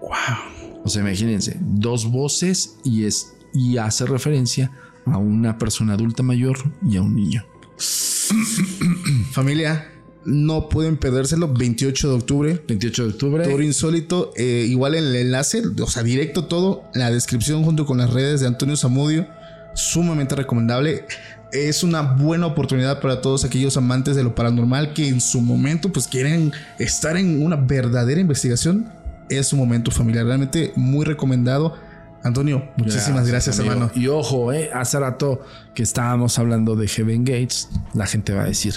Wow. 0.00 0.59
O 0.84 0.88
sea, 0.88 1.02
imagínense, 1.02 1.56
dos 1.60 2.10
voces 2.10 2.76
y 2.84 3.04
es 3.04 3.34
y 3.52 3.78
hace 3.78 4.06
referencia 4.06 4.70
a 5.06 5.18
una 5.18 5.58
persona 5.58 5.94
adulta 5.94 6.22
mayor 6.22 6.56
y 6.88 6.96
a 6.96 7.02
un 7.02 7.16
niño. 7.16 7.44
Familia, 9.32 9.90
no 10.24 10.68
pueden 10.68 10.96
perdérselo. 10.96 11.52
28 11.52 12.08
de 12.08 12.14
octubre. 12.14 12.64
28 12.68 13.02
de 13.04 13.08
octubre. 13.10 13.44
Toro 13.44 13.62
Insólito. 13.62 14.32
Eh, 14.36 14.66
igual 14.68 14.94
el 14.94 15.14
enlace, 15.14 15.62
o 15.80 15.86
sea, 15.86 16.02
directo 16.02 16.44
todo. 16.44 16.84
La 16.94 17.10
descripción 17.10 17.64
junto 17.64 17.86
con 17.86 17.98
las 17.98 18.12
redes 18.12 18.40
de 18.40 18.46
Antonio 18.46 18.76
Zamudio. 18.76 19.26
Sumamente 19.74 20.34
recomendable. 20.34 21.06
Es 21.52 21.82
una 21.82 22.02
buena 22.02 22.46
oportunidad 22.46 23.00
para 23.00 23.20
todos 23.20 23.44
aquellos 23.44 23.76
amantes 23.76 24.14
de 24.14 24.22
lo 24.22 24.34
paranormal 24.34 24.92
que 24.92 25.08
en 25.08 25.20
su 25.20 25.40
momento 25.40 25.90
pues 25.90 26.06
quieren 26.06 26.52
estar 26.78 27.16
en 27.16 27.42
una 27.42 27.56
verdadera 27.56 28.20
investigación. 28.20 28.88
Es 29.30 29.48
su 29.48 29.56
momento 29.56 29.90
familiar. 29.90 30.26
Realmente 30.26 30.72
muy 30.76 31.04
recomendado. 31.04 31.74
Antonio, 32.22 32.68
muchísimas 32.76 33.26
gracias, 33.26 33.58
hermano. 33.58 33.90
Y 33.94 34.08
ojo, 34.08 34.52
eh, 34.52 34.70
hace 34.74 34.98
rato 34.98 35.40
que 35.74 35.82
estábamos 35.82 36.38
hablando 36.38 36.76
de 36.76 36.86
Heaven 36.86 37.24
Gates, 37.24 37.70
la 37.94 38.06
gente 38.06 38.34
va 38.34 38.42
a 38.42 38.46
decir, 38.46 38.74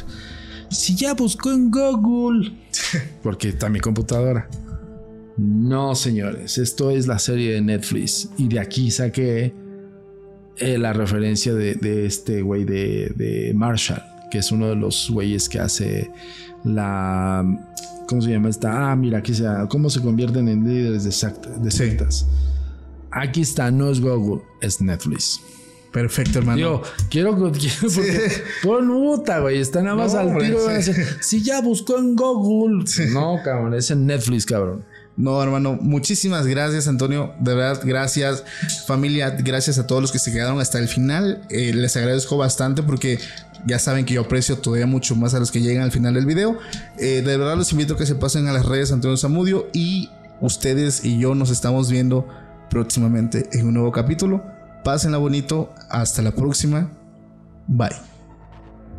si 0.70 0.96
ya 0.96 1.14
buscó 1.14 1.52
en 1.52 1.70
Google. 1.70 2.54
Porque 3.24 3.50
está 3.50 3.70
mi 3.70 3.80
computadora. 3.80 4.48
No, 5.38 5.96
señores, 5.96 6.58
esto 6.58 6.92
es 6.92 7.08
la 7.08 7.20
serie 7.20 7.54
de 7.54 7.62
Netflix. 7.62 8.30
Y 8.38 8.48
de 8.48 8.60
aquí 8.60 8.92
saqué 8.92 9.54
eh, 10.58 10.78
la 10.78 10.94
referencia 10.94 11.54
de, 11.54 12.06
este 12.06 12.42
güey 12.42 12.64
de, 12.66 13.52
Marshall, 13.56 14.02
que 14.30 14.38
es 14.40 14.52
uno 14.52 14.68
de 14.68 14.76
los 14.76 15.10
güeyes 15.10 15.50
que 15.50 15.60
hace 15.60 16.12
la. 16.64 17.44
¿Cómo 18.08 18.22
se 18.22 18.30
llama 18.30 18.50
esta? 18.50 18.92
Ah, 18.92 18.96
mira, 18.96 19.20
aquí 19.20 19.34
se. 19.34 19.46
¿Cómo 19.70 19.90
se 19.90 20.02
convierten 20.02 20.48
en 20.48 20.64
líderes 20.68 21.04
de, 21.04 21.60
de 21.60 21.72
sectas? 21.72 22.26
Aquí 23.12 23.42
está, 23.42 23.70
no 23.70 23.90
es 23.90 24.02
Google, 24.02 24.42
es 24.62 24.82
Netflix. 24.82 25.40
Perfecto, 25.94 26.40
hermano. 26.40 26.58
Yo 26.58 26.82
quiero, 27.12 27.36
quiero 27.52 27.94
porque 27.94 28.32
pon 28.64 28.88
muta, 28.88 29.40
güey. 29.40 29.60
Está 29.60 29.84
nada 29.84 29.96
más 29.96 30.16
al 30.16 30.36
tiro. 30.40 30.60
Si 31.22 31.44
ya 31.44 31.62
buscó 31.62 32.00
en 32.00 32.16
Google. 32.16 32.84
No, 33.12 33.40
cabrón, 33.44 33.76
es 33.76 33.92
en 33.92 34.08
Netflix, 34.08 34.46
cabrón. 34.46 34.84
No, 35.16 35.42
hermano, 35.44 35.78
muchísimas 35.80 36.48
gracias, 36.48 36.88
Antonio. 36.88 37.34
De 37.40 37.54
verdad, 37.54 37.82
gracias, 37.86 38.44
familia. 38.88 39.30
Gracias 39.30 39.78
a 39.78 39.86
todos 39.86 40.02
los 40.02 40.12
que 40.12 40.18
se 40.18 40.34
quedaron 40.34 40.60
hasta 40.60 40.80
el 40.80 40.88
final. 40.88 41.46
Eh, 41.52 41.72
les 41.76 41.96
agradezco 41.96 42.38
bastante 42.38 42.82
porque 42.82 43.20
ya 43.66 43.80
saben 43.80 44.06
que 44.06 44.14
yo 44.14 44.22
aprecio 44.22 44.58
todavía 44.58 44.88
mucho 44.88 45.16
más 45.16 45.34
a 45.34 45.40
los 45.40 45.52
que 45.52 45.62
llegan 45.62 45.84
al 45.84 45.92
final 45.92 46.14
del 46.14 46.26
video. 46.26 46.58
Eh, 46.98 47.22
de 47.26 47.38
verdad, 47.38 47.56
los 47.56 47.72
invito 47.72 47.94
a 47.94 47.98
que 47.98 48.06
se 48.06 48.16
pasen 48.16 48.48
a 48.48 48.54
las 48.54 48.66
redes 48.66 48.92
Antonio 48.92 49.18
Zamudio 49.18 49.68
y 49.74 50.10
ustedes 50.42 51.06
y 51.06 51.20
yo 51.20 51.36
nos 51.36 51.50
estamos 51.50 51.90
viendo 51.90 52.28
próximamente 52.70 53.50
en 53.54 53.68
un 53.68 53.76
nuevo 53.76 53.92
capítulo. 53.92 54.44
Pásenla 54.84 55.18
bonito. 55.18 55.74
Hasta 55.90 56.22
la 56.22 56.32
próxima. 56.32 56.92
Bye. 57.68 58.13